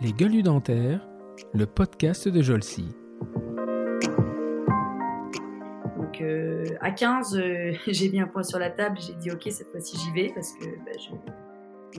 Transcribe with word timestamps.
Les 0.00 0.12
gueules 0.12 0.42
dentaires, 0.42 1.06
le 1.52 1.66
podcast 1.66 2.28
de 2.28 2.40
Jolcy. 2.40 2.88
Donc 5.96 6.20
euh, 6.22 6.64
à 6.80 6.90
15, 6.90 7.36
euh, 7.36 7.72
j'ai 7.86 8.10
mis 8.10 8.20
un 8.20 8.26
point 8.26 8.42
sur 8.42 8.58
la 8.58 8.70
table, 8.70 8.98
j'ai 9.00 9.14
dit 9.14 9.30
ok 9.30 9.46
cette 9.50 9.68
fois-ci 9.70 9.98
j'y 9.98 10.10
vais 10.12 10.32
parce 10.34 10.52
que 10.54 10.64
bah, 10.64 10.92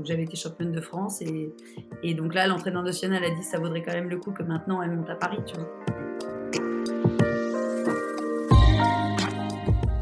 j'avais 0.04 0.24
été 0.24 0.36
championne 0.36 0.72
de 0.72 0.82
France 0.82 1.22
et, 1.22 1.54
et 2.02 2.14
donc 2.14 2.34
là 2.34 2.48
l'entraîneur 2.48 2.82
national 2.82 3.24
a 3.24 3.30
dit 3.30 3.44
ça 3.44 3.60
vaudrait 3.60 3.84
quand 3.84 3.94
même 3.94 4.10
le 4.10 4.18
coup 4.18 4.32
que 4.32 4.44
maintenant 4.44 4.82
elle 4.82 4.92
monte 4.92 5.10
à 5.10 5.16
Paris, 5.16 5.40
tu 5.46 5.56
vois. 5.56 5.70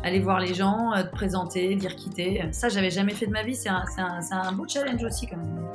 Aller 0.09 0.21
voir 0.21 0.39
les 0.39 0.55
gens, 0.55 0.91
euh, 0.93 1.03
te 1.03 1.11
présenter, 1.11 1.75
dire 1.75 1.95
quitter, 1.95 2.43
ça 2.51 2.67
j'avais 2.67 2.89
jamais 2.89 3.13
fait 3.13 3.27
de 3.27 3.31
ma 3.31 3.43
vie, 3.43 3.53
c'est 3.53 3.69
un, 3.69 3.83
un- 3.99 4.19
un 4.31 4.51
beau 4.53 4.67
challenge 4.67 5.03
aussi 5.03 5.27
quand 5.27 5.37
même. 5.37 5.69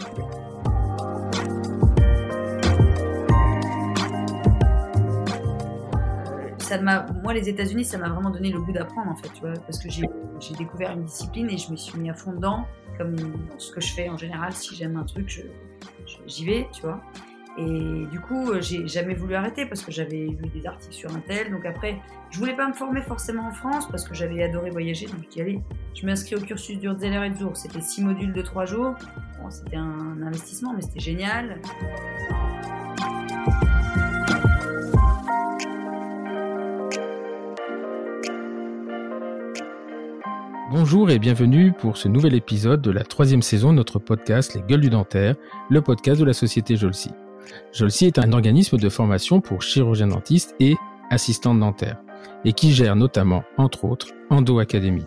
ça 6.58 6.80
moi, 7.22 7.32
les 7.32 7.48
États-Unis, 7.48 7.84
ça 7.84 7.96
m'a 7.96 8.08
vraiment 8.08 8.30
donné 8.30 8.50
le 8.50 8.60
goût 8.60 8.72
d'apprendre, 8.72 9.12
en 9.12 9.14
fait, 9.14 9.28
tu 9.34 9.42
vois, 9.42 9.52
parce 9.52 9.78
que 9.78 9.88
j'ai, 9.88 10.02
découvert 10.58 10.90
une 10.90 11.04
discipline 11.04 11.48
et 11.48 11.56
je 11.56 11.70
me 11.70 11.76
suis 11.76 11.96
mis 11.96 12.10
à 12.10 12.14
fond 12.14 12.32
dedans, 12.32 12.66
comme 12.98 13.14
ce 13.58 13.70
que 13.70 13.80
je 13.80 13.92
fais 13.92 14.08
en 14.08 14.16
général. 14.16 14.52
Si 14.52 14.74
j'aime 14.74 14.96
un 14.96 15.04
truc, 15.04 15.44
j'y 16.26 16.44
vais, 16.44 16.66
tu 16.72 16.82
vois. 16.82 17.00
Et 17.56 18.06
du 18.10 18.18
coup, 18.18 18.50
euh, 18.50 18.60
j'ai 18.60 18.86
jamais 18.88 19.14
voulu 19.14 19.34
arrêter 19.34 19.64
parce 19.64 19.82
que 19.82 19.92
j'avais 19.92 20.26
lu 20.26 20.48
des 20.52 20.66
articles 20.66 20.92
sur 20.92 21.14
un 21.14 21.20
tel. 21.20 21.52
Donc 21.52 21.64
après, 21.64 22.00
je 22.30 22.38
voulais 22.38 22.56
pas 22.56 22.66
me 22.66 22.72
former 22.72 23.00
forcément 23.00 23.46
en 23.46 23.52
France 23.52 23.86
parce 23.88 24.08
que 24.08 24.14
j'avais 24.14 24.42
adoré 24.42 24.70
voyager. 24.70 25.06
Donc 25.06 25.28
dis, 25.30 25.40
allez, 25.40 25.60
je 25.94 26.04
m'inscris 26.04 26.34
au 26.34 26.40
cursus 26.40 26.78
d'Urzeller 26.78 27.26
et 27.26 27.34
Zour. 27.34 27.56
C'était 27.56 27.80
six 27.80 28.02
modules 28.02 28.32
de 28.32 28.42
trois 28.42 28.64
jours. 28.64 28.94
Bon, 29.40 29.50
c'était 29.50 29.76
un 29.76 30.20
investissement, 30.22 30.72
mais 30.74 30.82
c'était 30.82 31.00
génial. 31.00 31.60
Bonjour 40.72 41.08
et 41.08 41.20
bienvenue 41.20 41.72
pour 41.72 41.96
ce 41.96 42.08
nouvel 42.08 42.34
épisode 42.34 42.82
de 42.82 42.90
la 42.90 43.04
troisième 43.04 43.42
saison 43.42 43.70
de 43.70 43.76
notre 43.76 44.00
podcast 44.00 44.54
Les 44.54 44.62
Gueules 44.62 44.80
du 44.80 44.90
Dentaire, 44.90 45.36
le 45.70 45.80
podcast 45.82 46.18
de 46.18 46.24
la 46.26 46.32
société 46.32 46.74
Jolcy. 46.74 47.12
Jolcy 47.72 48.06
est 48.06 48.18
un 48.18 48.32
organisme 48.32 48.76
de 48.76 48.88
formation 48.88 49.40
pour 49.40 49.62
chirurgiens 49.62 50.08
dentistes 50.08 50.54
et 50.60 50.76
assistants 51.10 51.54
dentaires, 51.54 52.00
et 52.44 52.52
qui 52.52 52.72
gère 52.72 52.96
notamment, 52.96 53.44
entre 53.58 53.84
autres, 53.84 54.08
Endo 54.30 54.58
Academy. 54.58 55.04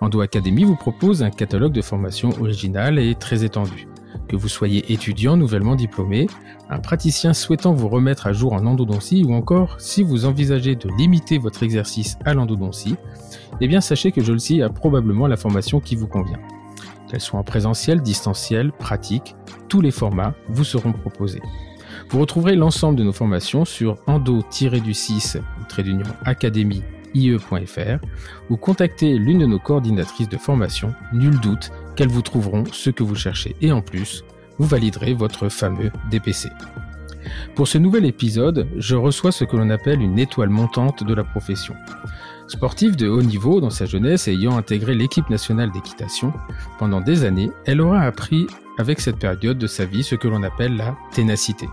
Endo 0.00 0.20
Academy 0.20 0.64
vous 0.64 0.76
propose 0.76 1.22
un 1.22 1.30
catalogue 1.30 1.72
de 1.72 1.82
formation 1.82 2.30
original 2.40 2.98
et 2.98 3.14
très 3.14 3.44
étendu. 3.44 3.88
Que 4.28 4.36
vous 4.36 4.48
soyez 4.48 4.92
étudiant 4.92 5.36
nouvellement 5.36 5.74
diplômé, 5.74 6.28
un 6.70 6.78
praticien 6.78 7.34
souhaitant 7.34 7.74
vous 7.74 7.88
remettre 7.88 8.26
à 8.26 8.32
jour 8.32 8.52
en 8.52 8.64
endodontie 8.64 9.24
ou 9.24 9.34
encore 9.34 9.80
si 9.80 10.02
vous 10.02 10.24
envisagez 10.24 10.76
de 10.76 10.88
limiter 10.96 11.38
votre 11.38 11.62
exercice 11.62 12.16
à 12.24 12.32
l'endodontie, 12.34 12.96
eh 13.60 13.68
bien 13.68 13.80
sachez 13.80 14.12
que 14.12 14.22
Jolcy 14.22 14.62
a 14.62 14.70
probablement 14.70 15.26
la 15.26 15.36
formation 15.36 15.80
qui 15.80 15.96
vous 15.96 16.06
convient. 16.06 16.40
Qu'elle 17.08 17.20
soit 17.20 17.38
en 17.38 17.44
présentiel, 17.44 18.00
distanciel, 18.00 18.72
pratique, 18.72 19.36
tous 19.68 19.80
les 19.80 19.90
formats 19.90 20.34
vous 20.48 20.64
seront 20.64 20.92
proposés. 20.92 21.42
Vous 22.10 22.20
retrouverez 22.20 22.56
l'ensemble 22.56 22.98
de 22.98 23.04
nos 23.04 23.12
formations 23.12 23.64
sur 23.64 23.98
endo-du6 24.06 25.40
trait 25.68 25.82
d'union 25.82 26.06
académie 26.24 26.82
ie.fr 27.14 28.04
ou 28.50 28.56
contactez 28.56 29.16
l'une 29.18 29.38
de 29.38 29.46
nos 29.46 29.58
coordinatrices 29.58 30.28
de 30.28 30.36
formation, 30.36 30.94
nul 31.12 31.38
doute 31.40 31.70
qu'elles 31.96 32.08
vous 32.08 32.22
trouveront 32.22 32.64
ce 32.72 32.90
que 32.90 33.02
vous 33.02 33.14
cherchez 33.14 33.54
et 33.60 33.72
en 33.72 33.80
plus, 33.80 34.24
vous 34.58 34.66
validerez 34.66 35.14
votre 35.14 35.48
fameux 35.48 35.90
DPC. 36.10 36.48
Pour 37.54 37.68
ce 37.68 37.78
nouvel 37.78 38.04
épisode, 38.04 38.68
je 38.76 38.96
reçois 38.96 39.32
ce 39.32 39.44
que 39.44 39.56
l'on 39.56 39.70
appelle 39.70 40.02
une 40.02 40.18
étoile 40.18 40.50
montante 40.50 41.04
de 41.04 41.14
la 41.14 41.24
profession. 41.24 41.74
Sportive 42.48 42.96
de 42.96 43.08
haut 43.08 43.22
niveau 43.22 43.60
dans 43.60 43.70
sa 43.70 43.86
jeunesse 43.86 44.28
et 44.28 44.32
ayant 44.32 44.56
intégré 44.56 44.94
l'équipe 44.94 45.28
nationale 45.30 45.72
d'équitation, 45.72 46.32
pendant 46.78 47.00
des 47.00 47.24
années, 47.24 47.50
elle 47.64 47.80
aura 47.80 48.02
appris 48.02 48.46
avec 48.78 49.00
cette 49.00 49.18
période 49.18 49.58
de 49.58 49.66
sa 49.66 49.86
vie 49.86 50.02
ce 50.02 50.14
que 50.14 50.28
l'on 50.28 50.42
appelle 50.42 50.76
la 50.76 50.96
ténacité. 51.12 51.68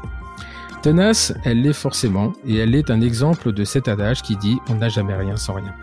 Tenace, 0.81 1.33
elle 1.43 1.61
l'est 1.61 1.73
forcément, 1.73 2.33
et 2.45 2.57
elle 2.57 2.73
est 2.73 2.89
un 2.89 3.01
exemple 3.01 3.51
de 3.51 3.63
cet 3.63 3.87
adage 3.87 4.21
qui 4.21 4.35
dit 4.37 4.57
on 4.69 4.75
n'a 4.75 4.89
jamais 4.89 5.15
rien 5.15 5.35
sans 5.35 5.53
rien. 5.53 5.73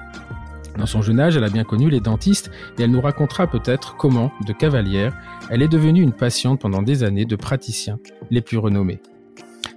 Dans 0.77 0.87
son 0.87 1.03
jeune 1.03 1.21
âge, 1.21 1.37
elle 1.37 1.45
a 1.45 1.51
bien 1.51 1.65
connu 1.65 1.91
les 1.91 2.01
dentistes 2.01 2.51
et 2.79 2.83
elle 2.83 2.93
nous 2.93 3.01
racontera 3.01 3.49
peut-être 3.49 3.97
comment, 3.97 4.33
de 4.47 4.53
cavalière, 4.53 5.13
elle 5.51 5.63
est 5.63 5.69
devenue 5.69 6.03
une 6.03 6.13
patiente 6.13 6.61
pendant 6.61 6.83
des 6.83 7.03
années 7.03 7.25
de 7.25 7.37
praticiens 7.37 7.99
les 8.31 8.41
plus 8.41 8.59
renommés. 8.59 9.01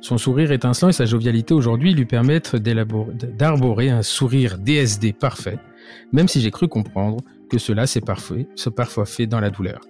Son 0.02 0.18
sourire 0.18 0.52
étincelant 0.52 0.90
et 0.90 0.94
sa 0.94 1.06
jovialité 1.06 1.54
aujourd'hui 1.54 1.94
lui 1.94 2.06
permettent 2.06 2.56
d'arborer 2.56 3.90
un 3.90 4.02
sourire 4.02 4.58
DSD 4.58 5.14
parfait, 5.14 5.60
même 6.12 6.28
si 6.28 6.42
j'ai 6.42 6.50
cru 6.50 6.68
comprendre 6.68 7.18
que 7.50 7.60
cela 7.60 7.86
s'est 7.86 8.02
parfois, 8.02 8.38
se 8.56 8.70
parfois 8.70 9.06
fait 9.06 9.28
dans 9.28 9.40
la 9.40 9.52
douleur. 9.52 9.82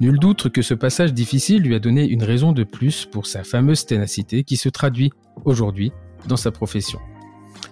Nul 0.00 0.18
doute 0.18 0.48
que 0.48 0.62
ce 0.62 0.74
passage 0.74 1.12
difficile 1.12 1.62
lui 1.62 1.74
a 1.74 1.78
donné 1.78 2.08
une 2.08 2.24
raison 2.24 2.52
de 2.52 2.64
plus 2.64 3.04
pour 3.04 3.26
sa 3.26 3.44
fameuse 3.44 3.84
ténacité 3.84 4.44
qui 4.44 4.56
se 4.56 4.68
traduit 4.68 5.12
aujourd'hui 5.44 5.92
dans 6.26 6.36
sa 6.36 6.50
profession. 6.50 6.98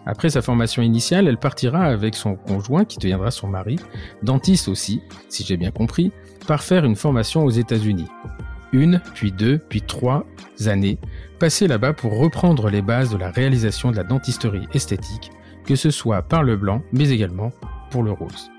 Après 0.04 0.30
sa 0.30 0.42
formation 0.42 0.82
initiale, 0.82 1.26
elle 1.26 1.38
partira 1.38 1.84
avec 1.84 2.14
son 2.14 2.36
conjoint, 2.36 2.84
qui 2.84 2.98
deviendra 2.98 3.30
son 3.30 3.48
mari, 3.48 3.76
dentiste 4.22 4.68
aussi, 4.68 5.00
si 5.28 5.44
j'ai 5.44 5.56
bien 5.56 5.70
compris, 5.70 6.12
par 6.46 6.62
faire 6.62 6.84
une 6.84 6.96
formation 6.96 7.44
aux 7.44 7.50
États-Unis. 7.50 8.08
Une, 8.72 9.00
puis 9.14 9.32
deux, 9.32 9.58
puis 9.58 9.82
trois 9.82 10.24
années 10.66 10.98
passées 11.38 11.66
là-bas 11.66 11.92
pour 11.92 12.18
reprendre 12.18 12.70
les 12.70 12.82
bases 12.82 13.10
de 13.10 13.16
la 13.16 13.30
réalisation 13.30 13.90
de 13.90 13.96
la 13.96 14.04
dentisterie 14.04 14.68
esthétique, 14.72 15.30
que 15.66 15.74
ce 15.74 15.90
soit 15.90 16.22
par 16.22 16.42
le 16.42 16.56
blanc, 16.56 16.82
mais 16.92 17.10
également 17.10 17.52
pour 17.90 18.02
le 18.02 18.12
rose. 18.12 18.50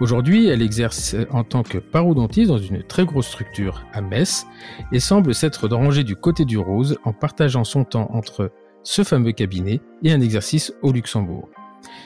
Aujourd'hui, 0.00 0.46
elle 0.46 0.62
exerce 0.62 1.16
en 1.30 1.44
tant 1.44 1.62
que 1.62 1.78
parodontiste 1.78 2.48
dans 2.48 2.58
une 2.58 2.82
très 2.82 3.04
grosse 3.04 3.26
structure 3.26 3.84
à 3.92 4.00
Metz 4.00 4.46
et 4.92 5.00
semble 5.00 5.34
s'être 5.34 5.68
rangée 5.68 6.04
du 6.04 6.16
côté 6.16 6.44
du 6.44 6.58
rose 6.58 6.98
en 7.04 7.12
partageant 7.12 7.64
son 7.64 7.84
temps 7.84 8.10
entre 8.12 8.52
ce 8.82 9.02
fameux 9.02 9.32
cabinet 9.32 9.80
et 10.02 10.12
un 10.12 10.20
exercice 10.20 10.72
au 10.82 10.92
Luxembourg. 10.92 11.48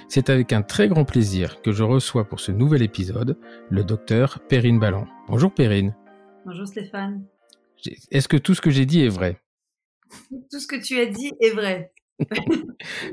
C'est 0.08 0.30
avec 0.30 0.52
un 0.52 0.62
très 0.62 0.88
grand 0.88 1.04
plaisir 1.04 1.60
que 1.62 1.72
je 1.72 1.84
reçois 1.84 2.24
pour 2.24 2.40
ce 2.40 2.50
nouvel 2.50 2.82
épisode 2.82 3.36
le 3.70 3.84
docteur 3.84 4.40
Perrine 4.48 4.78
Ballon. 4.78 5.06
Bonjour 5.28 5.52
Perrine. 5.52 5.94
Bonjour 6.44 6.66
Stéphane. 6.66 7.24
Est-ce 8.10 8.28
que 8.28 8.36
tout 8.36 8.54
ce 8.54 8.60
que 8.60 8.70
j'ai 8.70 8.86
dit 8.86 9.02
est 9.04 9.08
vrai? 9.08 9.40
Tout 10.50 10.60
ce 10.60 10.66
que 10.66 10.76
tu 10.82 10.98
as 10.98 11.06
dit 11.06 11.32
est 11.40 11.50
vrai. 11.50 11.92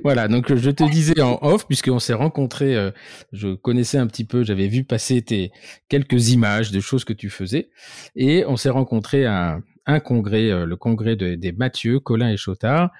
Voilà, 0.03 0.27
donc 0.27 0.53
je 0.55 0.69
te 0.71 0.83
disais 0.89 1.21
en 1.21 1.37
off, 1.41 1.67
puisqu'on 1.67 1.99
s'est 1.99 2.13
rencontrés, 2.13 2.75
euh, 2.75 2.91
je 3.31 3.53
connaissais 3.55 3.97
un 3.97 4.07
petit 4.07 4.25
peu, 4.25 4.43
j'avais 4.43 4.67
vu 4.67 4.83
passer 4.83 5.21
tes 5.21 5.51
quelques 5.89 6.29
images 6.31 6.71
de 6.71 6.79
choses 6.79 7.03
que 7.05 7.13
tu 7.13 7.29
faisais, 7.29 7.69
et 8.15 8.45
on 8.47 8.55
s'est 8.57 8.69
rencontrés 8.69 9.25
à 9.25 9.55
un, 9.55 9.63
un 9.85 9.99
congrès, 9.99 10.49
euh, 10.51 10.65
le 10.65 10.75
congrès 10.75 11.15
de- 11.15 11.35
des 11.35 11.51
Mathieu, 11.51 11.99
Colin 11.99 12.29
et 12.31 12.37
Chotard, 12.37 12.91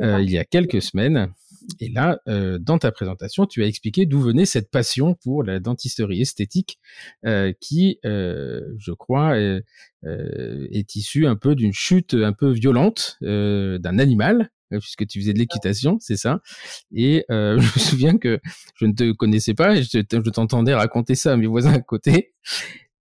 euh, 0.00 0.20
il 0.22 0.30
y 0.30 0.38
a 0.38 0.44
quelques 0.44 0.82
semaines. 0.82 1.32
Et 1.80 1.88
là, 1.88 2.18
euh, 2.28 2.58
dans 2.58 2.78
ta 2.78 2.92
présentation, 2.92 3.46
tu 3.46 3.62
as 3.62 3.66
expliqué 3.66 4.06
d'où 4.06 4.20
venait 4.20 4.46
cette 4.46 4.70
passion 4.70 5.14
pour 5.22 5.42
la 5.42 5.60
dentisterie 5.60 6.20
esthétique, 6.22 6.78
euh, 7.26 7.52
qui, 7.60 7.98
euh, 8.04 8.60
je 8.78 8.92
crois, 8.92 9.34
euh, 9.36 9.60
euh, 10.04 10.66
est 10.70 10.94
issue 10.96 11.26
un 11.26 11.36
peu 11.36 11.54
d'une 11.54 11.72
chute 11.72 12.14
un 12.14 12.32
peu 12.32 12.50
violente 12.50 13.18
euh, 13.22 13.78
d'un 13.78 13.98
animal, 13.98 14.50
puisque 14.80 15.06
tu 15.06 15.20
faisais 15.20 15.34
de 15.34 15.38
l'équitation, 15.38 15.98
c'est 16.00 16.16
ça. 16.16 16.40
Et 16.94 17.24
euh, 17.30 17.58
je 17.60 17.64
me 17.66 17.78
souviens 17.80 18.18
que 18.18 18.40
je 18.76 18.86
ne 18.86 18.92
te 18.92 19.12
connaissais 19.12 19.54
pas, 19.54 19.76
et 19.76 19.82
je 19.82 19.98
te- 20.00 20.16
je 20.24 20.30
t'entendais 20.30 20.74
raconter 20.74 21.14
ça 21.14 21.32
à 21.32 21.36
mes 21.36 21.46
voisins 21.46 21.72
à 21.74 21.80
côté. 21.80 22.32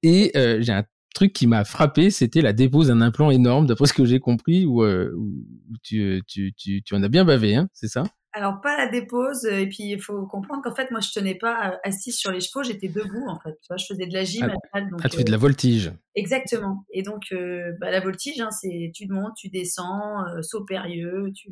Et 0.03 0.31
euh, 0.37 0.61
j'ai 0.61 0.73
un 0.73 0.85
truc 1.15 1.33
qui 1.33 1.47
m'a 1.47 1.65
frappé, 1.65 2.09
c'était 2.11 2.41
la 2.41 2.53
dépose 2.53 2.87
d'un 2.87 3.01
implant 3.01 3.31
énorme, 3.31 3.65
d'après 3.67 3.87
ce 3.87 3.93
que 3.93 4.05
j'ai 4.05 4.19
compris, 4.19 4.65
où, 4.65 4.83
où 4.85 5.77
tu, 5.83 6.21
tu, 6.27 6.53
tu, 6.55 6.83
tu 6.83 6.95
en 6.95 7.03
as 7.03 7.09
bien 7.09 7.25
bavé, 7.25 7.55
hein, 7.55 7.69
c'est 7.73 7.87
ça? 7.87 8.03
Alors, 8.37 8.61
pas 8.61 8.77
la 8.77 8.87
dépose, 8.87 9.45
euh, 9.45 9.61
et 9.61 9.67
puis 9.67 9.85
il 9.85 9.99
faut 9.99 10.27
comprendre 10.27 10.61
qu'en 10.61 10.75
fait, 10.75 10.91
moi, 10.91 10.99
je 10.99 11.09
tenais 11.11 11.33
pas 11.33 11.71
euh, 11.71 11.77
assise 11.83 12.15
sur 12.15 12.31
les 12.31 12.39
chevaux, 12.39 12.61
j'étais 12.61 12.87
debout, 12.87 13.25
en 13.27 13.39
fait. 13.39 13.57
Tu 13.61 13.67
vois, 13.67 13.77
je 13.77 13.85
faisais 13.87 14.05
de 14.05 14.13
la 14.13 14.23
gym 14.23 14.43
Ah, 14.43 14.45
à 14.45 14.49
la 14.49 14.59
salle, 14.71 14.91
donc, 14.91 14.99
Ah, 15.03 15.09
tu 15.09 15.17
fais 15.17 15.23
de 15.23 15.29
euh, 15.29 15.31
la 15.31 15.37
voltige. 15.39 15.91
Exactement. 16.13 16.85
Et 16.93 17.01
donc, 17.01 17.23
euh, 17.31 17.71
bah, 17.81 17.89
la 17.89 17.99
voltige, 17.99 18.39
hein, 18.39 18.51
c'est 18.51 18.91
tu 18.93 19.07
montes, 19.07 19.33
tu 19.35 19.49
descends, 19.49 20.23
euh, 20.27 20.43
saut 20.43 20.63
périlleux, 20.65 21.31
tu 21.33 21.49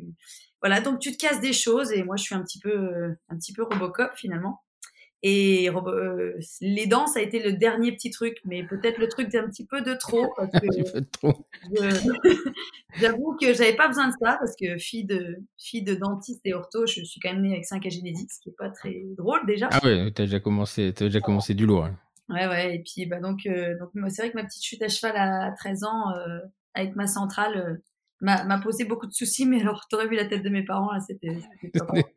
voilà. 0.62 0.80
Donc, 0.80 1.00
tu 1.00 1.12
te 1.12 1.18
casses 1.18 1.40
des 1.40 1.52
choses. 1.52 1.92
Et 1.92 2.02
moi, 2.04 2.16
je 2.16 2.22
suis 2.22 2.34
un 2.34 2.42
petit 2.42 2.60
peu, 2.60 2.70
euh, 2.70 3.14
un 3.28 3.36
petit 3.36 3.52
peu 3.52 3.64
Robocop 3.64 4.12
finalement. 4.14 4.62
Et 5.22 5.68
euh, 5.70 6.38
les 6.60 6.86
dents, 6.86 7.06
ça 7.06 7.18
a 7.20 7.22
été 7.22 7.42
le 7.42 7.54
dernier 7.54 7.92
petit 7.92 8.10
truc, 8.10 8.36
mais 8.44 8.64
peut-être 8.64 8.98
le 8.98 9.08
truc 9.08 9.28
d'un 9.32 9.48
petit 9.48 9.66
peu 9.66 9.80
de 9.82 9.94
trop. 9.94 10.32
Parce 10.36 10.52
que 10.52 10.74
Tu 10.74 10.84
fais 10.90 11.02
trop. 11.10 11.46
je- 11.74 12.10
j'avoue 13.00 13.36
que 13.40 13.52
j'avais 13.54 13.74
pas 13.74 13.88
besoin 13.88 14.08
de 14.08 14.14
ça 14.20 14.36
parce 14.38 14.54
que 14.60 14.78
fille 14.78 15.04
de 15.04 15.38
fille 15.58 15.82
de 15.82 15.94
dentiste 15.94 16.40
et 16.44 16.54
ortho, 16.54 16.86
je 16.86 17.02
suis 17.04 17.18
quand 17.20 17.32
même 17.32 17.42
née 17.42 17.52
avec 17.52 17.64
5 17.64 17.84
à 17.86 17.88
génétique, 17.88 18.30
ce 18.32 18.40
qui 18.40 18.50
est 18.50 18.56
pas 18.56 18.70
très 18.70 19.02
drôle 19.16 19.44
déjà. 19.46 19.68
Ah 19.72 19.80
ouais, 19.84 20.10
t'as 20.12 20.24
déjà 20.24 20.38
commencé, 20.40 20.92
t'as 20.94 21.06
déjà 21.06 21.20
commencé 21.20 21.54
du 21.54 21.66
lourd. 21.66 21.86
hein. 21.86 21.96
Ouais, 22.28 22.46
ouais. 22.46 22.74
Et 22.76 22.82
puis, 22.82 23.06
bah, 23.06 23.20
donc, 23.20 23.46
donc 23.46 23.90
c'est 24.10 24.22
vrai 24.22 24.30
que 24.32 24.36
ma 24.36 24.44
petite 24.44 24.62
chute 24.64 24.82
à 24.82 24.88
cheval 24.88 25.16
à 25.16 25.52
13 25.58 25.84
ans, 25.84 26.12
avec 26.74 26.94
ma 26.96 27.06
centrale, 27.06 27.80
m'a 28.20 28.58
posé 28.62 28.84
beaucoup 28.84 29.06
de 29.06 29.12
soucis, 29.12 29.44
mais 29.44 29.60
alors 29.60 29.86
t'aurais 29.90 30.08
vu 30.08 30.16
la 30.16 30.24
tête 30.24 30.42
de 30.42 30.48
mes 30.48 30.62
parents 30.62 30.90
là, 30.92 31.00
c'était. 31.00 31.36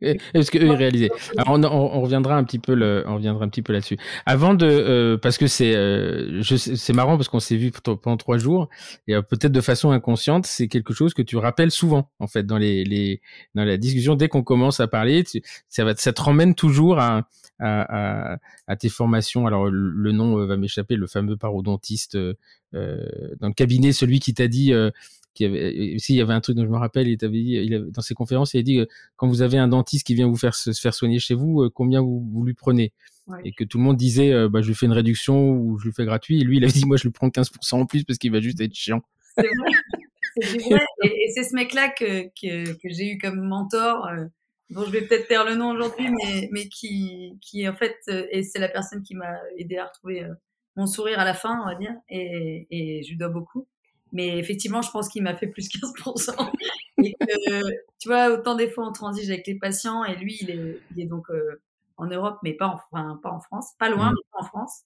Est-ce 0.00 0.50
qu'eux 0.50 0.62
ils 0.62 0.72
réalisaient 0.72 1.10
Alors 1.36 1.54
on, 1.54 1.62
on, 1.64 2.00
reviendra 2.00 2.36
un 2.36 2.44
petit 2.44 2.58
peu 2.58 2.74
le, 2.74 3.04
on 3.06 3.16
reviendra 3.16 3.44
un 3.44 3.48
petit 3.48 3.62
peu 3.62 3.72
là-dessus. 3.72 3.98
Avant 4.24 4.54
de, 4.54 4.66
euh, 4.66 5.18
parce 5.18 5.36
que 5.36 5.46
c'est, 5.46 5.74
euh, 5.74 6.42
c'est 6.42 6.92
marrant 6.94 7.16
parce 7.16 7.28
qu'on 7.28 7.40
s'est 7.40 7.56
vu 7.56 7.70
pendant 7.70 8.16
trois 8.16 8.38
jours 8.38 8.68
et 9.08 9.14
euh, 9.14 9.22
peut-être 9.22 9.52
de 9.52 9.60
façon 9.60 9.90
inconsciente, 9.90 10.46
c'est 10.46 10.68
quelque 10.68 10.94
chose 10.94 11.12
que 11.12 11.22
tu 11.22 11.36
rappelles 11.36 11.70
souvent 11.70 12.10
en 12.18 12.26
fait 12.26 12.44
dans 12.44 12.58
les, 12.58 12.84
les 12.84 13.20
dans 13.54 13.64
la 13.64 13.76
discussion 13.76 14.14
dès 14.14 14.28
qu'on 14.28 14.42
commence 14.42 14.80
à 14.80 14.88
parler, 14.88 15.24
ça 15.68 15.84
va, 15.84 15.94
ça 15.96 16.12
te 16.14 16.22
ramène 16.22 16.54
toujours 16.54 16.98
à, 16.98 17.28
à, 17.58 18.38
à, 18.66 18.76
tes 18.76 18.88
formations. 18.88 19.46
Alors 19.46 19.66
le, 19.66 20.12
nom 20.12 20.46
va 20.46 20.56
m'échapper, 20.56 20.96
le 20.96 21.06
fameux 21.06 21.36
parodontiste 21.36 22.16
euh, 22.16 22.34
dans 23.40 23.48
le 23.48 23.54
cabinet, 23.54 23.92
celui 23.92 24.18
qui 24.20 24.32
t'a 24.32 24.48
dit 24.48 24.72
qui 25.40 25.46
avait, 25.46 25.72
il 25.74 26.14
y 26.14 26.20
avait 26.20 26.34
un 26.34 26.40
truc 26.42 26.54
dont 26.54 26.64
je 26.64 26.70
me 26.70 26.76
rappelle, 26.76 27.08
il 27.08 27.16
avait 27.24 27.32
dit, 27.32 27.52
il 27.52 27.74
avait, 27.74 27.90
dans 27.90 28.02
ses 28.02 28.12
conférences, 28.12 28.52
il 28.52 28.58
a 28.58 28.62
dit, 28.62 28.80
quand 29.16 29.26
vous 29.26 29.40
avez 29.40 29.56
un 29.56 29.68
dentiste 29.68 30.06
qui 30.06 30.14
vient 30.14 30.28
vous 30.28 30.36
faire 30.36 30.54
se, 30.54 30.72
faire 30.72 30.92
soigner 30.92 31.18
chez 31.18 31.32
vous, 31.32 31.62
euh, 31.62 31.70
combien 31.70 32.02
vous, 32.02 32.28
vous 32.30 32.44
lui 32.44 32.52
prenez 32.52 32.92
Et 33.46 33.52
que 33.52 33.64
tout 33.64 33.78
le 33.78 33.84
monde 33.84 33.96
disait, 33.96 34.32
euh, 34.32 34.50
bah, 34.50 34.60
je 34.60 34.68
lui 34.68 34.74
fais 34.74 34.84
une 34.84 34.92
réduction 34.92 35.52
ou 35.52 35.78
je 35.78 35.86
lui 35.86 35.94
fais 35.94 36.04
gratuit. 36.04 36.42
Et 36.42 36.44
lui, 36.44 36.58
il 36.58 36.64
avait 36.64 36.74
dit, 36.74 36.84
moi, 36.84 36.98
je 36.98 37.04
lui 37.04 37.10
prends 37.10 37.28
15% 37.28 37.74
en 37.74 37.86
plus 37.86 38.04
parce 38.04 38.18
qu'il 38.18 38.30
va 38.32 38.40
juste 38.40 38.60
être 38.60 38.74
chiant. 38.74 39.00
C'est 39.34 40.58
vrai. 40.58 40.84
Et, 41.04 41.30
c'est 41.34 41.44
ce 41.44 41.54
mec-là 41.54 41.88
que, 41.88 42.24
que, 42.24 42.72
que 42.74 42.88
j'ai 42.90 43.12
eu 43.12 43.18
comme 43.18 43.40
mentor, 43.40 44.06
euh, 44.08 44.26
dont 44.68 44.84
je 44.84 44.90
vais 44.90 45.02
peut-être 45.02 45.26
taire 45.26 45.46
le 45.46 45.54
nom 45.54 45.70
aujourd'hui, 45.70 46.08
mais, 46.10 46.50
mais 46.52 46.68
qui, 46.68 47.38
qui 47.40 47.66
en 47.66 47.74
fait, 47.74 47.96
et 48.30 48.42
c'est 48.42 48.58
la 48.58 48.68
personne 48.68 49.02
qui 49.02 49.14
m'a 49.14 49.38
aidé 49.56 49.78
à 49.78 49.86
retrouver 49.86 50.26
mon 50.76 50.86
sourire 50.86 51.18
à 51.18 51.24
la 51.24 51.34
fin, 51.34 51.60
on 51.62 51.66
va 51.66 51.74
dire, 51.74 51.94
et, 52.10 52.66
et 52.70 53.02
je 53.02 53.10
lui 53.10 53.16
dois 53.16 53.28
beaucoup. 53.28 53.66
Mais 54.12 54.38
effectivement, 54.38 54.82
je 54.82 54.90
pense 54.90 55.08
qu'il 55.08 55.22
m'a 55.22 55.36
fait 55.36 55.46
plus 55.46 55.68
15%. 55.68 56.52
et 57.02 57.14
que, 57.14 57.62
tu 57.98 58.08
vois, 58.08 58.30
autant 58.30 58.54
des 58.54 58.68
fois 58.68 58.86
on 58.86 58.92
transige 58.92 59.30
avec 59.30 59.46
les 59.46 59.54
patients 59.54 60.04
et 60.04 60.16
lui, 60.16 60.38
il 60.40 60.50
est, 60.50 60.80
il 60.94 61.02
est 61.02 61.06
donc 61.06 61.30
euh, 61.30 61.60
en 61.96 62.06
Europe, 62.06 62.38
mais 62.42 62.54
pas 62.54 62.66
en, 62.66 62.80
enfin, 62.92 63.18
pas 63.22 63.30
en 63.30 63.40
France, 63.40 63.72
pas 63.78 63.88
loin, 63.88 64.10
mmh. 64.10 64.14
mais 64.14 64.22
pas 64.32 64.40
en 64.40 64.46
France. 64.46 64.82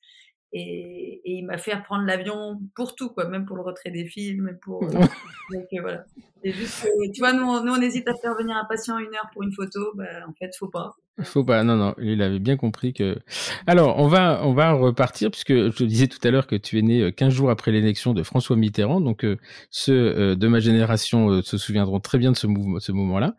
Et, 0.57 1.21
et 1.25 1.33
il 1.33 1.43
m'a 1.43 1.59
fait 1.59 1.75
reprendre 1.75 2.05
l'avion 2.05 2.61
pour 2.77 2.95
tout, 2.95 3.09
quoi, 3.09 3.29
même 3.29 3.45
pour 3.45 3.57
le 3.57 3.63
retrait 3.63 3.91
des 3.91 4.05
films, 4.05 4.57
donc 4.67 4.85
euh, 4.93 5.81
voilà. 5.81 6.05
C'est 6.45 6.53
juste 6.53 6.87
tu 7.13 7.21
vois, 7.21 7.33
nous, 7.33 7.65
nous, 7.65 7.73
on 7.73 7.81
hésite 7.81 8.07
à 8.07 8.15
faire 8.15 8.37
venir 8.37 8.57
un 8.57 8.65
patient 8.67 8.99
une 8.99 9.15
heure 9.15 9.29
pour 9.33 9.43
une 9.43 9.53
photo, 9.53 9.93
bah, 9.97 10.05
en 10.29 10.33
fait, 10.35 10.55
faut 10.57 10.69
pas. 10.69 10.95
Faut 11.23 11.43
pas, 11.43 11.65
non, 11.65 11.77
non, 11.77 11.95
il 11.99 12.23
avait 12.23 12.39
bien 12.39 12.57
compris 12.57 12.93
que. 12.93 13.19
Alors, 13.67 13.99
on 13.99 14.07
va, 14.07 14.43
on 14.45 14.53
va 14.53 14.73
repartir 14.73 15.33
puisque 15.33 15.53
je 15.53 15.71
te 15.71 15.83
disais 15.83 16.07
tout 16.07 16.19
à 16.23 16.31
l'heure 16.31 16.47
que 16.47 16.55
tu 16.55 16.79
es 16.79 16.83
né 16.83 17.13
15 17.13 17.33
euh, 17.33 17.37
jours 17.37 17.51
après 17.51 17.73
l'élection 17.73 18.15
de 18.15 18.23
François 18.23 18.55
Mitterrand, 18.55 19.01
donc 19.01 19.25
euh, 19.25 19.39
ceux 19.71 20.37
de 20.37 20.49
ma 20.49 20.61
génération 20.61 21.43
se 21.43 21.59
souviendront 21.59 21.99
très 21.99 22.19
bien 22.19 22.31
de 22.31 22.37
ce, 22.37 22.47
mouvement, 22.47 22.79
ce 22.79 22.93
moment-là. 22.93 23.35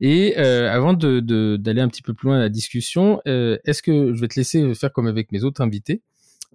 Et 0.00 0.36
avant 0.36 0.92
de 0.92 1.18
d'aller 1.56 1.80
un 1.80 1.88
petit 1.88 2.02
peu 2.02 2.14
plus 2.14 2.28
loin 2.28 2.36
dans 2.36 2.42
la 2.42 2.48
discussion, 2.48 3.20
est-ce 3.24 3.82
que 3.82 4.14
je 4.14 4.20
vais 4.20 4.28
te 4.28 4.38
laisser 4.38 4.72
faire 4.74 4.92
comme 4.92 5.08
avec 5.08 5.32
mes 5.32 5.42
autres 5.42 5.62
invités? 5.62 6.02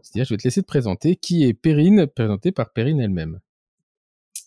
C'est-à-dire, 0.02 0.26
je 0.26 0.34
vais 0.34 0.38
te 0.38 0.44
laisser 0.44 0.62
te 0.62 0.68
présenter. 0.68 1.16
Qui 1.16 1.44
est 1.46 1.54
Perrine, 1.54 2.08
présentée 2.08 2.52
par 2.52 2.72
Perrine 2.72 3.00
elle-même 3.00 3.40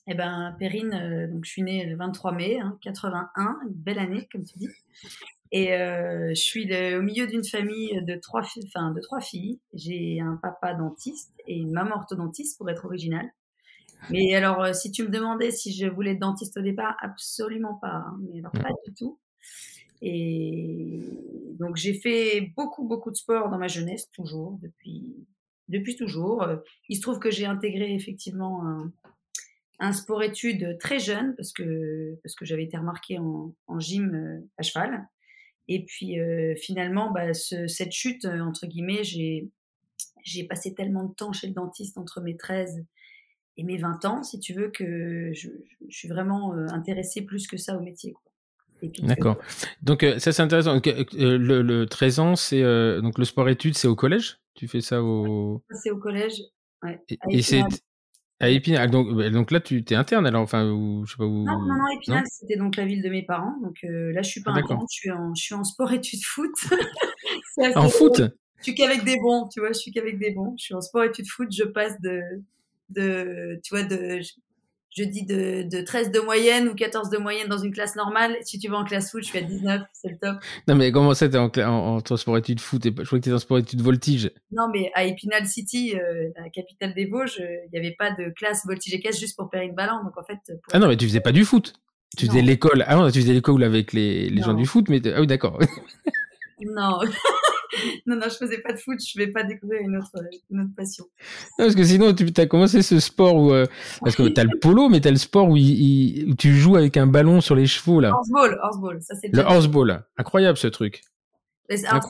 Eh 0.07 0.15
ben, 0.15 0.55
Perrine, 0.59 0.95
euh, 0.95 1.33
donc 1.33 1.45
je 1.45 1.51
suis 1.51 1.63
née 1.63 1.85
le 1.87 1.97
23 1.97 2.33
mai, 2.33 2.59
81, 2.83 3.25
hein, 3.35 3.59
une 3.67 3.75
belle 3.75 3.99
année, 3.99 4.29
comme 4.31 4.45
tu 4.45 4.59
dis. 4.59 4.69
Et 5.51 5.73
euh, 5.73 6.31
je 6.31 6.41
suis 6.41 6.69
au 6.97 7.03
milieu 7.03 7.27
d'une 7.27 7.45
famille 7.45 8.03
de 8.05 8.17
trois, 8.17 8.43
enfin, 8.67 8.93
de 8.93 9.01
trois 9.01 9.21
filles. 9.21 9.61
J'ai 9.73 10.21
un 10.21 10.39
papa 10.43 10.75
dentiste 10.75 11.33
et 11.47 11.57
une 11.57 11.73
maman 11.73 11.97
orthodontiste, 11.97 12.59
pour 12.59 12.69
être 12.69 12.85
originale. 12.85 13.31
Mais 14.11 14.35
alors, 14.35 14.63
euh, 14.63 14.73
si 14.73 14.93
tu 14.93 15.03
me 15.03 15.09
demandais 15.09 15.51
si 15.51 15.73
je 15.73 15.87
voulais 15.87 16.13
être 16.13 16.21
dentiste 16.21 16.57
au 16.57 16.63
départ, 16.63 16.97
absolument 17.01 17.75
pas. 17.75 18.05
Hein, 18.07 18.19
mais 18.21 18.39
alors, 18.39 18.53
pas 18.53 18.69
du 18.87 18.95
tout. 18.95 19.19
Et 20.01 21.01
donc, 21.59 21.77
j'ai 21.77 21.95
fait 21.95 22.53
beaucoup, 22.57 22.87
beaucoup 22.87 23.11
de 23.11 23.17
sport 23.17 23.51
dans 23.51 23.59
ma 23.59 23.69
jeunesse, 23.69 24.11
toujours, 24.13 24.59
depuis 24.63 25.27
depuis 25.69 25.97
toujours. 25.97 26.43
Euh, 26.43 26.57
il 26.89 26.97
se 26.97 27.03
trouve 27.03 27.19
que 27.19 27.31
j'ai 27.31 27.47
intégré 27.47 27.95
effectivement 27.95 28.91
un, 29.79 29.93
sport-études 29.93 30.79
très 30.79 30.99
jeune 30.99 31.35
parce 31.37 31.53
que, 31.53 32.19
parce 32.23 32.35
que 32.35 32.45
j'avais 32.45 32.65
été 32.65 32.77
remarquée 32.77 33.19
en, 33.19 33.55
gym 33.79 34.15
euh, 34.15 34.49
à 34.57 34.63
cheval. 34.63 35.09
Et 35.69 35.85
puis 35.85 36.19
euh, 36.19 36.55
finalement, 36.57 37.11
bah, 37.13 37.35
cette 37.35 37.93
chute, 37.93 38.25
entre 38.25 38.67
guillemets, 38.67 39.05
j'ai, 39.05 39.49
j'ai 40.25 40.45
passé 40.45 40.75
tellement 40.75 41.05
de 41.05 41.15
temps 41.15 41.33
chez 41.33 41.47
le 41.47 41.53
dentiste 41.53 41.99
entre 41.99 42.21
mes 42.21 42.37
13 42.37 42.85
et 43.59 43.65
mes 43.65 43.77
20 43.77 44.05
ans, 44.05 44.23
si 44.23 44.41
tu 44.41 44.55
veux, 44.55 44.71
que 44.71 45.33
je, 45.35 45.49
suis 45.91 46.09
vraiment 46.09 46.53
intéressée 46.53 47.23
plus 47.23 47.47
que 47.47 47.57
ça 47.57 47.77
au 47.77 47.81
métier. 47.81 48.15
D'accord. 49.03 49.37
Donc 49.83 50.05
ça 50.19 50.33
c'est 50.33 50.43
intéressant. 50.43 50.81
le, 50.85 51.63
le, 51.63 51.87
13 51.87 52.19
ans, 52.21 52.37
c'est 52.37 52.63
donc 53.01 53.19
le 53.19 53.25
sport-études, 53.25 53.77
c'est 53.77 53.89
au 53.89 53.97
collège? 53.97 54.39
Tu 54.55 54.67
fais 54.67 54.81
ça 54.81 55.03
au. 55.03 55.63
C'est 55.71 55.91
au 55.91 55.99
collège. 55.99 56.43
Ouais. 56.83 57.01
Et, 57.31 57.43
c'est 57.43 57.63
à 58.41 58.49
Épinal. 58.51 58.91
Donc, 58.91 59.15
bah, 59.15 59.31
donc 59.31 59.51
là, 59.51 59.61
tu 59.61 59.85
es 59.89 59.95
interne 59.95 60.27
alors, 60.27 60.43
enfin, 60.43 60.69
ou, 60.69 61.05
je 61.07 61.13
sais 61.13 61.17
pas 61.17 61.27
où. 61.27 61.45
Non, 61.45 61.61
non, 61.61 61.77
non 61.77 61.89
Épinal, 61.97 62.25
c'était 62.29 62.57
donc 62.57 62.77
la 62.77 62.85
ville 62.85 63.03
de 63.03 63.09
mes 63.09 63.23
parents. 63.23 63.57
Donc 63.63 63.79
euh, 63.85 64.13
là, 64.13 64.23
je 64.23 64.31
suis 64.31 64.43
pas 64.43 64.53
ah, 64.55 64.59
interne, 64.59 64.81
je 64.91 64.97
suis 64.97 65.11
en, 65.11 65.35
je 65.35 65.43
suis 65.43 65.55
en 65.55 65.65
sport 65.65 65.93
études 65.93 66.25
foot. 66.25 66.51
en 67.77 67.89
foot? 67.89 68.23
Je 68.59 68.65
suis 68.65 68.75
qu'avec 68.75 69.05
des 69.05 69.17
bons, 69.21 69.49
tu 69.49 69.61
vois, 69.61 69.69
je 69.69 69.79
suis 69.79 69.93
qu'avec 69.93 70.19
des 70.19 70.33
bons. 70.33 70.55
Je 70.59 70.65
suis 70.65 70.75
en 70.75 70.81
sport 70.81 71.05
études 71.05 71.29
foot, 71.29 71.49
je 71.53 71.65
passe 71.65 72.01
de, 72.01 72.21
de, 72.91 73.61
tu 73.63 73.77
vois, 73.77 73.85
de, 73.85 74.21
je 74.91 75.05
dis 75.05 75.25
de, 75.25 75.63
de 75.63 75.83
13 75.83 76.11
de 76.11 76.21
moyenne 76.21 76.69
ou 76.69 76.75
14 76.75 77.11
de 77.11 77.19
moyenne 77.19 77.49
dans 77.49 77.59
une 77.59 77.73
classe 77.73 77.95
normale. 77.97 78.37
Si 78.43 78.59
tu 78.59 78.69
vas 78.69 78.79
en 78.79 78.85
classe 78.85 79.11
foot, 79.11 79.23
je 79.23 79.29
suis 79.29 79.39
à 79.39 79.43
19, 79.43 79.83
c'est 79.93 80.09
le 80.09 80.19
top. 80.19 80.37
Non, 80.67 80.75
mais 80.75 80.91
comment 80.93 81.15
ça, 81.15 81.29
t'es 81.29 81.39
en, 81.39 81.51
en, 81.59 81.99
en, 81.99 82.17
sport 82.17 82.39
études 82.39 82.61
foot? 82.61 82.83
Je 82.85 82.91
crois 82.91 83.19
que 83.19 83.25
t'es 83.25 83.33
en 83.33 83.39
sport 83.39 83.59
études 83.59 83.83
voltige. 83.83 84.31
Non, 84.51 84.69
mais 84.73 84.91
à 84.95 85.05
Épinal 85.05 85.47
City, 85.47 85.95
euh, 85.95 86.31
la 86.37 86.49
capitale 86.51 86.95
des 86.95 87.07
Vosges, 87.07 87.41
euh, 87.41 87.67
il 87.67 87.71
n'y 87.73 87.79
avait 87.79 87.97
pas 87.97 88.11
de 88.11 88.31
classe 88.31 88.67
voltige 88.67 88.95
et 88.95 89.01
caisse 89.01 89.21
juste 89.21 89.37
pour 89.37 89.51
Perrine 89.51 89.75
Ballant. 89.75 90.03
Donc 90.03 90.17
en 90.17 90.25
fait. 90.25 90.39
Ah 90.73 90.79
non, 90.79 90.89
mais 90.89 90.97
tu 90.97 91.07
faisais 91.07 91.21
pas 91.21 91.33
du 91.33 91.45
foot. 91.45 91.75
Tu 92.17 92.27
faisais 92.27 92.43
l'école. 92.43 92.85
Ah 92.87 92.97
non, 92.97 93.11
tu 93.11 93.21
faisais 93.21 93.35
l'école 93.35 93.63
avec 93.63 93.93
les, 93.93 94.31
les 94.31 94.43
gens 94.43 94.55
du 94.55 94.67
foot, 94.67 94.89
mais 94.89 95.01
ah 95.15 95.21
oui, 95.21 95.27
d'accord. 95.27 95.59
non. 96.61 97.01
non, 98.07 98.17
non, 98.17 98.25
je 98.25 98.37
faisais 98.37 98.59
pas 98.59 98.73
de 98.73 98.79
foot, 98.79 98.99
je 99.01 99.19
vais 99.19 99.29
pas 99.29 99.45
découvrir 99.45 99.81
une 99.83 99.97
autre, 99.97 100.13
une 100.51 100.61
autre 100.61 100.75
passion. 100.77 101.05
Non, 101.59 101.67
parce 101.67 101.75
que 101.75 101.85
sinon, 101.85 102.15
tu 102.15 102.27
as 102.37 102.47
commencé 102.47 102.83
ce 102.83 103.01
sport 103.01 103.37
où, 103.37 103.53
euh, 103.53 103.67
parce 104.01 104.17
que 104.17 104.29
tu 104.29 104.41
as 104.41 104.45
le 104.45 104.59
polo, 104.59 104.89
mais 104.89 105.01
tu 105.01 105.09
as 105.09 105.11
le 105.11 105.17
sport 105.17 105.49
où, 105.49 105.57
où, 105.57 106.35
tu 106.37 106.55
joues 106.55 106.77
avec 106.77 106.97
un 106.97 107.07
ballon 107.07 107.41
sur 107.41 107.55
les 107.55 107.67
chevaux, 107.67 108.01
là. 108.01 108.13
Horseball, 108.13 108.59
horseball, 108.63 109.03
ça 109.03 109.15
c'est 109.21 109.35
Le 109.35 109.43
horseball, 109.43 110.05
incroyable 110.17 110.59
ce 110.59 110.69
truc. 110.69 111.03
ça, 111.71 112.01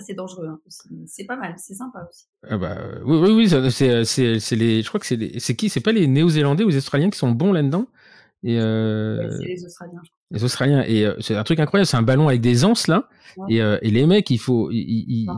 c'est 0.00 0.14
dangereux, 0.14 0.48
hein, 0.48 0.60
c'est 1.06 1.24
pas 1.24 1.36
mal, 1.36 1.54
c'est 1.58 1.74
sympa 1.74 2.06
aussi. 2.08 2.26
Ah 2.48 2.58
bah, 2.58 2.76
oui, 3.04 3.18
oui, 3.18 3.30
oui, 3.30 3.48
c'est 3.48 4.56
les, 4.56 4.82
je 4.82 4.88
crois 4.88 5.00
que 5.00 5.06
c'est 5.06 5.56
qui, 5.56 5.68
c'est 5.68 5.80
pas 5.80 5.92
les 5.92 6.06
Néo-Zélandais 6.06 6.64
ou 6.64 6.68
les 6.68 6.76
Australiens 6.76 7.10
qui 7.10 7.18
sont 7.18 7.30
bons 7.30 7.52
là-dedans? 7.52 7.86
Euh... 8.44 9.30
c'est 9.40 9.46
les 9.46 9.64
Australiens, 9.64 10.00
je 10.04 10.10
crois. 10.10 10.17
Les 10.30 10.44
Australiens. 10.44 10.84
Et 10.86 11.06
euh, 11.06 11.14
c'est 11.20 11.36
un 11.36 11.44
truc 11.44 11.58
incroyable. 11.58 11.86
C'est 11.86 11.96
un 11.96 12.02
ballon 12.02 12.28
avec 12.28 12.40
des 12.40 12.64
anses 12.64 12.86
là. 12.86 13.08
Et, 13.48 13.62
euh, 13.62 13.78
et, 13.82 13.90
les 13.90 14.06
mecs, 14.06 14.30
il 14.30 14.38
faut. 14.38 14.70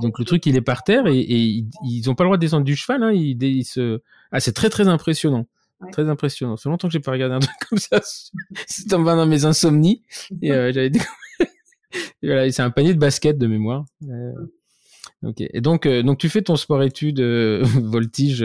donc 0.00 0.18
le 0.18 0.25
truc, 0.25 0.47
il 0.47 0.56
est 0.56 0.62
par 0.62 0.85
terre 0.85 1.06
et, 1.06 1.18
et 1.18 1.64
ils 1.85 2.11
ont 2.11 2.14
pas 2.14 2.25
le 2.25 2.28
droit 2.28 2.37
de 2.37 2.40
descendre 2.40 2.64
du 2.64 2.75
cheval. 2.75 3.02
Hein, 3.02 3.12
ils, 3.12 3.64
se. 3.64 4.00
Ah, 4.32 4.40
c'est 4.40 4.52
très 4.52 4.70
très 4.70 4.88
impressionnant. 4.88 5.47
Très 5.92 6.09
impressionnant. 6.09 6.56
Fait 6.56 6.68
longtemps 6.68 6.88
que 6.88 6.92
j'ai 6.92 7.00
pas 7.00 7.12
regardé 7.12 7.37
un 7.37 7.38
truc 7.40 7.56
comme 7.68 7.78
ça. 7.78 8.00
C'est 8.66 8.88
dans 8.88 9.26
mes 9.26 9.44
insomnies. 9.44 10.02
Et 10.42 10.52
euh, 10.52 10.73
j'avais 10.73 10.90
voilà, 12.23 12.50
c'est 12.50 12.62
un 12.62 12.70
panier 12.70 12.94
de 12.94 12.99
basket 12.99 13.38
de 13.38 13.47
mémoire. 13.47 13.85
ok. 15.23 15.40
Et 15.40 15.61
donc, 15.61 15.87
donc 15.87 16.18
tu 16.18 16.28
fais 16.28 16.42
ton 16.42 16.56
sport 16.56 16.82
études 16.82 17.20
voltige. 17.62 18.40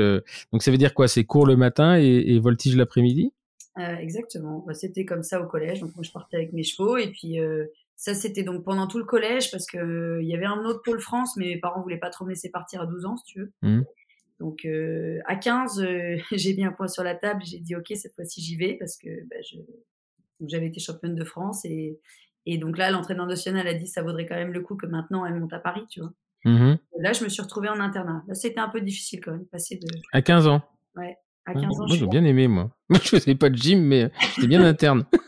donc 0.51 0.61
ça 0.61 0.69
veut 0.69 0.77
dire 0.77 0.93
quoi? 0.93 1.07
C'est 1.07 1.23
cours 1.23 1.47
le 1.47 1.55
matin 1.55 1.97
et, 1.97 2.05
et 2.05 2.39
voltige 2.39 2.75
l'après-midi? 2.75 3.31
Euh, 3.77 3.95
exactement. 3.97 4.63
Bah, 4.65 4.73
c'était 4.73 5.05
comme 5.05 5.23
ça 5.23 5.41
au 5.41 5.47
collège. 5.47 5.81
Donc, 5.81 5.95
moi, 5.95 6.03
je 6.03 6.11
partais 6.11 6.37
avec 6.37 6.53
mes 6.53 6.63
chevaux. 6.63 6.97
Et 6.97 7.11
puis, 7.11 7.39
euh, 7.39 7.65
ça, 7.95 8.13
c'était 8.13 8.43
donc 8.43 8.63
pendant 8.63 8.87
tout 8.87 8.97
le 8.97 9.05
collège 9.05 9.51
parce 9.51 9.65
que 9.65 9.77
euh, 9.77 10.23
y 10.23 10.33
avait 10.33 10.45
un 10.45 10.63
autre 10.65 10.81
pôle 10.83 10.99
France, 10.99 11.35
mais 11.37 11.45
mes 11.45 11.59
parents 11.59 11.81
voulaient 11.81 11.99
pas 11.99 12.09
trop 12.09 12.25
me 12.25 12.29
laisser 12.29 12.49
partir 12.49 12.81
à 12.81 12.85
12 12.85 13.05
ans, 13.05 13.17
si 13.17 13.25
tu 13.25 13.39
veux. 13.39 13.53
Mmh. 13.61 13.83
Donc, 14.39 14.67
à 15.25 15.35
15, 15.35 15.85
j'ai 16.31 16.55
mis 16.55 16.65
un 16.65 16.71
point 16.71 16.87
sur 16.87 17.03
la 17.03 17.15
table. 17.15 17.41
J'ai 17.45 17.59
dit, 17.59 17.75
OK, 17.75 17.91
cette 17.95 18.15
fois-ci, 18.15 18.41
j'y 18.41 18.55
vais 18.57 18.73
parce 18.73 18.97
que 18.97 19.09
bah, 19.29 19.37
j'avais 20.41 20.67
été 20.67 20.79
championne 20.79 21.15
de 21.15 21.23
France. 21.23 21.63
Et, 21.65 21.99
et 22.45 22.57
donc 22.57 22.77
là, 22.77 22.91
l'entraîneur 22.91 23.27
national 23.27 23.67
a 23.67 23.73
dit, 23.73 23.87
ça 23.87 24.01
vaudrait 24.01 24.25
quand 24.25 24.35
même 24.35 24.53
le 24.53 24.61
coup 24.61 24.75
que 24.75 24.85
maintenant, 24.85 25.25
elle 25.25 25.35
monte 25.35 25.53
à 25.53 25.59
Paris, 25.59 25.85
tu 25.89 26.01
vois. 26.01 26.11
Mmh 26.45 26.75
là, 26.99 27.11
je 27.11 27.23
me 27.23 27.29
suis 27.29 27.41
retrouvée 27.41 27.69
en 27.69 27.79
internat. 27.79 28.23
Là, 28.27 28.35
c'était 28.35 28.59
un 28.59 28.69
peu 28.69 28.81
difficile 28.81 29.19
quand 29.19 29.31
même, 29.31 29.45
passer 29.47 29.77
de. 29.77 29.87
À 30.13 30.21
15 30.21 30.47
ans 30.47 30.61
Ouais. 30.95 31.17
À 31.45 31.53
15 31.53 31.63
ans, 31.79 31.87
moi, 31.87 31.95
j'ai 31.95 32.07
bien 32.07 32.23
aimé, 32.25 32.47
moi. 32.47 32.71
Moi, 32.89 32.99
je 33.03 33.09
faisais 33.09 33.35
pas 33.35 33.49
de 33.49 33.55
gym, 33.55 33.81
mais 33.81 34.11
j'étais 34.35 34.47
bien 34.47 34.63
interne. 34.63 35.05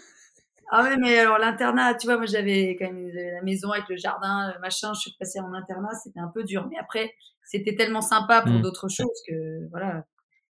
Ah 0.69 0.83
ouais, 0.83 0.97
mais 0.97 1.17
alors 1.19 1.37
l'internat, 1.37 1.95
tu 1.95 2.07
vois, 2.07 2.17
moi 2.17 2.25
j'avais 2.25 2.75
quand 2.77 2.91
même 2.91 3.07
la 3.13 3.41
maison 3.41 3.71
avec 3.71 3.87
le 3.87 3.95
jardin, 3.95 4.51
le 4.53 4.59
machin, 4.59 4.91
je 4.93 4.99
suis 4.99 5.11
passée 5.17 5.39
en 5.39 5.53
internat, 5.53 5.93
c'était 6.03 6.19
un 6.19 6.27
peu 6.27 6.43
dur. 6.43 6.67
Mais 6.69 6.77
après, 6.77 7.13
c'était 7.45 7.73
tellement 7.75 8.01
sympa 8.01 8.41
pour 8.41 8.51
Hmm. 8.51 8.61
d'autres 8.61 8.89
choses 8.89 9.21
que 9.25 9.69
voilà, 9.69 10.05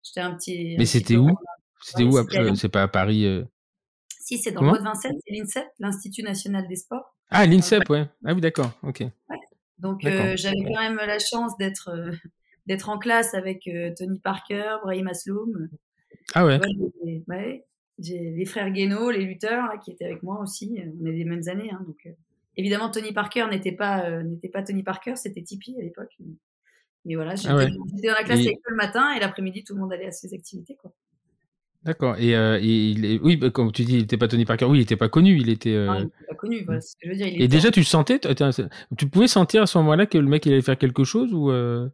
j'étais 0.02 0.18
un 0.20 0.34
petit. 0.34 0.74
Mais 0.76 0.84
c'était 0.84 1.14
peu- 1.14 1.20
où? 1.20 1.30
C'était 1.80 2.02
où 2.02 2.16
après? 2.18 2.56
C'est 2.56 2.68
pas 2.68 2.82
à 2.82 2.88
Paris 2.88 3.24
euh? 3.24 3.44
Si, 4.18 4.38
c'est 4.38 4.50
dans 4.50 4.62
le 4.62 4.70
Haut-de-Vincennes, 4.72 5.16
c'est 5.24 5.32
l'INSEP, 5.32 5.66
l'Institut 5.78 6.24
National 6.24 6.66
des 6.66 6.74
Sports. 6.74 7.14
Ah, 7.28 7.46
l'INSEP, 7.46 7.88
ouais. 7.88 8.08
Ah 8.24 8.34
oui, 8.34 8.40
d'accord. 8.40 8.72
Ok. 8.82 9.04
Donc 9.78 10.04
euh, 10.04 10.36
j'avais 10.36 10.56
quand 10.74 10.80
même 10.80 10.96
la 10.96 11.20
chance 11.20 11.56
d'être 11.56 11.88
euh, 11.90 12.10
d'être 12.66 12.88
en 12.88 12.98
classe 12.98 13.34
avec 13.34 13.66
euh, 13.68 13.92
Tony 13.96 14.18
Parker, 14.18 14.76
Brahim 14.82 15.08
Asloum. 15.08 15.68
Ah 16.34 16.44
ouais. 16.46 16.58
Ouais, 16.60 16.68
j'ai- 17.04 17.22
ouais, 17.28 17.64
j'ai 17.98 18.18
les 18.30 18.44
frères 18.44 18.70
Guénaud, 18.70 19.10
les 19.10 19.24
lutteurs 19.24 19.66
là, 19.66 19.78
qui 19.78 19.90
étaient 19.90 20.04
avec 20.04 20.22
moi 20.22 20.40
aussi. 20.40 20.78
Euh, 20.78 20.90
On 21.02 21.06
est 21.06 21.12
des 21.12 21.24
mêmes 21.24 21.48
années, 21.48 21.70
hein, 21.72 21.82
donc 21.86 21.98
euh, 22.06 22.10
évidemment 22.56 22.90
Tony 22.90 23.12
Parker 23.12 23.46
n'était 23.50 23.72
pas 23.72 24.04
euh, 24.06 24.22
n'était 24.22 24.48
pas 24.48 24.62
Tony 24.62 24.82
Parker, 24.82 25.16
c'était 25.16 25.42
Tipeee 25.42 25.76
à 25.78 25.82
l'époque. 25.82 26.14
Mais, 26.20 26.34
mais 27.06 27.14
voilà, 27.16 27.34
j'étais 27.34 27.48
Ah 27.50 27.56
ouais. 27.56 27.70
dans 27.70 28.12
la 28.12 28.24
classe 28.24 28.40
Et- 28.40 28.58
le 28.66 28.76
matin 28.76 29.12
et 29.16 29.20
l'après-midi 29.20 29.64
tout 29.64 29.74
le 29.74 29.80
monde 29.80 29.92
allait 29.92 30.06
à 30.06 30.12
ses 30.12 30.32
activités 30.34 30.76
quoi. 30.76 30.92
D'accord. 31.82 32.16
Et, 32.18 32.36
euh, 32.36 32.58
et 32.60 32.90
il 32.90 33.20
oui, 33.22 33.38
bah, 33.38 33.48
comme 33.48 33.72
tu 33.72 33.84
dis, 33.84 33.94
il 33.96 34.02
était 34.02 34.18
pas 34.18 34.28
Tony 34.28 34.44
Parker. 34.44 34.66
Oui, 34.66 34.80
il 34.80 34.82
était 34.82 34.96
pas 34.98 35.08
connu. 35.08 35.38
Il 35.40 35.48
était. 35.48 35.70
euh, 35.74 35.86
Non, 35.86 35.94
il 35.94 36.04
n'était 36.04 36.24
pas 36.28 36.34
connu, 36.34 36.62
voilà 36.66 36.82
c'est 36.82 36.90
ce 36.90 36.96
que 36.96 37.06
je 37.06 37.08
veux 37.08 37.16
dire. 37.16 37.26
il 37.26 37.40
Et 37.40 37.44
était- 37.46 37.48
déjà, 37.48 37.70
tu 37.70 37.84
sentais 37.84 38.20
Tu 38.98 39.08
pouvais 39.08 39.28
sentir 39.28 39.62
à 39.62 39.66
ce 39.66 39.78
moment-là 39.78 40.04
que 40.04 40.18
le 40.18 40.26
mec 40.28 40.44
il 40.44 40.52
allait 40.52 40.60
faire 40.60 40.76
quelque 40.76 41.04
chose 41.04 41.32
ou 41.32 41.50
euh, 41.50 41.88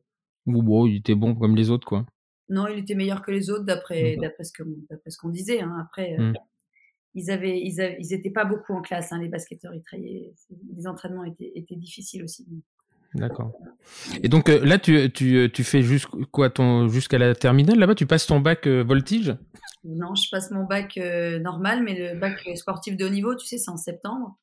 ou 0.47 0.63
bon, 0.63 0.87
il 0.87 0.97
était 0.97 1.15
bon 1.15 1.35
comme 1.35 1.57
les 1.57 1.71
autres 1.71 1.87
quoi. 1.87 2.07
Non, 2.49 2.69
il 2.69 2.79
était 2.79 2.95
meilleur 2.95 3.23
que 3.23 3.31
les 3.33 3.51
autres 3.51 3.65
d'après 3.65 4.17
d'après 4.17 4.45
ce 4.45 4.53
que 4.53 4.63
d'après 4.89 5.11
ce 5.11 5.19
qu'on 5.19 5.31
disait. 5.31 5.61
hein. 5.61 5.77
Après, 5.81 6.15
euh, 6.19 6.23
Mhm. 6.29 6.35
ils 7.15 7.31
avaient 7.31 7.61
ils 7.61 7.81
avaient 7.81 7.97
ils 7.99 8.13
étaient 8.15 8.31
pas 8.31 8.45
beaucoup 8.45 8.73
en 8.73 8.83
classe. 8.83 9.13
hein, 9.13 9.21
les 9.21 9.29
basketteurs, 9.29 9.75
ils 9.75 9.83
travaillaient. 9.83 10.33
Les 10.77 10.87
entraînements 10.87 11.25
étaient 11.25 11.51
étaient 11.57 11.75
difficiles 11.77 12.23
aussi. 12.23 12.47
D'accord. 13.15 13.53
Et 14.23 14.29
donc 14.29 14.49
euh, 14.49 14.65
là, 14.65 14.79
tu, 14.79 15.11
tu, 15.11 15.51
tu 15.53 15.65
fais 15.65 15.81
jusqu- 15.83 16.25
quoi 16.27 16.51
ton 16.51 16.89
jusqu'à 16.89 17.19
la 17.19 17.35
terminale 17.35 17.79
là-bas, 17.79 17.95
tu 17.95 18.07
passes 18.07 18.27
ton 18.27 18.41
bac 18.41 18.67
euh, 18.67 18.83
voltige? 18.83 19.35
Non, 19.85 20.15
je 20.15 20.29
passe 20.31 20.51
mon 20.51 20.65
bac 20.65 20.99
euh, 20.99 21.39
normal, 21.39 21.83
mais 21.83 22.13
le 22.13 22.19
bac 22.19 22.47
sportif 22.57 22.97
de 22.97 23.07
haut 23.07 23.09
niveau, 23.09 23.35
tu 23.35 23.47
sais, 23.47 23.57
c'est 23.59 23.71
en 23.71 23.77
septembre. 23.77 24.37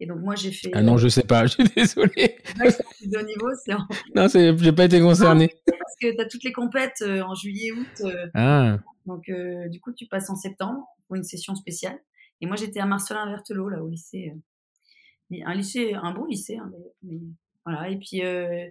Et 0.00 0.06
donc 0.06 0.20
moi 0.20 0.34
j'ai 0.34 0.50
fait 0.50 0.70
Ah 0.72 0.82
non, 0.82 0.96
je 0.96 1.08
sais 1.08 1.22
pas. 1.24 1.42
Je 1.46 1.52
suis 1.52 1.64
désolé. 1.76 2.36
le 2.48 2.58
bac 2.58 2.70
sportif 2.72 3.10
de 3.10 3.18
haut 3.18 3.22
niveau, 3.22 3.48
c'est 3.64 3.74
en- 3.74 3.86
Non, 4.14 4.28
c'est, 4.28 4.56
j'ai 4.58 4.72
pas 4.72 4.84
été 4.86 5.00
concerné. 5.00 5.48
parce 5.66 5.96
que 6.00 6.14
tu 6.14 6.20
as 6.20 6.24
toutes 6.26 6.44
les 6.44 6.52
compètes 6.52 7.02
euh, 7.02 7.20
en 7.22 7.34
juillet, 7.34 7.72
août. 7.72 7.86
euh, 8.04 8.26
Ah, 8.34 8.78
donc 9.06 9.28
euh, 9.28 9.68
du 9.68 9.80
coup 9.80 9.92
tu 9.92 10.06
passes 10.06 10.30
en 10.30 10.36
septembre 10.36 10.86
pour 11.06 11.16
une 11.16 11.24
session 11.24 11.54
spéciale. 11.54 11.98
Et 12.40 12.46
moi 12.46 12.56
j'étais 12.56 12.80
à 12.80 12.86
Marcelin-Vertelot 12.86 13.68
là 13.68 13.82
au 13.82 13.88
lycée, 13.88 14.32
un 15.44 15.54
lycée, 15.54 15.94
un 15.94 16.12
bon 16.12 16.24
lycée. 16.24 16.56
hein, 16.56 16.70
mais 17.02 17.18
voilà. 17.66 17.88
Et 17.90 17.96
puis 17.98 18.24
euh, 18.24 18.66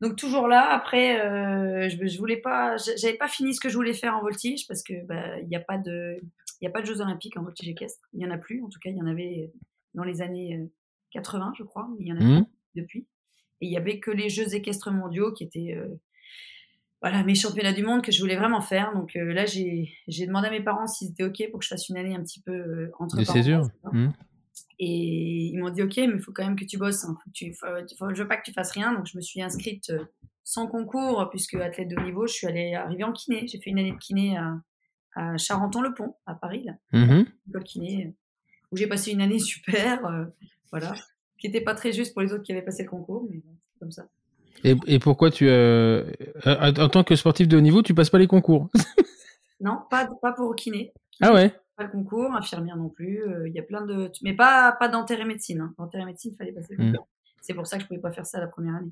donc 0.00 0.16
toujours 0.16 0.46
là. 0.46 0.70
Après, 0.70 1.20
euh, 1.20 1.88
je, 1.88 2.06
je 2.06 2.18
voulais 2.18 2.36
pas, 2.36 2.76
j'a- 2.76 2.94
j'avais 2.96 3.16
pas 3.16 3.26
fini 3.28 3.54
ce 3.54 3.60
que 3.60 3.68
je 3.68 3.74
voulais 3.74 3.92
faire 3.92 4.14
en 4.16 4.20
voltige 4.20 4.66
parce 4.68 4.82
que 4.84 5.04
bah 5.06 5.38
il 5.40 5.48
n'y 5.48 5.56
a 5.56 5.60
pas 5.60 5.78
de, 5.78 6.16
il 6.60 6.64
y 6.64 6.68
a 6.68 6.70
pas 6.70 6.80
de 6.80 6.86
Jeux 6.86 7.00
Olympiques 7.00 7.36
en 7.36 7.42
voltige 7.42 7.68
équestre. 7.68 8.08
Il 8.14 8.20
y 8.20 8.26
en 8.26 8.30
a 8.30 8.38
plus. 8.38 8.62
En 8.62 8.68
tout 8.68 8.78
cas, 8.78 8.90
il 8.90 8.96
y 8.96 9.02
en 9.02 9.06
avait 9.08 9.50
dans 9.94 10.04
les 10.04 10.22
années 10.22 10.56
euh, 10.56 10.66
80, 11.12 11.52
je 11.58 11.62
crois, 11.64 11.88
mais 11.98 12.04
il 12.04 12.08
y 12.08 12.12
en 12.12 12.16
a 12.16 12.20
plus 12.40 12.44
depuis. 12.76 13.06
Et 13.60 13.66
il 13.66 13.72
y 13.72 13.76
avait 13.76 13.98
que 14.00 14.10
les 14.10 14.28
Jeux 14.28 14.54
équestres 14.54 14.90
mondiaux 14.90 15.32
qui 15.32 15.44
étaient 15.44 15.74
euh, 15.76 15.88
voilà 17.02 17.22
mes 17.24 17.34
championnats 17.34 17.72
du 17.72 17.82
monde 17.82 18.02
que 18.02 18.12
je 18.12 18.20
voulais 18.20 18.36
vraiment 18.36 18.60
faire. 18.60 18.92
Donc 18.94 19.16
euh, 19.16 19.32
là, 19.32 19.46
j'ai 19.46 19.92
j'ai 20.08 20.26
demandé 20.26 20.48
à 20.48 20.50
mes 20.50 20.62
parents 20.62 20.86
s'ils 20.86 21.10
étaient 21.10 21.24
ok 21.24 21.50
pour 21.50 21.58
que 21.60 21.64
je 21.64 21.68
fasse 21.70 21.88
une 21.88 21.96
année 21.96 22.14
un 22.14 22.22
petit 22.22 22.40
peu 22.40 22.52
euh, 22.52 22.90
entre 22.98 23.16
de 23.16 23.24
césure. 23.32 23.68
Hum. 23.84 24.12
Et 24.78 25.50
ils 25.52 25.58
m'ont 25.58 25.68
dit 25.70 25.82
ok, 25.82 25.96
mais 25.98 26.14
il 26.14 26.20
faut 26.20 26.32
quand 26.32 26.44
même 26.44 26.56
que 26.56 26.64
tu 26.64 26.78
bosses. 26.78 27.04
Hein. 27.04 27.16
Faut 27.22 27.30
que 27.30 27.34
tu, 27.34 27.52
faut- 27.54 27.66
faut- 27.98 28.14
je 28.14 28.22
veux 28.22 28.28
pas 28.28 28.36
que 28.36 28.44
tu 28.44 28.52
fasses 28.52 28.70
rien. 28.72 28.94
Donc 28.94 29.06
je 29.06 29.16
me 29.16 29.22
suis 29.22 29.42
inscrite 29.42 29.90
euh, 29.90 30.04
sans 30.44 30.66
concours 30.66 31.28
puisque 31.30 31.54
athlète 31.54 31.88
de 31.88 31.96
haut 31.96 32.02
niveau, 32.04 32.26
je 32.26 32.32
suis 32.32 32.46
allée 32.46 32.74
arriver 32.74 33.04
en 33.04 33.12
kiné. 33.12 33.46
J'ai 33.46 33.58
fait 33.60 33.70
une 33.70 33.78
année 33.78 33.92
de 33.92 33.98
kiné 33.98 34.36
à, 34.38 34.56
à 35.16 35.36
Charenton-le-Pont 35.36 36.14
à 36.26 36.34
Paris, 36.34 36.64
là, 36.64 36.72
école 37.48 37.64
kiné, 37.64 38.06
euh, 38.06 38.10
où 38.72 38.76
j'ai 38.76 38.86
passé 38.86 39.10
une 39.12 39.20
année 39.20 39.38
super, 39.52 40.04
euh, 40.06 40.24
voilà, 40.70 40.94
qui 41.38 41.46
était 41.48 41.60
pas 41.60 41.74
très 41.74 41.92
juste 41.92 42.12
pour 42.12 42.22
les 42.22 42.32
autres 42.32 42.42
qui 42.42 42.52
avaient 42.52 42.62
passé 42.62 42.82
le 42.84 42.88
concours, 42.90 43.26
mais 43.30 43.38
bon, 43.38 43.56
comme 43.78 43.90
ça. 43.90 44.06
Et, 44.64 44.74
et 44.86 44.98
pourquoi 44.98 45.30
tu 45.30 45.48
euh, 45.48 46.04
euh, 46.46 46.72
en 46.78 46.88
tant 46.88 47.02
que 47.02 47.16
sportif 47.16 47.48
de 47.48 47.56
haut 47.56 47.60
niveau, 47.62 47.82
tu 47.82 47.94
passes 47.94 48.10
pas 48.10 48.18
les 48.18 48.26
concours 48.26 48.68
Non, 49.60 49.78
pas 49.90 50.08
pas 50.22 50.32
pour 50.32 50.54
kiné. 50.56 50.92
Ah 51.20 51.32
ouais. 51.34 51.52
Pas 51.76 51.84
le 51.84 51.90
concours, 51.90 52.32
infirmière 52.34 52.76
non 52.76 52.88
plus. 52.90 53.22
euh, 53.22 53.48
Il 53.48 53.54
y 53.54 53.58
a 53.58 53.62
plein 53.62 53.84
de, 53.86 54.10
mais 54.22 54.34
pas 54.34 54.72
pas 54.78 54.88
dentaire 54.88 55.20
et 55.20 55.24
médecine. 55.24 55.60
Hein. 55.60 55.74
Dentaire 55.78 56.02
et 56.02 56.04
médecine, 56.06 56.32
il 56.34 56.36
fallait 56.36 56.52
passer 56.52 56.74
le 56.76 56.84
Mm. 56.84 56.92
concours. 56.92 57.08
C'est 57.40 57.54
pour 57.54 57.66
ça 57.66 57.76
que 57.76 57.82
je 57.84 57.88
pouvais 57.88 58.00
pas 58.00 58.10
faire 58.12 58.26
ça 58.26 58.38
la 58.40 58.46
première 58.48 58.74
année. 58.76 58.90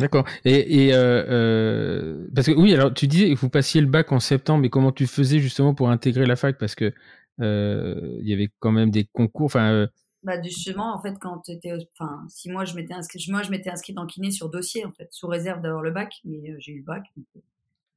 D'accord. 0.00 0.24
Et, 0.44 0.86
et 0.86 0.94
euh, 0.94 1.24
euh, 1.28 2.26
parce 2.34 2.48
que 2.48 2.52
oui, 2.52 2.74
alors 2.74 2.92
tu 2.92 3.06
disais 3.06 3.32
que 3.32 3.38
vous 3.38 3.48
passiez 3.48 3.80
le 3.80 3.86
bac 3.86 4.10
en 4.10 4.18
septembre, 4.18 4.62
mais 4.62 4.70
comment 4.70 4.90
tu 4.90 5.06
faisais 5.06 5.38
justement 5.38 5.74
pour 5.74 5.88
intégrer 5.90 6.26
la 6.26 6.34
fac? 6.34 6.58
Parce 6.58 6.74
que 6.74 6.92
il 7.38 8.26
y 8.28 8.32
avait 8.32 8.50
quand 8.60 8.72
même 8.72 8.90
des 8.90 9.04
concours. 9.04 9.46
Enfin, 9.46 9.72
euh, 9.72 9.86
Bah 10.22 10.42
justement, 10.42 10.94
en 10.94 11.00
fait, 11.00 11.14
quand 11.20 11.38
t'étais, 11.38 11.72
enfin, 11.98 12.24
si 12.28 12.50
moi 12.50 12.64
je 12.64 12.74
m'étais 12.74 12.94
inscrit, 12.94 13.24
moi 13.30 13.42
je 13.42 13.50
m'étais 13.50 13.70
inscrite 13.70 13.98
en 13.98 14.06
kiné 14.06 14.30
sur 14.30 14.48
dossier 14.50 14.84
en 14.84 14.92
fait, 14.92 15.08
sous 15.10 15.28
réserve 15.28 15.60
d'avoir 15.62 15.82
le 15.82 15.90
bac, 15.90 16.14
mais 16.24 16.50
euh, 16.50 16.56
j'ai 16.58 16.72
eu 16.72 16.78
le 16.78 16.84
bac. 16.84 17.04
euh, 17.18 17.40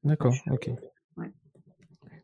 d'accord. 0.03 0.33
Ok. 0.51 0.69
ouais. 1.17 1.31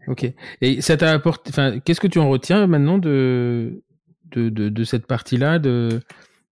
Ok. 0.07 0.31
Et 0.61 0.81
ça 0.81 0.97
t'a 0.97 1.11
apporté. 1.11 1.49
Enfin, 1.49 1.79
qu'est-ce 1.79 1.99
que 2.01 2.07
tu 2.07 2.19
en 2.19 2.29
retiens 2.29 2.67
maintenant 2.67 2.97
de 2.97 3.81
de, 4.31 4.49
de, 4.49 4.69
de 4.69 4.83
cette 4.83 5.07
partie-là 5.07 5.59
de 5.59 6.01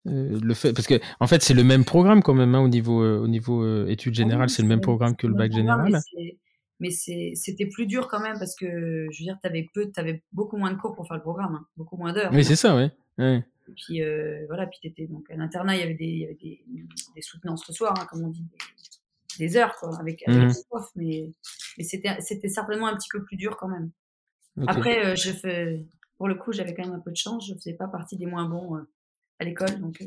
euh, 0.07 0.37
le 0.41 0.53
fait 0.53 0.73
parce 0.73 0.87
que 0.87 0.99
en 1.19 1.27
fait 1.27 1.41
c'est 1.41 1.53
le 1.53 1.63
même 1.63 1.85
programme 1.85 2.21
quand 2.21 2.33
même 2.33 2.55
hein, 2.55 2.59
au 2.59 2.67
niveau 2.67 3.01
euh, 3.03 3.19
au 3.19 3.27
niveau 3.27 3.63
euh, 3.63 3.87
études 3.87 4.13
générales 4.13 4.47
Oui, 4.47 4.49
c'est 4.49 4.61
le 4.61 4.67
même 4.67 4.81
programme 4.81 5.15
que 5.15 5.27
le 5.27 5.33
bac 5.33 5.51
général. 5.51 5.99
Mais 6.79 6.89
c'était 6.91 7.65
plus 7.67 7.85
dur 7.85 8.07
quand 8.07 8.19
même 8.19 8.37
parce 8.39 8.55
que, 8.55 9.07
je 9.11 9.19
veux 9.19 9.25
dire, 9.25 9.37
t'avais 9.41 9.69
peu, 9.73 9.91
t'avais 9.91 10.23
beaucoup 10.31 10.57
moins 10.57 10.71
de 10.71 10.77
cours 10.77 10.93
pour 10.95 11.07
faire 11.07 11.17
le 11.17 11.21
programme, 11.23 11.55
hein, 11.55 11.67
beaucoup 11.77 11.97
moins 11.97 12.13
d'heures. 12.13 12.31
Oui 12.33 12.43
c'est 12.43 12.55
ça 12.55 12.75
ouais. 12.75 12.91
ouais. 13.17 13.43
Et 13.69 13.71
puis 13.73 14.01
euh, 14.01 14.45
voilà, 14.47 14.67
puis 14.67 14.79
t'étais 14.81 15.07
donc 15.07 15.29
à 15.31 15.35
l'internat, 15.35 15.75
il 15.75 15.79
y 15.79 15.83
avait 15.83 15.93
des, 15.93 16.05
il 16.05 16.19
y 16.19 16.25
avait 16.25 16.33
des, 16.35 16.65
des 17.15 17.21
soutenances 17.21 17.65
le 17.67 17.73
soir, 17.73 17.93
hein, 17.97 18.05
comme 18.09 18.23
on 18.23 18.29
dit, 18.29 18.43
des, 18.43 19.47
des 19.47 19.57
heures 19.57 19.75
quoi, 19.79 19.97
avec, 19.99 20.27
avec 20.27 20.41
Mhm. 20.41 20.49
les 20.49 20.63
profs, 20.69 20.91
mais, 20.95 21.31
mais 21.77 21.83
c'était, 21.83 22.19
c'était 22.19 22.49
certainement 22.49 22.87
un 22.87 22.95
petit 22.95 23.09
peu 23.11 23.23
plus 23.23 23.37
dur 23.37 23.55
quand 23.57 23.69
même. 23.69 23.89
Après, 24.67 25.05
euh, 25.05 25.15
je 25.15 25.31
fais, 25.31 25.85
pour 26.17 26.27
le 26.27 26.35
coup, 26.35 26.51
j'avais 26.51 26.73
quand 26.75 26.83
même 26.85 26.93
un 26.93 26.99
peu 26.99 27.09
de 27.11 27.15
chance, 27.17 27.47
je 27.47 27.55
faisais 27.55 27.73
pas 27.73 27.87
partie 27.87 28.17
des 28.17 28.25
moins 28.27 28.45
bons 28.47 28.75
euh, 28.77 28.81
à 29.43 29.45
l'école, 29.45 29.79
donc 29.79 30.01
euh, 30.01 30.05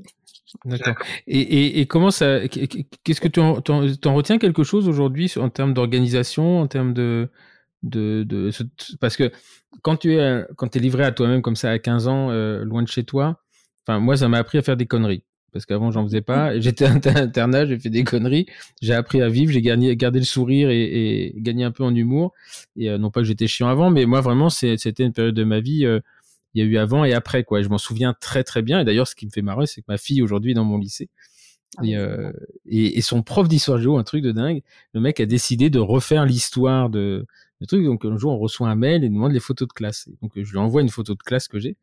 D'accord. 0.65 0.95
Et, 1.27 1.41
et, 1.41 1.81
et 1.81 1.87
comment 1.87 2.11
ça 2.11 2.47
Qu'est-ce 2.49 3.21
que 3.21 3.29
tu 3.29 3.41
en, 3.41 4.15
retiens 4.15 4.39
quelque 4.39 4.63
chose 4.65 4.89
aujourd'hui 4.89 5.33
en 5.37 5.49
termes 5.51 5.75
d'organisation, 5.75 6.61
en 6.61 6.67
termes 6.67 6.95
de, 6.95 7.29
de, 7.83 8.25
de 8.25 8.51
ce- 8.51 8.63
parce 9.01 9.17
que 9.17 9.31
quand 9.83 9.97
tu 9.97 10.15
es 10.15 10.45
quand 10.57 10.75
es 10.77 10.79
livré 10.81 11.05
à 11.05 11.13
toi-même 11.13 11.43
comme 11.43 11.57
ça 11.57 11.71
à 11.71 11.79
15 11.79 12.09
ans, 12.09 12.31
euh, 12.31 12.65
loin 12.65 12.83
de 12.83 12.89
chez 12.89 13.05
toi, 13.05 13.43
enfin 13.87 13.99
moi 14.01 14.17
ça 14.17 14.29
m'a 14.29 14.39
appris 14.39 14.59
à 14.59 14.63
faire 14.63 14.77
des 14.77 14.87
conneries 14.87 15.25
parce 15.53 15.67
qu'avant 15.67 15.91
j'en 15.91 16.05
faisais 16.05 16.23
pas. 16.23 16.59
J'étais 16.61 16.85
à 16.87 16.93
internat, 16.93 17.67
j'ai 17.67 17.79
fait 17.79 17.91
des 17.91 18.05
conneries. 18.05 18.47
J'ai 18.83 18.95
appris 18.95 19.23
à 19.23 19.29
vivre, 19.29 19.53
j'ai 19.53 19.63
gagné, 19.63 19.97
gardé 19.97 20.19
le 20.19 20.25
sourire 20.25 20.71
et, 20.71 20.83
et 20.83 21.35
gagné 21.37 21.65
un 21.65 21.71
peu 21.71 21.83
en 21.85 21.95
humour. 21.95 22.33
Et 22.77 22.91
euh, 22.91 22.99
non 22.99 23.11
pas 23.11 23.21
que 23.21 23.27
j'étais 23.27 23.47
chiant 23.47 23.69
avant, 23.69 23.91
mais 23.91 24.07
moi 24.07 24.21
vraiment 24.21 24.49
c'était 24.51 25.05
une 25.05 25.13
période 25.13 25.35
de 25.35 25.45
ma 25.45 25.61
vie. 25.61 25.85
euh, 25.87 26.01
il 26.57 26.61
y 26.61 26.63
a 26.63 26.65
eu 26.65 26.79
avant 26.79 27.05
et 27.05 27.13
après 27.13 27.45
quoi. 27.45 27.63
Je 27.63 27.69
m'en 27.69 27.79
souviens 27.79 28.15
très 28.19 28.43
très 28.43 28.63
bien. 28.63 28.81
Et 28.81 28.85
d'ailleurs, 28.85 29.07
ce 29.07 29.15
qui 29.15 29.27
me 29.27 29.31
fait 29.31 29.43
marrer, 29.43 29.67
c'est 29.67 29.83
que 29.83 29.87
ma 29.89 29.99
fille 29.99 30.23
aujourd'hui 30.23 30.53
est 30.53 30.55
dans 30.55 30.65
mon 30.65 30.79
lycée. 30.79 31.11
ah, 31.77 31.85
Et, 31.85 31.97
euh, 31.97 32.33
et, 32.67 32.99
et 32.99 33.03
son 33.03 33.23
prof 33.23 33.47
d'histoire 33.49 33.79
géo, 33.79 33.99
un 33.99 34.05
truc 34.05 34.23
de 34.23 34.33
dingue, 34.33 34.63
le 34.95 35.01
mec 35.01 35.21
a 35.21 35.27
décidé 35.27 35.69
de 35.71 35.79
refaire 35.79 36.25
l'histoire 36.25 36.89
de, 36.89 37.27
de 37.61 37.67
truc. 37.67 37.85
Donc 37.85 38.07
un 38.07 38.17
jour, 38.17 38.33
on 38.33 38.39
reçoit 38.39 38.71
un 38.71 38.75
mail 38.75 39.05
et 39.05 39.11
demande 39.11 39.33
les 39.33 39.41
photos 39.41 39.69
de 39.69 39.73
classe. 39.75 40.09
Et 40.11 40.17
donc 40.23 40.33
je 40.35 40.51
lui 40.51 40.57
envoie 40.59 40.81
une 40.81 40.89
photo 40.89 41.15
de 41.15 41.23
classe 41.23 41.47
que 41.47 41.59
j'ai 41.59 41.77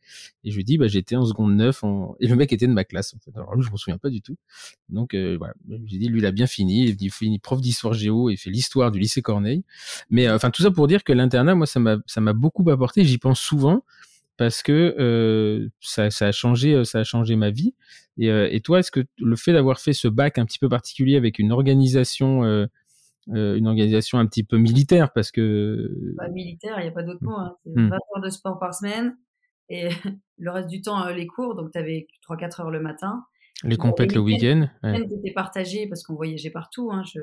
et 0.43 0.49
je 0.51 0.55
lui 0.55 0.63
dis 0.63 0.79
bah 0.79 0.87
j'étais 0.87 1.15
en 1.15 1.25
seconde 1.25 1.55
9 1.55 1.83
en... 1.83 2.15
et 2.19 2.27
le 2.27 2.35
mec 2.35 2.51
était 2.51 2.65
de 2.67 2.73
ma 2.73 2.83
classe 2.83 3.13
en 3.13 3.19
fait. 3.19 3.31
Alors 3.35 3.53
lui, 3.55 3.63
je 3.63 3.69
m'en 3.69 3.77
souviens 3.77 3.99
pas 3.99 4.09
du 4.09 4.21
tout. 4.21 4.37
Donc 4.89 5.13
euh, 5.13 5.35
voilà, 5.37 5.53
j'ai 5.85 5.99
dit 5.99 6.07
lui 6.07 6.19
il 6.19 6.25
a 6.25 6.31
bien 6.31 6.47
fini, 6.47 6.85
il 6.99 7.11
fini 7.11 7.37
prof 7.37 7.61
d'histoire 7.61 7.93
géo 7.93 8.31
et 8.31 8.37
fait 8.37 8.49
l'histoire 8.49 8.89
du 8.91 8.97
lycée 8.99 9.21
Corneille. 9.21 9.63
Mais 10.09 10.27
euh, 10.27 10.35
enfin 10.35 10.49
tout 10.49 10.63
ça 10.63 10.71
pour 10.71 10.87
dire 10.87 11.03
que 11.03 11.13
l'internat 11.13 11.53
moi 11.53 11.67
ça 11.67 11.79
m'a 11.79 11.97
ça 12.07 12.21
m'a 12.21 12.33
beaucoup 12.33 12.67
apporté, 12.71 13.05
j'y 13.05 13.19
pense 13.19 13.39
souvent 13.39 13.83
parce 14.37 14.63
que 14.63 14.95
euh, 14.99 15.69
ça, 15.79 16.09
ça 16.09 16.27
a 16.27 16.31
changé 16.31 16.83
ça 16.85 16.99
a 16.99 17.03
changé 17.03 17.35
ma 17.35 17.51
vie 17.51 17.75
et, 18.17 18.29
euh, 18.31 18.47
et 18.51 18.61
toi 18.61 18.79
est-ce 18.79 18.91
que 18.91 19.01
le 19.17 19.35
fait 19.35 19.53
d'avoir 19.53 19.79
fait 19.79 19.93
ce 19.93 20.07
bac 20.07 20.37
un 20.37 20.45
petit 20.45 20.59
peu 20.59 20.69
particulier 20.69 21.15
avec 21.17 21.39
une 21.39 21.51
organisation 21.51 22.43
euh, 22.43 22.67
une 23.27 23.67
organisation 23.67 24.19
un 24.19 24.25
petit 24.25 24.43
peu 24.43 24.57
militaire 24.57 25.13
parce 25.13 25.31
que 25.31 25.89
pas 26.17 26.27
militaire, 26.27 26.75
il 26.79 26.83
n'y 26.83 26.89
a 26.89 26.91
pas 26.91 27.03
d'autre 27.03 27.23
mot. 27.23 27.37
Hein. 27.37 27.55
C'est 27.63 27.71
Mm. 27.71 27.89
20 27.89 27.95
heures 27.95 28.21
de 28.21 28.29
sport 28.29 28.59
par 28.59 28.73
semaine 28.73 29.15
et 29.69 29.87
le 30.37 30.51
reste 30.51 30.67
du 30.69 30.81
temps, 30.81 31.07
les 31.07 31.25
cours. 31.25 31.55
Donc, 31.55 31.71
tu 31.71 31.77
avais 31.77 32.07
3-4 32.27 32.61
heures 32.63 32.71
le 32.71 32.81
matin. 32.81 33.23
les 33.63 33.77
compètes 33.77 34.13
le 34.13 34.19
week-end 34.19 34.67
ouais. 34.83 35.07
t'étais 35.07 35.31
partagé 35.31 35.87
parce 35.87 36.03
qu'on 36.03 36.15
voyageait 36.15 36.49
partout. 36.49 36.91
Hein. 36.91 37.03
Je... 37.13 37.19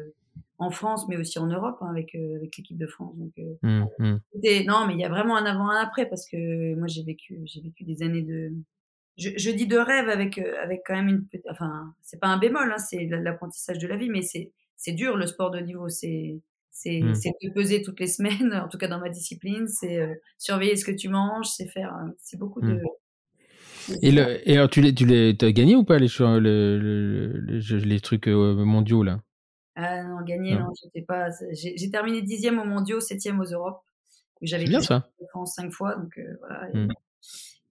en 0.60 0.70
France, 0.70 1.08
mais 1.08 1.16
aussi 1.16 1.38
en 1.38 1.46
Europe 1.46 1.78
hein, 1.80 1.88
avec, 1.90 2.14
avec 2.14 2.56
l'équipe 2.56 2.76
de 2.76 2.86
France. 2.86 3.16
Donc, 3.16 3.32
mmh, 3.62 3.84
mmh. 3.98 4.64
non, 4.66 4.86
mais 4.86 4.92
il 4.92 5.00
y 5.00 5.04
a 5.04 5.08
vraiment 5.08 5.36
un 5.36 5.46
avant, 5.46 5.70
un 5.70 5.80
après 5.80 6.06
parce 6.06 6.28
que 6.28 6.74
moi 6.76 6.86
j'ai 6.86 7.02
vécu, 7.02 7.40
j'ai 7.46 7.62
vécu 7.62 7.82
des 7.82 8.02
années 8.02 8.20
de, 8.20 8.52
je, 9.16 9.50
dis 9.50 9.66
de 9.66 9.78
rêve 9.78 10.10
avec, 10.10 10.38
avec 10.38 10.82
quand 10.86 10.94
même 10.94 11.08
une, 11.08 11.26
enfin, 11.50 11.94
c'est 12.02 12.20
pas 12.20 12.28
un 12.28 12.36
bémol, 12.36 12.70
hein, 12.70 12.78
c'est 12.78 13.06
l'apprentissage 13.06 13.78
de 13.78 13.88
la 13.88 13.96
vie, 13.96 14.10
mais 14.10 14.20
c'est, 14.20 14.52
c'est 14.76 14.92
dur 14.92 15.16
le 15.16 15.26
sport 15.26 15.50
de 15.50 15.60
niveau, 15.60 15.88
c'est, 15.88 16.38
c'est, 16.70 17.00
Mmh. 17.00 17.14
te 17.14 17.54
peser 17.54 17.80
toutes 17.80 17.98
les 17.98 18.06
semaines, 18.06 18.52
en 18.52 18.68
tout 18.68 18.76
cas 18.76 18.86
dans 18.88 19.00
ma 19.00 19.08
discipline, 19.08 19.66
c'est 19.66 19.98
surveiller 20.36 20.76
ce 20.76 20.84
que 20.84 20.92
tu 20.92 21.08
manges, 21.08 21.48
c'est 21.48 21.68
faire, 21.68 21.96
c'est 22.18 22.38
beaucoup 22.38 22.60
de. 22.60 22.74
Mmh. 22.74 23.94
Et, 24.02 24.12
le, 24.12 24.48
et 24.48 24.58
alors, 24.58 24.68
tu 24.68 24.82
les, 24.82 24.94
tu 24.94 25.06
les, 25.06 25.34
as 25.40 25.52
gagné 25.52 25.74
ou 25.74 25.84
pas 25.84 25.98
les, 25.98 26.08
les, 26.38 27.80
les 27.80 28.00
trucs 28.00 28.26
mondiaux 28.26 29.02
là? 29.02 29.20
Ah 29.76 30.02
non, 30.02 30.22
gagné, 30.22 30.54
non, 30.56 30.68
j'étais 30.82 31.02
pas. 31.02 31.28
J'ai 31.52 31.90
terminé 31.90 32.22
dixième 32.22 32.58
aux 32.58 32.64
mondiaux, 32.64 33.00
septième 33.00 33.40
aux 33.40 33.44
Europes. 33.44 33.82
J'avais 34.42 34.64
bien 34.64 34.80
ça. 34.80 35.08
France 35.30 35.54
cinq 35.54 35.70
fois, 35.70 35.96
donc 35.96 36.18
voilà. 36.40 36.68
Mmh. 36.72 36.88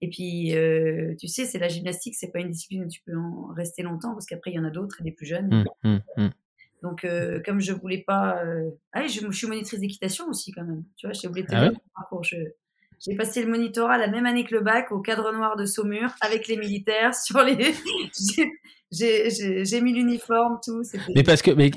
Et 0.02 0.08
puis, 0.08 0.54
tu 1.18 1.28
sais, 1.28 1.44
c'est 1.44 1.58
la 1.58 1.68
gymnastique, 1.68 2.14
c'est 2.14 2.32
pas 2.32 2.40
une 2.40 2.50
discipline 2.50 2.84
où 2.84 2.88
tu 2.88 3.02
peux 3.04 3.16
en 3.16 3.48
rester 3.54 3.82
longtemps 3.82 4.12
parce 4.12 4.26
qu'après, 4.26 4.50
il 4.50 4.54
y 4.54 4.58
en 4.58 4.64
a 4.64 4.70
d'autres 4.70 5.00
et 5.00 5.04
des 5.04 5.12
plus 5.12 5.26
jeunes. 5.26 5.64
Mmh, 5.84 5.98
mmh, 6.16 6.28
Donc, 6.82 7.06
comme 7.44 7.60
je 7.60 7.72
voulais 7.72 8.02
pas. 8.06 8.42
Ah, 8.92 9.06
je, 9.06 9.20
je, 9.20 9.30
suis 9.30 9.46
monitrice 9.46 9.80
d'équitation 9.80 10.26
aussi, 10.28 10.52
quand 10.52 10.64
même. 10.64 10.84
Tu 10.96 11.06
vois, 11.06 11.12
j'ai 11.12 11.28
te 11.28 11.54
ah 11.54 11.68
dire 11.68 11.80
parcours. 11.94 12.24
J'ai 13.00 13.16
passé 13.16 13.42
le 13.42 13.50
monitorat 13.50 13.96
la 13.96 14.08
même 14.08 14.26
année 14.26 14.44
que 14.44 14.54
le 14.54 14.60
bac 14.60 14.92
au 14.92 15.00
cadre 15.00 15.32
noir 15.32 15.56
de 15.56 15.64
Saumur 15.64 16.10
avec 16.20 16.48
les 16.48 16.56
militaires 16.58 17.14
sur 17.24 17.42
les. 17.42 17.74
J'ai 18.92 19.80
mis 19.80 19.92
l'uniforme, 19.92 20.58
tout. 20.62 20.82
Mais 21.14 21.22
parce 21.22 21.42
que, 21.42 21.50
mais 21.52 21.70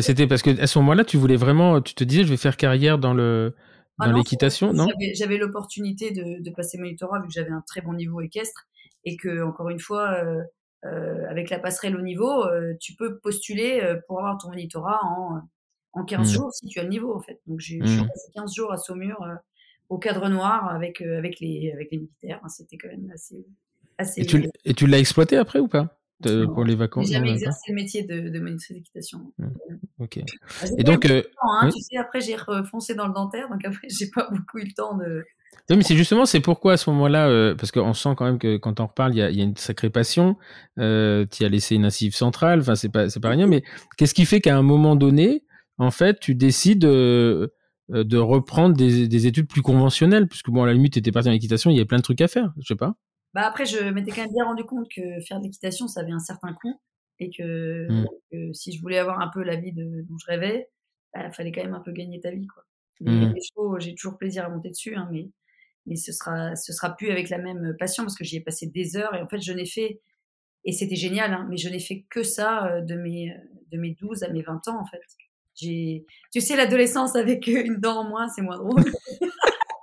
c'était 0.00 0.26
parce 0.26 0.42
que 0.42 0.58
à 0.60 0.66
ce 0.66 0.78
moment-là, 0.78 1.04
tu 1.04 1.16
voulais 1.16 1.36
vraiment, 1.36 1.80
tu 1.82 1.94
te 1.94 2.04
disais, 2.04 2.24
je 2.24 2.28
vais 2.28 2.36
faire 2.36 2.56
carrière 2.56 2.98
dans 2.98 3.12
le 3.12 3.54
ah 3.98 4.08
dans 4.08 4.16
l'équitation, 4.16 4.72
non? 4.72 4.86
J'avais 5.14 5.38
l'opportunité 5.38 6.12
de, 6.12 6.40
de, 6.40 6.50
passer 6.50 6.78
monitorat 6.78 7.20
vu 7.20 7.26
que 7.26 7.32
j'avais 7.32 7.50
un 7.50 7.64
très 7.66 7.80
bon 7.80 7.94
niveau 7.94 8.20
équestre 8.20 8.68
et 9.04 9.16
que, 9.16 9.42
encore 9.42 9.70
une 9.70 9.80
fois, 9.80 10.12
euh, 10.12 10.42
euh, 10.84 11.28
avec 11.28 11.50
la 11.50 11.58
passerelle 11.58 11.96
au 11.96 12.00
niveau, 12.00 12.44
euh, 12.44 12.74
tu 12.80 12.94
peux 12.94 13.18
postuler 13.18 13.82
pour 14.06 14.20
avoir 14.20 14.38
ton 14.38 14.50
monitorat 14.50 15.00
en, 15.02 15.40
en 15.94 16.04
15 16.04 16.20
mmh. 16.20 16.32
jours 16.32 16.52
si 16.52 16.66
tu 16.66 16.78
as 16.78 16.84
le 16.84 16.90
niveau, 16.90 17.14
en 17.14 17.20
fait. 17.20 17.40
Donc, 17.46 17.58
j'ai 17.58 17.78
mmh. 17.78 18.06
passé 18.06 18.30
15 18.34 18.54
jours 18.54 18.72
à 18.72 18.76
Saumur 18.76 19.18
au 19.88 19.98
cadre 19.98 20.28
noir 20.28 20.68
avec, 20.70 21.00
euh, 21.00 21.18
avec, 21.18 21.40
les, 21.40 21.72
avec 21.72 21.90
les 21.90 21.98
militaires. 21.98 22.40
C'était 22.48 22.76
quand 22.76 22.88
même 22.88 23.10
assez. 23.12 23.46
assez 23.96 24.22
et 24.64 24.74
tu, 24.74 24.86
l'as 24.86 24.98
exploité 24.98 25.36
après 25.36 25.58
ou 25.58 25.68
pas? 25.68 25.94
De, 26.20 26.44
non, 26.44 26.52
pour 26.52 26.64
les 26.64 26.74
vacances 26.74 27.06
J'ai 27.06 27.12
jamais 27.12 27.30
exercé 27.30 27.60
le 27.68 27.76
métier 27.76 28.02
de, 28.02 28.28
de 28.28 28.40
monitrice 28.40 28.76
d'équitation. 28.76 29.32
Mmh. 29.38 29.46
Ok. 30.00 30.18
Ah, 30.60 30.66
et 30.76 30.82
donc, 30.82 31.06
euh, 31.06 31.22
temps, 31.22 31.52
hein, 31.60 31.66
oui. 31.66 31.72
tu 31.72 31.80
sais, 31.80 31.96
après 31.96 32.20
j'ai 32.20 32.34
refoncé 32.34 32.96
dans 32.96 33.06
le 33.06 33.14
dentaire, 33.14 33.48
donc 33.48 33.64
après 33.64 33.86
j'ai 33.88 34.08
pas 34.12 34.28
beaucoup 34.30 34.58
eu 34.58 34.64
le 34.64 34.72
temps 34.72 34.96
de. 34.96 35.24
Oui, 35.70 35.76
mais 35.76 35.82
c'est 35.84 35.96
justement, 35.96 36.26
c'est 36.26 36.40
pourquoi 36.40 36.72
à 36.72 36.76
ce 36.76 36.90
moment-là, 36.90 37.28
euh, 37.28 37.54
parce 37.54 37.70
qu'on 37.70 37.94
sent 37.94 38.14
quand 38.16 38.24
même 38.24 38.38
que 38.38 38.56
quand 38.56 38.80
on 38.80 38.86
reparle, 38.86 39.14
il 39.14 39.18
y 39.18 39.22
a, 39.22 39.30
y 39.30 39.40
a, 39.40 39.44
une 39.44 39.56
sacrée 39.56 39.90
passion. 39.90 40.36
Euh, 40.78 41.24
tu 41.30 41.44
as 41.44 41.48
laissé 41.48 41.76
une 41.76 41.84
incisive 41.84 42.16
centrale, 42.16 42.60
enfin 42.60 42.74
c'est 42.74 42.88
pas 42.88 43.10
c'est 43.10 43.20
pas 43.20 43.30
rien, 43.30 43.46
mais 43.46 43.62
qu'est-ce 43.96 44.14
qui 44.14 44.26
fait 44.26 44.40
qu'à 44.40 44.56
un 44.56 44.62
moment 44.62 44.96
donné, 44.96 45.44
en 45.78 45.92
fait, 45.92 46.18
tu 46.18 46.34
décides 46.34 46.80
de, 46.80 47.52
de 47.88 48.16
reprendre 48.18 48.76
des, 48.76 49.08
des, 49.08 49.26
études 49.26 49.48
plus 49.48 49.62
conventionnelles, 49.62 50.28
puisque 50.28 50.50
bon, 50.50 50.62
à 50.62 50.66
la 50.66 50.74
limite, 50.74 50.92
tu 50.92 50.98
étais 50.98 51.12
parti 51.12 51.28
en 51.28 51.32
équitation, 51.32 51.70
il 51.70 51.74
y 51.74 51.78
avait 51.78 51.86
plein 51.86 51.98
de 51.98 52.02
trucs 52.02 52.20
à 52.20 52.28
faire, 52.28 52.52
je 52.58 52.66
sais 52.66 52.76
pas. 52.76 52.94
Bah 53.34 53.42
après, 53.46 53.66
je 53.66 53.90
m'étais 53.90 54.10
quand 54.10 54.22
même 54.22 54.32
bien 54.32 54.44
rendu 54.44 54.64
compte 54.64 54.88
que 54.88 55.20
faire 55.26 55.38
de 55.38 55.44
l'équitation, 55.44 55.86
ça 55.86 56.00
avait 56.00 56.12
un 56.12 56.18
certain 56.18 56.54
coût 56.54 56.80
et 57.18 57.30
que, 57.30 57.90
mmh. 57.90 58.06
que, 58.32 58.52
si 58.52 58.72
je 58.72 58.80
voulais 58.80 58.98
avoir 58.98 59.20
un 59.20 59.28
peu 59.28 59.42
la 59.42 59.56
vie 59.56 59.72
de, 59.72 60.02
dont 60.08 60.16
je 60.18 60.26
rêvais, 60.26 60.68
il 61.14 61.22
bah, 61.22 61.30
fallait 61.30 61.52
quand 61.52 61.62
même 61.62 61.74
un 61.74 61.80
peu 61.80 61.92
gagner 61.92 62.20
ta 62.20 62.30
vie. 62.30 62.46
Quoi. 62.46 62.64
Mmh. 63.00 63.34
J'ai 63.80 63.94
toujours 63.94 64.18
plaisir 64.18 64.44
à 64.44 64.48
monter 64.48 64.70
dessus, 64.70 64.94
hein, 64.94 65.08
mais, 65.12 65.30
mais 65.86 65.96
ce 65.96 66.12
sera, 66.12 66.56
ce 66.56 66.72
sera 66.72 66.96
plus 66.96 67.10
avec 67.10 67.28
la 67.28 67.38
même 67.38 67.76
passion 67.78 68.04
parce 68.04 68.16
que 68.16 68.24
j'y 68.24 68.36
ai 68.36 68.40
passé 68.40 68.66
des 68.66 68.96
heures 68.96 69.14
et 69.14 69.20
en 69.20 69.28
fait, 69.28 69.40
je 69.40 69.52
n'ai 69.52 69.66
fait, 69.66 70.00
et 70.64 70.72
c'était 70.72 70.96
génial, 70.96 71.32
hein, 71.32 71.46
mais 71.50 71.56
je 71.56 71.68
n'ai 71.68 71.80
fait 71.80 72.06
que 72.10 72.22
ça 72.22 72.80
de 72.80 72.94
mes, 72.94 73.34
de 73.70 73.78
mes 73.78 73.94
12 73.94 74.22
à 74.22 74.30
mes 74.30 74.42
20 74.42 74.68
ans 74.68 74.80
en 74.80 74.86
fait. 74.86 75.00
J'ai, 75.60 76.06
tu 76.32 76.40
sais, 76.40 76.56
l'adolescence 76.56 77.16
avec 77.16 77.46
une 77.46 77.76
dent 77.76 78.00
en 78.00 78.08
moins, 78.08 78.28
c'est 78.28 78.42
moins 78.42 78.58
drôle. 78.58 78.84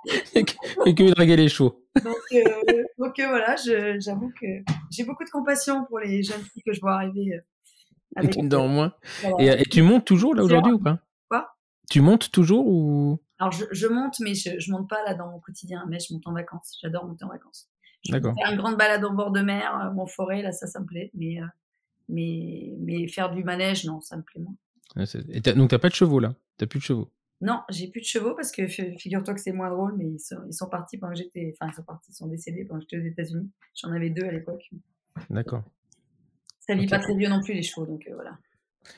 et 0.34 0.94
que 0.94 1.14
draguer 1.14 1.36
les 1.36 1.48
chevaux. 1.48 1.84
Donc, 2.02 2.16
euh, 2.32 2.84
donc 2.98 3.18
euh, 3.18 3.28
voilà, 3.28 3.56
j'avoue 3.98 4.32
que 4.40 4.46
j'ai 4.90 5.04
beaucoup 5.04 5.24
de 5.24 5.30
compassion 5.30 5.84
pour 5.86 5.98
les 5.98 6.22
jeunes 6.22 6.42
filles 6.42 6.62
que 6.64 6.72
je 6.72 6.80
vois 6.80 6.94
arriver. 6.94 7.34
Euh, 7.34 7.40
avec 8.14 8.36
une 8.36 8.48
dent 8.48 8.64
en 8.64 8.68
moins. 8.68 8.94
Voilà. 9.22 9.58
Et, 9.58 9.62
et, 9.62 9.64
tu 9.64 9.82
montes 9.82 10.06
toujours 10.06 10.34
là 10.34 10.42
aujourd'hui 10.42 10.72
ou 10.72 10.78
pas? 10.78 11.00
Quoi? 11.28 11.48
Tu 11.90 12.00
montes 12.00 12.30
toujours 12.30 12.66
ou? 12.66 13.20
Alors 13.38 13.52
je, 13.52 13.64
je, 13.72 13.86
monte, 13.86 14.20
mais 14.20 14.34
je, 14.34 14.58
je 14.58 14.70
monte 14.70 14.88
pas 14.88 15.04
là 15.04 15.14
dans 15.14 15.30
mon 15.30 15.40
quotidien, 15.40 15.84
mais 15.88 15.98
je 15.98 16.14
monte 16.14 16.26
en 16.26 16.32
vacances. 16.32 16.78
J'adore 16.82 17.04
monter 17.06 17.24
en 17.24 17.28
vacances. 17.28 17.68
D'accord. 18.08 18.34
Faire 18.38 18.52
une 18.52 18.58
grande 18.58 18.76
balade 18.76 19.04
en 19.04 19.12
bord 19.12 19.32
de 19.32 19.40
mer, 19.40 19.92
en 19.98 20.06
forêt, 20.06 20.40
là 20.40 20.52
ça, 20.52 20.66
ça 20.66 20.80
me 20.80 20.86
plaît. 20.86 21.10
Mais, 21.14 21.38
mais, 22.08 22.72
mais 22.78 23.08
faire 23.08 23.30
du 23.30 23.42
manège, 23.44 23.84
non, 23.84 24.00
ça 24.00 24.16
me 24.16 24.22
plaît 24.22 24.40
moins. 24.40 24.54
Et 24.96 25.40
donc 25.40 25.70
t'as 25.70 25.78
pas 25.78 25.88
de 25.88 25.94
chevaux 25.94 26.20
là? 26.20 26.34
T'as 26.56 26.66
plus 26.66 26.78
de 26.78 26.84
chevaux? 26.84 27.10
Non, 27.42 27.60
j'ai 27.68 27.88
plus 27.88 28.00
de 28.00 28.06
chevaux 28.06 28.34
parce 28.34 28.50
que 28.50 28.66
figure-toi 28.66 29.34
que 29.34 29.40
c'est 29.40 29.52
moins 29.52 29.70
drôle, 29.70 29.94
mais 29.98 30.06
ils 30.06 30.18
sont, 30.18 30.36
ils 30.48 30.54
sont 30.54 30.68
partis 30.68 30.96
pendant 30.96 31.12
que 31.12 31.18
j'étais. 31.18 31.54
Enfin, 31.54 31.70
ils 31.70 31.74
sont 31.74 31.82
partis, 31.82 32.10
ils 32.10 32.14
sont 32.14 32.28
décédés 32.28 32.64
pendant 32.64 32.80
que 32.80 32.86
j'étais 32.90 33.02
aux 33.02 33.06
États-Unis. 33.06 33.50
J'en 33.74 33.92
avais 33.92 34.08
deux 34.08 34.24
à 34.24 34.32
l'époque. 34.32 34.70
D'accord. 35.28 35.62
Ça 36.60 36.74
vit 36.74 36.80
okay. 36.80 36.88
pas 36.88 36.98
très 36.98 37.14
vieux 37.14 37.28
non 37.28 37.42
plus, 37.42 37.52
les 37.52 37.62
chevaux, 37.62 37.86
donc 37.86 38.06
euh, 38.08 38.14
voilà. 38.14 38.38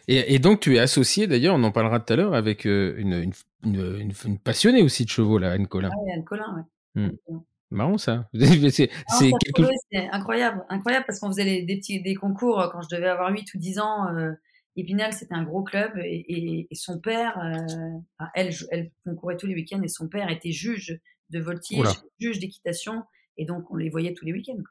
Et, 0.06 0.34
et, 0.34 0.38
donc, 0.38 0.60
tu 0.60 0.76
es 0.76 0.78
associé, 0.78 1.26
d'ailleurs, 1.26 1.54
on 1.54 1.62
en 1.64 1.72
parlera 1.72 1.98
tout 1.98 2.12
à 2.12 2.16
l'heure, 2.16 2.34
avec 2.34 2.66
euh, 2.66 2.94
une, 2.98 3.14
une, 3.14 3.32
une, 3.64 4.12
une, 4.24 4.38
passionnée 4.38 4.82
aussi 4.82 5.04
de 5.04 5.10
chevaux, 5.10 5.38
là, 5.38 5.52
Anne 5.52 5.66
Colin. 5.66 5.90
Ah 5.92 5.96
oui, 6.02 6.12
Anne 6.12 6.24
Colin, 6.24 6.66
ouais. 6.94 7.02
Mmh. 7.02 7.40
Marrant 7.70 7.98
ça. 7.98 8.28
c'est 8.34 8.90
ah, 9.08 9.18
quelque... 9.18 9.68
incroyable, 10.12 10.64
incroyable 10.68 11.04
parce 11.06 11.20
qu'on 11.20 11.28
faisait 11.28 11.44
les, 11.44 11.62
des 11.62 11.76
petits 11.76 12.00
des 12.00 12.14
concours 12.14 12.60
euh, 12.60 12.68
quand 12.70 12.80
je 12.82 12.94
devais 12.94 13.08
avoir 13.08 13.30
8 13.30 13.54
ou 13.54 13.58
10 13.58 13.78
ans. 13.78 14.08
Euh, 14.08 14.32
Épinal, 14.80 15.12
c'était 15.12 15.34
un 15.34 15.42
gros 15.42 15.62
club 15.62 15.92
et, 15.98 16.24
et, 16.28 16.68
et 16.70 16.74
son 16.74 16.98
père, 17.00 17.38
euh, 17.38 18.26
elle, 18.34 18.54
elle 18.70 18.90
concourait 19.04 19.36
tous 19.36 19.46
les 19.46 19.54
week-ends 19.54 19.82
et 19.82 19.88
son 19.88 20.08
père 20.08 20.30
était 20.30 20.52
juge 20.52 21.00
de 21.30 21.40
voltige, 21.40 21.78
Oula. 21.80 21.92
juge 22.20 22.38
d'équitation 22.38 23.02
et 23.36 23.44
donc 23.44 23.70
on 23.70 23.76
les 23.76 23.90
voyait 23.90 24.14
tous 24.14 24.24
les 24.24 24.32
week-ends. 24.32 24.62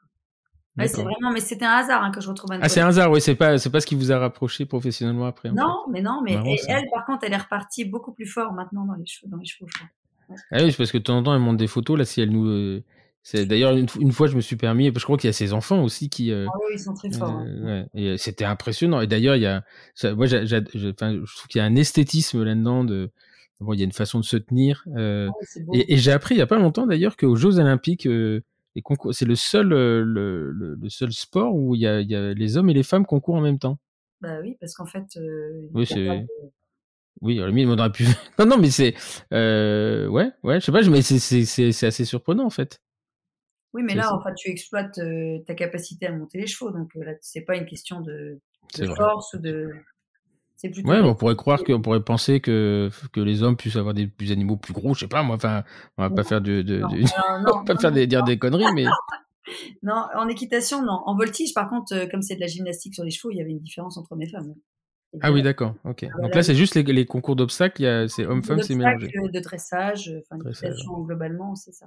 Ouais, 0.78 0.86
c'est 0.86 1.02
vraiment, 1.02 1.32
mais 1.32 1.40
c'était 1.40 1.64
un 1.64 1.72
hasard 1.72 2.04
hein, 2.04 2.12
que 2.12 2.20
je 2.20 2.28
retrouve. 2.28 2.50
Ah, 2.52 2.68
c'est 2.68 2.80
un 2.80 2.86
hasard, 2.86 3.10
oui, 3.10 3.20
c'est 3.20 3.34
pas, 3.34 3.58
c'est 3.58 3.70
pas 3.70 3.80
ce 3.80 3.86
qui 3.86 3.96
vous 3.96 4.12
a 4.12 4.18
rapproché 4.18 4.64
professionnellement 4.64 5.26
après. 5.26 5.50
Non, 5.50 5.84
mais 5.90 6.02
non, 6.02 6.22
mais 6.22 6.34
et 6.34 6.60
elle, 6.68 6.84
par 6.94 7.04
contre, 7.04 7.24
elle 7.24 7.32
est 7.32 7.36
repartie 7.36 7.84
beaucoup 7.84 8.12
plus 8.12 8.26
fort 8.26 8.52
maintenant 8.52 8.84
dans 8.84 8.94
les 8.94 9.04
cheveux, 9.04 9.28
dans 9.28 9.38
les 9.38 9.44
chevaux. 9.44 9.68
Je 9.68 9.74
crois. 9.78 9.88
Ouais. 10.28 10.36
Ah 10.52 10.58
oui, 10.62 10.70
c'est 10.70 10.76
parce 10.78 10.92
que 10.92 10.98
de 10.98 11.02
temps 11.02 11.18
en 11.18 11.22
temps, 11.22 11.34
elle 11.34 11.40
monte 11.40 11.56
des 11.56 11.66
photos 11.66 11.98
là, 11.98 12.04
si 12.04 12.20
elle 12.20 12.30
nous. 12.30 12.46
euh, 12.46 12.84
c'est 13.22 13.44
d'ailleurs 13.46 13.76
une, 13.76 13.86
une 14.00 14.12
fois, 14.12 14.26
je 14.26 14.36
me 14.36 14.40
suis 14.40 14.56
permis, 14.56 14.90
je 14.94 15.04
crois 15.04 15.16
qu'il 15.18 15.28
y 15.28 15.30
a 15.30 15.34
ses 15.34 15.52
enfants 15.52 15.82
aussi 15.82 16.08
qui. 16.08 16.32
euh, 16.32 16.46
Ah 16.48 16.56
oui, 16.66 16.72
ils 16.74 16.78
sont 16.78 16.94
très 16.94 17.10
forts. 17.10 17.28
hein. 17.28 17.46
euh, 17.46 17.64
ouais, 17.64 17.86
et 17.94 18.16
c'était 18.18 18.44
impressionnant. 18.44 19.00
Et 19.00 19.06
d'ailleurs, 19.06 19.36
il 19.36 19.42
y 19.42 19.46
a, 19.46 19.64
moi, 20.14 20.26
je, 20.26 20.36
enfin, 20.90 21.12
je 21.24 21.36
trouve 21.36 21.48
qu'il 21.48 21.58
y 21.58 21.62
a 21.62 21.64
un 21.64 21.76
esthétisme 21.76 22.42
là-dedans 22.42 22.84
de. 22.84 23.10
Bon, 23.60 23.72
il 23.72 23.78
y 23.80 23.82
a 23.82 23.84
une 23.84 23.92
façon 23.92 24.20
de 24.20 24.24
se 24.24 24.36
tenir. 24.36 24.84
euh, 24.96 25.28
Ah 25.32 25.44
et, 25.72 25.94
et 25.94 25.96
j'ai 25.98 26.12
appris 26.12 26.36
il 26.36 26.38
y 26.38 26.42
a 26.42 26.46
pas 26.46 26.58
longtemps 26.58 26.86
d'ailleurs 26.86 27.16
qu'aux 27.16 27.34
Jeux 27.34 27.58
Olympiques, 27.58 28.06
euh, 28.06 28.40
c'est 29.10 29.24
le 29.26 29.34
seul, 29.34 29.72
euh, 29.72 30.02
le, 30.06 30.52
le, 30.52 30.76
le 30.80 30.88
seul 30.88 31.12
sport 31.12 31.54
où 31.56 31.74
il 31.74 31.80
y, 31.80 31.86
a, 31.88 32.00
il 32.00 32.08
y 32.08 32.14
a 32.14 32.32
les 32.34 32.56
hommes 32.56 32.70
et 32.70 32.74
les 32.74 32.84
femmes 32.84 33.04
concourent 33.04 33.34
en 33.34 33.40
même 33.40 33.58
temps. 33.58 33.78
Bah 34.20 34.38
oui, 34.42 34.56
parce 34.60 34.74
qu'en 34.74 34.86
fait. 34.86 35.04
euh, 35.16 35.68
Oui, 35.74 35.86
c'est- 35.86 36.24
Oui, 37.20 37.34
la 37.38 37.48
limite, 37.48 37.66
on 37.68 37.78
aurait 37.78 37.90
pu. 37.90 38.04
non, 38.38 38.46
non, 38.46 38.58
mais 38.58 38.70
c'est, 38.70 38.94
euh, 39.32 40.06
ouais, 40.06 40.30
ouais, 40.44 40.60
je 40.60 40.66
sais 40.66 40.72
pas, 40.72 40.82
mais 40.88 41.02
c'est 41.02 41.86
assez 41.86 42.04
surprenant 42.04 42.44
en 42.46 42.50
fait. 42.50 42.80
Oui, 43.74 43.82
mais 43.82 43.94
là, 43.94 44.14
enfin, 44.14 44.32
tu 44.34 44.50
exploites 44.50 44.98
euh, 44.98 45.38
ta 45.46 45.54
capacité 45.54 46.06
à 46.06 46.12
monter 46.12 46.38
les 46.38 46.46
chevaux, 46.46 46.70
donc 46.70 46.96
euh, 46.96 47.04
là, 47.04 47.12
c'est 47.20 47.42
pas 47.42 47.56
une 47.56 47.66
question 47.66 48.00
de, 48.00 48.40
vrai. 48.78 48.96
force 48.96 49.34
ou 49.34 49.38
de. 49.38 49.70
C'est 50.56 50.70
plutôt. 50.70 50.88
Ouais, 50.88 51.00
on 51.00 51.14
pourrait 51.14 51.36
croire 51.36 51.62
qu'on 51.62 51.82
pourrait 51.82 52.02
penser 52.02 52.40
que 52.40 52.90
que 53.12 53.20
les 53.20 53.42
hommes 53.42 53.56
puissent 53.56 53.76
avoir 53.76 53.92
des, 53.92 54.06
des 54.06 54.32
animaux 54.32 54.56
plus 54.56 54.72
gros, 54.72 54.94
je 54.94 55.00
sais 55.00 55.08
pas, 55.08 55.22
moi, 55.22 55.36
enfin, 55.36 55.64
on 55.98 56.02
va 56.02 56.10
pas 56.10 56.24
faire 56.24 56.40
de, 56.40 56.62
de, 56.62 56.78
Non, 56.78 56.88
de- 56.88 56.96
alors, 56.96 57.56
on 57.56 57.64
va 57.64 57.74
pas 57.74 57.80
faire 57.80 57.92
des, 57.92 58.06
dire 58.06 58.24
des 58.24 58.38
conneries, 58.38 58.72
mais 58.74 58.86
non, 59.82 60.06
en 60.14 60.28
équitation, 60.28 60.82
non. 60.82 61.02
En 61.04 61.14
voltige, 61.14 61.52
par 61.52 61.68
contre, 61.68 61.94
euh, 61.94 62.06
comme 62.06 62.22
c'est 62.22 62.36
de 62.36 62.40
la 62.40 62.46
gymnastique 62.46 62.94
sur 62.94 63.04
les 63.04 63.10
chevaux, 63.10 63.30
il 63.30 63.36
y 63.36 63.42
avait 63.42 63.50
une 63.50 63.60
différence 63.60 63.98
entre 63.98 64.16
mes 64.16 64.28
femmes. 64.28 64.54
Et 65.12 65.18
ah 65.20 65.32
oui, 65.32 65.42
d'accord, 65.42 65.74
ok. 65.84 66.04
bah 66.04 66.22
Donc 66.22 66.34
là, 66.34 66.42
c'est 66.42 66.54
juste 66.54 66.74
les, 66.74 66.82
les 66.82 67.06
concours 67.06 67.36
d'obstacles, 67.36 67.84
a, 67.84 68.08
c'est 68.08 68.24
homme-femme, 68.24 68.60
c'est 68.62 68.74
mélangé. 68.74 69.08
De 69.08 69.40
dressage, 69.40 70.10
enfin, 70.22 70.38
Dressage. 70.38 70.84
globalement, 71.04 71.54
c'est 71.54 71.72
ça. 71.72 71.86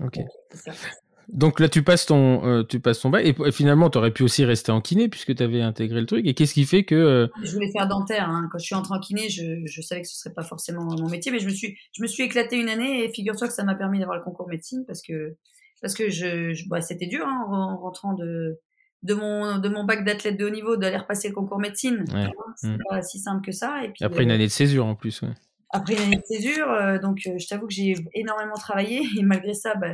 Ok. 0.00 0.20
C'est 0.50 0.72
ça. 0.72 0.88
Donc 1.30 1.60
là, 1.60 1.68
tu 1.68 1.82
passes 1.82 2.06
ton, 2.06 2.44
euh, 2.46 2.62
tu 2.62 2.80
passes 2.80 3.00
ton 3.00 3.10
bac, 3.10 3.24
et, 3.24 3.34
et 3.46 3.52
finalement, 3.52 3.90
tu 3.90 3.98
aurais 3.98 4.10
pu 4.12 4.22
aussi 4.22 4.44
rester 4.46 4.72
en 4.72 4.80
kiné 4.80 5.08
puisque 5.08 5.34
tu 5.34 5.42
avais 5.42 5.60
intégré 5.60 6.00
le 6.00 6.06
truc. 6.06 6.26
Et 6.26 6.32
qu'est-ce 6.34 6.54
qui 6.54 6.64
fait 6.64 6.84
que, 6.84 6.94
euh, 6.94 7.26
Je 7.44 7.52
voulais 7.52 7.70
faire 7.70 7.86
dentaire. 7.86 8.28
Hein. 8.30 8.48
Quand 8.50 8.58
je 8.58 8.64
suis 8.64 8.74
entrée 8.74 8.94
en 8.96 9.00
kiné, 9.00 9.28
je, 9.28 9.42
je 9.66 9.82
savais 9.82 10.00
que 10.02 10.08
ce 10.08 10.16
serait 10.16 10.32
pas 10.34 10.42
forcément 10.42 10.84
mon 10.84 11.08
métier, 11.08 11.30
mais 11.30 11.38
je 11.38 11.44
me 11.46 11.50
suis, 11.52 11.76
je 11.92 12.02
me 12.02 12.06
suis 12.06 12.22
éclatée 12.24 12.56
une 12.58 12.68
année 12.70 13.04
et 13.04 13.08
figure-toi 13.12 13.46
que 13.48 13.52
ça 13.52 13.62
m'a 13.64 13.74
permis 13.74 13.98
d'avoir 13.98 14.16
le 14.16 14.24
concours 14.24 14.48
médecine 14.48 14.84
parce 14.86 15.02
que, 15.02 15.36
parce 15.82 15.94
que 15.94 16.08
je, 16.08 16.54
je- 16.54 16.64
bah, 16.68 16.80
c'était 16.80 17.06
dur 17.06 17.26
hein, 17.26 17.44
en 17.50 17.76
rentrant 17.76 18.14
de, 18.14 18.58
de 19.02 19.14
mon, 19.14 19.58
de 19.58 19.68
mon 19.68 19.84
bac 19.84 20.04
d'athlète 20.06 20.38
de 20.38 20.46
haut 20.46 20.50
niveau 20.50 20.76
d'aller 20.78 20.96
repasser 20.96 21.28
le 21.28 21.34
concours 21.34 21.58
médecine. 21.58 22.04
Ouais. 22.14 22.26
C'est 22.56 22.68
Mm. 22.70 22.78
pas 22.88 23.02
si 23.02 23.18
simple 23.18 23.44
que 23.44 23.52
ça. 23.52 23.84
Et 23.84 23.88
puis, 23.90 24.02
Après 24.04 24.22
une 24.22 24.30
euh, 24.30 24.34
année 24.34 24.46
de 24.46 24.50
césure 24.50 24.86
en 24.86 24.94
plus. 24.96 25.20
ouais. 25.22 25.28
après 25.70 25.92
une 25.92 26.00
année 26.00 26.16
de 26.16 26.24
césure, 26.24 26.70
euh, 26.70 26.98
donc 26.98 27.18
je 27.22 27.46
t'avoue 27.46 27.66
que 27.66 27.74
j'ai 27.74 27.94
énormément 28.14 28.54
travaillé 28.54 29.02
et 29.18 29.22
malgré 29.22 29.52
ça, 29.54 29.74
bah, 29.76 29.92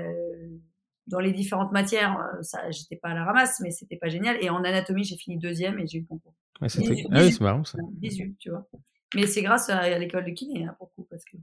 dans 1.06 1.20
les 1.20 1.32
différentes 1.32 1.72
matières, 1.72 2.18
euh, 2.18 2.42
ça, 2.42 2.70
j'étais 2.70 2.96
pas 2.96 3.10
à 3.10 3.14
la 3.14 3.24
ramasse, 3.24 3.60
mais 3.60 3.70
c'était 3.70 3.96
pas 3.96 4.08
génial. 4.08 4.36
Et 4.42 4.50
en 4.50 4.64
anatomie, 4.64 5.04
j'ai 5.04 5.16
fini 5.16 5.38
deuxième 5.38 5.78
et 5.78 5.86
j'ai 5.86 5.98
eu 5.98 6.00
le 6.02 6.06
concours. 6.06 6.34
Ouais, 6.60 6.68
ah 7.10 7.20
oui, 7.20 7.32
c'est 7.32 7.40
marrant 7.40 7.64
ça. 7.64 7.78
Bisu, 7.92 8.34
tu 8.38 8.50
vois. 8.50 8.66
Mais 9.14 9.26
c'est 9.26 9.42
grâce 9.42 9.68
à, 9.70 9.98
l'école 9.98 10.24
de 10.24 10.30
kiné, 10.30 10.64
hein, 10.64 10.74
pour 10.78 10.92
coup, 10.94 11.06
parce 11.10 11.24
que 11.24 11.36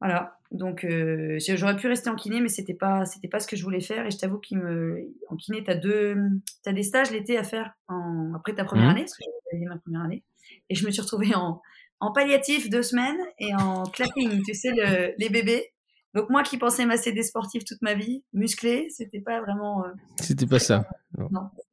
voilà. 0.00 0.38
Donc 0.50 0.84
euh, 0.84 1.38
j'aurais 1.40 1.76
pu 1.76 1.88
rester 1.88 2.10
en 2.10 2.14
kiné, 2.14 2.40
mais 2.40 2.48
c'était 2.48 2.74
pas, 2.74 3.04
c'était 3.06 3.28
pas 3.28 3.40
ce 3.40 3.46
que 3.46 3.56
je 3.56 3.64
voulais 3.64 3.80
faire. 3.80 4.06
Et 4.06 4.10
je 4.10 4.18
t'avoue 4.18 4.38
qu'il 4.38 4.58
me, 4.58 5.08
en 5.28 5.36
kiné, 5.36 5.64
t'as 5.64 5.74
deux, 5.74 6.16
t'as 6.62 6.72
des 6.72 6.82
stages 6.82 7.10
l'été 7.10 7.38
à 7.38 7.44
faire 7.44 7.72
en- 7.88 8.32
après 8.34 8.54
ta 8.54 8.64
première 8.64 8.84
Mhm. 8.84 8.90
année, 8.90 9.02
parce 9.02 9.16
que 9.16 9.68
ma 9.68 9.78
première 9.78 10.02
année. 10.02 10.22
Et 10.68 10.74
je 10.74 10.86
me 10.86 10.90
suis 10.90 11.00
retrouvée 11.00 11.34
en, 11.34 11.62
en 12.00 12.12
palliatif 12.12 12.68
deux 12.68 12.82
semaines 12.82 13.18
et 13.38 13.54
en 13.54 13.84
clapping, 13.84 14.42
tu 14.44 14.54
sais, 14.54 14.70
le- 14.70 15.14
les 15.18 15.28
bébés. 15.30 15.72
Donc 16.16 16.30
moi 16.30 16.42
qui 16.42 16.56
pensais 16.56 16.86
masser 16.86 17.12
des 17.12 17.22
sportifs 17.22 17.64
toute 17.66 17.82
ma 17.82 17.92
vie, 17.92 18.24
musclé, 18.32 18.88
c'était 18.88 19.20
pas 19.20 19.42
vraiment. 19.42 19.84
euh, 19.84 19.90
C'était 20.18 20.46
pas 20.46 20.58
ça. 20.58 20.88
non, 21.18 21.28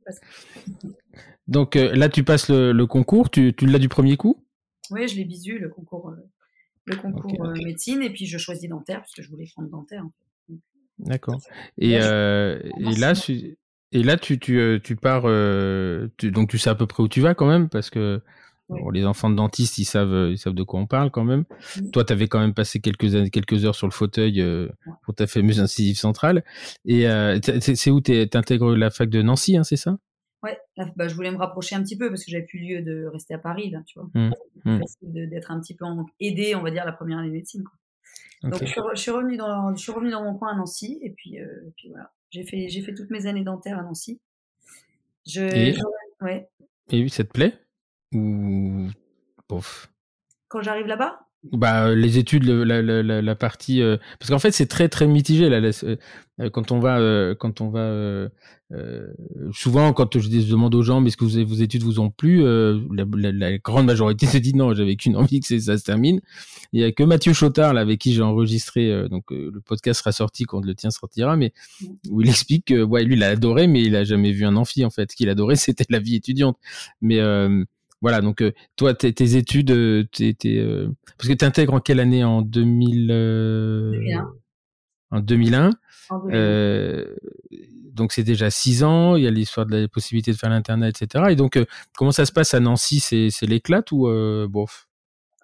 pas 0.06 0.12
ça. 0.12 0.20
Donc 1.48 1.78
euh, 1.78 1.94
là, 1.96 2.10
tu 2.10 2.26
passes 2.26 2.50
le, 2.50 2.74
le 2.74 2.86
concours, 2.86 3.30
tu, 3.30 3.54
tu 3.56 3.66
l'as 3.66 3.80
du 3.80 3.88
premier 3.88 4.18
coup? 4.18 4.44
Oui, 4.92 5.08
je 5.08 5.16
l'ai 5.16 5.24
bisu, 5.24 5.60
le 5.60 5.70
concours, 5.70 6.10
euh, 6.10 6.18
le 6.86 6.98
concours 6.98 7.48
médecine, 7.64 8.02
et 8.02 8.10
puis 8.10 8.26
je 8.26 8.38
choisis 8.38 8.70
dentaire, 8.70 9.00
parce 9.00 9.14
que 9.14 9.22
je 9.22 9.30
voulais 9.30 9.46
prendre 9.56 9.70
dentaire. 9.70 10.04
en 10.04 10.10
fait. 10.50 10.56
D'accord. 11.00 11.40
Et, 11.78 11.98
Là, 11.98 12.58
et 12.62 12.96
là, 12.98 13.14
tu, 13.14 13.58
et 13.94 14.04
là, 14.04 14.18
tu, 14.18 14.40
tu, 14.40 14.80
tu 14.84 14.96
pars. 14.98 15.24
tu- 16.18 16.32
donc, 16.32 16.50
tu 16.50 16.58
sais 16.58 16.70
à 16.70 16.76
peu 16.76 16.86
près 16.86 17.02
où 17.02 17.08
tu 17.08 17.22
vas 17.22 17.34
quand 17.34 17.48
même, 17.48 17.70
parce 17.70 17.90
que. 17.90 18.22
Bon, 18.70 18.90
les 18.90 19.06
enfants 19.06 19.30
de 19.30 19.36
dentistes, 19.36 19.78
ils 19.78 19.86
savent, 19.86 20.14
euh, 20.14 20.32
ils 20.32 20.38
savent 20.38 20.54
de 20.54 20.64
quoi 20.64 20.80
on 20.80 20.88
parle 20.88 21.12
quand 21.12 21.24
même. 21.24 21.46
Toi, 21.92 22.04
tu 22.04 22.14
avais 22.14 22.28
quand 22.28 22.40
même 22.40 22.54
passé 22.54 22.80
quelques, 22.80 23.14
heures 23.66 23.76
sur 23.76 23.88
le 23.88 23.92
fauteuil 23.92 24.42
euh, 24.42 24.70
pour 25.04 25.14
ta 25.16 25.28
fameuse 25.28 25.60
incisive 25.60 25.98
centrale. 25.98 26.44
Et 26.86 27.08
euh, 27.08 27.40
c'est 27.60 27.92
où 27.92 28.02
tu 28.02 28.14
intègres 28.34 28.76
la 28.76 28.90
fac 28.90 29.10
de 29.10 29.22
Nancy, 29.22 29.58
hein, 29.58 29.64
c'est 29.64 29.78
ça? 29.78 29.98
Ouais, 30.42 30.60
là, 30.76 30.92
bah, 30.98 31.08
je 31.08 31.16
voulais 31.16 31.32
me 31.32 31.38
rapprocher 31.38 31.76
un 31.76 31.84
petit 31.84 31.98
peu, 31.98 32.10
parce 32.10 32.26
que 32.26 32.32
j'avais 32.32 32.44
plus 32.46 32.60
lieu 32.60 32.82
de 32.82 33.06
rester 33.06 33.34
à 33.34 33.38
Paris, 33.38 33.70
là, 33.70 33.82
tu 33.86 33.98
vois. 33.98 34.10
Mm, 34.14 34.32
mm. 34.66 34.80
facile 34.80 35.14
de- 35.14 35.26
d'être 35.26 35.52
un 35.52 35.60
petit 35.62 35.74
peu 35.74 35.86
en- 35.86 36.06
aidé, 36.20 36.54
on 36.56 36.62
va 36.62 36.70
dire, 36.70 36.84
la 36.84 36.92
première 36.92 37.20
année 37.20 37.30
de 37.30 37.34
médecine. 37.34 37.64
Quoi. 37.64 38.50
Donc, 38.50 38.60
je 38.60 38.66
suis, 38.66 38.82
re- 38.82 38.94
je 38.94 39.02
suis 39.02 39.12
revenue 39.12 39.38
dans, 39.38 39.74
je 39.74 39.82
suis 39.82 39.94
revenue 39.94 40.12
dans 40.12 40.22
mon 40.24 40.36
coin 40.36 40.52
à 40.52 40.56
Nancy, 40.56 41.00
et 41.02 41.12
puis, 41.12 41.40
euh, 41.40 41.48
puis 41.78 41.90
voilà. 41.90 42.12
J'ai 42.30 42.44
fait, 42.44 42.94
toutes 42.94 43.10
mes 43.10 43.26
années 43.26 43.44
dentaires 43.44 43.80
à 43.80 43.84
Nancy. 43.84 44.20
Je, 45.26 45.42
Et- 45.42 45.74
je- 45.74 46.26
ouais. 46.26 46.50
Et 46.90 47.02
oui, 47.02 47.10
ça 47.10 47.24
te 47.24 47.32
plaît? 47.32 47.58
Ou. 48.14 48.90
Bof. 49.50 49.92
Quand 50.48 50.62
j'arrive 50.62 50.88
là-bas, 50.88 51.20
Bah, 51.52 51.88
euh, 51.88 51.96
les 51.96 52.18
études, 52.18 52.46
la, 52.46 52.82
la, 52.82 53.04
la, 53.04 53.22
la 53.22 53.36
partie, 53.36 53.82
euh, 53.82 53.98
parce 54.20 54.30
qu'en 54.30 54.40
fait 54.40 54.52
c'est 54.52 54.68
très 54.68 54.88
très 54.88 55.08
mitigé 55.08 55.50
là. 55.50 55.58
euh, 55.60 56.50
quand 56.52 56.72
on 56.72 56.80
va, 56.80 57.00
euh, 57.00 57.36
quand 57.36 57.60
on 57.62 57.70
va, 57.70 58.30
souvent 59.52 59.94
quand 59.94 60.18
je 60.20 60.30
demande 60.50 60.74
aux 60.74 60.82
gens, 60.82 61.02
mais 61.02 61.10
est-ce 61.10 61.18
que 61.18 61.26
vous, 61.26 61.46
vos 61.46 61.56
études 61.56 61.84
vous 61.84 62.00
ont 62.00 62.10
plu, 62.10 62.44
la, 62.44 63.58
grande 63.58 63.86
majorité 63.86 64.26
se 64.28 64.38
dit 64.38 64.56
non, 64.56 64.74
j'avais 64.74 64.96
qu'une 64.96 65.18
envie 65.18 65.42
que 65.42 65.60
ça 65.60 65.78
se 65.78 65.84
termine. 65.84 66.22
Il 66.72 66.82
y 66.82 66.84
a 66.84 66.92
que 66.92 67.04
Mathieu 67.04 67.34
Chotard 67.34 67.74
là 67.74 67.82
avec 67.82 68.00
qui 68.00 68.14
j'ai 68.14 68.22
enregistré, 68.24 69.08
donc 69.10 69.26
le 69.32 69.60
podcast 69.62 70.00
sera 70.00 70.12
sorti 70.12 70.46
quand 70.46 70.64
le 70.66 70.74
tien 70.76 70.92
sortira, 70.92 71.36
mais 71.36 71.52
où 72.10 72.22
il 72.22 72.30
explique 72.30 72.66
que 72.68 72.84
ouais 72.84 73.04
lui 73.04 73.16
il 73.16 73.24
a 73.24 73.30
adoré, 73.30 73.68
mais 73.68 73.82
il 73.84 73.96
a 73.96 74.04
jamais 74.04 74.32
vu 74.32 74.46
un 74.46 74.56
amphi 74.56 74.86
en 74.86 74.90
fait. 74.90 75.12
Ce 75.12 75.16
qu'il 75.16 75.30
adorait 75.30 75.56
c'était 75.58 75.86
la 75.90 76.00
vie 76.00 76.16
étudiante, 76.16 76.58
mais 77.02 77.20
euh, 77.20 77.64
voilà, 78.04 78.22
donc 78.22 78.42
euh, 78.42 78.52
toi, 78.76 78.94
tes, 78.94 79.12
tes 79.14 79.36
études, 79.38 79.72
euh, 79.72 80.04
t'es- 80.12 80.36
t'es, 80.38 80.58
euh, 80.60 80.90
parce 81.18 81.28
que 81.30 81.34
tu 81.34 81.44
intègres 81.44 81.74
en 81.74 81.80
quelle 81.80 82.00
année? 82.00 82.24
En 82.24 82.44
2000, 82.44 83.10
euh, 83.12 83.92
2001. 83.92 84.34
En 85.10 85.20
2001. 85.22 85.70
en 86.10 86.20
2000. 86.20 86.36
Euh, 86.36 87.16
donc 87.94 88.12
c'est 88.12 88.24
déjà 88.24 88.52
six 88.52 88.84
ans, 88.84 89.16
il 89.16 89.24
y 89.24 89.28
a 89.28 89.32
l'histoire 89.32 89.66
de 89.66 89.76
la 89.76 89.88
possibilité 89.88 90.32
de 90.32 90.38
faire 90.38 90.50
l'internat, 90.50 90.90
etc. 90.90 91.32
Et 91.32 91.36
donc, 91.36 91.60
comment 91.96 92.12
ça 92.12 92.26
se 92.26 92.32
passe 92.32 92.54
à 92.54 92.60
Nancy? 92.60 93.00
C'est 93.00 93.30
c'est 93.32 93.46
l'éclate 93.46 93.92
ou 93.92 94.08
bof? 94.50 94.88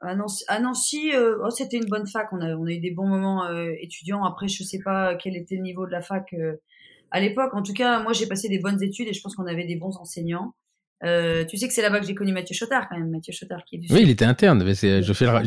À 0.02 0.16
Nancy, 0.16 0.44
à 0.48 0.60
Nancy, 0.60 1.12
euh, 1.14 1.38
oh, 1.44 1.50
c'était 1.50 1.78
une 1.78 1.90
bonne 1.90 2.08
fac. 2.08 2.28
On 2.32 2.40
a, 2.42 2.56
on 2.56 2.66
a 2.66 2.72
eu 2.72 2.80
des 2.80 2.92
bons 2.92 3.08
moments 3.08 3.46
euh, 3.46 3.72
étudiants. 3.82 4.24
Après, 4.24 4.48
je 4.48 4.64
sais 4.64 4.80
pas 4.84 5.16
quel 5.16 5.36
était 5.36 5.56
le 5.56 5.62
niveau 5.62 5.86
de 5.86 5.92
la 5.92 6.02
fac 6.02 6.34
euh, 6.34 6.54
à 7.12 7.20
l'époque. 7.20 7.54
En 7.54 7.62
tout 7.64 7.74
cas, 7.74 8.02
moi, 8.02 8.14
j'ai 8.14 8.28
passé 8.28 8.48
des 8.48 8.60
bonnes 8.60 8.82
études 8.82 9.08
et 9.10 9.14
je 9.14 9.22
pense 9.22 9.36
qu'on 9.36 9.46
avait 9.48 9.66
des 9.66 9.76
bons 9.76 9.98
enseignants. 9.98 10.56
Euh, 11.04 11.46
tu 11.46 11.58
sais 11.58 11.68
que 11.68 11.74
c'est 11.74 11.82
là-bas 11.82 12.00
que 12.02 12.06
j'ai 12.06 12.14
connu 12.16 12.34
Mathieu 12.34 12.54
Chotard, 12.54 12.90
quand 12.90 12.98
même. 12.98 13.10
Mathieu 13.10 13.32
Chotard, 13.34 13.64
qui 13.66 13.78
est 13.78 13.80
du 13.80 13.94
Oui, 13.94 14.02
il 14.04 14.10
était 14.10 14.26
interne. 14.26 14.62
J'ai 14.66 14.76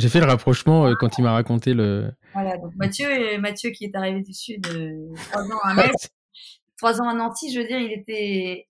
fait 0.08 0.20
le 0.20 0.24
rapprochement 0.26 0.86
euh, 0.86 0.94
quand 0.98 1.18
il 1.18 1.22
m'a 1.22 1.32
raconté 1.32 1.74
le. 1.74 2.10
Voilà, 2.32 2.56
donc 2.56 2.72
Mathieu, 2.76 3.06
Mathieu 3.38 3.70
qui 3.70 3.84
est 3.84 3.94
arrivé 3.94 4.22
du 4.22 4.32
Sud, 4.32 4.66
euh, 4.74 5.12
trois 5.30 5.42
ans 5.42 5.58
à 5.62 5.74
Metz, 5.74 6.08
trois 6.78 7.00
ans 7.02 7.08
à 7.08 7.14
Nancy, 7.14 7.52
je 7.52 7.60
veux 7.60 7.66
dire, 7.66 7.78
il 7.78 7.92
était. 7.92 8.66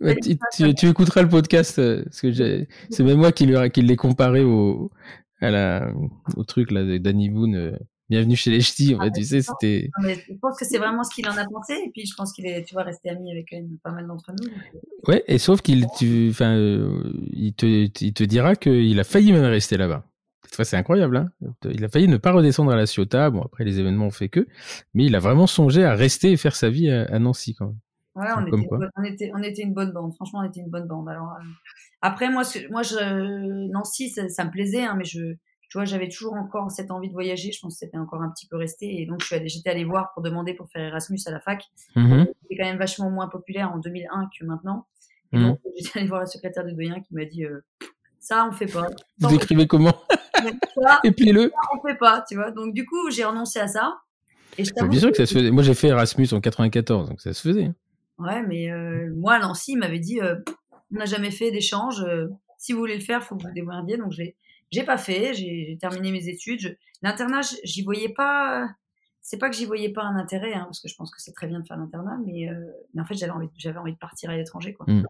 Ouais, 0.00 0.16
tu, 0.22 0.38
tu- 0.56 0.74
tu 0.74 0.88
écouteras 0.88 1.22
le 1.22 1.28
podcast 1.28 1.78
euh, 1.78 2.02
parce 2.04 2.20
que 2.22 2.32
j'ai- 2.32 2.66
c'est 2.90 3.02
même 3.04 3.18
moi 3.18 3.32
qui, 3.32 3.44
lui 3.46 3.70
qui 3.70 3.82
l'ai 3.82 3.96
comparé 3.96 4.42
au, 4.42 4.90
à 5.40 5.50
la, 5.50 5.92
au 6.36 6.44
truc 6.44 6.70
là 6.70 6.82
de 6.84 6.96
Danny 6.98 7.28
Boone. 7.28 7.78
Euh, 8.04 8.10
Bienvenue 8.10 8.36
chez 8.36 8.50
les 8.50 8.60
ch'tis. 8.60 8.94
En 8.94 9.00
fait, 9.00 9.10
tu 9.12 9.24
sais, 9.24 9.40
c'était. 9.42 9.90
Je 10.02 10.34
pense 10.40 10.58
que 10.58 10.64
c'est 10.64 10.78
vraiment 10.78 11.04
ce 11.04 11.14
qu'il 11.14 11.28
en 11.28 11.36
a 11.36 11.44
pensé. 11.46 11.72
Et 11.86 11.90
puis, 11.90 12.06
je 12.06 12.14
pense 12.14 12.32
qu'il 12.32 12.46
est, 12.46 12.64
tu 12.64 12.74
vois, 12.74 12.82
resté 12.82 13.08
ami 13.10 13.30
avec 13.32 13.50
même 13.52 13.78
pas 13.82 13.90
mal 13.92 14.06
d'entre 14.06 14.30
nous. 14.32 14.48
donc, 14.48 14.58
euh, 14.74 14.78
Ouais, 15.08 15.24
et 15.26 15.38
sauf 15.38 15.62
qu'il 15.62 15.86
tu, 15.98 16.28
enfin, 16.30 16.56
euh, 16.56 17.02
il, 17.32 17.54
te, 17.54 17.66
il 17.66 18.12
te 18.14 18.24
dira 18.24 18.56
qu'il 18.56 18.98
a 19.00 19.04
failli 19.04 19.32
même 19.32 19.44
rester 19.44 19.76
là-bas. 19.76 20.04
Cette 20.44 20.56
fois, 20.56 20.64
c'est 20.64 20.76
incroyable. 20.76 21.16
Hein 21.16 21.50
il 21.70 21.84
a 21.84 21.88
failli 21.88 22.06
ne 22.06 22.16
pas 22.18 22.32
redescendre 22.32 22.70
à 22.70 22.76
la 22.76 22.86
Ciotat. 22.86 23.30
Bon, 23.30 23.42
après, 23.42 23.64
les 23.64 23.80
événements 23.80 24.06
ont 24.06 24.10
fait 24.10 24.28
que. 24.28 24.46
Mais 24.92 25.04
il 25.06 25.16
a 25.16 25.18
vraiment 25.18 25.46
songé 25.46 25.84
à 25.84 25.94
rester 25.94 26.32
et 26.32 26.36
faire 26.36 26.54
sa 26.56 26.70
vie 26.70 26.90
à, 26.90 27.04
à 27.04 27.18
Nancy 27.18 27.54
quand 27.54 27.66
même. 27.66 27.76
Ouais, 28.16 28.28
on 28.36 28.46
était, 28.46 28.50
quoi. 28.68 28.76
une 28.78 28.80
bonne- 28.80 28.90
on 28.96 29.02
était, 29.02 29.30
on 29.34 29.42
était 29.42 29.62
une 29.62 29.74
bonne 29.74 29.92
bande. 29.92 30.14
Franchement, 30.14 30.40
on 30.44 30.48
était 30.48 30.60
une 30.60 30.70
bonne 30.70 30.86
bande. 30.86 31.08
Alors, 31.08 31.30
euh, 31.32 31.44
après, 32.00 32.30
moi, 32.30 32.42
moi, 32.70 32.82
je, 32.82 33.70
Nancy, 33.72 34.10
ça, 34.10 34.28
ça 34.28 34.44
me 34.44 34.50
plaisait, 34.52 34.84
hein, 34.84 34.94
mais 34.96 35.04
je, 35.04 35.34
tu 35.74 35.78
vois, 35.78 35.84
j'avais 35.86 36.08
toujours 36.08 36.34
encore 36.34 36.70
cette 36.70 36.92
envie 36.92 37.08
de 37.08 37.12
voyager. 37.12 37.50
Je 37.50 37.58
pense 37.60 37.74
que 37.74 37.78
c'était 37.80 37.98
encore 37.98 38.22
un 38.22 38.30
petit 38.30 38.46
peu 38.46 38.56
resté. 38.56 39.00
Et 39.02 39.06
donc, 39.06 39.22
je 39.22 39.26
suis 39.26 39.34
allée, 39.34 39.48
j'étais 39.48 39.70
allée 39.70 39.82
voir 39.84 40.12
pour 40.14 40.22
demander 40.22 40.54
pour 40.54 40.68
faire 40.70 40.82
Erasmus 40.82 41.18
à 41.26 41.32
la 41.32 41.40
fac. 41.40 41.64
Mhm. 41.96 42.28
C'était 42.42 42.62
quand 42.62 42.68
même 42.68 42.78
vachement 42.78 43.10
moins 43.10 43.26
populaire 43.26 43.72
en 43.72 43.78
2001 43.78 44.28
que 44.38 44.44
maintenant. 44.44 44.86
Et 45.32 45.38
Mhm. 45.38 45.42
donc, 45.48 45.58
j'étais 45.76 45.98
allée 45.98 46.06
voir 46.06 46.20
la 46.20 46.26
secrétaire 46.26 46.64
de 46.64 46.70
doyen 46.70 47.00
qui 47.00 47.12
m'a 47.12 47.24
dit, 47.24 47.44
euh, 47.44 47.58
ça, 48.20 48.46
on 48.48 48.52
fait 48.52 48.66
pas. 48.66 48.86
Ça, 49.20 49.26
Vous 49.26 49.34
écrivez 49.34 49.66
comment? 49.66 49.94
Ça, 50.80 51.00
Épliez-le. 51.02 51.50
on 51.76 51.80
fait 51.84 51.96
pas, 51.96 52.24
tu 52.28 52.36
vois. 52.36 52.52
Donc, 52.52 52.72
du 52.72 52.86
coup, 52.86 53.10
j'ai 53.10 53.24
renoncé 53.24 53.58
à 53.58 53.66
ça. 53.66 53.96
Et 54.56 54.64
je 54.64 54.72
bien 54.88 55.00
sûr 55.00 55.10
que 55.10 55.16
ça 55.16 55.26
se 55.26 55.34
faisait. 55.34 55.50
Moi, 55.50 55.64
j'ai 55.64 55.74
fait 55.74 55.88
Erasmus 55.88 56.28
en 56.32 56.40
94, 56.40 57.08
donc 57.08 57.20
ça 57.20 57.32
se 57.32 57.42
faisait. 57.42 57.64
hein. 57.64 57.74
Ouais, 58.18 58.42
mais 58.46 58.70
euh, 58.70 59.12
moi, 59.16 59.40
Nancy 59.40 59.72
il 59.72 59.78
m'avait 59.78 59.98
dit, 59.98 60.20
euh, 60.20 60.36
on 60.94 60.98
n'a 60.98 61.04
jamais 61.06 61.32
fait 61.32 61.50
d'échange. 61.50 62.00
euh, 62.04 62.28
si 62.58 62.72
vous 62.72 62.78
voulez 62.78 62.94
le 62.94 63.00
faire, 63.02 63.24
faut 63.24 63.34
que 63.36 63.42
vous 63.42 63.48
vous 63.48 63.54
démerdiez. 63.54 63.96
Donc, 63.96 64.12
j'ai, 64.12 64.36
j'ai 64.74 64.84
pas 64.84 64.98
fait. 64.98 65.34
J'ai, 65.34 65.78
terminé 65.80 66.10
mes 66.12 66.28
études. 66.28 66.76
L'internat, 67.02 67.40
j'y 67.62 67.82
voyais 67.82 68.08
pas. 68.08 68.68
C'est 69.20 69.38
pas 69.38 69.48
que 69.48 69.56
j'y 69.56 69.64
voyais 69.64 69.88
pas 69.88 70.02
un 70.02 70.16
intérêt, 70.16 70.52
hein, 70.52 70.64
parce 70.64 70.80
que 70.80 70.88
je 70.88 70.94
pense 70.96 71.10
que 71.10 71.22
c'est 71.22 71.32
très 71.32 71.46
bien 71.46 71.60
de 71.60 71.66
faire 71.66 71.78
l'internat, 71.78 72.18
mais, 72.26 72.50
euh, 72.50 72.60
mais 72.92 73.00
en 73.00 73.06
fait, 73.06 73.14
j'avais 73.14 73.32
envie, 73.32 73.48
j'avais 73.56 73.78
envie 73.78 73.94
de 73.94 73.98
partir 73.98 74.28
à 74.28 74.36
l'étranger, 74.36 74.74
quoi. 74.74 74.84
Mm. 74.86 75.06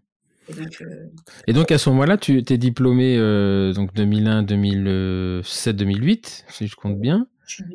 Et 0.48 0.52
donc, 0.52 0.82
euh, 0.82 1.06
Et 1.48 1.52
donc, 1.52 1.72
à 1.72 1.78
ce 1.78 1.90
moment-là, 1.90 2.16
tu 2.16 2.44
t'es 2.44 2.58
diplômé 2.58 3.16
euh, 3.18 3.72
donc 3.72 3.92
2001, 3.94 4.42
2007, 4.44 5.74
2008, 5.74 6.44
si 6.48 6.66
je 6.68 6.76
compte 6.76 7.00
bien. 7.00 7.26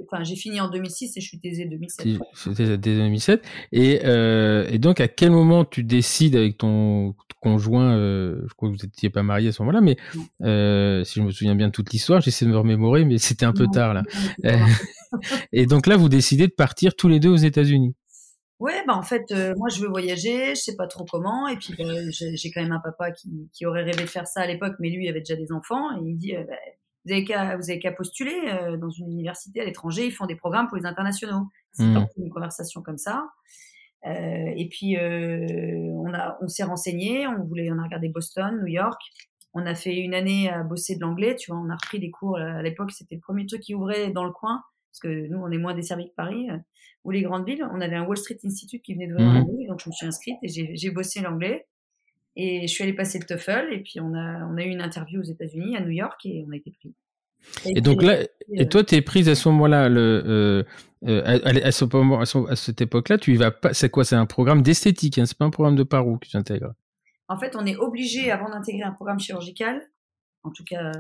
Enfin, 0.04 0.24
j'ai 0.24 0.36
fini 0.36 0.60
en 0.62 0.70
2006 0.70 1.16
et 1.18 1.22
je 1.22 1.28
suis 1.28 1.40
taisée 1.40 1.66
2007. 1.66 2.06
Si- 2.06 2.20
C'était 2.34 2.78
dès 2.78 2.96
2007. 2.96 3.44
Et, 3.72 4.02
euh, 4.06 4.68
et 4.70 4.78
donc, 4.80 5.00
à 5.00 5.08
quel 5.08 5.32
moment 5.32 5.66
tu 5.66 5.84
décides 5.84 6.36
avec 6.36 6.58
ton 6.58 7.16
conjoint, 7.42 7.96
euh, 7.96 8.42
je 8.48 8.54
crois 8.54 8.70
que 8.70 8.76
vous 8.76 8.86
n'étiez 8.86 9.10
pas 9.10 9.24
mariés 9.24 9.50
à 9.50 9.52
ce 9.52 9.62
moment-là, 9.62 9.82
mais 9.82 9.96
euh, 10.44 11.04
si 11.04 11.20
je 11.20 11.24
me 11.26 11.32
souviens 11.32 11.56
bien 11.56 11.68
de 11.68 11.72
toute 11.72 11.92
l'histoire, 11.94 12.20
j'essaie 12.22 12.46
de 12.46 12.50
me 12.52 12.58
remémorer, 12.58 13.06
mais 13.06 13.18
c'était 13.18 13.46
un 13.46 13.54
peu 13.54 13.68
tard 13.72 13.94
là. 13.94 14.04
Et 15.54 15.66
donc 15.66 15.88
là, 15.88 15.98
vous 15.98 16.10
décidez 16.10 16.48
de 16.48 16.54
partir 16.54 16.96
tous 16.96 17.08
les 17.08 17.20
deux 17.20 17.30
aux 17.30 17.36
États-Unis. 17.36 17.96
Ouais, 18.60 18.84
bah 18.86 18.94
en 18.96 19.04
fait, 19.04 19.24
euh, 19.32 19.54
moi 19.58 19.70
je 19.70 19.80
veux 19.82 19.88
voyager, 19.88 20.50
je 20.54 20.60
sais 20.60 20.76
pas 20.76 20.86
trop 20.86 21.06
comment, 21.10 21.48
et 21.48 21.56
puis 21.56 21.74
bah, 21.80 21.86
j'ai 22.10 22.36
j'ai 22.36 22.52
quand 22.52 22.62
même 22.62 22.74
un 22.74 22.82
papa 22.82 23.10
qui, 23.12 23.50
qui 23.54 23.66
aurait 23.66 23.84
rêvé 23.84 24.02
de 24.04 24.10
faire 24.10 24.28
ça 24.28 24.42
à 24.42 24.48
l'époque, 24.48 24.74
mais 24.82 24.90
lui 24.90 25.06
il 25.06 25.10
avait 25.10 25.22
déjà 25.22 25.38
des 25.38 25.54
enfants, 25.54 25.96
et 25.96 26.00
il 26.02 26.14
me 26.16 26.18
dit, 26.20 26.36
euh, 26.36 26.44
bah, 26.44 26.56
vous 27.10 27.14
avez 27.14 27.24
qu'à 27.24 27.58
vous 27.58 27.70
avez 27.70 27.80
qu'à 27.80 27.92
postuler 27.92 28.40
euh, 28.46 28.78
dans 28.78 28.90
une 28.90 29.12
université 29.12 29.62
à 29.62 29.66
l'étranger, 29.66 30.06
ils 30.06 30.12
font 30.12 30.28
des 30.28 30.36
programmes 30.36 30.68
pour 30.68 30.78
les 30.78 30.86
internationaux. 30.86 31.48
C'est 31.72 31.92
parti 31.94 32.20
d'une 32.20 32.30
conversation 32.30 32.82
comme 32.82 32.98
ça. 32.98 33.26
Euh, 34.06 34.54
et 34.56 34.70
puis 34.70 34.96
euh, 34.98 35.92
on 35.96 36.14
a, 36.14 36.38
on 36.42 36.48
s'est 36.48 36.64
renseigné, 36.64 37.28
on 37.28 37.44
voulait, 37.44 37.70
on 37.72 37.80
a 37.80 37.84
regardé 37.84 38.10
Boston, 38.10 38.60
New 38.62 38.68
York. 38.68 39.02
On 39.54 39.66
a 39.66 39.74
fait 39.74 39.96
une 39.96 40.14
année 40.14 40.50
à 40.50 40.64
bosser 40.64 40.96
de 40.96 41.02
l'anglais, 41.02 41.36
tu 41.36 41.52
vois, 41.52 41.60
on 41.60 41.70
a 41.70 41.74
repris 41.74 42.00
des 42.00 42.12
cours 42.12 42.38
à 42.38 42.62
l'époque, 42.62 42.92
c'était 42.92 43.16
le 43.16 43.22
premier 43.22 43.48
truc 43.48 43.62
qui 43.62 43.74
ouvrait 43.74 44.12
dans 44.12 44.24
le 44.24 44.32
coin. 44.32 44.62
parce 44.92 45.00
que 45.00 45.28
nous, 45.28 45.40
on 45.40 45.50
est 45.50 45.58
moins 45.58 45.74
desservis 45.74 46.10
que 46.10 46.16
Paris, 46.16 46.48
ou 47.04 47.12
les 47.12 47.24
grandes 47.24 47.48
villes. 47.48 47.66
On 47.74 47.82
avait 47.82 47.96
un 47.96 48.06
Wall 48.06 48.18
Street 48.18 48.38
Institute 48.44 48.84
qui 48.84 48.94
venait 48.94 49.08
de 49.08 49.14
venir 49.14 49.44
mmh. 49.44 49.68
donc 49.68 49.80
je 49.84 49.90
me 49.90 49.94
suis 49.94 50.06
inscrite 50.06 50.38
et 50.44 50.76
j'ai 50.76 50.92
bossé 50.92 51.22
l'anglais. 51.22 51.66
Et 52.42 52.68
je 52.68 52.74
suis 52.74 52.86
allée 52.86 52.94
passer 52.94 53.20
le 53.20 53.26
TOEFL, 53.26 53.74
et 53.74 53.80
puis 53.80 54.00
on 54.00 54.14
a, 54.14 54.46
on 54.46 54.56
a 54.56 54.64
eu 54.64 54.70
une 54.70 54.80
interview 54.80 55.20
aux 55.20 55.26
États-Unis, 55.26 55.76
à 55.76 55.82
New 55.82 55.90
York, 55.90 56.26
et 56.26 56.46
on 56.48 56.52
a 56.54 56.56
été 56.56 56.72
pris. 56.72 56.94
Et, 57.66 57.82
donc 57.82 58.02
là, 58.02 58.20
et 58.54 58.70
toi, 58.70 58.82
tu 58.86 58.96
es 58.96 59.02
prise 59.02 59.28
à 59.28 59.36
ce 59.36 59.50
moment-là, 59.50 59.90
le, 59.90 60.66
euh, 61.04 61.22
à, 61.26 61.72
ce, 61.72 62.48
à, 62.50 62.56
cette 62.56 62.80
époque-là, 62.80 63.18
tu 63.18 63.34
y 63.34 63.36
vas 63.36 63.52
pas. 63.52 63.74
C'est 63.74 63.90
quoi 63.90 64.06
C'est 64.06 64.16
un 64.16 64.26
programme 64.26 64.62
d'esthétique, 64.62 65.18
hein, 65.18 65.26
c'est 65.26 65.38
pas 65.38 65.44
un 65.44 65.50
programme 65.50 65.76
de 65.76 65.84
paro 65.84 66.18
que 66.18 66.30
tu 66.30 66.38
intègres? 66.38 66.74
En 67.28 67.38
fait, 67.38 67.58
on 67.58 67.66
est 67.66 67.76
obligé, 67.76 68.32
avant 68.32 68.50
d'intégrer 68.50 68.84
un 68.84 68.94
programme 68.94 69.20
chirurgical, 69.20 69.82
en 70.44 70.52
tout 70.52 70.64
cas, 70.64 70.94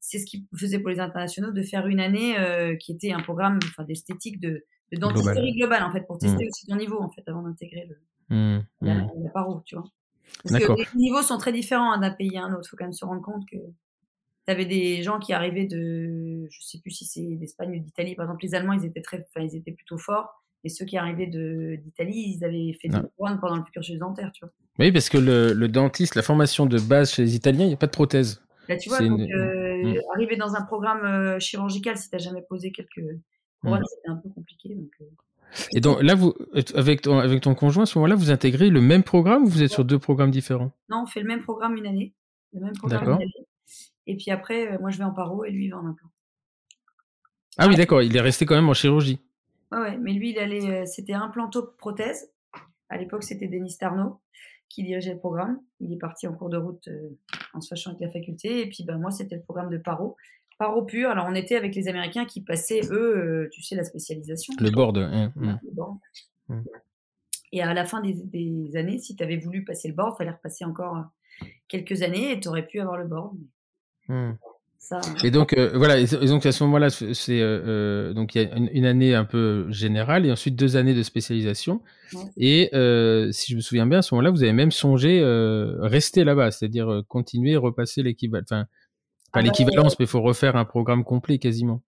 c'est 0.00 0.18
ce 0.18 0.24
qu'ils 0.24 0.44
faisaient 0.56 0.78
pour 0.78 0.88
les 0.88 1.00
internationaux, 1.00 1.52
de 1.52 1.62
faire 1.62 1.86
une 1.88 2.00
année 2.00 2.38
euh, 2.38 2.74
qui 2.76 2.92
était 2.92 3.12
un 3.12 3.20
programme 3.20 3.58
enfin, 3.64 3.84
d'esthétique, 3.84 4.40
de, 4.40 4.64
de 4.92 4.98
dentisterie 4.98 5.52
globale, 5.52 5.82
en 5.82 5.92
fait, 5.92 6.06
pour 6.06 6.16
tester 6.16 6.44
mmh. 6.44 6.48
aussi 6.48 6.66
ton 6.66 6.76
niveau, 6.76 7.02
en 7.02 7.10
fait, 7.10 7.22
avant 7.26 7.42
d'intégrer 7.42 7.86
le, 7.86 8.34
mmh, 8.34 8.64
la, 8.80 8.94
mmh. 8.94 9.10
la, 9.24 9.30
paro, 9.30 9.62
tu 9.66 9.76
vois. 9.76 9.84
Parce 10.44 10.64
que 10.64 10.72
les 10.72 10.86
niveaux 10.94 11.22
sont 11.22 11.38
très 11.38 11.52
différents 11.52 11.92
hein, 11.92 11.98
d'un 11.98 12.10
pays 12.10 12.36
à 12.36 12.44
un 12.44 12.52
autre. 12.52 12.62
Il 12.66 12.68
faut 12.70 12.76
quand 12.76 12.84
même 12.84 12.92
se 12.92 13.04
rendre 13.04 13.22
compte 13.22 13.44
que 13.50 13.56
tu 13.56 14.52
avais 14.52 14.66
des 14.66 15.02
gens 15.02 15.18
qui 15.18 15.32
arrivaient 15.32 15.66
de, 15.66 16.46
je 16.50 16.60
sais 16.62 16.78
plus 16.78 16.90
si 16.90 17.04
c'est 17.04 17.36
d'Espagne 17.36 17.78
ou 17.78 17.80
d'Italie. 17.80 18.14
Par 18.14 18.26
exemple, 18.26 18.44
les 18.44 18.54
Allemands, 18.54 18.72
ils 18.72 18.84
étaient 18.84 19.02
très, 19.02 19.26
enfin, 19.28 19.44
ils 19.44 19.56
étaient 19.56 19.72
plutôt 19.72 19.98
forts. 19.98 20.42
Et 20.62 20.68
ceux 20.68 20.84
qui 20.84 20.98
arrivaient 20.98 21.26
d'Italie, 21.26 22.36
ils 22.36 22.44
avaient 22.44 22.76
fait 22.80 22.88
des 22.88 22.98
couronnes 23.16 23.40
pendant 23.40 23.56
le 23.56 23.62
cursus 23.62 23.98
dentaire, 23.98 24.30
tu 24.32 24.44
vois. 24.44 24.52
Oui, 24.78 24.92
parce 24.92 25.08
que 25.08 25.18
le, 25.18 25.52
le, 25.52 25.68
dentiste, 25.68 26.14
la 26.14 26.22
formation 26.22 26.66
de 26.66 26.78
base 26.78 27.12
chez 27.12 27.22
les 27.22 27.34
Italiens, 27.34 27.64
il 27.64 27.68
n'y 27.68 27.74
a 27.74 27.78
pas 27.78 27.86
de 27.86 27.92
prothèse. 27.92 28.42
Là, 28.68 28.76
tu 28.76 28.88
vois, 28.88 29.00
donc, 29.00 29.20
euh, 29.20 29.82
mmh. 29.82 29.98
arriver 30.14 30.36
dans 30.36 30.54
un 30.54 30.62
programme 30.62 31.04
euh, 31.04 31.38
chirurgical, 31.38 31.96
si 31.96 32.08
tu 32.08 32.14
n'as 32.14 32.22
jamais 32.22 32.42
posé 32.42 32.72
quelques 32.72 33.02
couronnes, 33.60 33.80
mmh. 33.80 33.84
c'était 33.86 34.08
un 34.08 34.16
peu 34.16 34.28
compliqué. 34.28 34.74
Donc, 34.74 34.90
euh, 35.00 35.04
et 35.72 35.80
donc 35.80 36.02
là, 36.02 36.14
vous, 36.14 36.34
avec 36.74 37.02
ton, 37.02 37.18
avec 37.18 37.40
ton 37.40 37.54
conjoint, 37.54 37.82
à 37.82 37.86
ce 37.86 37.98
moment-là, 37.98 38.14
vous 38.14 38.30
intégrez 38.30 38.70
le 38.70 38.80
même 38.80 39.02
programme 39.02 39.44
ou 39.44 39.48
vous 39.48 39.62
êtes 39.62 39.70
sur 39.70 39.84
deux 39.84 39.98
programmes 39.98 40.30
différents? 40.30 40.72
Non, 40.88 41.02
on 41.02 41.06
fait 41.06 41.20
le 41.20 41.26
même 41.26 41.42
programme 41.42 41.76
une 41.76 41.86
année. 41.86 42.14
Le 42.52 42.60
même 42.60 42.76
programme 42.76 43.04
une 43.04 43.12
année. 43.14 43.46
Et 44.06 44.16
puis 44.16 44.30
après, 44.30 44.72
euh, 44.72 44.78
moi, 44.80 44.90
je 44.90 44.98
vais 44.98 45.04
en 45.04 45.12
paro 45.12 45.44
et 45.44 45.50
lui, 45.50 45.66
il 45.66 45.70
va 45.70 45.78
en 45.78 45.86
implant. 45.86 46.08
Ah 47.58 47.68
oui, 47.68 47.76
d'accord. 47.76 48.02
Il 48.02 48.16
est 48.16 48.20
resté 48.20 48.46
quand 48.46 48.54
même 48.54 48.68
en 48.68 48.74
chirurgie. 48.74 49.20
Ouais, 49.70 49.78
ouais. 49.78 49.98
Mais 49.98 50.12
lui, 50.12 50.30
il 50.30 50.38
allait, 50.38 50.82
euh, 50.82 50.86
c'était 50.86 51.12
implanto-prothèse. 51.12 52.32
À 52.88 52.96
l'époque, 52.96 53.22
c'était 53.22 53.46
Denis 53.46 53.76
Tarnot 53.78 54.20
qui 54.68 54.82
dirigeait 54.82 55.14
le 55.14 55.18
programme. 55.18 55.60
Il 55.80 55.92
est 55.92 55.98
parti 55.98 56.26
en 56.26 56.32
cours 56.32 56.48
de 56.48 56.56
route 56.56 56.88
euh, 56.88 57.18
en 57.52 57.60
se 57.60 57.68
fâchant 57.68 57.90
avec 57.90 58.02
la 58.02 58.10
faculté. 58.10 58.62
Et 58.62 58.68
puis, 58.68 58.84
ben, 58.84 58.98
moi, 58.98 59.10
c'était 59.10 59.36
le 59.36 59.42
programme 59.42 59.70
de 59.70 59.78
paro 59.78 60.16
paro 60.60 60.82
pur. 60.82 61.10
Alors, 61.10 61.26
on 61.28 61.34
était 61.34 61.56
avec 61.56 61.74
les 61.74 61.88
Américains 61.88 62.26
qui 62.26 62.42
passaient, 62.42 62.82
eux, 62.90 63.16
euh, 63.16 63.48
tu 63.50 63.62
sais, 63.62 63.74
la 63.74 63.82
spécialisation. 63.82 64.54
Le 64.60 64.70
board. 64.70 64.98
Hein, 64.98 65.32
mmh. 65.34 65.56
Mmh. 66.48 66.60
Et 67.52 67.62
à 67.62 67.74
la 67.74 67.84
fin 67.86 68.02
des, 68.02 68.76
années, 68.76 68.98
si 68.98 69.16
tu 69.16 69.24
avais 69.24 69.38
voulu 69.38 69.64
passer 69.64 69.88
le 69.88 69.94
board, 69.94 70.12
il 70.14 70.18
fallait 70.18 70.30
repasser 70.36 70.64
encore 70.64 71.02
quelques 71.66 72.02
années 72.02 72.32
et 72.32 72.40
tu 72.40 72.48
aurais 72.48 72.66
pu 72.66 72.78
avoir 72.78 72.98
le 72.98 73.08
board. 73.08 73.36
Mmh. 74.08 74.32
Ça, 74.78 75.00
et 75.22 75.30
donc 75.30 75.52
euh, 75.52 75.72
voilà, 75.74 75.98
et 75.98 76.06
donc 76.06 76.46
à 76.46 76.52
ce 76.52 76.64
moment-là, 76.64 76.88
c'est 76.88 77.40
euh, 77.42 78.14
donc 78.14 78.34
il 78.34 78.42
y 78.42 78.46
a 78.46 78.56
une, 78.56 78.86
année 78.86 79.14
un 79.14 79.26
peu 79.26 79.70
générale 79.70 80.24
et 80.24 80.32
ensuite 80.32 80.56
deux 80.56 80.76
années 80.76 80.94
de 80.94 81.02
spécialisation. 81.02 81.82
Et 82.38 82.70
si 83.32 83.52
je 83.52 83.56
me 83.56 83.60
souviens 83.60 83.86
bien, 83.86 83.98
à 83.98 84.02
ce 84.02 84.14
moment-là, 84.14 84.30
vous 84.30 84.42
avez 84.42 84.54
même 84.54 84.70
songé 84.72 85.22
rester 85.80 86.24
là-bas, 86.24 86.50
c'est-à-dire 86.50 87.02
continuer, 87.08 87.56
repasser 87.56 88.02
l'équivalent, 88.02 88.44
enfin 88.50 88.66
pas 89.32 89.40
ah 89.40 89.42
bah, 89.42 89.48
l'équivalence, 89.48 89.98
mais 89.98 90.04
il 90.04 90.08
faut 90.08 90.22
refaire 90.22 90.56
un 90.56 90.64
programme 90.64 91.04
complet 91.04 91.38
quasiment. 91.38 91.82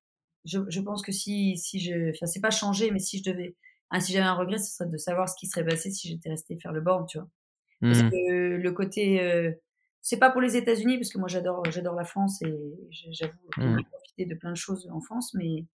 Je, 0.44 0.58
je 0.68 0.80
pense 0.80 1.02
que 1.02 1.12
si, 1.12 1.56
si 1.56 1.80
je. 1.80 2.10
Enfin, 2.10 2.26
c'est 2.26 2.40
pas 2.40 2.50
changé, 2.50 2.90
mais 2.90 2.98
si 2.98 3.18
je 3.18 3.30
devais. 3.30 3.56
Hein, 3.90 4.00
si 4.00 4.12
j'avais 4.12 4.24
un 4.24 4.34
regret, 4.34 4.58
ce 4.58 4.74
serait 4.74 4.88
de 4.88 4.96
savoir 4.96 5.28
ce 5.28 5.34
qui 5.38 5.46
serait 5.46 5.64
passé 5.64 5.90
si 5.90 6.08
j'étais 6.08 6.30
resté 6.30 6.58
faire 6.58 6.72
le 6.72 6.80
board, 6.80 7.08
tu 7.08 7.18
vois. 7.18 7.28
Parce 7.80 8.02
mmh. 8.02 8.10
que 8.10 8.56
le 8.56 8.72
côté. 8.72 9.20
Euh, 9.20 9.52
c'est 10.04 10.18
pas 10.18 10.30
pour 10.30 10.40
les 10.40 10.56
États-Unis, 10.56 10.98
parce 10.98 11.10
que 11.10 11.18
moi 11.18 11.28
j'adore, 11.28 11.62
j'adore 11.70 11.94
la 11.94 12.04
France 12.04 12.42
et 12.42 12.52
j'avoue 13.12 13.32
mmh. 13.56 13.84
profiter 13.84 14.26
de 14.26 14.34
plein 14.34 14.50
de 14.50 14.56
choses 14.56 14.88
en 14.92 15.00
France, 15.00 15.32
mais, 15.34 15.64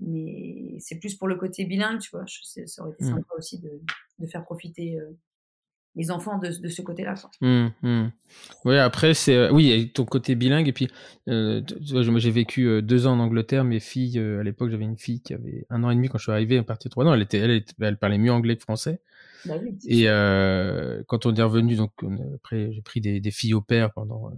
mais 0.00 0.76
c'est 0.80 0.98
plus 0.98 1.14
pour 1.14 1.28
le 1.28 1.36
côté 1.36 1.64
bilingue, 1.64 1.98
tu 1.98 2.10
vois. 2.10 2.26
Je 2.26 2.40
sais, 2.42 2.66
ça 2.66 2.82
aurait 2.82 2.92
été 2.92 3.04
mmh. 3.04 3.16
sympa 3.16 3.34
aussi 3.38 3.58
de, 3.60 3.70
de 4.18 4.26
faire 4.26 4.44
profiter 4.44 4.98
euh, 5.00 5.16
les 5.96 6.10
enfants 6.10 6.38
de, 6.38 6.48
de 6.48 6.68
ce 6.68 6.82
côté-là. 6.82 7.14
Mmh, 7.40 7.66
mmh. 7.82 8.12
Oui, 8.64 8.78
après, 8.78 9.14
c'est. 9.14 9.36
Euh, 9.36 9.52
oui, 9.52 9.90
ton 9.94 10.04
côté 10.04 10.34
bilingue. 10.34 10.68
Et 10.68 10.72
puis, 10.72 10.88
euh, 11.28 11.62
moi, 11.92 12.18
j'ai 12.18 12.30
vécu 12.30 12.66
euh, 12.66 12.82
deux 12.82 13.06
ans 13.06 13.12
en 13.12 13.20
Angleterre. 13.20 13.64
Mes 13.64 13.80
filles, 13.80 14.18
à 14.18 14.42
l'époque, 14.42 14.70
j'avais 14.70 14.84
une 14.84 14.98
fille 14.98 15.20
qui 15.20 15.34
avait 15.34 15.66
un 15.70 15.84
an 15.84 15.90
et 15.90 15.94
demi 15.94 16.08
quand 16.08 16.18
je 16.18 16.24
suis 16.24 16.32
arrivé, 16.32 16.56
elle 16.56 16.64
partait 16.64 16.88
trois 16.88 17.04
ans. 17.04 17.14
Elle, 17.14 17.22
était, 17.22 17.38
elle, 17.38 17.64
elle, 17.80 17.96
parlait 17.96 18.18
mieux 18.18 18.32
anglais 18.32 18.56
que 18.56 18.62
français. 18.62 19.00
Bah 19.46 19.54
oui, 19.62 19.76
et 19.86 20.06
quand 21.06 21.26
on 21.26 21.34
est 21.34 21.42
revenu, 21.42 21.76
donc, 21.76 21.92
après, 22.34 22.72
j'ai 22.72 22.82
pris 22.82 23.00
des, 23.00 23.20
des, 23.20 23.30
filles 23.30 23.54
au 23.54 23.60
père 23.60 23.92
pendant. 23.92 24.32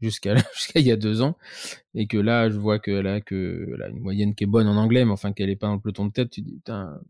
jusqu'à 0.00 0.34
jusqu'à 0.54 0.80
il 0.80 0.86
y 0.86 0.92
a 0.92 0.96
deux 0.96 1.22
ans 1.22 1.36
et 1.94 2.06
que 2.06 2.18
là 2.18 2.50
je 2.50 2.58
vois 2.58 2.80
que 2.80 2.90
là 2.90 3.20
que 3.20 3.74
là 3.78 3.88
une 3.88 4.00
moyenne 4.00 4.34
qui 4.34 4.44
est 4.44 4.48
bonne 4.48 4.66
en 4.66 4.76
anglais 4.76 5.04
mais 5.04 5.12
enfin 5.12 5.32
qu'elle 5.32 5.48
est 5.48 5.56
pas 5.56 5.68
dans 5.68 5.74
le 5.74 5.80
peloton 5.80 6.06
de 6.06 6.12
tête 6.12 6.30
tu 6.30 6.40
dis 6.40 6.54
putain 6.54 7.00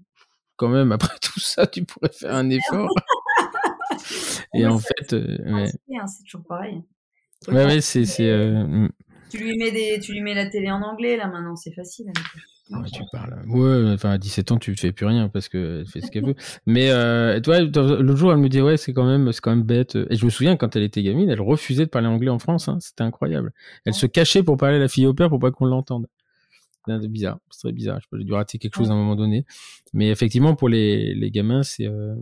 quand 0.57 0.69
même 0.69 0.93
après 0.99 1.17
tout 1.23 1.41
ça 1.41 1.67
tu 1.67 1.85
pourrais 1.85 2.12
faire 2.12 2.35
un 2.35 2.51
effort 2.51 2.95
et 4.55 4.67
en 4.67 4.79
fait, 4.79 5.12
euh, 5.12 5.38
hein, 5.47 5.67
c'est 6.07 6.25
toujours 6.25 6.45
pareil. 6.47 6.83
Ouais, 7.49 7.65
ouais, 7.65 7.81
c'est. 7.81 8.05
Euh, 8.21 8.65
mm. 8.65 8.91
tu, 9.31 9.38
lui 9.38 9.57
mets 9.57 9.73
des, 9.73 9.99
tu 10.01 10.12
lui 10.12 10.21
mets 10.21 10.35
la 10.35 10.47
télé 10.47 10.71
en 10.71 10.83
anglais, 10.83 11.17
là, 11.17 11.27
maintenant, 11.27 11.57
c'est 11.57 11.73
facile. 11.73 12.07
Ouais, 12.71 12.88
tu 12.93 13.03
parles. 13.11 13.43
Ouais, 13.49 13.93
enfin, 13.93 14.11
à 14.11 14.19
17 14.19 14.53
ans, 14.53 14.59
tu 14.59 14.75
fais 14.77 14.93
plus 14.93 15.07
rien 15.07 15.29
parce 15.29 15.49
qu'elle 15.49 15.85
fait 15.87 16.01
ce 16.01 16.11
qu'elle 16.11 16.25
veut. 16.25 16.37
Mais, 16.67 16.91
euh, 16.91 17.41
toi, 17.41 17.61
l'autre 17.61 18.17
jour, 18.17 18.33
elle 18.33 18.38
me 18.38 18.49
dit, 18.49 18.61
ouais, 18.61 18.77
c'est 18.77 18.93
quand 18.93 19.05
même, 19.05 19.33
c'est 19.33 19.41
quand 19.41 19.51
même 19.51 19.65
bête. 19.65 19.97
Et 20.11 20.17
je 20.17 20.25
me 20.25 20.31
souviens, 20.31 20.57
quand 20.57 20.77
elle 20.77 20.83
était 20.83 21.03
gamine, 21.03 21.29
elle 21.29 21.41
refusait 21.41 21.85
de 21.85 21.91
parler 21.91 22.09
anglais 22.09 22.31
en 22.31 22.38
France, 22.38 22.69
hein, 22.69 22.79
c'était 22.81 23.03
incroyable. 23.03 23.53
Elle 23.85 23.95
se 23.95 24.07
cachait 24.07 24.43
pour 24.43 24.57
parler 24.57 24.77
à 24.77 24.81
la 24.81 24.88
fille 24.88 25.07
au 25.07 25.15
père 25.15 25.29
pour 25.29 25.41
pas 25.41 25.51
qu'on 25.51 25.67
l'entende. 25.67 26.07
C'est 26.87 27.09
bizarre, 27.09 27.38
c'est 27.51 27.61
très 27.61 27.73
bizarre. 27.73 28.01
Je 28.01 28.19
j'ai 28.19 28.25
dû 28.25 28.33
rater 28.33 28.59
quelque 28.59 28.75
chose 28.75 28.91
à 28.91 28.95
un 28.95 28.97
moment 28.97 29.15
donné. 29.15 29.45
Mais 29.93 30.11
effectivement, 30.11 30.57
pour 30.57 30.69
les, 30.69 31.15
les 31.15 31.31
gamins, 31.31 31.62
c'est, 31.62 31.87
euh, 31.87 32.15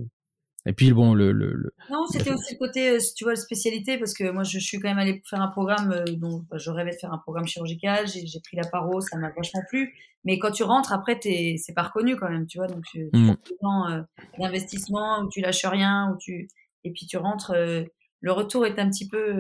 et 0.67 0.73
puis 0.75 0.93
bon, 0.93 1.15
le. 1.15 1.33
le, 1.33 1.73
non, 1.91 2.05
c'était 2.07 2.33
aussi 2.33 2.55
le 2.55 2.59
côté, 2.59 2.91
euh, 2.91 2.99
tu 3.17 3.25
vois, 3.25 3.35
spécialité, 3.35 3.97
parce 3.97 4.13
que 4.13 4.31
moi, 4.31 4.43
je, 4.43 4.59
suis 4.59 4.79
quand 4.79 4.89
même 4.89 4.99
allée 4.99 5.23
faire 5.29 5.41
un 5.41 5.49
programme 5.49 5.93
euh, 5.93 6.05
dont 6.17 6.45
bah, 6.51 6.59
je 6.59 6.71
rêvais 6.71 6.91
de 6.91 6.97
faire 6.97 7.13
un 7.13 7.19
programme 7.19 7.47
chirurgical. 7.47 8.07
J'ai 8.07 8.41
pris 8.41 8.57
la 8.57 8.69
paro, 8.69 9.01
ça 9.01 9.17
m'a 9.17 9.31
vachement 9.31 9.63
plu. 9.71 9.95
Mais 10.25 10.39
quand 10.39 10.51
tu 10.51 10.63
rentres, 10.63 10.93
après, 10.93 11.19
c'est 11.23 11.75
pas 11.75 11.85
reconnu 11.85 12.17
quand 12.17 12.29
même, 12.29 12.47
tu 12.47 12.59
vois. 12.59 12.67
Donc, 12.67 12.85
tu, 12.85 13.09
mmh. 13.13 13.31
euh, 13.31 14.03
d'investissement 14.39 15.23
où 15.23 15.29
tu 15.31 15.41
lâches 15.41 15.65
rien, 15.65 16.13
où 16.13 16.19
tu 16.19 16.49
et 16.85 16.91
puis 16.93 17.07
tu 17.07 17.17
rentres. 17.17 17.55
le 17.55 18.33
retour 18.33 18.67
est 18.67 18.79
un 18.79 18.91
petit 18.91 19.09
peu 19.09 19.35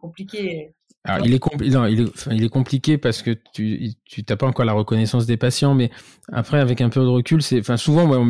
compliqué. 0.00 0.72
Alors, 1.04 1.26
il 1.26 1.34
est, 1.34 1.70
non, 1.72 1.86
il, 1.86 2.02
est, 2.02 2.26
il 2.30 2.44
est 2.44 2.48
compliqué 2.50 2.98
parce 2.98 3.22
que 3.22 3.30
tu 3.54 3.90
tu 4.04 4.22
t'as 4.22 4.36
pas 4.36 4.46
encore 4.46 4.66
la 4.66 4.74
reconnaissance 4.74 5.26
des 5.26 5.38
patients, 5.38 5.74
mais 5.74 5.90
après 6.30 6.58
avec 6.58 6.82
un 6.82 6.90
peu 6.90 7.00
de 7.00 7.06
recul, 7.06 7.42
c'est 7.42 7.60
enfin 7.60 7.78
souvent 7.78 8.06
moi, 8.06 8.22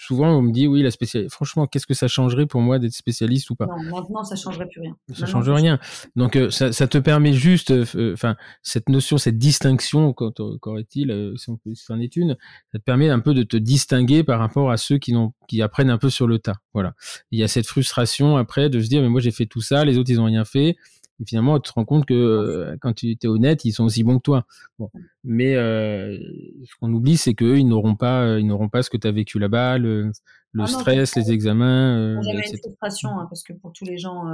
souvent 0.00 0.30
on 0.30 0.40
me 0.40 0.50
dit 0.50 0.66
oui 0.66 0.82
la 0.82 0.90
spécialité 0.90 1.28
franchement 1.28 1.66
qu'est-ce 1.66 1.86
que 1.86 1.92
ça 1.92 2.08
changerait 2.08 2.46
pour 2.46 2.62
moi 2.62 2.78
d'être 2.78 2.94
spécialiste 2.94 3.50
ou 3.50 3.54
pas? 3.54 3.66
Non 3.66 4.00
maintenant 4.00 4.24
ça 4.24 4.34
changerait 4.34 4.66
plus 4.66 4.80
rien. 4.80 4.96
Ça 5.12 5.26
change 5.26 5.48
rien. 5.50 5.78
Donc 6.16 6.36
euh, 6.36 6.50
ça, 6.50 6.72
ça, 6.72 6.88
te 6.88 6.96
permet 6.96 7.34
juste 7.34 7.70
euh, 7.70 7.84
euh, 7.96 8.14
enfin 8.14 8.36
cette 8.62 8.88
notion 8.88 9.18
cette 9.18 9.36
distinction 9.36 10.14
qu'aurait-il 10.14 11.34
si, 11.36 11.52
si 11.74 11.84
c'en 11.84 12.00
est 12.00 12.16
une 12.16 12.36
ça 12.72 12.78
te 12.78 12.84
permet 12.84 13.10
un 13.10 13.20
peu 13.20 13.34
de 13.34 13.42
te 13.42 13.58
distinguer 13.58 14.24
par 14.24 14.38
rapport 14.38 14.70
à 14.70 14.78
ceux 14.78 14.96
qui 14.96 15.12
n'ont 15.12 15.34
qui 15.48 15.60
apprennent 15.60 15.90
un 15.90 15.98
peu 15.98 16.10
sur 16.10 16.26
le 16.26 16.38
tas. 16.38 16.56
Voilà. 16.72 16.94
Il 17.30 17.38
y 17.38 17.42
a 17.42 17.48
cette 17.48 17.66
frustration 17.66 18.38
après 18.38 18.70
de 18.70 18.80
se 18.80 18.88
dire 18.88 19.02
mais 19.02 19.08
moi 19.08 19.20
j'ai 19.20 19.32
fait 19.32 19.46
tout 19.46 19.60
ça 19.60 19.84
les 19.84 19.98
autres 19.98 20.10
ils 20.10 20.20
ont 20.20 20.24
rien 20.24 20.46
fait 20.46 20.76
et 21.20 21.24
finalement, 21.26 21.60
tu 21.60 21.70
te 21.70 21.74
rends 21.74 21.84
compte 21.84 22.06
que 22.06 22.14
euh, 22.14 22.76
quand 22.80 22.94
tu 22.94 23.10
es 23.10 23.26
honnête, 23.26 23.64
ils 23.64 23.72
sont 23.72 23.84
aussi 23.84 24.02
bons 24.02 24.16
que 24.16 24.22
toi. 24.22 24.46
Bon. 24.78 24.90
Mais 25.22 25.54
euh, 25.54 26.16
ce 26.64 26.74
qu'on 26.80 26.92
oublie, 26.92 27.16
c'est 27.16 27.34
qu'eux, 27.34 27.58
ils 27.58 27.68
n'auront 27.68 27.94
pas, 27.94 28.22
euh, 28.22 28.40
ils 28.40 28.46
n'auront 28.46 28.70
pas 28.70 28.82
ce 28.82 28.88
que 28.88 28.96
tu 28.96 29.06
as 29.06 29.12
vécu 29.12 29.38
là-bas, 29.38 29.78
le, 29.78 30.12
le 30.52 30.62
ah 30.62 30.66
stress, 30.66 31.14
les 31.16 31.30
examens. 31.30 31.98
Euh, 31.98 32.22
J'avais 32.22 32.38
une 32.38 32.58
frustration, 32.58 33.10
hein, 33.10 33.26
parce 33.28 33.42
que 33.42 33.52
pour 33.52 33.72
tous 33.72 33.84
les 33.84 33.98
gens, 33.98 34.24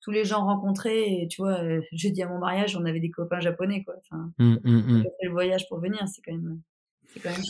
tous 0.00 0.10
les 0.10 0.24
gens 0.24 0.44
rencontrés, 0.44 1.22
et 1.22 1.28
tu 1.28 1.40
vois, 1.40 1.60
jeudi 1.92 2.22
à 2.22 2.28
mon 2.28 2.38
mariage, 2.38 2.76
on 2.76 2.84
avait 2.84 3.00
des 3.00 3.10
copains 3.10 3.40
japonais, 3.40 3.84
quoi. 3.84 3.94
Enfin, 4.00 4.32
mmh, 4.38 4.56
mmh, 4.64 4.76
mmh. 4.76 5.02
fait 5.02 5.26
le 5.26 5.30
voyage 5.30 5.68
pour 5.68 5.78
venir, 5.78 6.02
c'est 6.08 6.22
quand 6.22 6.34
même. 6.34 6.60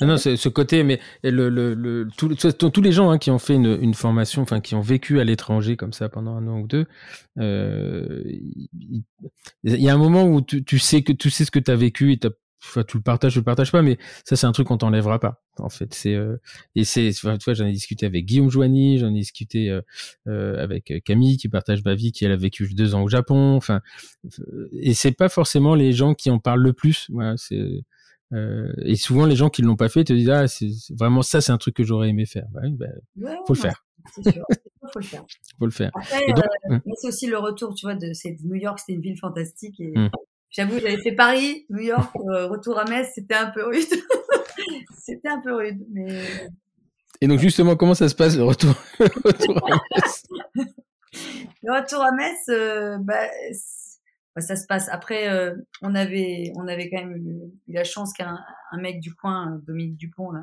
Non, 0.01 0.07
non 0.07 0.17
ce 0.17 0.49
côté, 0.49 0.83
mais 0.83 1.01
le, 1.23 1.49
le, 1.49 1.75
le, 1.75 2.09
tous 2.17 2.83
les 2.83 2.93
gens 2.93 3.11
hein, 3.11 3.19
qui 3.19 3.31
ont 3.31 3.39
fait 3.39 3.55
une, 3.55 3.79
une 3.81 3.95
formation, 3.95 4.43
enfin 4.43 4.61
qui 4.61 4.75
ont 4.75 4.81
vécu 4.81 5.21
à 5.21 5.25
l'étranger 5.25 5.77
comme 5.77 5.93
ça 5.93 6.09
pendant 6.09 6.37
un 6.37 6.47
an 6.49 6.61
ou 6.61 6.67
deux, 6.67 6.87
euh, 7.39 8.23
il, 8.83 9.05
y 9.63 9.89
a 9.89 9.95
un 9.95 9.99
moment 9.99 10.25
où 10.25 10.41
tu, 10.41 10.65
tu 10.65 10.79
sais 10.79 11.03
que 11.03 11.13
tu 11.13 11.31
sais 11.31 11.45
ce 11.45 11.51
que 11.51 11.59
tu 11.59 11.71
as 11.71 11.77
vécu 11.77 12.13
et 12.13 12.19
Enfin, 12.67 12.83
tu 12.83 12.97
le 12.97 13.03
partages, 13.03 13.33
tu 13.35 13.39
le 13.39 13.45
partages 13.45 13.71
pas, 13.71 13.83
mais 13.83 13.99
ça 14.25 14.37
c'est 14.37 14.47
un 14.47 14.53
truc 14.53 14.69
qu'on 14.69 14.79
t'enlèvera 14.79 15.21
pas. 15.21 15.43
En 15.59 15.69
fait, 15.69 15.93
c'est 15.95 16.15
euh, 16.15 16.37
et 16.75 16.85
c'est, 16.85 17.11
tu 17.13 17.27
vois, 17.27 17.55
j'en 17.55 17.67
ai 17.67 17.73
discuté 17.73 18.07
avec 18.07 18.25
Guillaume 18.25 18.51
Joigny, 18.51 18.99
j'en 18.99 19.11
ai 19.15 19.19
discuté 19.19 19.71
euh, 19.71 19.83
euh, 20.29 20.63
avec 20.63 20.93
Camille 21.05 21.37
qui 21.37 21.49
partage 21.49 21.85
ma 21.85 21.95
vie, 21.95 22.11
qui 22.13 22.27
a 22.27 22.37
vécu 22.37 22.67
deux 22.75 22.95
ans 22.95 23.03
au 23.03 23.09
Japon. 23.09 23.55
Enfin, 23.55 23.81
et 24.73 24.95
c'est 24.95 25.13
pas 25.13 25.29
forcément 25.29 25.75
les 25.75 25.93
gens 25.93 26.15
qui 26.15 26.31
en 26.31 26.39
parlent 26.39 26.63
le 26.63 26.73
plus. 26.73 27.07
Voilà, 27.11 27.35
c'est 27.37 27.85
et 28.85 28.97
souvent, 28.97 29.27
les 29.27 29.37
gens 29.37 29.51
qui 29.51 29.63
l'ont 29.63 29.77
pas 29.77 29.89
fait 29.89 30.05
te 30.05 30.13
disent 30.13 30.31
ah, 30.31 30.49
c'est 30.49 30.69
vraiment 30.91 31.23
ça, 31.23 31.41
c'est 31.41 31.53
un 31.53 31.59
truc 31.59 31.75
que 31.77 31.85
j'aurais 31.85 32.09
aimé 32.09 32.27
faire. 32.27 32.47
Bah, 32.53 32.63
bah, 33.17 33.31
faut 33.47 33.55
le 33.55 33.59
faire. 33.59 33.85
C'est 34.15 34.33
sûr, 34.33 34.45
faut 34.93 34.99
le 34.99 35.05
faire. 35.05 35.25
faut 35.59 35.65
le 35.65 35.71
faire. 35.71 35.91
Après, 35.95 36.81
c'est 36.97 37.09
aussi 37.09 37.27
le 37.27 37.39
retour, 37.39 37.75
tu 37.75 37.87
vois, 37.87 37.95
de, 37.95 38.13
New 38.47 38.57
York, 38.57 38.79
c'était 38.79 38.93
une 38.95 39.01
ville 39.01 39.19
fantastique 39.19 39.81
et 39.81 39.93
mmh. 39.97 40.11
J'avoue, 40.55 40.79
j'avais 40.79 40.99
fait 40.99 41.13
Paris, 41.13 41.67
New 41.69 41.83
York, 41.83 42.15
euh, 42.29 42.47
retour 42.47 42.79
à 42.79 42.85
Metz, 42.85 43.11
c'était 43.13 43.35
un 43.35 43.51
peu 43.51 43.65
rude. 43.67 43.85
c'était 44.99 45.29
un 45.29 45.41
peu 45.41 45.55
rude, 45.55 45.85
mais. 45.93 46.23
Et 47.21 47.27
donc 47.27 47.41
justement, 47.41 47.75
comment 47.75 47.95
ça 47.95 48.09
se 48.09 48.15
passe 48.15 48.37
le 48.37 48.45
retour, 48.45 48.75
à 49.01 49.05
Metz? 49.97 50.27
Le 51.63 51.73
retour 51.73 52.03
à 52.03 52.13
Metz, 52.13 52.49
euh, 52.51 52.99
bah, 53.01 53.27
bah, 54.35 54.43
ça 54.43 54.57
se 54.57 54.67
passe. 54.67 54.89
Après, 54.89 55.29
euh, 55.29 55.55
on 55.83 55.95
avait, 55.95 56.53
on 56.57 56.67
avait 56.69 56.91
quand 56.91 56.99
même 56.99 57.17
eu, 57.17 57.73
la 57.73 57.85
chance 57.85 58.13
qu'un 58.13 58.39
un 58.73 58.79
mec 58.79 59.01
du 59.01 59.15
coin, 59.15 59.61
Dominique 59.67 59.97
Dupont, 59.97 60.31
là, 60.31 60.43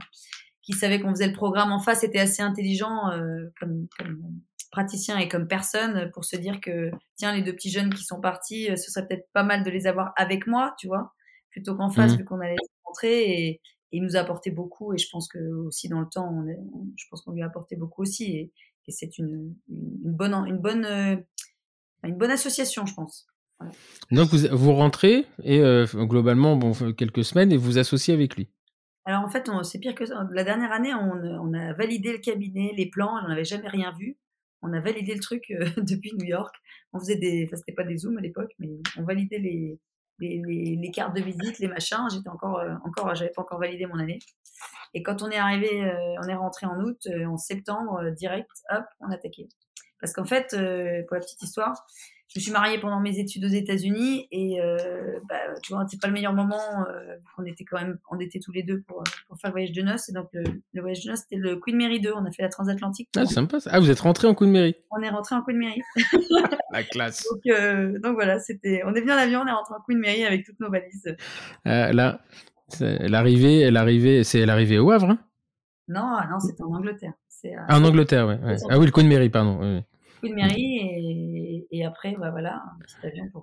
qui 0.62 0.74
savait 0.74 1.00
qu'on 1.00 1.12
faisait 1.12 1.28
le 1.28 1.34
programme 1.34 1.72
en 1.72 1.80
face, 1.80 2.04
était 2.04 2.20
assez 2.20 2.42
intelligent 2.42 3.12
comme, 3.60 3.88
comme 3.98 4.42
praticien 4.72 5.18
et 5.18 5.28
comme 5.28 5.48
personne 5.48 6.10
pour 6.14 6.26
se 6.26 6.38
dire 6.38 6.60
que 6.62 6.92
tiens 7.18 7.36
les 7.36 7.44
deux 7.44 7.54
petits 7.54 7.70
jeunes 7.70 7.94
qui 7.94 8.04
sont 8.04 8.20
partis, 8.20 8.72
euh, 8.72 8.76
ce 8.76 8.90
serait 8.90 9.08
peut-être 9.08 9.30
pas 9.34 9.44
mal 9.44 9.64
de 9.64 9.70
les 9.70 9.86
avoir 9.86 10.14
avec 10.16 10.48
moi, 10.48 10.74
tu 10.80 10.88
vois, 10.88 11.14
plutôt 11.52 11.76
qu'en 11.76 11.90
face 11.90 12.14
mmh. 12.14 12.18
vu 12.18 12.26
qu'on 12.26 12.40
allait 12.40 12.56
rentrer 12.86 13.48
et, 13.48 13.62
il 13.94 14.02
nous 14.02 14.16
a 14.16 14.20
apporté 14.20 14.52
beaucoup 14.52 14.94
et 14.94 14.98
je 14.98 15.10
pense 15.12 15.28
que 15.28 15.38
aussi 15.66 15.90
dans 15.90 16.00
le 16.00 16.08
temps, 16.08 16.34
on 16.34 16.46
je 16.96 17.06
pense 17.10 17.24
qu'on 17.24 17.34
lui 17.34 17.42
a 17.42 17.48
apporté 17.48 17.76
beaucoup 17.76 18.04
aussi 18.04 18.38
et, 18.38 18.52
c'est 18.88 19.18
une, 19.18 19.54
une, 19.70 20.14
bonne 20.14 20.34
une 20.48 20.60
bonne 20.60 20.86
euh, 20.86 21.18
une 22.06 22.16
bonne 22.16 22.32
association, 22.32 22.86
je 22.86 22.94
pense. 22.94 23.28
Donc 24.12 24.34
vous, 24.34 24.74
rentrez 24.74 25.26
et 25.44 25.60
euh, 25.60 25.86
globalement 25.94 26.56
bon 26.56 26.74
quelques 26.94 27.24
semaines 27.24 27.52
et 27.52 27.58
vous 27.58 27.78
associez 27.78 28.14
avec 28.14 28.36
lui. 28.36 28.50
Alors 29.06 29.24
en 29.24 29.30
fait, 29.30 29.50
c'est 29.64 29.80
pire 29.80 29.96
que 29.96 30.06
ça. 30.06 30.28
La 30.32 30.44
dernière 30.44 30.72
année, 30.72 30.94
on, 30.94 31.54
a 31.54 31.74
validé 31.74 32.12
le 32.12 32.20
cabinet, 32.20 32.74
les 32.78 32.90
plans, 32.90 33.14
on 33.24 33.30
n'avait 33.30 33.46
jamais 33.46 33.68
rien 33.68 33.94
vu 34.00 34.18
on 34.62 34.74
a 34.74 34.80
validé 34.80 35.14
le 35.14 35.20
truc 35.20 35.52
euh, 35.52 35.66
depuis 35.78 36.14
New 36.18 36.26
York. 36.26 36.56
On 36.94 37.00
faisait 37.00 37.18
des, 37.18 37.46
enfin 37.48 37.58
c'était 37.58 37.74
pas 37.74 37.84
des 37.84 37.98
zooms 37.98 38.18
à 38.18 38.22
l'époque, 38.22 38.52
mais 38.60 38.70
on 38.98 39.04
validait 39.04 39.40
les, 39.40 39.80
les, 40.20 40.92
cartes 40.92 41.16
de 41.16 41.22
visite, 41.22 41.60
les 41.60 41.68
machins. 41.68 42.08
J'étais 42.12 42.30
encore, 42.30 42.60
euh, 42.60 42.76
encore, 42.86 43.14
j'avais 43.16 43.32
pas 43.32 43.42
encore 43.42 43.60
validé 43.60 43.86
mon 43.86 43.98
année. 43.98 44.20
Et 44.94 45.04
quand 45.04 45.22
on 45.22 45.30
est 45.30 45.38
arrivé, 45.38 45.90
on 46.22 46.28
est 46.28 46.36
rentré 46.36 46.66
en 46.66 46.78
août, 46.82 47.08
en 47.26 47.38
septembre, 47.38 48.12
direct, 48.12 48.50
hop, 48.70 48.84
on 49.00 49.10
a 49.10 49.16
attaqué. 49.16 49.48
Parce 50.02 50.12
qu'en 50.12 50.26
fait, 50.26 50.50
pour 50.50 51.16
la 51.16 51.22
petite 51.22 51.42
histoire, 51.42 51.88
je 52.34 52.40
me 52.40 52.44
suis 52.44 52.52
mariée 52.54 52.80
pendant 52.80 53.02
mes 53.02 53.20
études 53.20 53.44
aux 53.44 53.50
États-Unis 53.50 54.28
et 54.32 54.62
euh, 54.62 54.78
bah, 55.28 55.36
tu 55.62 55.74
vois, 55.74 55.86
c'est 55.90 56.00
pas 56.00 56.08
le 56.08 56.14
meilleur 56.14 56.32
moment. 56.32 56.62
Euh, 56.88 57.18
on 57.38 57.44
était 57.44 57.66
quand 57.66 57.78
même, 57.78 57.98
on 58.10 58.20
était 58.20 58.40
tous 58.40 58.54
les 58.54 58.64
deux 58.64 58.82
pour, 58.88 59.04
pour 59.28 59.38
faire 59.38 59.50
le 59.50 59.54
voyage 59.54 59.74
de 59.74 59.82
noces 59.82 60.08
et 60.08 60.14
donc 60.14 60.30
le, 60.32 60.44
le 60.74 60.82
voyage 60.82 61.04
de 61.04 61.10
noces 61.10 61.22
c'était 61.22 61.36
le 61.36 61.58
Queen 61.58 61.76
Mary 61.76 62.00
2. 62.00 62.14
On 62.16 62.26
a 62.26 62.32
fait 62.32 62.44
la 62.44 62.48
transatlantique. 62.48 63.10
Ah, 63.18 63.26
sympa. 63.26 63.60
Ça. 63.60 63.72
Ah, 63.74 63.82
vous 63.82 63.90
êtes 63.90 64.00
rentré 64.00 64.30
en 64.30 64.34
Queen 64.34 64.50
Mary. 64.50 64.76
On 64.92 65.02
est 65.02 65.10
rentré 65.10 65.36
en 65.36 65.42
Queen 65.42 65.58
Mary. 65.58 65.82
la 66.72 66.84
classe. 66.84 67.28
donc, 67.30 67.42
euh, 67.48 68.00
donc 68.00 68.14
voilà, 68.14 68.40
c'était, 68.40 68.82
on 68.86 68.94
est 68.94 69.02
venu 69.02 69.12
en 69.12 69.18
avion, 69.18 69.42
on 69.42 69.48
est 69.48 69.52
rentré 69.52 69.76
en 69.76 69.82
Queen 69.86 70.00
Mary 70.00 70.24
avec 70.24 70.46
toutes 70.46 70.60
nos 70.62 70.72
valises. 70.72 71.14
Euh, 71.68 71.92
là, 71.92 72.22
l'arrivée, 72.80 73.70
l'arrivée, 73.72 74.24
c'est 74.24 74.46
l'arrivée 74.46 74.80
au 74.80 74.90
Havre. 74.92 75.10
Hein? 75.10 75.20
Non, 75.90 76.18
non, 76.32 76.40
c'était 76.40 76.64
en 76.64 76.74
Angleterre. 76.74 77.14
Ah, 77.68 77.78
en 77.78 77.84
Angleterre, 77.84 78.26
ouais. 78.28 78.40
ouais. 78.40 78.56
Ah 78.70 78.80
oui, 78.80 78.86
le 78.86 78.92
Queen 78.92 79.10
Mary, 79.10 79.30
pardon. 79.30 79.60
Oui 79.60 79.82
de 80.30 80.36
mairie 80.36 80.78
et, 80.78 81.41
et 81.72 81.86
après, 81.86 82.16
bah 82.20 82.32
voilà, 82.32 82.62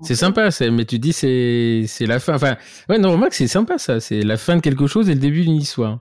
C'est 0.03 0.15
sympa, 0.15 0.49
mais 0.71 0.85
tu 0.85 0.99
dis 0.99 1.13
c'est 1.13 1.85
c'est 1.87 2.07
la 2.07 2.19
fin. 2.19 2.35
Enfin, 2.35 2.57
ouais, 2.89 2.99
non, 2.99 3.13
remarque, 3.13 3.35
c'est 3.35 3.47
sympa 3.47 3.79
ça. 3.79 4.01
C'est 4.01 4.23
la 4.23 4.37
fin 4.37 4.57
de 4.57 4.61
quelque 4.61 4.87
chose 4.87 5.09
et 5.09 5.15
le 5.15 5.21
début 5.21 5.43
d'une 5.43 5.57
histoire. 5.57 6.01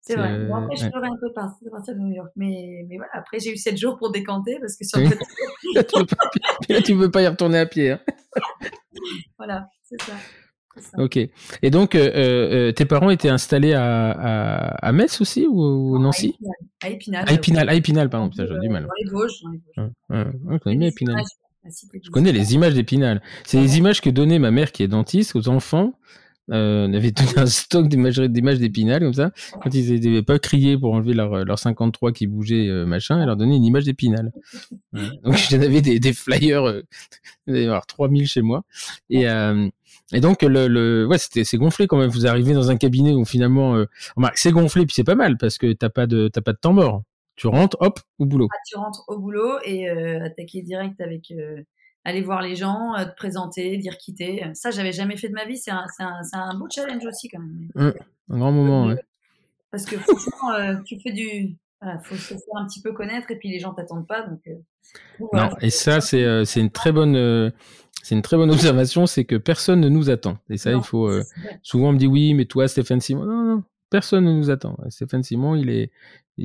C'est 0.00 0.16
vrai. 0.16 0.38
Bon, 0.46 0.56
après, 0.56 0.76
je 0.76 0.88
pleurais 0.90 1.08
un 1.08 1.16
peu 1.18 1.32
partir, 1.32 1.70
partir 1.70 1.94
de 1.94 2.00
New 2.00 2.14
York. 2.14 2.30
Mais, 2.36 2.84
mais 2.88 2.96
voilà, 2.96 3.12
après, 3.14 3.38
j'ai 3.38 3.52
eu 3.52 3.56
7 3.56 3.76
jours 3.76 3.96
pour 3.96 4.12
décanter 4.12 4.58
parce 4.60 4.76
que 4.76 4.84
sur 4.84 4.98
le 4.98 5.06
là, 5.74 5.84
tu 5.84 6.04
peux 6.68 6.82
tu 6.82 6.96
peux 6.96 7.10
pas 7.10 7.22
y 7.22 7.26
retourner 7.26 7.58
à 7.58 7.66
pied. 7.66 7.92
Hein. 7.92 8.00
voilà, 9.38 9.66
c'est 9.82 10.00
ça. 10.02 10.12
Ok. 10.98 11.16
Et 11.16 11.70
donc, 11.70 11.94
euh, 11.94 12.10
euh, 12.14 12.72
tes 12.72 12.84
parents 12.84 13.10
étaient 13.10 13.28
installés 13.28 13.74
à, 13.74 14.10
à, 14.10 14.86
à 14.86 14.92
Metz 14.92 15.20
aussi 15.20 15.46
ou, 15.48 15.98
Nancy? 15.98 16.36
À 16.82 16.90
Épinal. 16.90 17.24
À 17.28 17.32
Épinal, 17.32 17.68
à 17.68 17.74
Épinal, 17.74 18.10
pardon. 18.10 18.30
Putain, 18.30 18.46
j'ai 18.46 18.58
du 18.58 18.68
mal. 18.68 18.84
Dans 18.84 18.90
les 19.02 19.10
Vosges. 19.10 19.42
je 20.10 20.58
connais 20.58 20.76
bien 20.76 20.88
Épinal. 20.88 21.22
Je 21.66 22.10
connais 22.10 22.32
les 22.32 22.54
images 22.54 22.74
d'Épinal. 22.74 23.22
C'est 23.44 23.60
les 23.60 23.78
images 23.78 24.00
que 24.00 24.10
donnait 24.10 24.38
ma 24.38 24.50
mère 24.50 24.72
qui 24.72 24.82
est 24.82 24.88
dentiste 24.88 25.34
aux 25.36 25.48
enfants. 25.48 25.94
Euh, 26.50 26.86
on 26.86 26.92
avait 26.92 27.12
tout 27.12 27.24
un 27.36 27.46
stock 27.46 27.88
d'images 27.88 28.18
d'Épinal 28.18 29.00
comme 29.00 29.14
ça. 29.14 29.30
Quand 29.62 29.72
ils 29.72 29.98
n'avaient 29.98 30.22
pas 30.22 30.38
crié 30.38 30.76
pour 30.76 30.92
enlever 30.92 31.14
leur, 31.14 31.42
leur 31.44 31.58
53 31.58 32.12
qui 32.12 32.26
bougeait 32.26 32.68
machin, 32.84 33.18
elle 33.18 33.26
leur 33.26 33.36
donnait 33.36 33.56
une 33.56 33.64
image 33.64 33.84
d'Épinal. 33.84 34.30
Donc 34.92 35.36
j'en 35.36 35.62
avais 35.62 35.80
des, 35.80 35.98
des 35.98 36.12
flyers, 36.12 36.64
euh, 36.64 36.82
il 37.46 37.56
y 37.56 37.64
avoir 37.64 37.86
3000 37.86 38.26
chez 38.28 38.42
moi. 38.42 38.62
Et, 39.08 39.26
euh, 39.26 39.68
et 40.12 40.20
donc 40.20 40.42
le, 40.42 40.68
le 40.68 41.06
ouais, 41.06 41.18
c'était 41.18 41.44
c'est 41.44 41.56
gonflé 41.56 41.86
quand 41.86 41.96
même. 41.96 42.10
Vous 42.10 42.26
arrivez 42.26 42.52
dans 42.52 42.70
un 42.70 42.76
cabinet 42.76 43.12
où 43.12 43.24
finalement, 43.24 43.76
euh, 43.76 43.86
c'est 44.34 44.52
gonflé 44.52 44.86
puis 44.86 44.94
c'est 44.94 45.04
pas 45.04 45.14
mal 45.14 45.38
parce 45.38 45.58
que 45.58 45.72
t'as 45.72 45.88
pas 45.88 46.06
de 46.06 46.28
t'as 46.28 46.42
pas 46.42 46.52
de 46.52 46.58
temps 46.58 46.72
mort. 46.72 47.02
Tu 47.36 47.48
rentres, 47.48 47.76
hop, 47.80 47.98
au 48.18 48.26
boulot. 48.26 48.48
Ah, 48.52 48.56
tu 48.66 48.76
rentres 48.76 49.04
au 49.08 49.18
boulot 49.18 49.58
et 49.64 49.90
euh, 49.90 50.24
attaquer 50.24 50.62
direct 50.62 51.00
avec 51.00 51.32
euh, 51.32 51.62
aller 52.04 52.20
voir 52.20 52.42
les 52.42 52.54
gens, 52.54 52.94
euh, 52.94 53.04
te 53.06 53.16
présenter, 53.16 53.76
dire 53.76 53.98
quitter. 53.98 54.44
Ça, 54.54 54.70
j'avais 54.70 54.92
jamais 54.92 55.16
fait 55.16 55.28
de 55.28 55.34
ma 55.34 55.44
vie. 55.44 55.56
C'est 55.56 55.72
un, 55.72 55.84
un, 55.98 56.20
un, 56.32 56.54
beau 56.54 56.68
challenge 56.72 57.04
aussi 57.04 57.28
quand 57.28 57.40
même. 57.40 57.68
Mmh, 57.74 57.98
un 58.30 58.38
grand 58.38 58.52
moment, 58.52 58.86
ouais. 58.86 59.02
Parce 59.72 59.84
que 59.84 59.96
franchement, 59.96 60.82
tu 60.84 61.00
fais 61.00 61.10
du, 61.10 61.56
voilà, 61.82 61.98
faut 61.98 62.14
se 62.14 62.34
faire 62.34 62.56
un 62.56 62.66
petit 62.66 62.80
peu 62.80 62.92
connaître 62.92 63.32
et 63.32 63.36
puis 63.36 63.48
les 63.48 63.58
gens 63.58 63.74
t'attendent 63.74 64.06
pas, 64.06 64.22
donc. 64.22 64.40
non, 65.32 65.50
et 65.60 65.70
ça, 65.70 66.00
c'est 66.00 66.44
c'est 66.44 66.60
une 66.60 66.70
très 66.70 66.92
bonne 66.92 67.50
c'est 68.04 68.14
une 68.14 68.20
très 68.20 68.36
bonne 68.36 68.50
observation, 68.50 69.06
c'est 69.06 69.24
que 69.24 69.36
personne 69.36 69.80
ne 69.80 69.88
nous 69.88 70.10
attend. 70.10 70.36
Et 70.50 70.58
ça, 70.58 70.70
il 70.70 70.82
faut. 70.82 71.08
Euh, 71.08 71.22
souvent, 71.62 71.88
on 71.88 71.92
me 71.92 71.98
dit 71.98 72.06
oui, 72.06 72.34
mais 72.34 72.44
toi, 72.44 72.68
Stéphane 72.68 73.00
Simon. 73.00 73.24
Non, 73.24 73.42
non, 73.42 73.62
personne 73.88 74.24
ne 74.24 74.32
nous 74.32 74.50
attend. 74.50 74.76
Stéphane 74.90 75.22
Simon, 75.22 75.54
il 75.54 75.70
est. 75.70 75.90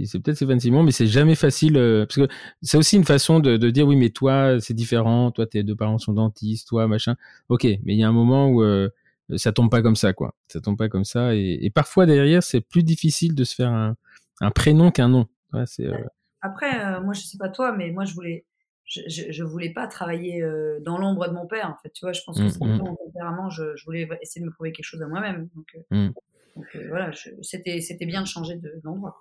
C'est 0.06 0.20
peut-être 0.20 0.38
Stéphane 0.38 0.62
Simon, 0.62 0.84
mais 0.84 0.92
c'est 0.92 1.08
jamais 1.08 1.36
facile. 1.36 1.76
Euh, 1.76 2.06
parce 2.06 2.16
que 2.16 2.34
c'est 2.62 2.78
aussi 2.78 2.96
une 2.96 3.04
façon 3.04 3.42
de, 3.42 3.58
de, 3.58 3.70
dire 3.72 3.86
oui, 3.86 3.98
mais 3.98 4.10
toi, 4.10 4.62
c'est 4.62 4.74
différent. 4.74 5.32
Toi, 5.32 5.48
tes 5.48 5.64
deux 5.64 5.76
parents 5.76 5.98
sont 5.98 6.14
dentistes, 6.14 6.70
toi, 6.70 6.88
machin. 6.88 7.18
Ok, 7.50 7.66
mais 7.66 7.94
il 7.94 8.00
y 8.00 8.04
a 8.04 8.08
un 8.08 8.14
moment 8.14 8.48
où 8.48 8.64
euh, 8.64 8.88
ça 9.36 9.52
tombe 9.52 9.70
pas 9.70 9.82
comme 9.82 9.98
ça, 9.98 10.14
quoi. 10.14 10.36
Ça 10.48 10.62
tombe 10.62 10.78
pas 10.78 10.88
comme 10.88 11.04
ça. 11.04 11.36
Et, 11.36 11.60
et 11.62 11.70
parfois, 11.70 12.06
derrière, 12.06 12.42
c'est 12.42 12.62
plus 12.62 12.84
difficile 12.84 13.36
de 13.36 13.44
se 13.44 13.54
faire 13.54 13.72
un, 13.72 13.98
un 14.40 14.52
prénom 14.52 14.92
qu'un 14.92 15.10
nom. 15.10 15.28
Ouais, 15.52 15.66
c'est. 15.66 15.88
Euh, 15.88 15.98
Après, 16.40 17.02
moi, 17.02 17.14
je 17.14 17.20
sais 17.20 17.38
pas 17.38 17.50
toi, 17.50 17.76
mais 17.76 17.92
moi, 17.92 18.06
je 18.06 18.14
voulais 18.14 18.46
je, 18.90 19.32
je, 19.32 19.44
voulais 19.44 19.70
pas 19.70 19.88
travailler 19.88 20.42
euh, 20.42 20.80
dans 20.82 20.98
l'ombre 20.98 21.28
de 21.28 21.34
mon 21.34 21.46
père, 21.46 21.70
en 21.70 21.82
fait. 21.82 21.92
Tu 21.94 22.06
vois, 22.06 22.12
je 22.12 22.22
pense 22.26 22.38
que 22.38 22.44
mmh, 22.44 22.50
c'est 22.50 22.64
mmh. 22.64 22.96
tempérament. 23.06 23.50
Je, 23.50 23.76
je, 23.76 23.86
voulais 23.86 24.08
essayer 24.22 24.42
de 24.42 24.48
me 24.48 24.52
prouver 24.52 24.72
quelque 24.72 24.86
chose 24.86 25.02
à 25.02 25.08
moi-même. 25.08 25.48
Donc, 25.56 25.68
euh, 25.76 25.96
mmh. 25.96 26.14
donc 26.56 26.66
euh, 26.76 26.88
voilà, 26.90 27.12
c'était, 27.42 27.82
c'était 27.82 28.06
bien 28.06 28.22
de 28.22 28.28
changer 28.28 28.60
d'endroit. 28.84 29.16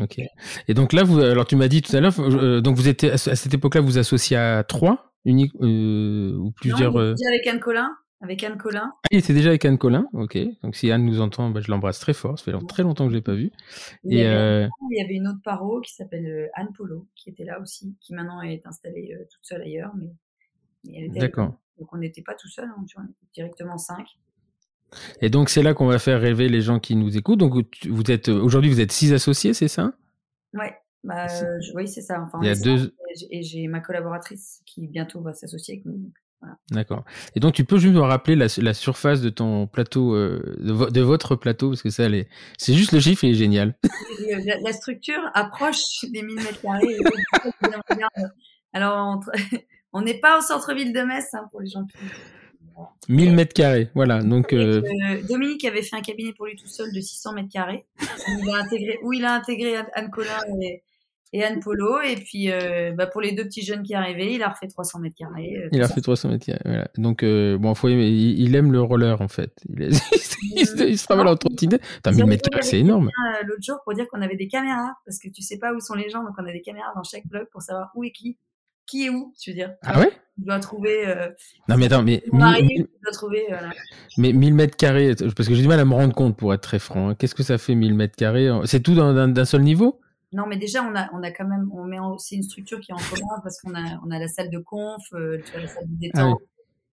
ok. 0.00 0.20
Et 0.68 0.74
donc 0.74 0.94
là, 0.94 1.04
vous, 1.04 1.20
alors 1.20 1.46
tu 1.46 1.56
m'as 1.56 1.68
dit 1.68 1.82
tout 1.82 1.94
à 1.94 2.00
l'heure, 2.00 2.14
donc 2.62 2.76
vous 2.76 2.88
étiez 2.88 3.10
à 3.10 3.18
cette 3.18 3.52
époque-là, 3.52 3.82
vous 3.82 3.98
associez 3.98 4.38
à 4.38 4.64
trois, 4.64 5.12
unique 5.26 5.52
ou 5.60 6.52
plusieurs. 6.56 6.94
Non, 6.94 7.14
avec 7.28 7.46
Anne 7.46 7.60
Colin. 7.60 7.90
Avec 8.22 8.42
Anne 8.44 8.56
Collin. 8.56 8.92
Ah, 8.94 9.08
il 9.10 9.18
était 9.18 9.34
déjà 9.34 9.50
avec 9.50 9.64
Anne 9.64 9.76
Collin, 9.76 10.08
ok. 10.14 10.38
Donc 10.62 10.74
si 10.74 10.90
Anne 10.90 11.04
nous 11.04 11.20
entend, 11.20 11.50
bah, 11.50 11.60
je 11.60 11.70
l'embrasse 11.70 11.98
très 12.00 12.14
fort. 12.14 12.38
Ça 12.38 12.44
fait 12.44 12.66
très 12.66 12.82
longtemps 12.82 13.04
que 13.04 13.10
je 13.10 13.16
l'ai 13.16 13.22
pas 13.22 13.34
vu. 13.34 13.52
Et, 14.04 14.26
euh, 14.26 14.66
il, 14.90 14.98
y 14.98 15.02
avait, 15.02 15.14
une 15.14 15.28
autre 15.28 15.42
paro 15.44 15.80
qui 15.82 15.92
s'appelle 15.92 16.26
euh, 16.26 16.48
Anne 16.54 16.72
Polo, 16.74 17.06
qui 17.14 17.28
était 17.28 17.44
là 17.44 17.60
aussi, 17.60 17.94
qui 18.00 18.14
maintenant 18.14 18.40
est 18.40 18.66
installée 18.66 19.14
euh, 19.14 19.24
toute 19.30 19.44
seule 19.44 19.62
ailleurs, 19.62 19.92
mais, 19.96 20.10
elle 20.96 21.04
était. 21.04 21.20
D'accord. 21.20 21.58
Donc 21.78 21.92
on 21.92 21.98
n'était 21.98 22.22
pas 22.22 22.34
tout 22.34 22.48
seul, 22.48 22.64
hein, 22.64 22.74
on 22.78 22.84
était 22.84 23.10
directement 23.34 23.76
cinq. 23.76 24.06
Et 25.20 25.28
donc 25.28 25.50
c'est 25.50 25.62
là 25.62 25.74
qu'on 25.74 25.86
va 25.86 25.98
faire 25.98 26.20
rêver 26.20 26.48
les 26.48 26.62
gens 26.62 26.80
qui 26.80 26.96
nous 26.96 27.18
écoutent. 27.18 27.40
Donc 27.40 27.52
vous 27.86 28.10
êtes 28.10 28.28
aujourd'hui 28.28 28.70
vous 28.70 28.80
êtes 28.80 28.92
six 28.92 29.12
associés, 29.12 29.52
c'est 29.52 29.68
ça? 29.68 29.92
Ouais. 30.54 30.74
Bah, 31.04 31.26
oui, 31.74 31.86
c'est 31.86 32.00
ça. 32.00 32.26
il 32.42 32.48
y 32.48 32.50
a 32.50 32.56
deux... 32.56 32.92
Et 33.30 33.42
j'ai 33.42 33.68
ma 33.68 33.80
collaboratrice 33.80 34.62
qui 34.66 34.88
bientôt 34.88 35.20
va 35.20 35.34
s'associer 35.34 35.74
avec 35.74 35.86
nous. 35.86 36.10
D'accord. 36.70 37.04
Et 37.34 37.40
donc, 37.40 37.54
tu 37.54 37.64
peux 37.64 37.78
juste 37.78 37.94
me 37.94 38.00
rappeler 38.00 38.36
la, 38.36 38.74
surface 38.74 39.20
de 39.20 39.30
ton 39.30 39.66
plateau, 39.66 40.14
euh, 40.14 40.56
de, 40.58 41.00
votre 41.00 41.36
plateau, 41.36 41.70
parce 41.70 41.82
que 41.82 41.90
ça, 41.90 42.04
c'est 42.58 42.74
juste 42.74 42.92
le 42.92 43.00
chiffre, 43.00 43.24
il 43.24 43.30
est 43.30 43.34
génial. 43.34 43.76
La, 44.62 44.72
structure 44.72 45.20
approche 45.34 46.04
des 46.04 46.22
1000 46.22 46.36
mètres 46.36 46.60
carrés. 46.62 46.96
Alors, 48.72 49.20
on 49.92 50.02
n'est 50.02 50.18
pas 50.18 50.38
au 50.38 50.40
centre-ville 50.40 50.92
de 50.92 51.00
Metz, 51.00 51.32
hein, 51.34 51.48
pour 51.50 51.60
les 51.60 51.68
gens 51.68 51.84
qui... 51.84 51.98
1000 53.08 53.34
mètres 53.34 53.54
carrés, 53.54 53.90
voilà. 53.94 54.22
Donc, 54.22 54.52
euh, 54.52 54.82
euh, 54.82 55.22
Dominique 55.22 55.64
avait 55.64 55.82
fait 55.82 55.96
un 55.96 56.02
cabinet 56.02 56.32
pour 56.32 56.46
lui 56.46 56.56
tout 56.56 56.66
seul 56.66 56.92
de 56.92 57.00
600 57.00 57.32
mètres 57.32 57.48
carrés, 57.50 57.86
où 58.00 58.42
il 58.42 58.50
a 58.50 58.58
intégré, 58.58 58.98
où 59.02 59.12
il 59.12 59.24
a 59.24 59.34
intégré 59.34 59.76
Anne 59.94 60.10
Collin 60.10 60.40
et, 60.60 60.82
et 61.38 61.44
Anne 61.44 61.60
Polo. 61.60 62.00
Et 62.00 62.16
puis, 62.16 62.50
euh, 62.50 62.92
bah, 62.92 63.06
pour 63.06 63.20
les 63.20 63.32
deux 63.32 63.44
petits 63.44 63.62
jeunes 63.62 63.82
qui 63.82 63.94
arrivaient, 63.94 64.32
il 64.32 64.42
a 64.42 64.48
refait 64.48 64.66
300 64.68 65.00
mètres 65.00 65.16
carrés. 65.18 65.54
euh, 65.64 65.68
Il 65.72 65.82
a 65.82 65.88
ça. 65.88 65.94
fait 65.94 66.00
300 66.00 66.30
mètres. 66.30 66.46
Voilà. 66.64 66.88
Donc, 66.96 67.22
euh, 67.22 67.58
bon, 67.58 67.74
faut 67.74 67.88
aimer- 67.88 68.08
il, 68.08 68.40
il 68.40 68.54
aime 68.54 68.72
le 68.72 68.80
roller, 68.80 69.20
en 69.20 69.28
fait. 69.28 69.52
Il, 69.68 69.82
est- 69.82 69.88
il 70.56 70.66
se, 70.66 70.82
il 70.84 70.98
se 70.98 71.04
travaille 71.04 71.26
en 71.26 71.36
trottinette. 71.36 71.82
T'as 72.02 72.10
Ils 72.12 72.16
1000 72.16 72.24
ont 72.24 72.28
mètres 72.28 72.48
carrés, 72.50 72.62
c'est 72.62 72.78
énorme. 72.80 73.10
L'autre 73.46 73.62
jour 73.62 73.76
pour 73.84 73.94
dire 73.94 74.06
qu'on 74.10 74.22
avait 74.22 74.36
des 74.36 74.48
caméras, 74.48 74.92
parce 75.04 75.18
que 75.18 75.28
tu 75.28 75.42
sais 75.42 75.58
pas 75.58 75.72
où 75.74 75.80
sont 75.80 75.94
les 75.94 76.08
gens, 76.08 76.22
donc 76.22 76.32
on 76.38 76.46
a 76.46 76.52
des 76.52 76.62
caméras 76.62 76.92
dans 76.96 77.02
chaque 77.04 77.26
bloc 77.26 77.48
pour 77.52 77.60
savoir 77.62 77.90
où 77.94 78.02
est 78.04 78.10
qui, 78.12 78.38
qui 78.86 79.06
est 79.06 79.10
où, 79.10 79.34
je 79.44 79.50
veux 79.50 79.54
dire. 79.54 79.74
Ah 79.82 79.98
ouais? 80.00 80.10
Tu 80.38 80.44
dois 80.44 80.58
trouver, 80.60 81.04
Non, 81.68 81.76
mais 81.78 81.86
attends, 81.86 82.02
mais 82.02 82.22
mon 82.30 82.38
mari, 82.40 82.62
1000, 82.62 82.84
tu 82.86 82.90
dois 83.02 83.12
trouver, 83.12 83.44
voilà. 83.48 83.70
mais 84.18 84.32
1000 84.34 84.52
mètres 84.54 84.76
carrés, 84.76 85.14
parce 85.34 85.48
que 85.48 85.54
j'ai 85.54 85.62
du 85.62 85.68
mal 85.68 85.80
à 85.80 85.84
me 85.84 85.94
rendre 85.94 86.14
compte, 86.14 86.36
pour 86.36 86.52
être 86.54 86.60
très 86.60 86.78
franc. 86.78 87.08
hein. 87.10 87.14
Qu'est-ce 87.14 87.34
que 87.34 87.42
ça 87.42 87.56
fait 87.58 87.74
1000 87.74 87.94
mètres 87.94 88.16
carrés? 88.16 88.48
C'est 88.64 88.80
tout 88.80 88.94
d'un 88.94 89.44
seul 89.44 89.62
niveau? 89.62 89.98
Non, 90.32 90.46
mais 90.46 90.56
déjà, 90.56 90.82
on 90.82 90.94
a, 90.96 91.08
on 91.12 91.22
a 91.22 91.30
quand 91.30 91.46
même, 91.46 91.70
on 91.72 91.84
met 91.84 91.98
c'est 92.18 92.34
une 92.34 92.42
structure 92.42 92.80
qui 92.80 92.90
est 92.90 92.94
en 92.94 92.98
commun 92.98 93.40
parce 93.42 93.60
qu'on 93.60 93.74
a, 93.74 94.00
on 94.04 94.10
a 94.10 94.18
la 94.18 94.28
salle 94.28 94.50
de 94.50 94.58
conf, 94.58 95.02
euh, 95.12 95.40
tu 95.44 95.52
vois, 95.52 95.60
la 95.60 95.68
salle 95.68 95.86
de 95.86 95.98
détente, 95.98 96.40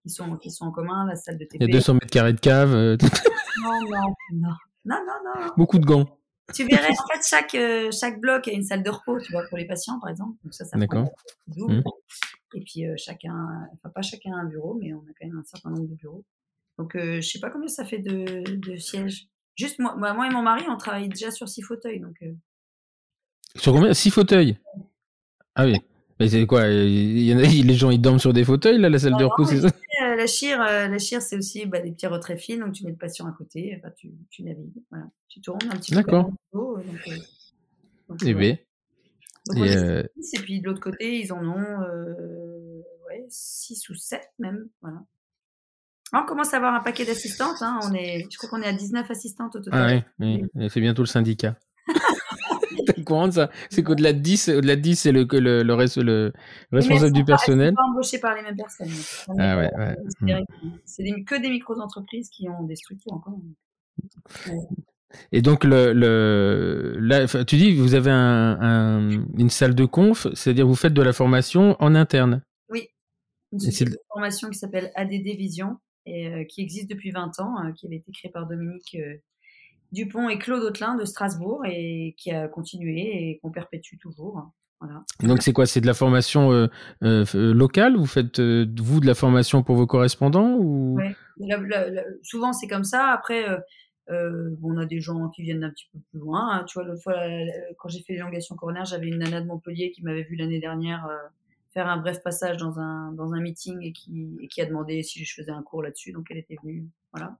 qui 0.02 0.10
sont, 0.10 0.36
qui 0.36 0.50
sont 0.50 0.66
en 0.66 0.70
commun, 0.70 1.04
la 1.06 1.16
salle 1.16 1.38
de 1.38 1.44
TP. 1.44 1.56
Ah 1.60 1.64
Il 1.64 1.70
y 1.70 1.72
a 1.72 1.78
200 1.78 1.94
mètres 1.94 2.06
carrés 2.06 2.32
de 2.32 2.40
cave, 2.40 2.72
euh, 2.72 2.96
Non, 3.62 3.80
non, 3.90 4.14
non, 4.32 4.50
non, 4.84 4.96
non, 5.06 5.40
non. 5.40 5.52
beaucoup 5.56 5.78
de 5.78 5.84
gants. 5.84 6.06
Tu 6.52 6.64
verrais, 6.64 6.90
en 6.90 7.06
fait, 7.12 7.26
chaque, 7.28 7.54
euh, 7.54 7.90
chaque 7.90 8.20
bloc 8.20 8.46
a 8.46 8.52
une 8.52 8.62
salle 8.62 8.82
de 8.82 8.90
repos, 8.90 9.18
tu 9.18 9.32
vois, 9.32 9.42
pour 9.48 9.58
les 9.58 9.66
patients, 9.66 9.98
par 9.98 10.10
exemple. 10.10 10.36
Donc 10.44 10.54
ça, 10.54 10.64
ça 10.64 10.76
D'accord. 10.76 11.08
Mhm. 11.48 11.82
Et 12.54 12.60
puis, 12.60 12.84
chacun, 12.96 13.68
enfin, 13.72 13.88
pas 13.88 14.02
chacun 14.02 14.32
a 14.32 14.36
un 14.36 14.44
bureau, 14.44 14.74
mais 14.80 14.94
on 14.94 15.00
a 15.00 15.12
quand 15.18 15.26
même 15.26 15.38
un 15.38 15.44
certain 15.44 15.70
nombre 15.70 15.88
de 15.88 15.94
bureaux. 15.94 16.22
Donc, 16.78 16.92
je 16.94 17.20
sais 17.20 17.40
pas 17.40 17.50
combien 17.50 17.68
ça 17.68 17.84
fait 17.84 17.98
de, 17.98 18.44
de 18.44 18.76
sièges. 18.76 19.26
Juste, 19.56 19.80
moi, 19.80 19.96
moi 19.96 20.12
moi 20.12 20.28
et 20.28 20.30
mon 20.30 20.42
mari, 20.42 20.64
on 20.68 20.76
travaille 20.76 21.08
déjà 21.08 21.32
sur 21.32 21.48
six 21.48 21.62
fauteuils, 21.62 21.98
donc... 21.98 22.22
Sur 23.56 23.72
combien? 23.72 23.94
6 23.94 24.10
fauteuils? 24.10 24.58
Ah 25.54 25.64
oui. 25.66 25.76
Mais 26.20 26.28
c'est 26.28 26.46
quoi? 26.46 26.66
Il 26.68 27.22
y 27.22 27.34
en 27.34 27.38
a, 27.38 27.42
Les 27.42 27.74
gens, 27.74 27.90
ils 27.90 28.00
dorment 28.00 28.18
sur 28.18 28.32
des 28.32 28.44
fauteuils, 28.44 28.78
là, 28.78 28.88
la 28.88 28.98
salle 28.98 29.16
de 29.16 29.24
repos, 29.24 29.44
c'est 29.44 29.60
ça? 29.60 29.68
Euh, 30.02 30.16
la 30.16 30.26
chire, 30.26 30.60
euh, 30.60 30.88
la 30.88 30.98
chire, 30.98 31.22
c'est 31.22 31.36
aussi 31.36 31.66
bah, 31.66 31.80
des 31.80 31.90
petits 31.92 32.06
retraits 32.06 32.38
fils, 32.40 32.58
donc 32.58 32.72
tu 32.72 32.84
mets 32.84 32.90
le 32.90 32.96
patient 32.96 33.26
à 33.26 33.32
côté, 33.32 33.74
enfin, 33.78 33.92
tu, 33.96 34.12
tu 34.30 34.42
navigues, 34.42 34.82
voilà. 34.90 35.06
Tu 35.28 35.40
tournes 35.40 35.58
un 35.70 35.76
petit 35.76 35.92
peu. 35.92 35.96
D'accord. 35.98 36.30
euh, 36.54 36.76
Eh 38.24 38.34
bien. 38.34 38.56
Donc, 39.48 39.58
Et, 39.66 40.02
six, 40.22 40.38
et 40.38 40.42
puis 40.42 40.60
de 40.60 40.66
l'autre 40.66 40.80
côté, 40.80 41.20
ils 41.20 41.32
en 41.32 41.44
ont 41.46 41.82
euh, 41.82 42.82
ouais, 43.08 43.24
6 43.28 43.88
ou 43.90 43.94
7 43.94 44.20
même. 44.38 44.68
Voilà. 44.82 44.98
Ah, 46.12 46.22
On 46.22 46.26
commence 46.26 46.54
à 46.54 46.58
avoir 46.58 46.74
un 46.74 46.80
paquet 46.80 47.04
d'assistantes. 47.04 47.60
Hein. 47.60 47.78
On 47.82 47.92
est, 47.94 48.26
je 48.30 48.38
crois 48.38 48.48
qu'on 48.48 48.62
est 48.62 48.66
à 48.68 48.72
19 48.72 49.10
assistantes 49.10 49.56
au 49.56 49.58
Ah 49.58 49.62
total. 49.62 50.04
oui, 50.20 50.42
oui. 50.54 50.68
c'est 50.70 50.80
bientôt 50.80 51.02
le 51.02 51.08
syndicat. 51.08 51.56
T'es 52.94 53.00
au 53.00 53.04
courant 53.04 53.28
de 53.28 53.32
ça 53.32 53.50
C'est 53.70 53.82
qu'au-delà 53.82 54.12
de 54.12 54.18
10, 54.18 54.48
au-delà 54.50 54.76
de 54.76 54.80
10, 54.80 54.96
c'est 54.96 55.12
le, 55.12 55.26
le, 55.30 55.62
le, 55.62 55.74
reste- 55.74 55.96
le 55.98 56.32
responsable 56.72 57.12
du 57.12 57.24
personnel. 57.24 57.74
pas 57.74 57.82
embauchées 57.90 58.18
par 58.18 58.34
les 58.34 58.42
mêmes 58.42 58.56
personnes. 58.56 58.88
Ah 59.38 59.56
ouais, 59.56 59.70
ouais. 59.76 59.96
considéré 60.04 60.44
comme- 60.60 60.78
C'est 60.84 61.04
que 61.26 61.40
des 61.40 61.50
micro-entreprises 61.50 62.28
qui 62.30 62.48
ont 62.48 62.62
des 62.64 62.76
structures 62.76 63.12
encore. 63.12 63.38
Et 65.32 65.42
donc, 65.42 65.62
le, 65.64 65.92
le, 65.92 66.96
là, 66.98 67.26
tu 67.44 67.56
dis, 67.56 67.74
vous 67.76 67.94
avez 67.94 68.10
un, 68.10 68.58
un- 68.60 69.10
une 69.38 69.50
salle 69.50 69.74
de 69.74 69.84
conf, 69.84 70.26
c'est-à-dire 70.34 70.66
vous 70.66 70.74
faites 70.74 70.94
de 70.94 71.02
la 71.02 71.12
formation 71.12 71.76
en 71.80 71.94
interne. 71.94 72.42
Une 73.52 73.68
Et 73.68 73.70
c'est 73.70 73.84
de 73.84 73.96
formation 74.12 74.50
qui 74.50 74.58
s'appelle 74.58 74.90
ADD 74.96 75.36
Vision 75.38 75.76
et 76.06 76.26
euh, 76.28 76.44
qui 76.44 76.60
existe 76.60 76.90
depuis 76.90 77.12
20 77.12 77.38
ans, 77.38 77.54
euh, 77.64 77.70
qui 77.72 77.86
avait 77.86 77.96
été 77.96 78.10
créée 78.10 78.32
par 78.32 78.48
Dominique 78.48 78.96
euh, 78.98 79.14
Dupont 79.94 80.28
et 80.28 80.38
Claude 80.38 80.62
Autelin 80.62 80.96
de 80.96 81.04
Strasbourg 81.04 81.62
et 81.66 82.14
qui 82.18 82.30
a 82.32 82.48
continué 82.48 83.30
et 83.30 83.38
qu'on 83.40 83.50
perpétue 83.50 83.96
toujours. 83.98 84.36
hein. 84.38 84.52
Voilà. 84.80 85.02
Donc, 85.22 85.40
c'est 85.42 85.52
quoi? 85.54 85.64
C'est 85.64 85.80
de 85.80 85.86
la 85.86 85.94
formation 85.94 86.52
euh, 86.52 86.66
euh, 87.02 87.24
euh, 87.34 87.54
locale 87.54 87.96
Vous 87.96 88.04
faites, 88.06 88.38
euh, 88.40 88.66
vous, 88.78 89.00
de 89.00 89.06
la 89.06 89.14
formation 89.14 89.62
pour 89.62 89.76
vos 89.76 89.86
correspondants 89.86 90.56
ou... 90.58 90.96
Ouais. 90.96 91.14
La- 91.38 91.56
la- 91.58 91.88
la- 91.88 92.02
souvent, 92.22 92.52
c'est 92.52 92.66
comme 92.66 92.84
ça. 92.84 93.06
Après, 93.08 93.46
on 94.10 94.76
a 94.76 94.84
des 94.84 95.00
gens 95.00 95.30
qui 95.30 95.42
viennent 95.42 95.60
d'un 95.60 95.70
petit 95.70 95.88
peu 95.92 95.98
plus 96.10 96.18
loin. 96.20 96.50
hein. 96.58 96.64
Tu 96.64 96.74
vois, 96.78 96.86
l'autre 96.86 97.02
fois, 97.02 97.16
quand 97.78 97.88
j'ai 97.88 98.02
fait 98.02 98.12
l'élongation 98.14 98.56
coronaire, 98.56 98.84
j'avais 98.84 99.06
une 99.08 99.18
nana 99.18 99.40
de 99.40 99.46
Montpellier 99.46 99.90
qui 99.92 100.02
m'avait 100.02 100.24
vu 100.24 100.36
l'année 100.36 100.60
dernière 100.60 101.08
faire 101.72 101.88
un 101.88 101.96
bref 101.96 102.22
passage 102.22 102.58
dans 102.58 102.78
un, 102.78 103.12
dans 103.12 103.32
un 103.32 103.40
meeting 103.40 103.80
et 103.82 103.92
qui, 103.92 104.36
et 104.40 104.48
qui 104.48 104.60
a 104.60 104.66
demandé 104.66 105.02
si 105.02 105.24
je 105.24 105.34
faisais 105.34 105.50
un 105.50 105.62
cours 105.62 105.82
là-dessus. 105.82 106.12
Donc, 106.12 106.26
elle 106.30 106.38
était 106.38 106.56
venue. 106.62 106.84
Voilà. 107.12 107.36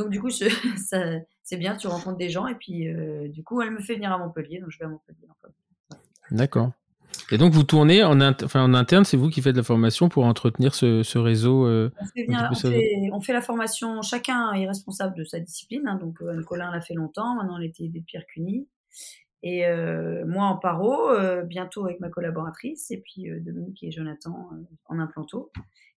Donc, 0.00 0.10
du 0.10 0.20
coup, 0.20 0.30
je- 0.30 0.48
ça, 0.78 0.98
c'est 1.42 1.56
bien, 1.56 1.76
tu 1.76 1.86
rencontres 1.86 2.16
des 2.16 2.30
gens. 2.30 2.46
Et 2.46 2.54
puis, 2.54 2.88
euh, 2.88 3.28
du 3.28 3.42
coup, 3.44 3.60
elle 3.62 3.70
me 3.70 3.80
fait 3.80 3.94
venir 3.94 4.12
à 4.12 4.18
Montpellier. 4.18 4.60
Donc, 4.60 4.70
je 4.70 4.78
vais 4.78 4.86
à 4.86 4.88
Montpellier. 4.88 5.28
D'accord. 6.30 6.72
Et 7.32 7.38
donc, 7.38 7.52
vous 7.52 7.64
tournez 7.64 8.02
en, 8.04 8.20
enfin, 8.20 8.62
en 8.62 8.72
interne, 8.74 9.04
c'est 9.04 9.16
vous 9.16 9.30
qui 9.30 9.42
faites 9.42 9.56
la 9.56 9.62
formation 9.62 10.08
pour 10.08 10.24
entretenir 10.24 10.74
ce, 10.74 11.02
ce 11.02 11.18
réseau 11.18 11.66
euh, 11.66 11.90
On 12.00 12.04
fait, 12.06 12.24
peu 12.24 12.32
on, 12.32 12.54
ça. 12.54 12.70
fait, 12.70 13.10
on 13.12 13.20
fait 13.20 13.32
la 13.32 13.40
formation, 13.42 14.00
chacun 14.02 14.52
est 14.54 14.66
responsable 14.66 15.16
de 15.16 15.24
sa 15.24 15.38
discipline. 15.40 15.86
hein. 15.88 15.96
donc, 15.96 16.22
euh, 16.22 16.30
Anne 16.30 16.44
Collin 16.44 16.70
l'a 16.70 16.80
fait 16.80 16.94
longtemps, 16.94 17.34
maintenant 17.34 17.58
elle 17.58 17.66
était 17.66 17.88
des 17.88 18.00
Pierre 18.00 18.24
Cuny. 18.26 18.68
Et 19.42 19.66
euh, 19.66 20.24
moi 20.26 20.44
en 20.44 20.56
paro, 20.56 21.10
euh, 21.10 21.42
bientôt 21.42 21.84
avec 21.86 21.98
ma 22.00 22.10
collaboratrice, 22.10 22.90
et 22.90 22.98
puis 22.98 23.30
euh, 23.30 23.40
Dominique 23.40 23.82
et 23.82 23.90
Jonathan 23.90 24.50
en 24.86 24.98
implanto. 24.98 25.50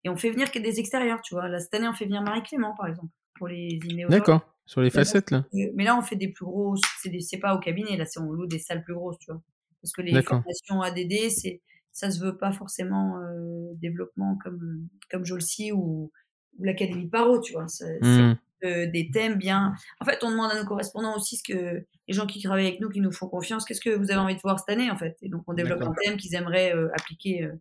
Et 0.05 0.09
on 0.09 0.17
fait 0.17 0.31
venir 0.31 0.51
que 0.51 0.59
des 0.61 0.81
extérieurs, 0.81 1.21
tu 1.23 1.35
vois. 1.35 1.49
Là, 1.49 1.59
cette 1.61 1.75
année, 1.75 1.89
on 1.89 1.93
fait 1.93 2.05
venir 2.07 2.23
Marie 2.23 2.43
Clément, 2.43 2.75
par 2.77 2.87
exemple, 2.87 3.09
pour 3.35 3.49
les 3.49 3.79
inéos. 3.85 4.09
D'accord. 4.09 4.49
Sur 4.67 4.81
les 4.81 4.91
facettes, 4.91 5.31
là 5.33 5.45
Mais 5.53 5.85
là, 5.85 5.97
on 5.99 6.03
fait 6.03 6.17
des 6.17 6.29
plus 6.29 6.45
grosses, 6.47 6.81
c'est 7.03 7.09
des- 7.11 7.21
c'est 7.21 7.39
pas 7.39 7.55
au 7.55 7.59
cabinet, 7.59 7.97
là, 7.97 8.05
c'est 8.07 8.21
on 8.21 8.31
loue 8.31 8.47
des 8.47 8.59
salles 8.61 8.83
plus 8.85 8.95
grosses, 8.95 9.19
tu 9.19 9.31
vois. 9.33 9.43
Parce 9.83 9.93
que 9.93 10.03
les 10.03 10.13
formations 10.23 10.81
ADD, 10.83 11.31
c'est, 11.31 11.61
ça 11.91 12.11
se 12.11 12.21
veut 12.25 12.37
pas 12.39 12.53
forcément 12.53 13.19
euh, 13.19 13.73
développement 13.75 14.39
comme, 14.43 14.87
comme 15.11 15.25
Jolcy 15.27 15.73
ou, 15.73 16.11
ou 16.59 16.65
l'Académie 16.65 17.09
Paro, 17.09 17.41
tu 17.41 17.53
vois. 17.55 17.67
C'est 17.69 17.99
Hmm. 18.01 18.37
euh, 18.65 18.87
des 18.87 19.11
thèmes 19.13 19.35
bien. 19.35 19.75
En 20.01 20.05
fait, 20.05 20.23
on 20.23 20.31
demande 20.31 20.53
à 20.53 20.61
nos 20.63 20.65
correspondants 20.67 21.17
aussi 21.17 21.37
ce 21.37 21.43
que 21.43 21.85
les 22.07 22.15
gens 22.15 22.27
qui 22.27 22.41
travaillent 22.41 22.69
avec 22.69 22.81
nous, 22.81 22.89
qui 22.89 23.01
nous 23.01 23.11
font 23.13 23.27
confiance, 23.29 23.65
qu'est-ce 23.65 23.81
que 23.81 23.91
vous 23.91 24.11
avez 24.13 24.21
envie 24.21 24.37
de 24.37 24.41
voir 24.41 24.61
cette 24.61 24.69
année, 24.69 24.89
en 24.91 24.97
fait? 24.97 25.17
Et 25.23 25.29
donc, 25.29 25.43
on 25.49 25.55
développe 25.55 25.83
un 25.83 25.93
thème 26.05 26.17
qu'ils 26.17 26.37
aimeraient 26.37 26.73
euh, 26.75 26.89
appliquer, 26.95 27.43
euh, 27.43 27.53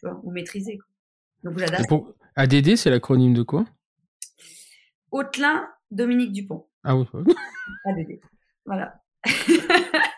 tu 0.00 0.06
vois, 0.08 0.20
ou 0.24 0.32
maîtriser. 0.32 0.76
quoi. 0.78 0.86
Donc, 1.52 1.58
j'adapte. 1.60 1.88
pour- 1.88 2.12
ADD, 2.34 2.74
c'est 2.76 2.90
l'acronyme 2.90 3.34
de 3.34 3.42
quoi? 3.42 3.64
Autelin, 5.10 5.66
Dominique 5.90 6.32
Dupont. 6.32 6.66
Ah 6.84 6.96
oui. 6.96 7.04
ADD. 7.86 8.20
Voilà. 8.66 9.00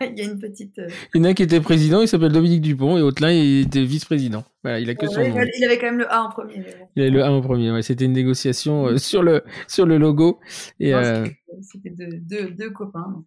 Il 0.01 0.19
y 0.19 0.23
a 0.23 0.25
une 0.25 0.39
petite. 0.41 0.79
euh, 0.79 0.89
Il 1.15 1.19
y 1.19 1.27
en 1.27 1.31
a 1.31 1.35
qui 1.35 1.43
était 1.45 1.61
président, 1.61 2.01
il 2.03 2.09
s'appelle 2.09 2.33
Dominique 2.33 2.61
Dupont, 2.63 2.99
et 2.99 3.03
Autelin, 3.03 3.31
il 3.31 3.61
était 3.67 3.85
vice-président. 3.85 4.45
Voilà, 4.65 4.81
il 4.81 4.91
a 4.91 4.95
que 4.95 5.07
son 5.07 5.21
Ouais, 5.21 5.29
nom. 5.31 5.37
il 5.57 5.65
avait 5.65 5.79
quand 5.79 5.87
même 5.87 5.99
le 5.99 6.13
A 6.13 6.23
en 6.23 6.31
premier. 6.31 6.65
Il 6.97 7.03
avait 7.03 7.11
le 7.11 7.23
A 7.23 7.31
en 7.31 7.41
premier. 7.41 7.71
Ouais, 7.71 7.83
c'était 7.83 8.05
une 8.07 8.13
négociation 8.13 8.87
euh, 8.89 8.97
sur 8.99 9.23
le 9.23 9.45
sur 9.69 9.87
le 9.87 9.99
logo. 9.99 10.41
Et 10.81 10.95
euh, 10.95 11.27
C'était 11.63 11.91
deux, 11.91 12.09
deux, 12.19 12.51
deux 12.51 12.71
copains. 12.71 13.25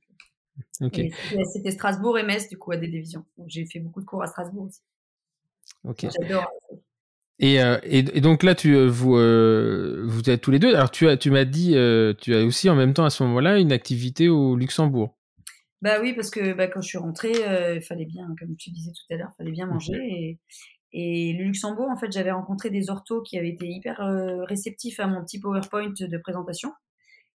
donc. 0.81 0.93
c'était- 0.93 1.71
Strasbourg 1.71 2.19
et 2.19 2.23
Metz, 2.23 2.49
du 2.49 2.57
coup, 2.57 2.71
à 2.71 2.77
des 2.77 2.87
divisions. 2.87 3.23
J'ai 3.47 3.65
fait 3.65 3.79
beaucoup 3.79 4.01
de 4.01 4.05
cours 4.05 4.21
à 4.23 4.27
Strasbourg 4.27 4.65
aussi. 4.65 4.81
J'adore. 6.21 6.49
Et, 7.39 7.61
euh, 7.61 7.77
et, 7.83 7.99
et 7.99 8.21
donc 8.21 8.43
là, 8.43 8.55
tu 8.55 8.75
euh, 8.75 8.87
vous 8.87 9.17
euh, 9.17 10.03
vous 10.05 10.29
êtes 10.29 10.41
tous 10.41 10.51
les 10.51 10.59
deux. 10.59 10.75
Alors 10.75 10.91
tu 10.91 11.07
as 11.07 11.17
tu 11.17 11.31
m'as 11.31 11.45
dit, 11.45 11.75
euh, 11.75 12.13
tu 12.13 12.33
as 12.35 12.43
aussi 12.43 12.69
en 12.69 12.75
même 12.75 12.93
temps 12.93 13.05
à 13.05 13.09
ce 13.09 13.23
moment-là 13.23 13.59
une 13.59 13.71
activité 13.71 14.29
au 14.29 14.55
Luxembourg. 14.55 15.17
Bah 15.81 15.99
oui, 15.99 16.13
parce 16.13 16.29
que 16.29 16.53
bah, 16.53 16.67
quand 16.67 16.81
je 16.81 16.87
suis 16.87 16.97
rentrée, 16.97 17.33
il 17.75 17.81
fallait 17.81 18.05
bien, 18.05 18.27
comme 18.39 18.55
tu 18.55 18.71
disais 18.71 18.91
tout 18.91 19.13
à 19.13 19.17
l'heure, 19.17 19.31
il 19.33 19.37
fallait 19.37 19.51
bien 19.51 19.65
manger. 19.65 19.97
Et, 19.97 20.39
et 20.93 21.33
le 21.33 21.43
Luxembourg, 21.43 21.89
en 21.89 21.97
fait, 21.97 22.11
j'avais 22.11 22.31
rencontré 22.31 22.69
des 22.69 22.89
orthos 22.89 23.21
qui 23.23 23.37
avaient 23.37 23.49
été 23.49 23.67
hyper 23.67 23.97
réceptifs 24.47 25.01
à 25.01 25.07
mon 25.07 25.21
petit 25.25 25.41
PowerPoint 25.41 25.91
de 25.99 26.17
présentation. 26.19 26.71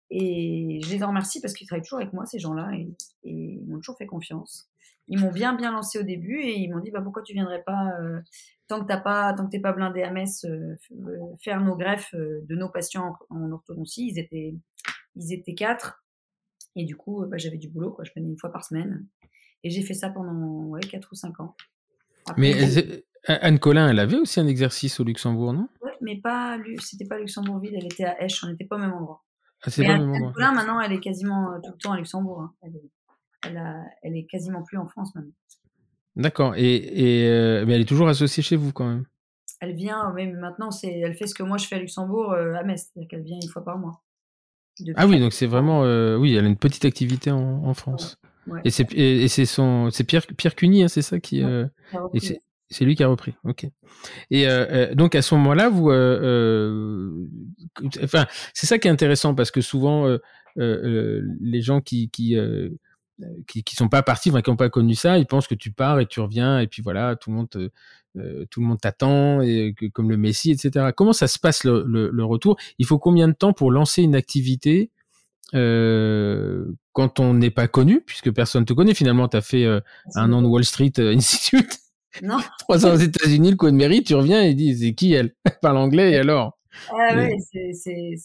Et 0.10 0.82
je 0.84 0.92
les 0.92 1.04
en 1.04 1.08
remercie 1.08 1.40
parce 1.40 1.54
qu'ils 1.54 1.68
travaillent 1.68 1.84
toujours 1.84 2.00
avec 2.00 2.12
moi, 2.12 2.26
ces 2.26 2.38
gens-là, 2.38 2.70
et 2.76 2.90
ils 3.24 3.66
m'ont 3.66 3.78
toujours 3.78 3.98
fait 3.98 4.08
confiance. 4.08 4.70
Ils 5.08 5.20
m'ont 5.20 5.32
bien 5.32 5.54
bien 5.54 5.72
lancé 5.72 6.00
au 6.00 6.04
début 6.04 6.40
et 6.40 6.58
ils 6.58 6.70
m'ont 6.70 6.80
dit 6.80 6.92
bah 6.92 7.02
pourquoi 7.02 7.24
tu 7.24 7.34
viendrais 7.34 7.62
pas 7.64 7.92
euh, 8.00 8.20
tant 8.68 8.82
que 8.82 8.88
t'as 8.88 9.00
pas 9.00 9.34
tant 9.34 9.46
que 9.46 9.52
t'es 9.52 9.60
pas 9.60 9.74
blindé 9.74 10.02
à 10.02 10.12
Metz 10.12 10.46
euh, 10.46 10.76
euh, 10.92 11.18
faire 11.44 11.62
nos 11.62 11.76
greffes 11.76 12.14
euh, 12.14 12.42
de 12.48 12.56
nos 12.56 12.70
patients 12.70 13.18
en, 13.30 13.52
orthodontie. 13.52 14.08
Ils 14.08 14.20
étaient 14.20 14.56
ils 15.16 15.34
étaient 15.34 15.56
quatre 15.56 16.04
et 16.76 16.86
du 16.86 16.96
coup 16.96 17.26
bah, 17.28 17.38
j'avais 17.38 17.58
du 17.58 17.70
boulot 17.70 17.92
quoi. 17.92 18.04
Je 18.06 18.12
venais 18.16 18.30
une 18.30 18.38
fois 18.38 18.52
par 18.52 18.64
semaine 18.64 19.06
et 19.64 19.70
j'ai 19.70 19.82
fait 19.82 19.94
ça 19.94 20.10
pendant 20.10 20.66
ouais 20.68 20.82
quatre 20.82 21.10
ou 21.12 21.16
cinq 21.16 21.40
ans. 21.40 21.56
Après, 22.26 22.42
Mais 22.42 23.04
Anne 23.28 23.60
Collin, 23.60 23.90
elle 23.90 24.00
avait 24.00 24.18
aussi 24.18 24.40
un 24.40 24.48
exercice 24.48 25.00
au 25.00 25.04
Luxembourg, 25.04 25.54
non? 25.54 25.68
Ouais, 25.82 25.92
mais 26.02 26.20
pas 26.20 26.58
c'était 26.80 27.06
pas 27.06 27.20
Luxembourgville, 27.20 27.76
elle 27.76 27.86
était 27.86 28.06
à 28.06 28.22
Esch, 28.24 28.44
on 28.44 28.48
n'était 28.48 28.66
pas 28.66 28.78
au 28.78 28.80
même 28.80 28.94
endroit. 28.94 29.24
ah, 29.64 29.70
C'est 29.70 29.82
Mais 29.82 29.88
pas 29.90 29.94
Anne 29.94 30.02
le 30.02 30.06
même 30.08 30.16
Anne 30.16 30.22
endroit. 30.24 30.34
Collin, 30.34 30.52
maintenant, 30.54 30.82
elle 30.82 30.94
est 30.94 31.00
quasiment 31.00 31.60
tout 31.62 31.72
le 31.72 31.78
temps 31.78 31.92
à 31.94 31.98
Luxembourg. 31.98 32.42
hein. 32.42 32.54
Elle, 32.62 32.76
est, 32.76 32.92
elle, 33.48 33.58
a- 33.58 33.86
elle 34.02 34.16
est 34.16 34.26
quasiment 34.26 34.64
plus 34.64 34.78
en 34.78 34.88
France 34.88 35.14
maintenant. 35.16 35.34
D'accord. 36.16 36.56
Et, 36.56 36.76
et 36.76 37.28
euh, 37.28 37.66
mais 37.66 37.74
elle 37.76 37.82
est 37.82 37.86
toujours 37.86 38.08
associée 38.08 38.44
chez 38.44 38.56
vous 38.56 38.72
quand 38.72 38.88
même? 38.88 39.06
Elle 39.60 39.76
vient, 39.76 40.12
même 40.14 40.38
maintenant, 40.40 40.72
c'est, 40.72 41.00
elle 41.00 41.16
fait 41.16 41.28
ce 41.28 41.34
que 41.34 41.44
moi 41.44 41.58
je 41.58 41.68
fais 41.68 41.76
à 41.76 41.80
Luxembourg 41.80 42.34
euh, 42.34 42.54
à 42.54 42.64
Metz, 42.64 42.90
c'est-à-dire 42.94 43.08
qu'elle 43.10 43.24
vient 43.24 43.40
une 43.42 43.50
fois 43.50 43.64
par 43.64 43.78
mois. 43.78 44.04
Ah 44.96 45.08
oui, 45.08 45.20
donc 45.20 45.34
c'est 45.34 45.46
vraiment, 45.46 45.84
euh, 45.84 46.18
oui, 46.18 46.34
elle 46.36 46.46
a 46.46 46.48
une 46.48 46.58
petite 46.58 46.84
activité 46.86 47.32
en, 47.32 47.64
en 47.64 47.74
France. 47.74 48.18
Et 48.66 48.72
c'est 48.72 48.92
et, 48.94 49.28
c'est 49.30 49.46
son 49.46 49.90
c'est 49.90 50.04
Pierre 50.04 50.26
Pierre 50.38 50.56
Cuny, 50.56 50.84
hein, 50.84 50.90
c'est 50.90 51.02
ça 51.02 51.20
qui 51.20 51.42
euh, 51.44 51.66
et 52.14 52.20
c'est 52.70 52.84
lui 52.84 52.96
qui 52.96 53.04
a 53.04 53.08
repris. 53.08 53.36
Ok. 53.46 53.66
Et 54.32 54.50
euh, 54.50 54.94
donc 54.96 55.16
à 55.16 55.22
ce 55.22 55.34
moment-là, 55.36 55.70
vous, 55.70 55.90
enfin, 58.04 58.26
c'est 58.54 58.68
ça 58.68 58.80
qui 58.80 58.90
est 58.90 58.92
intéressant 58.92 59.34
parce 59.34 59.50
que 59.50 59.62
souvent 59.62 60.08
les 60.58 61.62
gens 61.62 61.80
qui 61.80 62.10
qui 62.10 62.36
qui, 63.48 63.64
qui 63.64 63.76
sont 63.76 63.90
pas 63.90 64.04
partis, 64.04 64.30
enfin, 64.30 64.42
qui 64.42 64.50
n'ont 64.50 64.56
pas 64.56 64.70
connu 64.70 64.96
ça, 64.96 65.18
ils 65.18 65.26
pensent 65.26 65.48
que 65.48 65.56
tu 65.56 65.72
pars 65.72 66.00
et 66.00 66.06
tu 66.06 66.20
reviens 66.20 66.60
et 66.60 66.68
puis 66.68 66.82
voilà, 66.82 67.16
tout 67.16 67.30
le 67.30 67.36
monde 67.38 67.50
te, 67.50 67.70
tout 68.50 68.62
le 68.62 68.66
monde 68.66 68.80
t'attend 68.80 69.42
et 69.42 69.74
que, 69.78 69.86
comme 69.88 70.10
le 70.10 70.18
Messi, 70.18 70.52
etc. 70.52 70.88
Comment 70.96 71.14
ça 71.14 71.28
se 71.28 71.40
passe 71.40 71.64
le, 71.64 71.84
le, 71.88 72.10
le, 72.10 72.26
retour? 72.26 72.58
Il 72.78 72.86
faut 72.86 73.00
combien 73.00 73.28
de 73.28 73.34
temps 73.34 73.54
pour 73.54 73.72
lancer 73.72 74.02
une 74.02 74.16
activité 74.16 74.92
euh, 75.54 76.66
quand 76.92 77.20
on 77.20 77.34
n'est 77.34 77.52
pas 77.52 77.68
connu, 77.68 78.02
puisque 78.02 78.32
personne 78.32 78.66
te 78.66 78.74
connaît? 78.74 78.94
Finalement, 78.94 79.28
tu 79.28 79.38
as 79.38 79.42
fait 79.42 79.66
euh, 79.66 79.80
un 80.16 80.32
an 80.34 80.42
de 80.42 80.48
Wall 80.48 80.64
Street 80.64 80.94
euh, 81.00 81.16
Institute. 81.16 81.80
Non. 82.22 82.38
Trois 82.60 82.86
ans 82.86 82.94
aux 82.94 82.98
États-Unis, 82.98 83.52
le 83.52 83.58
coup 83.58 83.70
de 83.70 83.76
mérite, 83.76 84.08
tu 84.08 84.16
reviens 84.16 84.42
et 84.42 84.54
dis 84.54 84.78
c'est 84.78 84.94
qui 84.94 85.14
elle? 85.14 85.34
Parle 85.62 85.78
anglais 85.78 86.12
et 86.12 86.18
alors? 86.18 86.58
Ah 86.90 87.16
ouais, 87.16 87.38
c'est, 87.52 88.16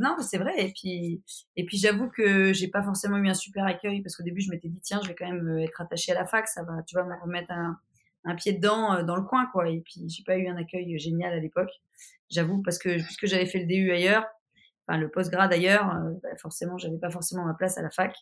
non, 0.00 0.16
c'est 0.20 0.38
vrai. 0.38 0.52
Et 0.58 0.72
puis, 0.72 1.22
et 1.56 1.64
puis 1.64 1.78
j'avoue 1.78 2.08
que 2.08 2.52
j'ai 2.52 2.68
pas 2.68 2.82
forcément 2.82 3.16
eu 3.18 3.28
un 3.28 3.34
super 3.34 3.64
accueil 3.64 4.02
parce 4.02 4.16
qu'au 4.16 4.22
début 4.24 4.40
je 4.40 4.50
m'étais 4.50 4.68
dit 4.68 4.80
tiens, 4.80 5.00
je 5.02 5.08
vais 5.08 5.14
quand 5.14 5.30
même 5.30 5.58
être 5.58 5.80
attaché 5.80 6.12
à 6.12 6.14
la 6.14 6.26
fac, 6.26 6.48
ça 6.48 6.62
va, 6.62 6.82
tu 6.86 6.96
vas 6.96 7.04
me 7.04 7.14
remettre 7.22 7.52
un, 7.52 7.78
un 8.24 8.34
pied 8.34 8.52
dedans 8.52 9.02
dans 9.02 9.16
le 9.16 9.22
coin 9.22 9.46
quoi. 9.52 9.68
Et 9.68 9.80
puis 9.80 10.08
j'ai 10.08 10.24
pas 10.24 10.36
eu 10.36 10.48
un 10.48 10.56
accueil 10.56 10.98
génial 10.98 11.32
à 11.32 11.38
l'époque, 11.38 11.70
j'avoue 12.30 12.62
parce 12.62 12.78
que 12.78 13.02
puisque 13.02 13.26
j'avais 13.26 13.46
fait 13.46 13.60
le 13.60 13.66
DU 13.66 13.92
ailleurs, 13.92 14.26
enfin 14.86 14.98
le 14.98 15.08
postgrad 15.10 15.50
d'ailleurs, 15.50 15.94
euh, 15.94 16.10
bah, 16.22 16.36
forcément, 16.36 16.78
j'avais 16.78 16.98
pas 16.98 17.10
forcément 17.10 17.44
ma 17.44 17.54
place 17.54 17.78
à 17.78 17.82
la 17.82 17.90
fac. 17.90 18.14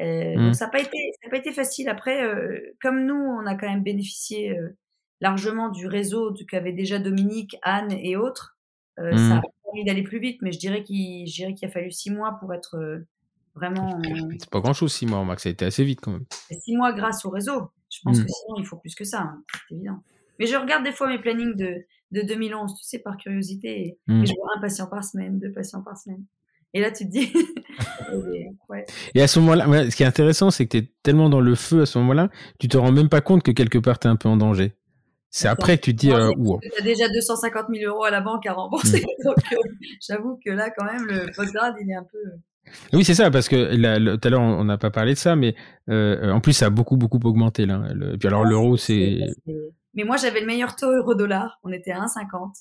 Euh, 0.00 0.34
Donc 0.34 0.50
mmh. 0.50 0.52
ça 0.54 0.66
n'a 0.66 0.70
pas 0.70 0.80
été, 0.80 0.98
ça 1.20 1.28
a 1.28 1.30
pas 1.30 1.38
été 1.38 1.52
facile. 1.52 1.88
Après, 1.88 2.22
euh, 2.22 2.60
comme 2.80 3.06
nous, 3.06 3.14
on 3.14 3.46
a 3.46 3.54
quand 3.54 3.68
même 3.68 3.82
bénéficié 3.82 4.56
euh, 4.58 4.76
largement 5.20 5.70
du 5.70 5.86
réseau 5.86 6.34
qu'avaient 6.48 6.72
déjà 6.72 6.98
Dominique, 6.98 7.56
Anne 7.62 7.92
et 7.92 8.16
autres. 8.16 8.55
Euh, 8.98 9.14
mmh. 9.14 9.28
Ça 9.28 9.36
a 9.36 9.42
permis 9.64 9.84
d'aller 9.84 10.02
plus 10.02 10.18
vite, 10.18 10.38
mais 10.42 10.52
je 10.52 10.58
dirais 10.58 10.82
qu'il, 10.82 11.26
a 11.62 11.68
fallu 11.68 11.90
six 11.90 12.10
mois 12.10 12.38
pour 12.40 12.52
être 12.54 13.04
vraiment. 13.54 14.00
C'est 14.38 14.50
pas 14.50 14.60
grand 14.60 14.72
chose 14.72 14.92
six 14.92 15.06
mois, 15.06 15.24
Max. 15.24 15.42
Ça 15.42 15.48
a 15.48 15.52
été 15.52 15.64
assez 15.64 15.84
vite 15.84 16.00
quand 16.00 16.12
même. 16.12 16.24
Six 16.50 16.76
mois 16.76 16.92
grâce 16.92 17.24
au 17.24 17.30
réseau. 17.30 17.70
Je 17.90 18.00
pense 18.02 18.18
mmh. 18.18 18.24
que 18.24 18.28
sinon 18.28 18.56
il 18.58 18.66
faut 18.66 18.76
plus 18.76 18.94
que 18.94 19.04
ça, 19.04 19.22
hein, 19.22 19.42
c'est 19.68 19.74
évident. 19.74 20.02
Mais 20.38 20.46
je 20.46 20.56
regarde 20.56 20.84
des 20.84 20.92
fois 20.92 21.08
mes 21.08 21.18
plannings 21.18 21.54
de, 21.56 21.84
de 22.12 22.22
2011, 22.22 22.74
tu 22.74 22.84
sais, 22.84 22.98
par 22.98 23.16
curiosité. 23.16 23.86
Et, 23.86 23.98
mmh. 24.06 24.26
je 24.26 24.32
vois 24.34 24.50
un 24.56 24.60
patient 24.60 24.86
par 24.86 25.04
semaine, 25.04 25.38
deux 25.38 25.52
patients 25.52 25.82
par 25.82 25.96
semaine. 25.96 26.24
Et 26.74 26.80
là, 26.80 26.90
tu 26.90 27.06
te 27.06 27.10
dis. 27.10 27.32
et, 29.14 29.22
à 29.22 29.26
ce 29.26 29.40
moment-là, 29.40 29.90
ce 29.90 29.96
qui 29.96 30.02
est 30.02 30.06
intéressant, 30.06 30.50
c'est 30.50 30.66
que 30.66 30.76
tu 30.76 30.84
es 30.84 30.92
tellement 31.02 31.30
dans 31.30 31.40
le 31.40 31.54
feu 31.54 31.82
à 31.82 31.86
ce 31.86 31.98
moment-là, 31.98 32.28
tu 32.58 32.68
te 32.68 32.76
rends 32.76 32.92
même 32.92 33.08
pas 33.08 33.20
compte 33.20 33.42
que 33.42 33.50
quelque 33.50 33.78
part, 33.78 33.98
tu 33.98 34.08
es 34.08 34.10
un 34.10 34.16
peu 34.16 34.28
en 34.28 34.36
danger. 34.36 34.74
C'est 35.36 35.48
après 35.48 35.76
que 35.76 35.82
tu 35.82 35.94
te 35.94 36.00
dis. 36.00 36.10
Euh, 36.10 36.32
tu 36.62 36.80
as 36.80 36.82
déjà 36.82 37.10
250 37.10 37.66
000 37.70 37.92
euros 37.92 38.04
à 38.04 38.10
la 38.10 38.22
banque 38.22 38.46
à 38.46 38.54
rembourser. 38.54 39.02
Mmh. 39.02 39.24
Donc, 39.24 39.36
euh, 39.52 39.56
j'avoue 40.00 40.40
que 40.42 40.50
là, 40.50 40.70
quand 40.70 40.86
même, 40.86 41.04
le 41.06 41.30
postgrad, 41.36 41.74
il 41.78 41.90
est 41.90 41.94
un 41.94 42.04
peu. 42.04 42.18
Oui, 42.94 43.04
c'est 43.04 43.14
ça, 43.14 43.30
parce 43.30 43.46
que 43.46 44.16
tout 44.16 44.28
à 44.28 44.30
l'heure, 44.30 44.40
on 44.40 44.64
n'a 44.64 44.78
pas 44.78 44.90
parlé 44.90 45.12
de 45.12 45.18
ça, 45.18 45.36
mais 45.36 45.54
euh, 45.90 46.30
en 46.32 46.40
plus, 46.40 46.54
ça 46.54 46.66
a 46.66 46.70
beaucoup, 46.70 46.96
beaucoup 46.96 47.20
augmenté. 47.22 47.66
Là. 47.66 47.82
et 48.14 48.16
puis 48.16 48.28
alors, 48.28 48.46
l'euro, 48.46 48.78
c'est. 48.78 49.20
Mais 49.92 50.04
moi, 50.04 50.16
j'avais 50.16 50.40
le 50.40 50.46
meilleur 50.46 50.74
taux 50.74 50.90
euro-dollar. 50.90 51.60
On 51.64 51.70
était 51.70 51.92
à 51.92 52.00
1,50. 52.00 52.52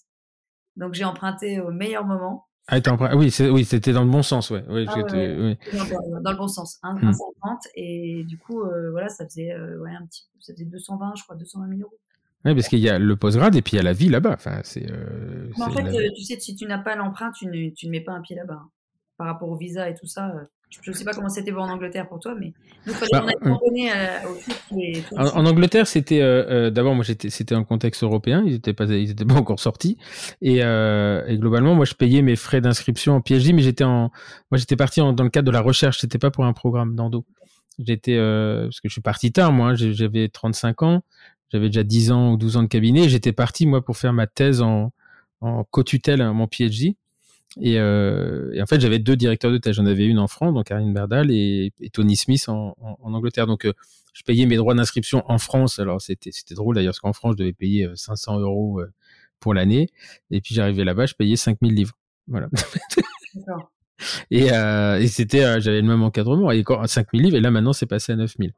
Donc, 0.76 0.96
j'ai 0.96 1.06
emprunté 1.06 1.62
au 1.62 1.72
meilleur 1.72 2.04
moment. 2.04 2.46
Ah, 2.68 2.80
oui, 3.16 3.34
oui, 3.52 3.64
c'était 3.64 3.94
dans 3.94 4.04
le 4.04 4.10
bon 4.10 4.24
sens, 4.24 4.50
ouais. 4.50 4.66
Oui, 4.68 4.86
ah, 4.90 4.98
ouais, 4.98 5.58
Dans, 6.24 6.32
le 6.32 6.38
bon 6.38 6.48
sens, 6.50 6.80
1,50. 6.84 7.14
Hmm. 7.42 7.58
Et 7.76 8.26
du 8.28 8.38
coup, 8.38 8.64
euh, 8.64 8.92
voilà, 8.92 9.08
ça 9.08 9.24
faisait, 9.26 9.54
euh, 9.54 9.80
ouais, 9.80 9.92
un 9.92 10.06
petit, 10.08 10.28
ça 10.40 10.52
faisait 10.54 10.66
220, 10.66 11.14
je 11.16 11.24
crois, 11.24 11.36
220 11.36 11.70
000 11.70 11.82
euros. 11.82 12.00
Oui, 12.46 12.54
parce 12.54 12.68
qu'il 12.68 12.80
y 12.80 12.90
a 12.90 13.00
le 13.00 13.16
postgrad 13.16 13.56
et 13.56 13.62
puis 13.62 13.74
il 13.74 13.78
y 13.78 13.80
a 13.80 13.84
la 13.84 13.94
vie 13.94 14.10
là-bas. 14.10 14.34
Enfin, 14.34 14.62
c'est. 14.64 14.90
Euh, 14.90 15.50
en 15.60 15.72
fait, 15.72 16.14
tu 16.16 16.24
sais, 16.24 16.40
si 16.40 16.56
tu 16.56 16.66
n'as 16.66 16.78
pas 16.78 16.96
l'emprunt, 16.96 17.32
tu 17.32 17.48
ne, 17.48 17.70
tu 17.72 17.88
ne 17.88 17.92
mets 17.92 18.02
pas 18.02 18.14
un 18.14 18.22
pied 18.22 18.36
là-bas. 18.36 18.62
Hein. 18.62 18.70
Par 19.18 19.28
rapport 19.28 19.50
au 19.50 19.56
visa 19.56 19.90
et 19.90 19.96
tout 19.96 20.08
ça, 20.08 20.32
je 20.84 20.92
ne 20.92 20.96
sais 20.96 21.06
pas 21.06 21.14
comment 21.14 21.30
c'était 21.30 21.52
en 21.52 21.70
Angleterre 21.70 22.08
pour 22.08 22.20
toi, 22.20 22.36
mais 22.40 22.54
nous, 22.86 22.94
fallait 22.94 23.10
bah, 23.12 23.26
euh, 23.46 23.52
au 24.72 25.18
en, 25.18 25.28
en, 25.28 25.46
Angleterre, 25.46 25.88
c'était 25.88 26.22
euh, 26.22 26.46
euh, 26.50 26.70
d'abord, 26.70 26.96
moi, 26.96 27.04
j'étais, 27.04 27.30
c'était 27.30 27.56
un 27.56 27.64
contexte 27.64 28.04
européen. 28.04 28.44
Ils 28.46 28.54
n'étaient 28.54 28.74
pas, 28.74 28.86
ils 28.86 29.12
étaient 29.12 29.26
pas 29.26 29.36
encore 29.36 29.60
sortis. 29.60 29.98
Et, 30.42 30.58
et, 30.58 31.38
globalement, 31.38 31.76
moi, 31.76 31.86
je 31.86 31.94
payais 31.94 32.22
mes 32.22 32.36
frais 32.36 32.62
d'inscription 32.62 33.16
en 33.16 33.22
PhD, 33.22 33.54
mais 33.54 33.62
j'étais 33.62 33.84
en, 33.84 34.12
moi, 34.52 34.58
j'étais 34.58 34.76
parti 34.76 35.00
dans 35.00 35.16
le 35.18 35.30
cadre 35.30 35.46
de 35.46 35.52
la 35.52 35.62
recherche. 35.62 36.00
C'était 36.00 36.20
pas 36.20 36.32
pour 36.32 36.46
un 36.46 36.54
programme 36.54 36.96
d'endo. 36.96 37.26
J'étais, 37.80 38.18
parce 38.18 38.80
que 38.80 38.90
je 38.90 38.94
suis 38.94 39.02
parti 39.02 39.32
tard, 39.32 39.52
moi. 39.52 39.70
Hein, 39.70 39.76
j'avais 39.76 40.30
35 40.30 40.84
ans. 40.84 41.04
J'avais 41.52 41.68
déjà 41.68 41.84
10 41.84 42.12
ans 42.12 42.34
ou 42.34 42.38
12 42.38 42.58
ans 42.58 42.64
de 42.64 42.68
cabinet. 42.68 43.10
J'étais 43.10 43.32
parti, 43.32 43.66
moi, 43.66 43.84
pour 43.84 43.98
faire 43.98 44.14
ma 44.14 44.28
thèse 44.28 44.62
en, 44.62 44.92
en 45.42 45.64
co-tutelle, 45.64 46.24
mon 46.32 46.48
PhD. 46.48 46.96
Et, 47.62 47.80
euh, 47.80 48.52
et, 48.54 48.62
en 48.62 48.66
fait, 48.66 48.82
j'avais 48.82 49.00
deux 49.00 49.16
directeurs 49.16 49.52
de 49.52 49.58
thèse. 49.58 49.76
J'en 49.76 49.86
avais 49.86 50.06
une 50.06 50.20
en 50.20 50.28
France, 50.28 50.54
donc 50.54 50.66
Karine 50.66 50.94
Berdal, 50.94 51.32
et, 51.32 51.72
et 51.80 51.90
Tony 51.90 52.16
Smith 52.18 52.50
en, 52.50 52.76
en, 52.82 52.98
en 53.02 53.14
Angleterre. 53.14 53.48
Donc, 53.48 53.66
euh, 53.66 53.74
je 54.14 54.24
payais 54.24 54.46
mes 54.46 54.56
droits 54.56 54.74
d'inscription 54.74 55.24
en 55.28 55.38
France. 55.38 55.80
Alors, 55.80 56.02
c'était 56.02 56.32
c'était 56.32 56.56
drôle 56.56 56.76
d'ailleurs, 56.76 56.92
parce 56.92 57.00
qu'en 57.00 57.14
France, 57.14 57.34
je 57.34 57.44
devais 57.44 57.54
payer 57.54 57.90
500 57.96 58.38
euh, 58.38 58.42
euros 58.42 58.80
euh, 58.82 58.92
pour 59.40 59.54
l'année. 59.54 59.90
Et 60.32 60.42
puis, 60.42 60.56
j'arrivais 60.56 60.84
là-bas, 60.84 61.06
je 61.06 61.14
payais 61.14 61.36
5000 61.36 61.74
livres. 61.74 61.98
Voilà. 62.28 62.48
et, 64.32 64.52
euh, 64.52 65.00
et 65.00 65.08
c'était, 65.08 65.62
j'avais 65.62 65.82
le 65.82 65.88
même 65.88 66.04
encadrement. 66.04 66.52
Et 66.52 66.60
encore 66.62 66.88
5000 66.88 67.22
livres, 67.22 67.38
et 67.38 67.42
là, 67.42 67.52
maintenant, 67.52 67.74
c'est 67.74 67.86
passé 67.86 68.14
à 68.14 68.16
9000. 68.16 68.54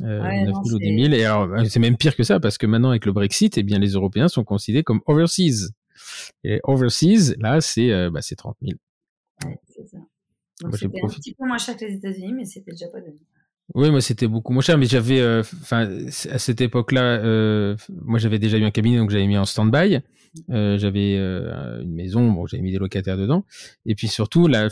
Euh, 0.00 0.22
9000 0.46 0.74
ou 0.74 0.78
10 0.78 1.02
000. 1.04 1.14
Et 1.14 1.24
alors, 1.24 1.48
c'est 1.68 1.80
même 1.80 1.96
pire 1.96 2.16
que 2.16 2.22
ça, 2.22 2.40
parce 2.40 2.58
que 2.58 2.66
maintenant, 2.66 2.90
avec 2.90 3.06
le 3.06 3.12
Brexit, 3.12 3.58
eh 3.58 3.62
bien, 3.62 3.78
les 3.78 3.90
Européens 3.90 4.28
sont 4.28 4.44
considérés 4.44 4.84
comme 4.84 5.00
overseas. 5.06 5.70
Et 6.44 6.60
overseas, 6.64 7.34
là, 7.38 7.60
c'est 7.60 7.92
euh, 7.92 8.10
bah, 8.10 8.20
30 8.20 8.56
000. 8.62 8.78
Ouais, 9.44 9.58
c'est 9.68 9.86
ça. 9.86 9.98
C'était 10.72 11.00
un 11.02 11.08
petit 11.08 11.34
peu 11.34 11.46
moins 11.46 11.58
cher 11.58 11.76
que 11.76 11.84
les 11.84 11.94
États-Unis, 11.94 12.32
mais 12.32 12.44
c'était 12.44 12.70
déjà 12.70 12.86
pas 12.88 13.00
donné. 13.00 13.18
Oui, 13.74 13.90
moi 13.90 14.00
c'était 14.00 14.26
beaucoup 14.26 14.52
moins 14.52 14.62
cher, 14.62 14.76
mais 14.76 14.86
j'avais, 14.86 15.20
euh, 15.20 15.40
enfin, 15.40 15.88
à 16.30 16.38
cette 16.38 16.60
époque-là, 16.60 17.20
euh, 17.24 17.76
moi 17.88 18.18
j'avais 18.18 18.38
déjà 18.38 18.58
eu 18.58 18.64
un 18.64 18.70
cabinet, 18.70 18.98
donc 18.98 19.10
j'avais 19.10 19.26
mis 19.26 19.38
en 19.38 19.44
stand-by. 19.44 20.00
Euh, 20.50 20.78
j'avais 20.78 21.16
euh, 21.18 21.82
une 21.82 21.92
maison, 21.92 22.30
bon, 22.30 22.46
j'avais 22.46 22.62
mis 22.62 22.72
des 22.72 22.78
locataires 22.78 23.18
dedans, 23.18 23.44
et 23.84 23.94
puis 23.94 24.08
surtout 24.08 24.46
là, 24.46 24.68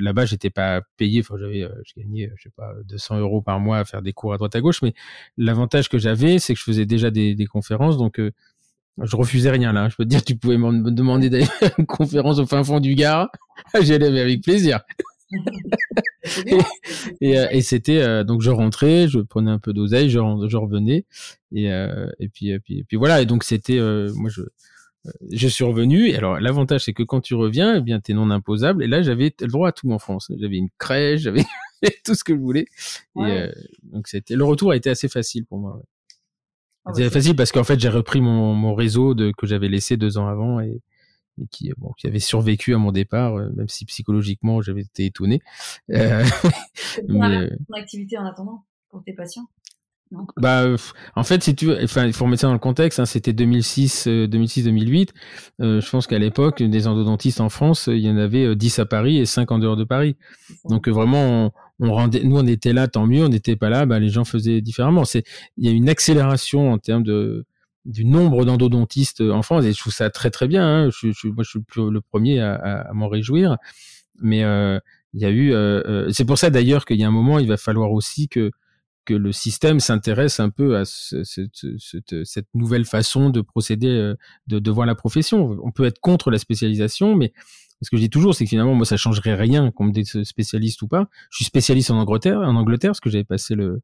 là-bas 0.00 0.26
j'étais 0.26 0.50
pas 0.50 0.82
payé, 0.98 1.20
enfin 1.20 1.36
j'avais, 1.40 1.62
euh, 1.62 1.70
je 1.86 1.94
gagnais, 1.98 2.30
je 2.36 2.42
sais 2.44 2.52
pas, 2.54 2.74
200 2.84 3.20
euros 3.20 3.40
par 3.40 3.58
mois 3.58 3.78
à 3.78 3.84
faire 3.86 4.02
des 4.02 4.12
cours 4.12 4.34
à 4.34 4.36
droite 4.36 4.54
à 4.54 4.60
gauche, 4.60 4.82
mais 4.82 4.92
l'avantage 5.38 5.88
que 5.88 5.96
j'avais, 5.96 6.38
c'est 6.38 6.52
que 6.52 6.60
je 6.60 6.64
faisais 6.64 6.84
déjà 6.84 7.10
des, 7.10 7.34
des 7.34 7.46
conférences, 7.46 7.96
donc 7.96 8.20
je 9.02 9.16
refusais 9.16 9.50
rien 9.50 9.72
là. 9.72 9.88
Je 9.88 9.96
peux 9.96 10.04
te 10.04 10.08
dire, 10.08 10.22
tu 10.22 10.36
pouvais 10.36 10.58
me 10.58 10.90
demander 10.90 11.30
d'aller 11.30 11.44
faire 11.58 11.74
une 11.78 11.86
conférence 11.86 12.38
au 12.38 12.46
fin 12.46 12.62
fond 12.62 12.80
du 12.80 12.94
Gard. 12.94 13.30
J'y 13.80 13.94
allais 13.94 14.20
avec 14.20 14.42
plaisir. 14.42 14.80
Et, 17.20 17.38
euh, 17.38 17.46
et, 17.50 17.60
c'était 17.62 18.00
euh, 18.00 18.24
donc 18.24 18.42
je 18.42 18.50
rentrais, 18.50 19.08
je 19.08 19.20
prenais 19.20 19.50
un 19.50 19.58
peu 19.58 19.72
d'oseille, 19.72 20.10
je, 20.10 20.18
je, 20.48 20.56
revenais 20.56 21.06
et, 21.52 21.72
euh, 21.72 22.10
et 22.18 22.28
puis 22.28 22.50
et 22.50 22.60
puis 22.60 22.78
et 22.80 22.84
puis 22.84 22.96
voilà. 22.96 23.22
Et 23.22 23.26
donc 23.26 23.44
c'était 23.44 23.78
moi 24.14 24.30
je 24.30 24.42
je 25.30 25.48
suis 25.48 25.64
revenu 25.64 26.08
et 26.08 26.16
alors 26.16 26.40
l'avantage 26.40 26.84
c'est 26.84 26.94
que 26.94 27.02
quand 27.02 27.20
tu 27.20 27.34
reviens 27.34 27.76
eh 27.76 27.80
bien 27.82 28.00
t'es 28.00 28.14
non 28.14 28.30
imposable 28.30 28.82
et 28.82 28.86
là 28.86 29.02
j'avais 29.02 29.34
le 29.38 29.48
droit 29.48 29.68
à 29.68 29.72
tout 29.72 29.90
en 29.92 29.98
France. 29.98 30.30
J'avais 30.38 30.56
une 30.56 30.70
crèche 30.78 31.20
j'avais 31.22 31.44
tout 32.04 32.14
ce 32.14 32.24
que 32.24 32.34
je 32.34 32.40
voulais 32.40 32.66
et 33.20 33.48
donc 33.82 34.08
c'était 34.08 34.34
le 34.34 34.44
retour 34.44 34.70
a 34.70 34.76
été 34.76 34.88
assez 34.88 35.08
facile 35.08 35.44
pour 35.44 35.58
moi 35.58 35.82
ah 36.86 36.90
c'est 36.94 37.08
facile 37.08 37.34
parce 37.34 37.50
qu'en 37.50 37.64
fait, 37.64 37.80
j'ai 37.80 37.88
repris 37.88 38.20
mon, 38.20 38.52
mon 38.52 38.74
réseau 38.74 39.14
de, 39.14 39.32
que 39.36 39.46
j'avais 39.46 39.68
laissé 39.68 39.96
deux 39.96 40.18
ans 40.18 40.26
avant 40.26 40.60
et, 40.60 40.82
et 41.40 41.46
qui, 41.46 41.72
bon, 41.76 41.92
qui 41.96 42.06
avait 42.06 42.18
survécu 42.18 42.74
à 42.74 42.78
mon 42.78 42.92
départ, 42.92 43.36
euh, 43.36 43.50
même 43.54 43.68
si 43.68 43.84
psychologiquement 43.84 44.60
j'avais 44.62 44.82
été 44.82 45.06
étonné. 45.06 45.42
Euh, 45.90 46.24
mais, 47.08 47.36
euh, 47.36 47.50
ton 47.68 47.74
activité 47.74 48.18
en 48.18 48.26
attendant 48.26 48.64
pour 48.90 49.02
tes 49.02 49.12
patients 49.12 49.48
non? 50.10 50.26
Bah, 50.36 50.66
en 51.16 51.24
fait, 51.24 51.42
si 51.42 51.56
tu 51.56 51.66
veux, 51.66 51.82
enfin, 51.82 52.06
il 52.06 52.12
faut 52.12 52.24
remettre 52.24 52.42
ça 52.42 52.46
dans 52.46 52.52
le 52.52 52.58
contexte. 52.58 53.00
Hein, 53.00 53.06
C'était 53.06 53.32
2006, 53.32 54.06
2006-2008. 54.06 55.08
Euh, 55.60 55.80
je 55.80 55.90
pense 55.90 56.06
qu'à 56.06 56.18
l'époque, 56.18 56.62
des 56.62 56.86
endodontistes 56.86 57.40
en 57.40 57.48
France, 57.48 57.88
il 57.90 57.98
y 57.98 58.10
en 58.10 58.18
avait 58.18 58.54
10 58.54 58.78
à 58.80 58.86
Paris 58.86 59.18
et 59.18 59.26
5 59.26 59.50
en 59.50 59.58
dehors 59.58 59.76
de 59.76 59.82
Paris. 59.82 60.16
Donc 60.68 60.88
vraiment, 60.88 61.52
on 61.80 61.92
rendait, 61.92 62.22
nous 62.22 62.36
on 62.36 62.46
était 62.46 62.74
là, 62.74 62.86
tant 62.86 63.06
mieux, 63.06 63.24
on 63.24 63.28
n'était 63.28 63.56
pas 63.56 63.70
là, 63.70 63.86
bah, 63.86 63.98
les 63.98 64.10
gens 64.10 64.24
faisaient 64.24 64.60
différemment. 64.60 65.04
C'est, 65.04 65.24
il 65.56 65.66
y 65.66 65.68
a 65.68 65.72
une 65.72 65.88
accélération 65.88 66.70
en 66.70 66.78
termes 66.78 67.02
de 67.02 67.46
du 67.84 68.04
nombre 68.04 68.44
d'endodontistes 68.44 69.20
en 69.20 69.42
France 69.42 69.64
et 69.64 69.72
je 69.72 69.78
trouve 69.78 69.92
ça 69.92 70.10
très 70.10 70.30
très 70.30 70.48
bien. 70.48 70.66
Hein. 70.66 70.90
Je, 70.90 71.12
je, 71.12 71.28
moi, 71.28 71.44
je 71.44 71.50
suis 71.50 71.60
le 71.76 72.00
premier 72.00 72.40
à, 72.40 72.54
à, 72.54 72.92
m'en 72.92 73.08
réjouir, 73.08 73.56
mais 74.20 74.44
euh, 74.44 74.78
il 75.12 75.20
y 75.20 75.24
a 75.24 75.30
eu, 75.30 75.52
euh, 75.52 75.82
euh, 75.86 76.10
c'est 76.10 76.24
pour 76.24 76.38
ça 76.38 76.50
d'ailleurs 76.50 76.84
qu'il 76.84 76.98
y 76.98 77.04
a 77.04 77.08
un 77.08 77.12
moment, 77.12 77.38
il 77.38 77.48
va 77.48 77.56
falloir 77.56 77.92
aussi 77.92 78.28
que 78.28 78.50
que 79.04 79.12
le 79.12 79.32
système 79.32 79.80
s'intéresse 79.80 80.40
un 80.40 80.48
peu 80.48 80.78
à 80.78 80.86
ce, 80.86 81.24
ce, 81.24 81.42
cette, 81.78 82.24
cette 82.24 82.48
nouvelle 82.54 82.86
façon 82.86 83.28
de 83.28 83.42
procéder, 83.42 83.88
euh, 83.88 84.14
de, 84.46 84.58
de 84.58 84.70
voir 84.70 84.86
la 84.86 84.94
profession. 84.94 85.58
On 85.62 85.72
peut 85.72 85.84
être 85.84 86.00
contre 86.00 86.30
la 86.30 86.38
spécialisation, 86.38 87.14
mais 87.14 87.34
ce 87.82 87.90
que 87.90 87.98
je 87.98 88.02
dis 88.02 88.08
toujours, 88.08 88.34
c'est 88.34 88.44
que 88.44 88.48
finalement, 88.48 88.74
moi, 88.74 88.86
ça 88.86 88.96
changerait 88.96 89.34
rien 89.34 89.70
qu'on 89.72 89.84
me 89.84 89.92
dise 89.92 90.22
spécialiste 90.22 90.80
ou 90.80 90.88
pas. 90.88 91.08
Je 91.30 91.36
suis 91.36 91.44
spécialiste 91.44 91.90
en 91.90 91.98
Angleterre, 91.98 92.38
en 92.38 92.56
Angleterre, 92.56 92.92
parce 92.92 93.00
que 93.00 93.10
j'avais 93.10 93.24
passé 93.24 93.54
le, 93.54 93.82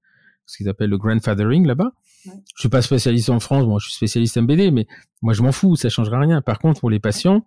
ce 0.50 0.56
qu'ils 0.56 0.68
appellent 0.68 0.90
le 0.90 0.98
grandfathering 0.98 1.66
là-bas. 1.66 1.92
Ouais. 2.26 2.32
Je 2.54 2.60
suis 2.60 2.68
pas 2.68 2.82
spécialiste 2.82 3.30
en 3.30 3.40
France, 3.40 3.66
moi, 3.66 3.78
je 3.80 3.86
suis 3.86 3.96
spécialiste 3.96 4.36
MBD, 4.36 4.70
mais 4.72 4.86
moi, 5.22 5.32
je 5.32 5.42
m'en 5.42 5.52
fous, 5.52 5.76
ça 5.76 5.88
changerait 5.88 6.18
rien. 6.18 6.42
Par 6.42 6.58
contre, 6.58 6.80
pour 6.80 6.90
les 6.90 7.00
patients, 7.00 7.44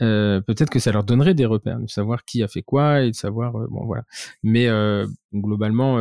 euh, 0.00 0.40
peut-être 0.40 0.70
que 0.70 0.78
ça 0.78 0.92
leur 0.92 1.04
donnerait 1.04 1.34
des 1.34 1.46
repères, 1.46 1.80
de 1.80 1.88
savoir 1.88 2.24
qui 2.24 2.42
a 2.42 2.48
fait 2.48 2.62
quoi 2.62 3.02
et 3.02 3.10
de 3.10 3.16
savoir, 3.16 3.56
euh, 3.56 3.66
bon, 3.70 3.84
voilà. 3.84 4.04
Mais 4.42 4.68
euh, 4.68 5.06
globalement, 5.34 5.98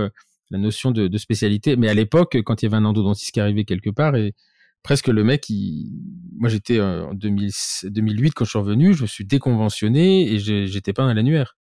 la 0.49 0.57
notion 0.57 0.91
de, 0.91 1.07
de, 1.07 1.17
spécialité. 1.17 1.75
Mais 1.77 1.87
à 1.87 1.93
l'époque, 1.93 2.37
quand 2.43 2.61
il 2.61 2.65
y 2.65 2.67
avait 2.67 2.77
un 2.77 2.85
endodontiste 2.85 3.33
qui 3.33 3.39
arrivait 3.39 3.63
quelque 3.63 3.89
part 3.89 4.15
et 4.15 4.35
presque 4.83 5.07
le 5.07 5.23
mec, 5.23 5.49
il... 5.49 5.91
moi 6.37 6.49
j'étais 6.49 6.81
en 6.81 7.13
2000, 7.13 7.51
2008 7.85 8.31
quand 8.33 8.45
je 8.45 8.49
suis 8.49 8.59
revenu, 8.59 8.93
je 8.93 9.03
me 9.03 9.07
suis 9.07 9.25
déconventionné 9.25 10.31
et 10.31 10.39
j'étais 10.39 10.93
pas 10.93 11.03
dans 11.03 11.13
l'annuaire. 11.13 11.55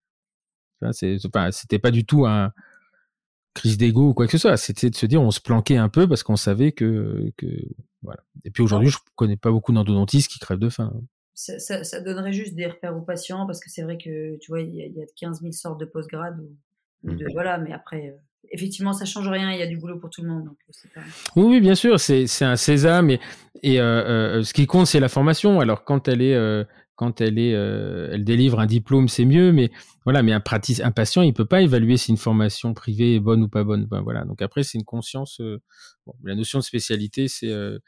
C'était 0.92 1.78
pas 1.78 1.90
du 1.90 2.04
tout 2.04 2.26
un 2.26 2.52
crise 3.58 3.78
d'ego 3.78 4.08
ou 4.08 4.14
quoi 4.14 4.26
que 4.26 4.32
ce 4.32 4.38
soit. 4.38 4.56
C'était 4.56 4.90
de 4.90 4.96
se 4.96 5.06
dire 5.06 5.22
on 5.22 5.30
se 5.30 5.40
planquait 5.40 5.76
un 5.76 5.88
peu 5.88 6.08
parce 6.08 6.22
qu'on 6.22 6.36
savait 6.36 6.72
que, 6.72 7.32
que 7.36 7.46
voilà. 8.02 8.20
Et 8.44 8.50
puis 8.50 8.62
aujourd'hui, 8.62 8.90
je 8.90 8.98
connais 9.16 9.36
pas 9.36 9.50
beaucoup 9.50 9.72
d'endodontistes 9.72 10.30
qui 10.30 10.38
crèvent 10.38 10.58
de 10.58 10.68
faim. 10.68 10.92
Ça, 11.34 11.58
ça, 11.58 11.84
ça, 11.84 12.00
donnerait 12.00 12.32
juste 12.32 12.54
des 12.54 12.66
repères 12.66 12.96
aux 12.96 13.02
patients 13.02 13.46
parce 13.46 13.60
que 13.60 13.70
c'est 13.70 13.82
vrai 13.82 13.96
que 13.96 14.36
tu 14.38 14.50
vois, 14.50 14.60
il 14.60 14.74
y, 14.74 14.78
y, 14.78 15.02
a 15.02 15.06
15 15.20 15.40
000 15.40 15.52
sortes 15.52 15.78
de 15.78 15.84
postgrad 15.84 16.36
ou, 16.40 17.08
ou 17.08 17.14
de, 17.14 17.24
mmh. 17.24 17.32
voilà, 17.32 17.58
mais 17.58 17.72
après, 17.72 18.16
effectivement, 18.50 18.92
ça 18.92 19.04
change 19.04 19.28
rien. 19.28 19.52
Il 19.52 19.58
y 19.58 19.62
a 19.62 19.66
du 19.66 19.76
boulot 19.76 19.98
pour 19.98 20.10
tout 20.10 20.22
le 20.22 20.28
monde. 20.28 20.44
Donc 20.44 20.56
pas... 20.94 21.00
oui, 21.36 21.44
oui, 21.44 21.60
bien 21.60 21.74
sûr, 21.74 22.00
c'est 22.00 22.26
un 22.42 22.56
sésame 22.56 23.10
et, 23.10 23.20
et 23.62 23.80
euh, 23.80 23.84
euh, 23.84 24.42
ce 24.42 24.52
qui 24.52 24.66
compte, 24.66 24.86
c'est 24.86 25.00
la 25.00 25.08
formation. 25.08 25.60
Alors 25.60 25.84
quand 25.84 26.08
elle 26.08 26.22
est 26.22 26.34
euh, 26.34 26.64
quand 26.98 27.20
elle 27.20 27.38
est, 27.38 27.54
euh, 27.54 28.10
elle 28.12 28.24
délivre 28.24 28.58
un 28.58 28.66
diplôme, 28.66 29.06
c'est 29.06 29.24
mieux, 29.24 29.52
mais 29.52 29.70
voilà, 30.02 30.24
mais 30.24 30.32
un 30.32 30.40
pratique, 30.40 30.80
un 30.80 30.90
patient, 30.90 31.22
il 31.22 31.32
peut 31.32 31.46
pas 31.46 31.62
évaluer 31.62 31.96
si 31.96 32.10
une 32.10 32.16
formation 32.16 32.74
privée 32.74 33.14
est 33.14 33.20
bonne 33.20 33.44
ou 33.44 33.48
pas 33.48 33.62
bonne. 33.62 33.86
Ben, 33.86 34.00
voilà. 34.00 34.24
Donc 34.24 34.42
après, 34.42 34.64
c'est 34.64 34.78
une 34.78 34.84
conscience. 34.84 35.38
Euh, 35.40 35.62
bon, 36.06 36.14
la 36.24 36.34
notion 36.34 36.58
de 36.58 36.64
spécialité, 36.64 37.28
c'est 37.28 37.52
euh, 37.52 37.78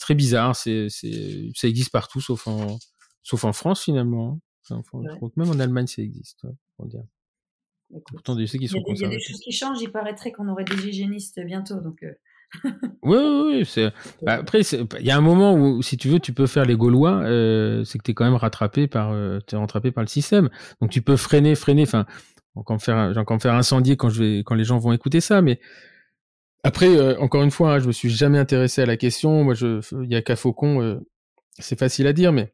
très 0.00 0.16
bizarre. 0.16 0.56
C'est 0.56 0.88
ça 0.90 1.68
existe 1.68 1.92
partout, 1.92 2.20
sauf 2.20 2.48
en 2.48 2.76
sauf 3.22 3.44
en 3.44 3.52
France 3.52 3.84
finalement. 3.84 4.40
Hein. 4.68 4.74
Enfin, 4.74 4.98
ouais. 4.98 5.10
Je 5.12 5.16
crois 5.16 5.30
que 5.30 5.40
même 5.40 5.50
en 5.50 5.60
Allemagne, 5.60 5.86
ça 5.86 6.02
existe. 6.02 6.42
Ouais, 6.80 6.88
dire. 6.88 7.04
Pourtant, 8.08 8.36
je 8.36 8.46
sais 8.46 8.58
qu'ils 8.58 8.68
sont. 8.68 8.82
Il 8.88 8.98
y, 8.98 9.04
a 9.04 9.08
des 9.08 9.20
choses 9.20 9.38
qui 9.38 9.52
changent. 9.52 9.80
Il 9.80 9.92
paraîtrait 9.92 10.32
qu'on 10.32 10.48
aurait 10.48 10.64
des 10.64 10.88
hygiénistes 10.88 11.40
bientôt, 11.46 11.80
donc. 11.80 12.04
Oui, 13.02 13.18
oui, 13.18 13.66
oui. 13.76 13.88
Bah, 14.22 14.34
après, 14.34 14.62
il 14.62 15.06
y 15.06 15.10
a 15.10 15.16
un 15.16 15.20
moment 15.20 15.54
où, 15.54 15.80
si 15.82 15.96
tu 15.96 16.08
veux, 16.08 16.18
tu 16.18 16.32
peux 16.32 16.46
faire 16.46 16.64
les 16.64 16.76
Gaulois, 16.76 17.22
euh, 17.22 17.84
c'est 17.84 17.98
que 17.98 18.02
tu 18.02 18.10
es 18.10 18.14
quand 18.14 18.24
même 18.24 18.34
rattrapé 18.34 18.88
par, 18.88 19.12
euh, 19.12 19.38
rattrapé 19.52 19.92
par 19.92 20.02
le 20.02 20.08
système. 20.08 20.50
Donc 20.80 20.90
tu 20.90 21.02
peux 21.02 21.16
freiner, 21.16 21.54
freiner. 21.54 21.82
Enfin, 21.82 22.04
me 22.56 22.78
faire, 22.78 23.12
j'ai 23.14 23.20
encore 23.20 23.36
me 23.36 23.40
faire 23.40 23.54
incendier 23.54 23.96
quand 23.96 24.08
je 24.08 24.22
vais, 24.22 24.38
quand 24.40 24.54
les 24.54 24.64
gens 24.64 24.78
vont 24.78 24.92
écouter 24.92 25.20
ça. 25.20 25.40
Mais 25.40 25.60
après, 26.64 26.88
euh, 26.88 27.16
encore 27.20 27.42
une 27.42 27.52
fois, 27.52 27.74
hein, 27.74 27.78
je 27.78 27.86
me 27.86 27.92
suis 27.92 28.10
jamais 28.10 28.38
intéressé 28.38 28.82
à 28.82 28.86
la 28.86 28.96
question. 28.96 29.44
Moi, 29.44 29.54
il 29.60 30.10
y 30.10 30.16
a 30.16 30.22
qu'à 30.22 30.36
Faucon, 30.36 31.00
c'est 31.58 31.78
facile 31.78 32.08
à 32.08 32.12
dire, 32.12 32.32
mais 32.32 32.52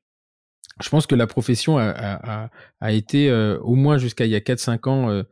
je 0.83 0.89
pense 0.91 1.07
que 1.07 1.15
la 1.15 1.27
profession 1.27 1.79
a, 1.79 2.51
a, 2.81 2.93
été 2.93 3.33
au 3.63 3.75
moins 3.75 3.99
jusqu'à 3.99 4.27
il 4.27 4.31
y 4.31 4.37
a 4.37 4.41
4-5 4.41 4.89
ans 4.89 5.23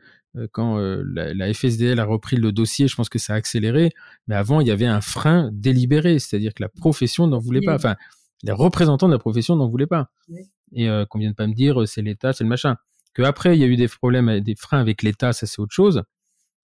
quand 0.53 0.79
euh, 0.79 1.03
la, 1.13 1.35
la, 1.35 1.53
FSDL 1.53 1.99
a 1.99 2.05
repris 2.05 2.37
le 2.37 2.53
dossier, 2.53 2.89
je 2.89 2.97
pense 2.97 3.09
que 3.09 3.19
ça 3.19 3.35
a 3.35 3.37
accéléré. 3.37 3.93
Mais 4.29 4.35
avant, 4.35 4.61
il 4.61 4.69
y 4.69 4.71
avait 4.71 4.87
un 4.87 5.01
frein 5.01 5.51
délibéré, 5.53 6.19
c'est-à-dire 6.19 6.55
que 6.55 6.63
la 6.63 6.69
profession 6.69 7.27
n'en 7.27 7.39
voulait 7.39 7.61
pas. 7.61 7.75
Enfin, 7.75 7.97
les 8.43 8.53
représentants 8.53 9.09
de 9.09 9.13
la 9.13 9.19
profession 9.19 9.57
n'en 9.57 9.69
voulaient 9.69 9.87
pas. 9.87 10.11
Oui. 10.29 10.43
Et 10.73 10.89
euh, 10.89 11.05
qu'on 11.05 11.19
vient 11.19 11.31
de 11.31 11.35
pas 11.35 11.47
me 11.47 11.55
dire, 11.55 11.87
c'est 11.89 12.03
l'État, 12.03 12.33
c'est 12.33 12.45
le 12.45 12.51
machin. 12.51 12.77
Que 13.13 13.23
après, 13.23 13.57
il 13.57 13.61
y 13.61 13.65
a 13.65 13.67
eu 13.67 13.77
des 13.77 13.89
problèmes, 13.89 14.41
des 14.41 14.55
freins 14.55 14.81
avec 14.81 15.03
l'État, 15.03 15.33
ça 15.33 15.47
c'est 15.47 15.61
autre 15.61 15.75
chose. 15.75 16.03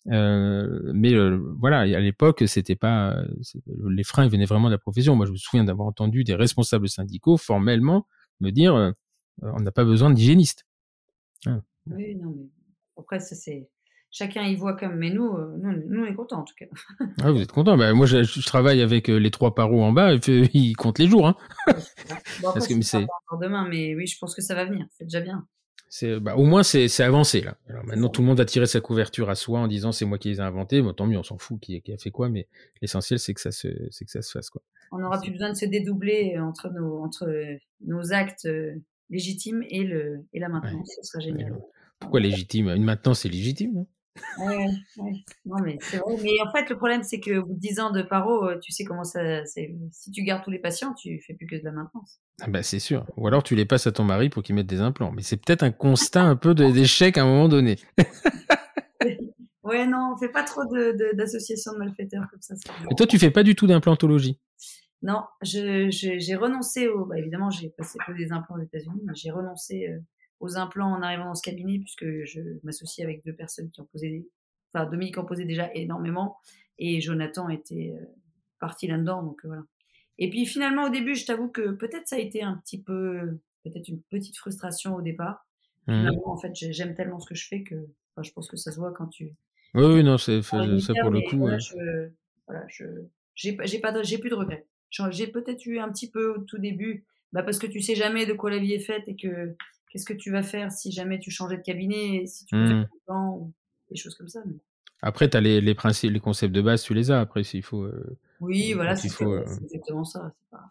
Euh, 0.09 0.93
mais 0.95 1.13
euh, 1.15 1.41
voilà, 1.59 1.81
à 1.81 2.01
l'époque, 2.01 2.45
c'était 2.47 2.77
pas 2.77 3.17
les 3.89 4.05
freins 4.05 4.25
ils 4.25 4.31
venaient 4.31 4.45
vraiment 4.45 4.69
de 4.69 4.75
la 4.75 4.79
profession. 4.79 5.17
Moi, 5.17 5.27
je 5.27 5.33
me 5.33 5.37
souviens 5.37 5.65
d'avoir 5.65 5.89
entendu 5.89 6.25
des 6.25 6.35
responsables 6.35 6.89
syndicaux 6.89 7.37
formellement 7.37 8.07
me 8.41 8.51
dire, 8.51 8.75
euh, 8.75 8.93
on 9.43 9.61
n'a 9.61 9.73
pas 9.73 9.85
besoin 9.85 10.11
d'hygiénistes. 10.11 10.67
Ah. 11.47 11.61
Oui, 11.91 12.17
non, 12.17 12.35
mais 12.37 12.49
après, 12.99 13.21
ça, 13.21 13.35
c'est. 13.35 13.69
Chacun 14.11 14.45
y 14.45 14.55
voit 14.55 14.75
comme. 14.75 14.97
Mais 14.97 15.11
nous, 15.11 15.37
euh, 15.37 15.57
nous, 15.59 15.73
nous, 15.89 16.03
on 16.03 16.07
est 16.07 16.15
contents, 16.15 16.41
en 16.41 16.45
tout 16.45 16.55
cas. 16.59 16.67
ah, 17.23 17.33
vous 17.33 17.41
êtes 17.41 17.53
contents 17.53 17.77
bah, 17.77 17.93
Moi, 17.93 18.07
je, 18.07 18.23
je, 18.23 18.47
travaille 18.47 18.81
avec 18.81 19.11
euh, 19.11 19.17
les 19.17 19.31
trois 19.31 19.55
paros 19.55 19.83
en 19.83 19.93
bas, 19.93 20.15
et 20.15 20.19
puis, 20.19 20.49
ils 20.55 20.75
comptent 20.75 20.99
les 20.99 21.09
jours. 21.09 21.27
Hein. 21.27 21.37
bon, 21.67 21.73
après, 21.73 22.61
Parce 22.61 22.69
que 22.69 22.81
c'est. 22.83 22.97
encore 22.97 23.39
demain, 23.41 23.67
mais 23.69 23.95
oui, 23.95 24.07
je 24.07 24.19
pense 24.19 24.35
que 24.35 24.43
ça 24.43 24.55
va 24.55 24.65
venir. 24.65 24.87
C'est 24.93 25.05
déjà 25.05 25.21
bien. 25.21 25.47
C'est, 25.89 26.19
bah, 26.19 26.37
au 26.37 26.45
moins, 26.45 26.63
c'est, 26.63 26.89
c'est 26.89 27.05
avancé, 27.05 27.43
là. 27.43 27.57
Alors, 27.69 27.85
maintenant, 27.85 28.09
tout 28.09 28.23
le 28.23 28.27
monde 28.27 28.41
a 28.41 28.45
tiré 28.45 28.67
sa 28.67 28.81
couverture 28.81 29.31
à 29.31 29.35
soi 29.35 29.61
en 29.61 29.69
disant 29.69 29.93
c'est 29.93 30.05
moi 30.05 30.19
qui 30.19 30.29
les 30.29 30.39
ai 30.39 30.41
inventés. 30.41 30.83
Bon, 30.83 30.93
tant 30.93 31.07
mieux, 31.07 31.19
on 31.19 31.23
s'en 31.23 31.39
fout 31.39 31.61
qui, 31.61 31.81
qui, 31.83 31.93
a 31.93 31.99
fait 31.99 32.11
quoi, 32.11 32.29
mais 32.29 32.49
l'essentiel, 32.83 33.19
c'est 33.19 33.35
que 33.35 33.41
ça 33.41 33.53
se, 33.53 33.69
c'est 33.91 34.05
que 34.05 34.11
ça 34.11 34.23
se 34.23 34.31
fasse, 34.31 34.51
quoi. 34.51 34.63
On 34.93 34.99
n'aura 34.99 35.21
plus 35.21 35.33
besoin 35.33 35.51
de 35.51 35.57
se 35.57 35.67
dédoubler 35.67 36.39
entre 36.39 36.71
nos, 36.71 37.03
entre 37.03 37.29
nos 37.85 38.13
actes 38.13 38.47
euh, 38.47 38.75
légitimes 39.11 39.65
et, 39.69 39.85
le, 39.85 40.25
et 40.33 40.39
la 40.39 40.49
maintenance. 40.49 40.89
Ouais. 40.89 41.03
Ce 41.03 41.11
sera 41.11 41.21
génial. 41.21 41.53
Ouais. 41.53 41.59
Pourquoi 42.07 42.21
légitime? 42.21 42.69
Une 42.69 42.85
maintenance, 42.85 43.21
c'est 43.21 43.29
légitime, 43.29 43.73
non? 43.75 43.87
Ouais, 44.39 44.67
ouais. 44.99 45.13
Non, 45.45 45.57
mais 45.63 45.79
c'est 45.81 45.99
vrai. 45.99 46.17
Mais 46.23 46.41
en 46.47 46.51
fait, 46.51 46.69
le 46.71 46.77
problème, 46.77 47.03
c'est 47.03 47.21
que 47.21 47.41
bout 47.41 47.55
de 47.55 47.59
10 47.59 47.81
ans 47.81 47.91
de 47.91 48.03
paro, 48.03 48.49
tu 48.63 48.73
sais 48.73 48.85
comment 48.85 49.05
ça. 49.05 49.45
Si 49.45 50.11
tu 50.13 50.23
gardes 50.23 50.45
tous 50.45 50.51
les 50.51 50.59
patients, 50.59 50.95
tu 50.95 51.21
fais 51.27 51.35
plus 51.35 51.47
que 51.47 51.57
de 51.57 51.65
la 51.65 51.73
maintenance. 51.73 52.21
Ah 52.41 52.49
bah, 52.49 52.63
c'est 52.63 52.79
sûr. 52.79 53.07
Ou 53.17 53.27
alors 53.27 53.43
tu 53.43 53.55
les 53.57 53.65
passes 53.65 53.87
à 53.87 53.93
ton 53.93 54.05
mari 54.05 54.29
pour 54.29 54.43
qu'il 54.43 54.55
mette 54.55 54.67
des 54.67 54.81
implants. 54.81 55.13
Mais 55.13 55.23
c'est 55.23 55.37
peut-être 55.37 55.63
un 55.63 55.71
constat 55.71 56.23
un 56.23 56.37
peu 56.37 56.55
d'échec 56.55 57.19
à 57.19 57.23
un 57.23 57.27
moment 57.27 57.49
donné. 57.49 57.77
ouais, 59.65 59.87
non, 59.87 60.13
on 60.15 60.19
fait 60.19 60.31
pas 60.31 60.45
trop 60.45 60.63
d'associations 61.15 61.73
de, 61.73 61.79
malfaiteurs 61.79 62.25
comme 62.31 62.43
ça. 62.43 62.55
Et 62.91 62.95
toi, 62.95 63.07
tu 63.07 63.19
fais 63.19 63.31
pas 63.31 63.43
du 63.43 63.55
tout 63.55 63.67
d'implantologie? 63.67 64.41
Non, 65.03 65.23
j'ai 65.43 65.91
je, 65.91 66.37
renoncé 66.37 66.89
au. 66.89 67.05
Bah, 67.05 67.19
évidemment, 67.19 67.51
j'ai 67.51 67.69
passé 67.71 67.99
des 68.17 68.33
implants 68.33 68.57
aux 68.57 68.63
États-Unis, 68.63 69.03
mais 69.05 69.15
j'ai 69.15 69.31
renoncé. 69.31 69.89
Euh, 69.89 69.99
aux 70.41 70.57
implants 70.57 70.93
en 70.93 71.03
arrivant 71.03 71.27
dans 71.27 71.35
ce 71.35 71.43
cabinet, 71.43 71.79
puisque 71.79 72.07
je 72.25 72.41
m'associe 72.63 73.05
avec 73.05 73.25
deux 73.25 73.33
personnes 73.33 73.71
qui 73.71 73.81
ont 73.81 73.87
posé, 73.87 74.29
enfin 74.73 74.89
Dominique 74.89 75.19
en 75.19 75.25
posait 75.25 75.45
déjà 75.45 75.73
énormément, 75.75 76.37
et 76.79 77.01
Jonathan 77.01 77.49
était 77.49 77.95
euh, 77.97 78.05
parti 78.61 78.87
là-dedans, 78.87 79.23
donc 79.23 79.41
euh, 79.45 79.49
voilà. 79.49 79.63
Et 80.19 80.31
puis 80.31 80.47
finalement 80.47 80.85
au 80.85 80.89
début, 80.91 81.15
je 81.15 81.27
t'avoue 81.27 81.49
que 81.49 81.71
peut-être 81.73 82.09
ça 82.09 82.17
a 82.17 82.19
été 82.19 82.43
un 82.43 82.57
petit 82.57 82.81
peu, 82.81 83.39
peut-être 83.65 83.89
une 83.89 84.01
petite 84.03 84.37
frustration 84.37 84.95
au 84.95 85.03
départ. 85.03 85.47
Mmh. 85.87 86.09
En 86.25 86.37
fait, 86.37 86.53
j'aime 86.55 86.95
tellement 86.95 87.21
ce 87.21 87.29
que 87.29 87.35
je 87.35 87.47
fais 87.47 87.63
que, 87.63 87.75
enfin, 87.75 88.23
je 88.23 88.33
pense 88.33 88.49
que 88.49 88.57
ça 88.57 88.73
se 88.73 88.79
voit 88.79 88.93
quand 88.93 89.07
tu. 89.07 89.35
Oui, 89.75 89.85
oui, 89.85 90.03
non, 90.03 90.19
c'est 90.19 90.43
ça 90.43 90.59
pour 91.01 91.11
le 91.11 91.21
coup. 91.29 91.37
Voilà, 91.37 91.57
ouais. 91.57 91.61
je, 91.61 92.09
voilà, 92.47 92.65
je, 92.69 92.85
j'ai, 93.35 93.57
j'ai 93.65 93.79
pas, 93.79 94.03
j'ai 94.03 94.19
plus 94.19 94.31
de 94.31 94.35
regrets. 94.35 94.67
J'ai 95.11 95.27
peut-être 95.27 95.67
eu 95.67 95.79
un 95.79 95.91
petit 95.91 96.11
peu 96.11 96.35
au 96.35 96.39
tout 96.39 96.59
début, 96.59 97.05
bah 97.33 97.43
parce 97.43 97.59
que 97.59 97.67
tu 97.67 97.81
sais 97.83 97.95
jamais 97.95 98.25
de 98.25 98.33
quoi 98.33 98.51
la 98.51 98.59
vie 98.59 98.73
est 98.73 98.81
faite 98.81 99.05
et 99.07 99.17
que 99.17 99.55
qu'est-ce 99.91 100.07
que 100.07 100.15
tu 100.15 100.31
vas 100.31 100.43
faire 100.43 100.73
si 100.73 100.93
jamais 100.93 101.19
tu 101.19 101.31
changeais 101.31 101.57
de 101.57 101.63
cabinet, 101.63 102.27
si 102.27 102.47
tu 102.47 102.57
mmh. 102.57 102.89
temps, 103.07 103.37
ou 103.37 103.53
des 103.91 103.97
choses 103.97 104.15
comme 104.15 104.29
ça. 104.29 104.41
Mais... 104.47 104.57
Après, 105.03 105.29
tu 105.29 105.37
as 105.37 105.41
les, 105.41 105.61
les, 105.61 105.75
principes, 105.75 106.13
les 106.13 106.21
concepts 106.21 106.55
de 106.55 106.63
base, 106.63 106.83
tu 106.83 106.95
les 106.95 107.11
as. 107.11 107.21
Après, 107.21 107.45
s'il 107.45 107.63
faut. 107.63 107.85
Euh, 107.85 108.19
oui, 108.41 108.73
voilà, 108.73 108.97
c'est 108.97 109.23
euh... 109.23 109.45
exactement 109.63 110.05
ça. 110.05 110.33
Pas... 110.51 110.71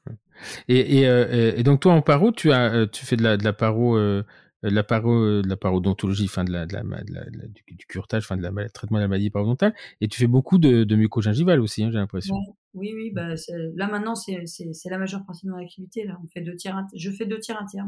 Et, 0.67 0.99
et, 0.99 1.07
euh, 1.07 1.53
et, 1.55 1.63
donc, 1.63 1.81
toi, 1.81 1.93
en 1.93 2.01
paro, 2.01 2.31
tu, 2.31 2.51
as, 2.51 2.73
euh, 2.73 2.87
tu 2.87 3.05
fais 3.05 3.15
de 3.15 3.23
la, 3.23 3.37
de 3.37 3.43
la 3.43 3.53
paro. 3.53 3.97
Euh, 3.97 4.23
de 4.63 4.69
la 4.71 4.83
paro, 4.83 5.43
de 5.43 5.47
la 5.47 5.57
parodontologie, 5.57 6.25
enfin 6.25 6.43
de 6.43 6.51
la, 6.51 6.65
de 6.65 6.73
la, 6.73 6.81
de 6.81 7.47
du, 7.47 7.75
du, 7.75 7.85
curtage, 7.85 8.23
enfin 8.23 8.35
de 8.35 8.41
la 8.41 8.69
traitement 8.69 8.97
de 8.97 9.03
la 9.03 9.07
maladie 9.07 9.29
parodontale, 9.29 9.75
et 10.01 10.07
tu 10.07 10.19
fais 10.19 10.25
beaucoup 10.25 10.57
de, 10.57 10.83
de 10.83 10.95
mucogingivale 10.95 11.59
aussi, 11.59 11.83
hein, 11.83 11.91
j'ai 11.91 11.99
l'impression. 11.99 12.33
Ouais, 12.33 12.41
oui, 12.73 12.93
oui, 12.95 13.11
bah 13.13 13.35
là 13.75 13.87
maintenant 13.87 14.15
c'est 14.15 14.89
la 14.89 14.97
majeure 14.97 15.23
partie 15.23 15.45
de 15.45 15.51
mon 15.51 15.59
activité. 15.59 16.03
Là, 16.03 16.17
on 16.23 16.27
fait 16.29 16.41
deux 16.41 16.55
tiers, 16.55 16.83
je 16.95 17.11
fais 17.11 17.27
deux 17.27 17.37
tiers 17.37 17.61
un 17.61 17.65
tiers. 17.65 17.85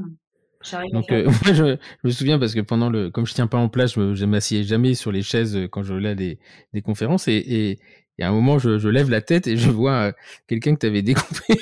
Donc 0.92 1.12
euh, 1.12 1.26
moi 1.46 1.54
je, 1.54 1.54
je, 1.54 1.78
me 2.04 2.12
souviens 2.12 2.40
parce 2.40 2.54
que 2.54 2.62
pendant 2.62 2.90
le 2.90 3.10
comme 3.10 3.26
je 3.26 3.34
tiens 3.34 3.48
pas 3.48 3.58
en 3.58 3.70
place, 3.70 3.94
je, 3.94 4.16
je 4.16 4.26
m'assieds 4.26 4.64
jamais 4.64 4.96
sur 4.96 5.12
les 5.12 5.22
chaises 5.22 5.56
euh, 5.56 5.68
quand 5.68 5.84
je 5.84 5.94
lève 5.94 6.16
des, 6.16 6.40
des 6.74 6.82
conférences 6.82 7.28
et, 7.28 7.36
et, 7.36 7.80
et, 8.18 8.24
à 8.24 8.30
un 8.30 8.32
moment 8.32 8.60
je, 8.60 8.78
je 8.78 8.90
lève 8.90 9.10
la 9.10 9.22
tête 9.22 9.48
et 9.48 9.58
je 9.58 9.70
vois 9.70 9.92
euh, 9.92 10.12
quelqu'un 10.48 10.76
que 10.76 10.80
tu 10.80 10.86
avais 10.88 11.02
découpé, 11.02 11.56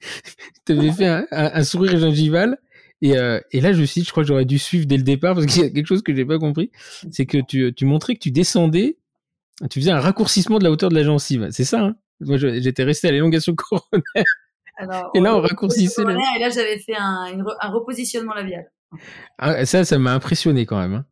tu 0.66 0.72
avais 0.72 0.92
fait 0.92 1.06
un, 1.06 1.26
un, 1.30 1.50
un, 1.54 1.64
sourire 1.64 1.98
gingival 1.98 2.58
et, 3.02 3.16
euh, 3.16 3.40
et 3.52 3.60
là 3.60 3.72
je 3.72 3.80
me 3.80 3.86
suis 3.86 4.02
dit, 4.02 4.06
je 4.06 4.10
crois 4.12 4.22
que 4.22 4.28
j'aurais 4.28 4.44
dû 4.44 4.58
suivre 4.58 4.86
dès 4.86 4.96
le 4.96 5.02
départ 5.02 5.34
parce 5.34 5.46
qu'il 5.46 5.62
y 5.62 5.66
a 5.66 5.70
quelque 5.70 5.86
chose 5.86 6.02
que 6.02 6.14
j'ai 6.14 6.24
pas 6.24 6.38
compris, 6.38 6.70
c'est 7.10 7.26
que 7.26 7.38
tu, 7.38 7.72
tu 7.74 7.84
montrais 7.86 8.14
que 8.14 8.20
tu 8.20 8.30
descendais, 8.30 8.98
tu 9.70 9.80
faisais 9.80 9.90
un 9.90 10.00
raccourcissement 10.00 10.58
de 10.58 10.64
la 10.64 10.70
hauteur 10.70 10.90
de 10.90 10.94
la 10.94 11.02
gencive, 11.02 11.48
c'est 11.50 11.64
ça 11.64 11.80
hein? 11.82 11.96
Moi 12.20 12.36
j'étais 12.36 12.82
resté 12.82 13.08
à 13.08 13.12
l'élongation 13.12 13.54
coronaire. 13.54 14.24
Alors, 14.78 15.10
et 15.12 15.20
là, 15.20 15.36
on 15.36 15.40
raccourcissait. 15.40 16.04
Le... 16.04 16.12
Et 16.12 16.38
là, 16.38 16.50
j'avais 16.50 16.78
fait 16.78 16.96
un, 16.96 17.26
une, 17.32 17.44
un, 17.60 17.68
repositionnement 17.68 18.32
labial. 18.32 18.70
Ah, 19.38 19.66
ça, 19.66 19.84
ça 19.84 19.98
m'a 19.98 20.14
impressionné 20.14 20.66
quand 20.66 20.78
même. 20.78 20.94
Hein. 20.94 21.04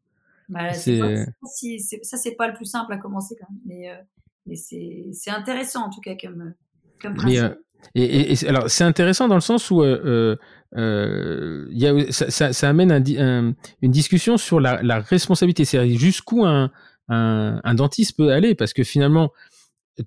Bah, 0.48 0.72
c'est 0.72 1.26
si, 1.44 1.80
ça, 1.80 2.16
c'est 2.16 2.36
pas 2.36 2.46
le 2.46 2.54
plus 2.54 2.66
simple 2.66 2.92
à 2.92 2.98
commencer 2.98 3.36
quand 3.40 3.48
même. 3.50 3.60
Mais, 3.66 3.90
euh, 3.90 3.96
mais 4.46 4.54
c'est 5.12 5.30
intéressant 5.30 5.86
en 5.86 5.90
tout 5.90 6.00
cas 6.00 6.14
comme, 6.14 6.54
comme 7.02 7.16
mais, 7.24 7.40
euh, 7.40 7.50
Et, 7.96 8.36
alors, 8.46 8.70
c'est 8.70 8.84
intéressant 8.84 9.26
dans 9.26 9.34
le 9.34 9.40
sens 9.40 9.70
où 9.72 9.82
euh, 9.82 10.36
y 10.74 11.86
a, 11.86 12.12
ça, 12.12 12.52
ça, 12.52 12.68
amène 12.68 12.92
un, 12.92 13.54
une 13.82 13.90
discussion 13.90 14.36
sur 14.36 14.60
la, 14.60 14.80
la 14.82 15.00
responsabilité, 15.00 15.64
c'est-à-dire 15.64 15.98
jusqu'où 15.98 16.44
un, 16.44 16.70
dentiste 17.74 18.16
peut 18.16 18.30
aller, 18.30 18.54
parce 18.54 18.72
que 18.72 18.84
finalement, 18.84 19.32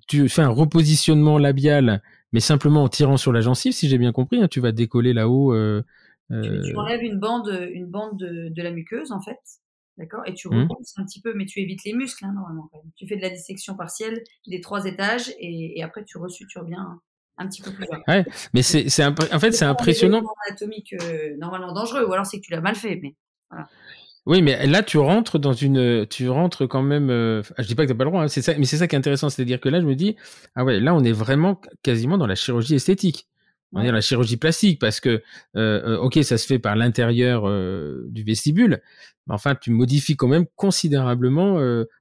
tu 0.08 0.28
fais 0.30 0.42
un 0.42 0.48
repositionnement 0.48 1.36
labial, 1.36 2.02
mais 2.32 2.40
simplement 2.40 2.84
en 2.84 2.88
tirant 2.88 3.16
sur 3.16 3.32
la 3.32 3.40
gencive, 3.40 3.72
si 3.72 3.88
j'ai 3.88 3.98
bien 3.98 4.12
compris, 4.12 4.42
hein, 4.42 4.48
tu 4.48 4.60
vas 4.60 4.72
décoller 4.72 5.12
là-haut. 5.12 5.52
Euh, 5.54 5.82
tu, 6.30 6.60
tu, 6.64 6.76
enlèves 6.76 7.02
une 7.02 7.18
bande, 7.18 7.68
une 7.72 7.86
bande 7.86 8.16
de, 8.18 8.48
de 8.50 8.62
la 8.62 8.70
muqueuse 8.70 9.10
en 9.10 9.20
fait, 9.20 9.40
d'accord, 9.98 10.22
et 10.26 10.34
tu 10.34 10.48
mmh. 10.48 10.68
repousses 10.68 10.94
un 10.96 11.04
petit 11.04 11.20
peu, 11.20 11.34
mais 11.34 11.44
tu 11.44 11.60
évites 11.60 11.84
les 11.84 11.92
muscles 11.92 12.24
hein, 12.24 12.32
normalement. 12.32 12.68
Quand 12.72 12.78
même. 12.78 12.92
Tu 12.96 13.06
fais 13.06 13.16
de 13.16 13.22
la 13.22 13.30
dissection 13.30 13.74
partielle 13.76 14.22
des 14.46 14.60
trois 14.60 14.84
étages, 14.84 15.30
et, 15.38 15.78
et 15.78 15.82
après 15.82 16.04
tu 16.04 16.18
resutures 16.18 16.64
bien 16.64 17.00
un 17.40 17.48
petit 17.48 17.62
peu 17.62 17.72
plus 17.72 17.86
bas. 17.86 18.00
Ouais, 18.06 18.24
mais 18.54 18.62
c'est, 18.62 18.88
c'est 18.88 19.04
en 19.04 19.14
fait, 19.14 19.52
c'est 19.52 19.64
impressionnant. 19.64 20.22
anatomique 20.46 20.94
euh, 21.02 21.36
normalement 21.38 21.72
dangereux, 21.72 22.04
ou 22.06 22.12
alors 22.12 22.26
c'est 22.26 22.38
que 22.38 22.44
tu 22.44 22.52
l'as 22.52 22.60
mal 22.60 22.76
fait, 22.76 23.00
mais 23.02 23.16
voilà. 23.50 23.68
Oui, 24.26 24.42
mais 24.42 24.66
là, 24.66 24.82
tu 24.82 24.98
rentres 24.98 25.38
dans 25.38 25.52
une, 25.52 26.06
tu 26.06 26.28
rentres 26.28 26.66
quand 26.68 26.82
même. 26.82 27.10
Euh... 27.10 27.42
Je 27.58 27.66
dis 27.66 27.74
pas 27.74 27.84
que 27.84 27.88
t'as 27.92 27.96
pas 27.96 28.04
le 28.04 28.10
droit, 28.10 28.22
hein, 28.22 28.28
c'est 28.28 28.42
ça, 28.42 28.54
mais 28.58 28.66
c'est 28.66 28.76
ça 28.76 28.86
qui 28.86 28.94
est 28.94 28.98
intéressant, 28.98 29.30
c'est-à-dire 29.30 29.60
que 29.60 29.68
là, 29.68 29.80
je 29.80 29.86
me 29.86 29.94
dis, 29.94 30.16
ah 30.54 30.64
ouais, 30.64 30.78
là, 30.78 30.94
on 30.94 31.02
est 31.02 31.12
vraiment 31.12 31.60
quasiment 31.82 32.18
dans 32.18 32.26
la 32.26 32.34
chirurgie 32.34 32.74
esthétique. 32.74 33.26
On 33.72 33.82
est 33.82 33.86
dans 33.86 33.92
la 33.92 34.00
chirurgie 34.00 34.36
plastique 34.36 34.80
parce 34.80 34.98
que, 34.98 35.08
euh, 35.08 35.20
euh 35.54 35.98
ok, 35.98 36.18
ça 36.24 36.38
se 36.38 36.46
fait 36.46 36.58
par 36.58 36.74
l'intérieur 36.74 37.48
euh, 37.48 38.04
du 38.08 38.24
vestibule, 38.24 38.82
mais 39.28 39.34
enfin, 39.34 39.54
tu 39.54 39.70
modifies 39.70 40.16
quand 40.16 40.26
même 40.26 40.46
considérablement. 40.56 41.54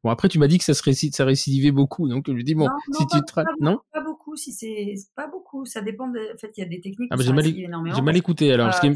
Bon, 0.04 0.10
après, 0.10 0.30
tu 0.30 0.40
m'as 0.40 0.48
dit 0.48 0.58
que 0.58 0.64
ça 0.64 0.74
se 0.74 0.82
récid... 0.82 1.16
ça 1.16 1.26
récidivait 1.26 1.72
beaucoup, 1.72 2.10
donc 2.10 2.26
je 2.28 2.34
me 2.34 2.42
dis 2.42 2.56
bon, 2.56 2.68
si 2.98 3.06
tu 3.06 3.20
te, 3.22 3.42
non, 3.62 3.80
pas 3.94 4.02
beaucoup, 4.02 4.36
si 4.36 4.52
c'est 4.52 4.96
pas 5.16 5.28
beaucoup, 5.28 5.64
ça 5.66 5.82
dépend. 5.82 6.08
De... 6.08 6.18
En 6.34 6.38
fait, 6.40 6.52
il 6.58 6.62
y 6.62 6.64
a 6.64 6.68
des 6.68 6.82
techniques. 6.82 7.10
Ah, 7.12 7.18
bah, 7.18 7.24
j'ai 7.24 7.34
mal, 7.34 7.46
j'ai 7.46 8.02
mal 8.02 8.18
écouté 8.18 8.52
alors. 8.52 8.70
Parce 8.70 8.80
que... 8.80 8.88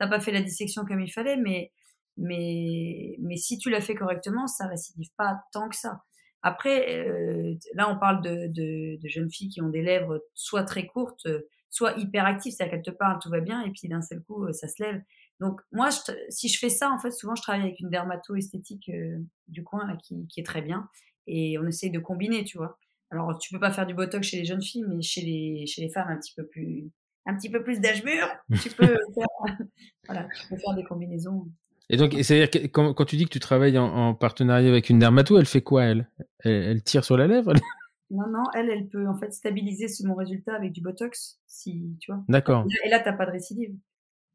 T'as 0.00 0.08
pas 0.08 0.18
fait 0.18 0.32
la 0.32 0.40
dissection 0.40 0.86
comme 0.86 1.02
il 1.02 1.12
fallait, 1.12 1.36
mais 1.36 1.70
mais 2.16 3.16
mais 3.20 3.36
si 3.36 3.58
tu 3.58 3.68
l'as 3.70 3.82
fait 3.82 3.94
correctement, 3.94 4.46
ça 4.46 4.66
récidive 4.66 5.10
pas 5.16 5.40
tant 5.52 5.68
que 5.68 5.76
ça. 5.76 6.02
Après, 6.42 7.06
euh, 7.06 7.54
là, 7.74 7.90
on 7.90 7.98
parle 7.98 8.22
de, 8.22 8.46
de, 8.48 8.98
de, 8.98 9.08
jeunes 9.08 9.30
filles 9.30 9.50
qui 9.50 9.60
ont 9.60 9.68
des 9.68 9.82
lèvres 9.82 10.24
soit 10.34 10.64
très 10.64 10.86
courtes, 10.86 11.28
soit 11.68 11.98
hyper 11.98 12.24
actives, 12.24 12.54
c'est-à-dire 12.54 12.76
qu'elles 12.76 12.94
te 12.94 12.98
parlent, 12.98 13.18
tout 13.22 13.28
va 13.28 13.40
bien, 13.40 13.62
et 13.62 13.70
puis 13.72 13.88
d'un 13.88 14.00
seul 14.00 14.22
coup, 14.22 14.50
ça 14.54 14.66
se 14.68 14.82
lève. 14.82 15.02
Donc 15.38 15.60
moi, 15.70 15.90
si 16.30 16.48
je 16.48 16.58
fais 16.58 16.70
ça, 16.70 16.90
en 16.90 16.98
fait, 16.98 17.10
souvent 17.10 17.34
je 17.34 17.42
travaille 17.42 17.62
avec 17.62 17.80
une 17.80 17.90
dermato-esthétique 17.90 18.88
euh, 18.88 19.18
du 19.48 19.64
coin 19.64 19.86
là, 19.86 19.96
qui, 20.02 20.26
qui, 20.28 20.40
est 20.40 20.44
très 20.44 20.62
bien, 20.62 20.88
et 21.26 21.58
on 21.58 21.66
essaye 21.66 21.90
de 21.90 21.98
combiner, 21.98 22.44
tu 22.44 22.56
vois. 22.56 22.78
Alors 23.10 23.36
tu 23.38 23.52
peux 23.52 23.60
pas 23.60 23.72
faire 23.72 23.86
du 23.86 23.94
botox 23.94 24.26
chez 24.26 24.38
les 24.38 24.44
jeunes 24.46 24.62
filles, 24.62 24.84
mais 24.88 25.02
chez 25.02 25.20
les 25.20 25.66
chez 25.66 25.82
les 25.82 25.90
femmes 25.90 26.08
un 26.08 26.18
petit 26.18 26.34
peu 26.34 26.46
plus 26.46 26.90
un 27.26 27.34
petit 27.34 27.50
peu 27.50 27.62
plus 27.62 27.80
d'âge 27.80 28.04
mûr, 28.04 28.26
tu 28.62 28.70
peux 28.70 28.86
faire 29.14 29.56
voilà, 30.06 30.26
tu 30.40 30.48
peux 30.48 30.56
faire 30.56 30.74
des 30.74 30.84
combinaisons. 30.84 31.46
Et 31.88 31.96
donc, 31.96 32.12
c'est-à-dire 32.12 32.50
que 32.50 32.66
quand, 32.68 32.94
quand, 32.94 33.04
tu 33.04 33.16
dis 33.16 33.24
que 33.24 33.30
tu 33.30 33.40
travailles 33.40 33.76
en, 33.76 33.86
en, 33.86 34.14
partenariat 34.14 34.68
avec 34.68 34.90
une 34.90 35.00
dermato, 35.00 35.38
elle 35.38 35.46
fait 35.46 35.60
quoi 35.60 35.84
elle, 35.84 36.08
elle, 36.44 36.82
tire 36.84 37.04
sur 37.04 37.16
la 37.16 37.26
lèvre 37.26 37.52
Non, 38.10 38.28
non, 38.28 38.44
elle, 38.54 38.70
elle 38.70 38.88
peut 38.88 39.08
en 39.08 39.18
fait 39.18 39.32
stabiliser 39.32 39.88
ce, 39.88 40.06
mon 40.06 40.14
résultat 40.14 40.54
avec 40.54 40.72
du 40.72 40.80
botox, 40.80 41.40
si 41.46 41.96
tu 42.00 42.12
vois. 42.12 42.22
D'accord. 42.28 42.64
Et 42.84 42.88
là, 42.88 43.00
t'as 43.00 43.12
pas 43.12 43.26
de 43.26 43.32
récidive 43.32 43.74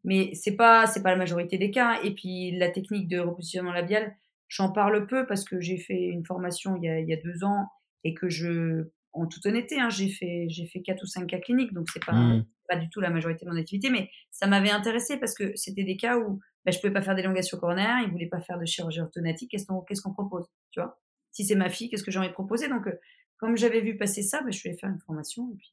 mais 0.05 0.29
c'est 0.35 0.55
pas 0.55 0.85
c'est 0.85 1.03
pas 1.03 1.11
la 1.11 1.17
majorité 1.17 1.57
des 1.57 1.71
cas. 1.71 2.01
Et 2.03 2.13
puis 2.13 2.51
la 2.57 2.69
technique 2.69 3.09
de 3.09 3.19
repositionnement 3.19 3.73
labial, 3.73 4.15
j'en 4.47 4.71
parle 4.71 5.07
peu 5.07 5.25
parce 5.25 5.43
que 5.43 5.59
j'ai 5.59 5.77
fait 5.77 6.05
une 6.05 6.23
formation 6.23 6.77
il 6.77 6.83
y 6.83 6.89
a, 6.89 6.99
il 6.99 7.09
y 7.09 7.13
a 7.13 7.17
deux 7.17 7.43
ans 7.43 7.67
et 8.03 8.13
que 8.13 8.29
je, 8.29 8.85
en 9.11 9.25
toute 9.25 9.45
honnêteté, 9.47 9.79
hein, 9.79 9.89
j'ai 9.89 10.09
fait 10.09 10.45
j'ai 10.47 10.67
fait 10.67 10.81
quatre 10.81 11.03
ou 11.03 11.07
cinq 11.07 11.27
cas 11.27 11.39
cliniques, 11.39 11.73
donc 11.73 11.89
c'est 11.91 12.05
pas 12.05 12.13
mmh. 12.13 12.45
Pas 12.67 12.75
du 12.75 12.89
tout 12.89 13.01
la 13.01 13.09
majorité 13.09 13.45
de 13.45 13.51
mon 13.51 13.57
activité, 13.57 13.89
mais 13.89 14.09
ça 14.31 14.47
m'avait 14.47 14.71
intéressé 14.71 15.17
parce 15.17 15.33
que 15.33 15.55
c'était 15.55 15.83
des 15.83 15.97
cas 15.97 16.17
où 16.17 16.39
bah, 16.65 16.71
je 16.71 16.79
pouvais 16.79 16.93
pas 16.93 17.01
faire 17.01 17.15
d'élongation 17.15 17.57
coronaire, 17.57 17.99
ils 18.03 18.11
voulaient 18.11 18.27
pas 18.27 18.41
faire 18.41 18.59
de 18.59 18.65
chirurgie 18.65 19.01
orthodontique, 19.01 19.51
qu'est-ce 19.51 19.65
qu'on 19.65 19.81
qu'est-ce 19.81 20.01
qu'on 20.01 20.13
propose, 20.13 20.45
tu 20.71 20.79
vois? 20.79 20.99
Si 21.31 21.45
c'est 21.45 21.55
ma 21.55 21.69
fille, 21.69 21.89
qu'est-ce 21.89 22.03
que 22.03 22.11
j'ai 22.11 22.19
envie 22.19 22.29
de 22.29 22.33
proposer? 22.33 22.67
Donc 22.67 22.87
euh, 22.87 22.99
comme 23.37 23.57
j'avais 23.57 23.81
vu 23.81 23.97
passer 23.97 24.21
ça, 24.21 24.41
bah, 24.41 24.51
je 24.51 24.57
suis 24.57 24.69
allée 24.69 24.77
faire 24.77 24.89
une 24.89 24.99
formation 24.99 25.49
et 25.51 25.57
puis. 25.57 25.71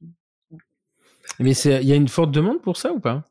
Mais 1.38 1.52
il 1.52 1.86
y 1.86 1.92
a 1.92 1.96
une 1.96 2.08
forte 2.08 2.32
demande 2.32 2.60
pour 2.62 2.76
ça 2.76 2.92
ou 2.92 3.00
pas? 3.00 3.24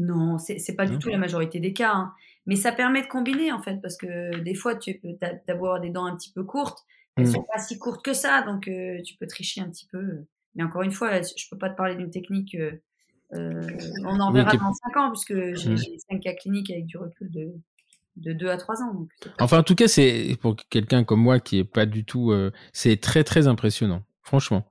Non, 0.00 0.38
c'est 0.38 0.74
pas 0.76 0.86
du 0.86 0.98
tout 0.98 1.08
la 1.08 1.18
majorité 1.18 1.60
des 1.60 1.72
cas, 1.72 1.92
hein. 1.92 2.14
mais 2.46 2.56
ça 2.56 2.72
permet 2.72 3.02
de 3.02 3.06
combiner 3.06 3.52
en 3.52 3.62
fait, 3.62 3.80
parce 3.80 3.96
que 3.96 4.40
des 4.40 4.54
fois 4.54 4.74
tu 4.74 4.98
peux 4.98 5.16
avoir 5.46 5.80
des 5.80 5.90
dents 5.90 6.06
un 6.06 6.16
petit 6.16 6.32
peu 6.32 6.42
courtes, 6.42 6.84
elles 7.16 7.28
mmh. 7.28 7.32
sont 7.32 7.44
pas 7.44 7.60
si 7.60 7.78
courtes 7.78 8.04
que 8.04 8.12
ça, 8.12 8.42
donc 8.42 8.66
euh, 8.66 9.00
tu 9.02 9.16
peux 9.16 9.28
tricher 9.28 9.60
un 9.60 9.70
petit 9.70 9.86
peu. 9.86 10.24
Mais 10.54 10.62
encore 10.62 10.82
une 10.82 10.92
fois, 10.92 11.20
je 11.20 11.48
peux 11.50 11.58
pas 11.58 11.70
te 11.70 11.76
parler 11.76 11.96
d'une 11.96 12.10
technique. 12.10 12.54
Euh, 12.54 12.72
euh 13.34 13.62
on 14.04 14.20
en 14.20 14.32
verra 14.32 14.52
dans 14.56 14.72
5 14.72 14.96
ans, 14.96 15.10
puisque 15.10 15.34
j'ai 15.56 15.70
mmh. 15.70 15.98
5 16.10 16.20
cas 16.20 16.34
cliniques 16.34 16.70
avec 16.70 16.86
du 16.86 16.96
recul 16.96 17.30
de 17.30 17.52
de 18.16 18.32
2 18.32 18.48
à 18.48 18.56
3 18.56 18.82
ans. 18.82 18.94
Donc 18.94 19.10
enfin, 19.40 19.58
en 19.58 19.62
tout 19.64 19.74
cas, 19.74 19.88
c'est 19.88 20.36
pour 20.40 20.54
quelqu'un 20.70 21.02
comme 21.02 21.20
moi 21.20 21.40
qui 21.40 21.58
est 21.58 21.64
pas 21.64 21.84
du 21.84 22.04
tout, 22.04 22.30
euh, 22.30 22.52
c'est 22.72 23.00
très 23.00 23.24
très 23.24 23.48
impressionnant, 23.48 24.04
franchement. 24.22 24.64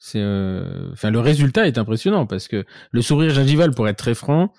C'est, 0.00 0.20
euh, 0.20 0.90
enfin, 0.92 1.10
le 1.10 1.20
résultat 1.20 1.66
est 1.66 1.78
impressionnant 1.78 2.26
parce 2.26 2.48
que 2.48 2.64
le 2.90 3.02
sourire 3.02 3.30
gingival, 3.30 3.72
pour 3.72 3.88
être 3.88 3.98
très 3.98 4.14
franc, 4.14 4.52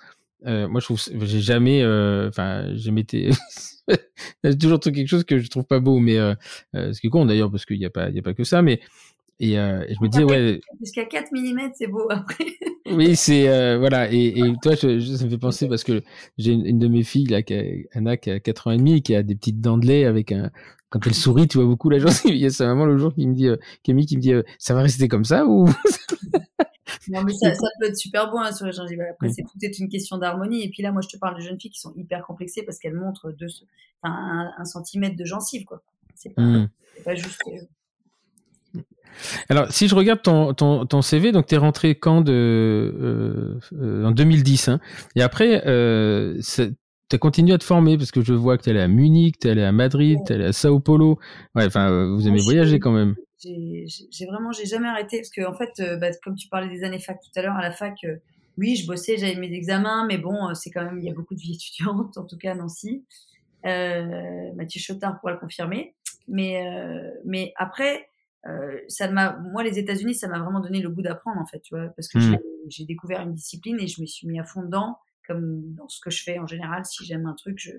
moi 0.44 0.80
je 0.80 0.84
trouve, 0.84 1.02
j'ai 1.22 1.40
jamais, 1.40 1.84
enfin, 2.28 2.74
j'ai 2.74 2.92
c'est 4.44 4.58
toujours 4.58 4.80
quelque 4.80 5.06
chose 5.06 5.24
que 5.24 5.38
je 5.38 5.50
trouve 5.50 5.64
pas 5.64 5.80
beau, 5.80 5.98
mais 5.98 6.16
ce 6.72 6.98
qui 6.98 7.08
est 7.08 7.10
con 7.10 7.26
d'ailleurs 7.26 7.50
parce 7.50 7.66
qu'il 7.66 7.78
n'y 7.78 7.84
a 7.84 7.90
pas, 7.90 8.08
il 8.08 8.16
y 8.16 8.18
a 8.18 8.22
pas 8.22 8.34
que 8.34 8.44
ça, 8.44 8.62
mais 8.62 8.80
et, 9.40 9.58
euh, 9.58 9.84
je 9.88 9.96
me 10.02 10.08
disais, 10.08 10.24
ouais. 10.24 10.60
Jusqu'à 10.80 11.04
4 11.04 11.32
mm, 11.32 11.70
c'est 11.74 11.86
beau 11.86 12.06
après. 12.10 12.44
oui, 12.90 13.16
c'est, 13.16 13.48
euh, 13.48 13.78
voilà. 13.78 14.12
Et, 14.12 14.38
et 14.38 14.54
toi, 14.62 14.74
je, 14.74 15.00
je, 15.00 15.14
ça 15.14 15.24
me 15.24 15.30
fait 15.30 15.38
penser 15.38 15.68
parce 15.68 15.82
que 15.82 16.02
j'ai 16.38 16.52
une, 16.52 16.66
une, 16.66 16.78
de 16.78 16.88
mes 16.88 17.02
filles, 17.02 17.26
là, 17.26 17.42
qui 17.42 17.54
a, 17.54 17.62
Anna, 17.92 18.16
qui 18.16 18.30
a 18.30 18.38
4 18.38 18.68
ans 18.68 18.70
et 18.72 18.76
demi, 18.76 19.02
qui 19.02 19.14
a 19.14 19.22
des 19.22 19.34
petites 19.34 19.60
dents 19.60 19.78
de 19.78 19.86
lait 19.86 20.04
avec 20.04 20.30
un, 20.30 20.50
quand 20.90 21.06
elle 21.06 21.14
sourit, 21.14 21.48
tu 21.48 21.58
vois 21.58 21.66
beaucoup 21.66 21.88
la 21.88 21.98
journée. 21.98 22.14
Il 22.26 22.36
y 22.36 22.46
a 22.46 22.50
sa 22.50 22.66
maman 22.66 22.84
le 22.84 22.98
jour 22.98 23.14
qui 23.14 23.26
me 23.26 23.34
dit, 23.34 23.48
euh, 23.48 23.56
Camille, 23.82 24.06
qui 24.06 24.16
me 24.16 24.22
dit, 24.22 24.32
euh, 24.32 24.42
ça 24.58 24.74
va 24.74 24.82
rester 24.82 25.08
comme 25.08 25.24
ça 25.24 25.46
ou 25.46 25.66
Non, 27.08 27.22
mais 27.22 27.32
ça, 27.32 27.54
ça, 27.54 27.66
peut 27.78 27.86
être 27.86 27.96
super 27.96 28.30
beau 28.30 28.38
hein, 28.38 28.52
sur 28.52 28.66
les 28.66 28.72
gingives. 28.72 29.00
Après, 29.00 29.28
c'est 29.30 29.42
tout 29.42 29.58
est 29.62 29.78
une 29.78 29.88
question 29.88 30.18
d'harmonie. 30.18 30.64
Et 30.64 30.68
puis 30.68 30.82
là, 30.82 30.90
moi, 30.90 31.00
je 31.02 31.08
te 31.08 31.16
parle 31.16 31.36
de 31.36 31.40
jeunes 31.40 31.58
filles 31.58 31.70
qui 31.70 31.80
sont 31.80 31.92
hyper 31.94 32.26
complexées 32.26 32.62
parce 32.64 32.78
qu'elles 32.78 32.94
montrent 32.94 33.30
deux, 33.30 33.46
un, 34.02 34.50
un, 34.58 34.64
centimètre 34.64 35.16
de 35.16 35.24
gencive, 35.24 35.64
quoi. 35.64 35.82
C'est 36.16 36.30
pas, 36.30 36.42
mmh. 36.42 36.68
pas, 37.04 37.14
juste. 37.14 37.40
Alors, 39.48 39.70
si 39.70 39.88
je 39.88 39.94
regarde 39.94 40.22
ton, 40.22 40.54
ton, 40.54 40.86
ton 40.86 41.02
CV, 41.02 41.32
donc 41.32 41.46
tu 41.46 41.54
es 41.54 41.58
rentré 41.58 41.94
quand 41.94 42.20
de, 42.20 42.32
euh, 42.32 43.60
euh, 43.74 44.04
en 44.04 44.10
2010, 44.10 44.68
hein, 44.68 44.80
et 45.16 45.22
après, 45.22 45.62
euh, 45.66 46.40
tu 46.40 47.16
as 47.16 47.18
continué 47.18 47.54
à 47.54 47.58
te 47.58 47.64
former 47.64 47.96
parce 47.96 48.10
que 48.10 48.22
je 48.22 48.32
vois 48.32 48.56
que 48.56 48.64
tu 48.64 48.70
es 48.70 48.72
allé 48.72 48.80
à 48.80 48.88
Munich, 48.88 49.38
tu 49.40 49.48
es 49.48 49.50
allé 49.50 49.62
à 49.62 49.72
Madrid, 49.72 50.18
tu 50.26 50.32
es 50.32 50.36
allé 50.36 50.46
à 50.46 50.52
Sao 50.52 50.80
Paulo. 50.80 51.18
Ouais, 51.54 51.66
enfin, 51.66 51.90
euh, 51.90 52.14
vous 52.14 52.26
aimez 52.28 52.40
voyager 52.40 52.78
quand 52.78 52.92
même. 52.92 53.16
J'ai 53.42 54.26
vraiment, 54.26 54.52
j'ai 54.52 54.66
jamais 54.66 54.88
arrêté 54.88 55.18
parce 55.18 55.30
que 55.30 55.46
en 55.46 55.54
fait, 55.54 55.72
euh, 55.80 55.96
bah, 55.96 56.08
comme 56.22 56.36
tu 56.36 56.48
parlais 56.48 56.68
des 56.68 56.84
années 56.84 56.98
fac 56.98 57.18
tout 57.20 57.38
à 57.38 57.42
l'heure, 57.42 57.56
à 57.56 57.62
la 57.62 57.72
fac, 57.72 57.94
oui, 58.58 58.76
je 58.76 58.86
bossais, 58.86 59.16
j'avais 59.16 59.36
mes 59.36 59.52
examens, 59.52 60.06
mais 60.06 60.18
bon, 60.18 60.54
c'est 60.54 60.70
quand 60.70 60.84
même, 60.84 60.98
il 60.98 61.04
y 61.04 61.10
a 61.10 61.14
beaucoup 61.14 61.34
de 61.34 61.40
vie 61.40 61.54
étudiante, 61.54 62.18
en 62.18 62.24
tout 62.24 62.36
cas 62.36 62.52
à 62.52 62.54
Nancy. 62.54 63.04
Mathieu 63.64 64.80
Chotard 64.80 65.18
pourra 65.20 65.32
le 65.32 65.38
confirmer. 65.38 65.94
Mais, 66.28 66.62
mais 67.24 67.52
après, 67.56 68.09
ça 68.88 69.10
m'a, 69.10 69.36
moi, 69.52 69.62
les 69.62 69.78
États-Unis, 69.78 70.14
ça 70.14 70.28
m'a 70.28 70.38
vraiment 70.38 70.60
donné 70.60 70.80
le 70.80 70.90
goût 70.90 71.02
d'apprendre 71.02 71.40
en 71.40 71.46
fait, 71.46 71.60
tu 71.60 71.74
vois, 71.74 71.88
parce 71.90 72.08
que 72.08 72.18
mmh. 72.18 72.38
j'ai 72.68 72.84
découvert 72.84 73.20
une 73.20 73.34
discipline 73.34 73.78
et 73.80 73.86
je 73.86 74.00
me 74.00 74.06
suis 74.06 74.26
mis 74.26 74.40
à 74.40 74.44
fond 74.44 74.62
dedans 74.62 74.98
comme 75.30 75.74
dans 75.74 75.88
ce 75.88 76.00
que 76.00 76.10
je 76.10 76.22
fais 76.22 76.38
en 76.38 76.46
général. 76.46 76.84
Si 76.84 77.04
j'aime 77.04 77.26
un 77.26 77.34
truc, 77.34 77.58
je, 77.58 77.72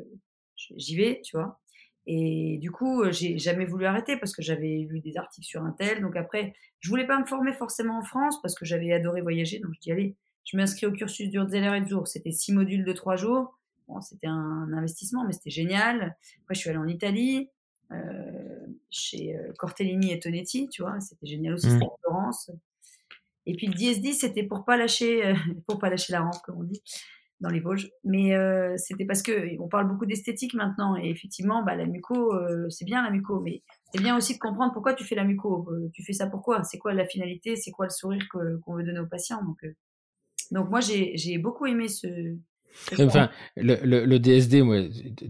j'y 0.56 0.96
vais, 0.96 1.22
tu 1.24 1.36
vois. 1.36 1.60
Et 2.08 2.58
du 2.60 2.72
coup, 2.72 3.02
euh, 3.02 3.12
j'ai 3.12 3.38
jamais 3.38 3.66
voulu 3.66 3.86
arrêter 3.86 4.18
parce 4.18 4.34
que 4.34 4.42
j'avais 4.42 4.88
lu 4.90 5.02
des 5.02 5.18
articles 5.18 5.46
sur 5.46 5.64
un 5.64 5.72
tel. 5.72 6.02
Donc 6.02 6.16
après, 6.16 6.54
je 6.80 6.90
voulais 6.90 7.06
pas 7.06 7.20
me 7.20 7.26
former 7.26 7.54
forcément 7.54 8.00
en 8.00 8.04
France 8.04 8.42
parce 8.42 8.56
que 8.56 8.66
j'avais 8.66 8.92
adoré 8.92 9.22
voyager. 9.22 9.60
Donc 9.60 9.74
je 9.76 9.80
dis 9.82 9.92
allez, 9.92 10.16
je 10.46 10.58
m'inscris 10.58 10.86
au 10.86 10.92
cursus 10.92 11.30
d'Urzeller 11.30 11.78
et 11.78 11.86
Zur. 11.86 12.08
C'était 12.08 12.32
six 12.32 12.54
modules 12.54 12.86
de 12.86 12.94
trois 12.94 13.18
jours. 13.18 13.60
Bon, 13.88 14.02
c'était 14.02 14.28
un 14.28 14.72
investissement, 14.74 15.26
mais 15.26 15.34
c'était 15.34 15.50
génial. 15.50 16.16
Après, 16.44 16.56
je 16.56 16.60
suis 16.60 16.70
allée 16.70 16.80
en 16.80 16.88
Italie, 16.88 17.50
euh, 17.50 17.61
chez 18.90 19.36
euh, 19.36 19.54
Cortellini 19.58 20.12
et 20.12 20.20
Tonetti, 20.20 20.70
tu 20.70 20.82
vois. 20.82 21.00
C'était 21.00 21.28
génial 21.28 21.54
aussi, 21.54 21.68
mmh. 21.68 21.72
c'était 21.72 21.86
Florence. 22.02 22.52
Et 23.46 23.54
puis 23.56 23.68
le 23.68 23.74
DSD, 23.74 24.14
c'était 24.14 24.44
pour 24.44 24.66
pas 24.66 24.78
lâcher, 24.78 25.34
pour 25.68 25.80
pas 25.80 25.90
lâcher 25.90 26.14
la 26.14 26.22
rampe, 26.22 26.42
comme 26.44 26.60
on 26.60 26.64
dit 26.64 26.82
dans 27.42 27.50
les 27.50 27.60
Vosges. 27.60 27.90
Mais 28.04 28.36
euh, 28.36 28.76
c'était 28.78 29.06
parce 29.06 29.22
que 29.22 29.60
on 29.60 29.68
parle 29.68 29.88
beaucoup 29.88 30.06
d'esthétique 30.06 30.54
maintenant 30.54 30.96
et 30.96 31.10
effectivement, 31.10 31.64
bah, 31.64 31.76
la 31.76 31.86
muco, 31.86 32.34
euh, 32.34 32.70
c'est 32.70 32.86
bien 32.86 33.04
la 33.04 33.10
muco, 33.10 33.42
mais 33.42 33.64
c'est 33.94 34.02
bien 34.02 34.16
aussi 34.16 34.36
de 34.36 34.40
comprendre 34.40 34.72
pourquoi 34.72 34.94
tu 34.94 35.04
fais 35.04 35.16
la 35.16 35.26
muco. 35.26 35.68
Euh, 35.72 35.90
tu 35.94 36.04
fais 36.04 36.14
ça 36.14 36.28
pourquoi 36.28 36.64
C'est 36.64 36.78
quoi 36.78 36.94
la 36.94 37.06
finalité? 37.06 37.56
C'est 37.56 37.72
quoi 37.72 37.88
le 37.88 37.92
sourire 37.92 38.24
qu'on 38.30 38.76
veut 38.76 38.84
donner 38.84 39.00
aux 39.00 39.08
patients? 39.08 39.44
Donc, 39.44 39.64
euh, 39.64 39.76
donc 40.52 40.70
moi 40.70 40.80
j'ai 40.80 41.38
beaucoup 41.38 41.66
aimé 41.66 41.88
ce 41.88 42.08
Enfin, 43.00 43.30
le, 43.56 44.06
le, 44.06 44.20
DSD, 44.20 44.62
moi, 44.62 44.78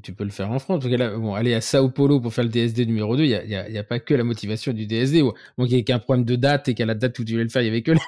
tu 0.04 0.14
peux 0.14 0.24
le 0.24 0.30
faire 0.30 0.52
en 0.52 0.60
France. 0.60 0.80
Parce 0.82 0.92
que 0.92 0.98
là, 0.98 1.18
bon, 1.18 1.34
aller 1.34 1.54
à 1.54 1.62
Sao 1.62 1.90
Paulo 1.90 2.20
pour 2.20 2.34
faire 2.34 2.44
le 2.44 2.50
DSD 2.50 2.86
numéro 2.86 3.16
2, 3.16 3.24
il 3.24 3.28
n'y 3.28 3.36
a, 3.36 3.46
y 3.46 3.56
a, 3.56 3.70
y 3.70 3.78
a, 3.78 3.84
pas 3.84 4.00
que 4.00 4.14
la 4.14 4.24
motivation 4.24 4.74
du 4.74 4.88
DSD. 4.88 5.24
Moi, 5.24 5.34
qui 5.68 5.76
n'y 5.76 5.82
a 5.82 5.84
qu'un 5.84 6.00
problème 6.00 6.26
de 6.26 6.36
date 6.36 6.68
et 6.70 6.76
qu'à 6.76 6.86
la 6.86 6.96
date 6.96 7.18
où 7.20 7.24
tu 7.24 7.34
voulais 7.34 7.44
le 7.44 7.50
faire, 7.50 7.62
il 7.62 7.66
y 7.66 7.70
avait 7.70 7.84
que 7.84 7.92
là. 7.92 8.00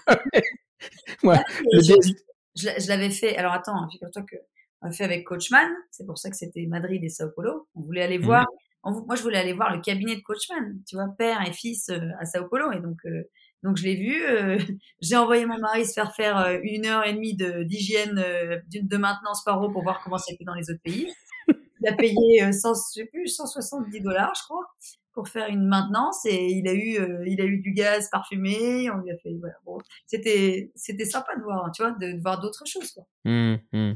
ouais, 1.23 1.39
le 1.71 1.81
je, 1.81 1.93
DSD... 1.93 2.15
je, 2.55 2.87
l'avais 2.87 3.09
fait. 3.09 3.35
Alors 3.37 3.53
attends, 3.53 3.87
figure-toi 3.91 4.23
que 4.23 4.37
on 4.81 4.91
fait 4.91 5.05
avec 5.05 5.23
Coachman. 5.23 5.67
C'est 5.91 6.05
pour 6.05 6.17
ça 6.17 6.29
que 6.29 6.35
c'était 6.35 6.65
Madrid 6.65 7.03
et 7.03 7.09
Sao 7.09 7.29
Paulo. 7.35 7.67
On 7.75 7.81
voulait 7.81 8.03
aller 8.03 8.19
mmh. 8.19 8.25
voir. 8.25 8.45
moi, 8.83 9.15
je 9.15 9.23
voulais 9.23 9.39
aller 9.39 9.53
voir 9.53 9.73
le 9.73 9.81
cabinet 9.81 10.15
de 10.15 10.21
Coachman. 10.21 10.79
Tu 10.87 10.95
vois, 10.95 11.07
père 11.17 11.41
et 11.47 11.53
fils 11.53 11.89
euh, 11.89 11.99
à 12.19 12.25
Sao 12.25 12.47
Paulo. 12.49 12.71
Et 12.71 12.79
donc, 12.79 12.97
euh, 13.05 13.23
donc 13.63 13.77
je 13.77 13.83
l'ai 13.83 13.95
vu. 13.95 14.23
Euh, 14.25 14.57
j'ai 15.01 15.15
envoyé 15.15 15.45
mon 15.45 15.57
mari 15.57 15.85
se 15.85 15.93
faire 15.93 16.13
faire 16.13 16.37
euh, 16.37 16.59
une 16.63 16.85
heure 16.85 17.05
et 17.05 17.13
demie 17.13 17.35
d'hygiène 17.35 18.19
euh, 18.19 18.59
de 18.71 18.97
maintenance 18.97 19.43
par 19.43 19.61
eau 19.61 19.71
pour 19.71 19.83
voir 19.83 20.01
comment 20.03 20.17
c'était 20.17 20.43
dans 20.43 20.53
les 20.53 20.69
autres 20.69 20.83
pays. 20.83 21.11
Il 21.47 21.89
a 21.89 21.93
payé 21.93 22.51
100, 22.51 22.73
je 22.73 23.01
sais 23.01 23.05
plus, 23.05 23.27
170 23.27 23.99
dollars, 23.99 24.33
je 24.37 24.43
crois, 24.43 24.65
pour 25.11 25.27
faire 25.27 25.49
une 25.49 25.67
maintenance 25.67 26.25
et 26.25 26.45
il 26.51 26.65
a 26.69 26.73
eu, 26.73 26.97
il 27.27 27.41
a 27.41 27.43
eu 27.43 27.59
du 27.59 27.73
gaz 27.73 28.09
parfumé. 28.09 28.89
On 28.89 28.99
lui 28.99 29.11
a 29.11 29.17
fait, 29.17 29.35
voilà. 29.37 29.55
Bon, 29.65 29.79
c'était, 30.07 30.71
c'était 30.75 31.03
sympa 31.03 31.35
de 31.35 31.41
voir, 31.41 31.69
tu 31.75 31.83
vois, 31.83 31.91
de, 31.91 32.21
voir 32.21 32.39
d'autres 32.39 32.63
choses, 32.65 32.89
quoi. 32.93 33.03
Mmh, 33.25 33.55
mmh. 33.73 33.93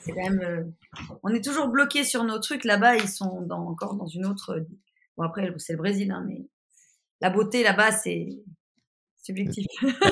C'est 0.00 0.12
quand 0.12 0.30
même, 0.30 0.74
on 1.22 1.30
est 1.30 1.42
toujours 1.42 1.68
bloqué 1.68 2.04
sur 2.04 2.22
nos 2.24 2.38
trucs. 2.38 2.64
Là-bas, 2.64 2.96
ils 2.96 3.08
sont 3.08 3.40
dans, 3.40 3.66
encore 3.66 3.94
dans 3.94 4.06
une 4.06 4.26
autre. 4.26 4.66
Bon 5.16 5.24
après, 5.24 5.50
c'est 5.56 5.72
le 5.72 5.78
Brésil, 5.78 6.10
hein, 6.10 6.22
mais 6.28 6.46
la 7.22 7.30
beauté 7.30 7.62
là-bas, 7.62 7.92
c'est 7.92 8.26
subjectif. 9.22 9.66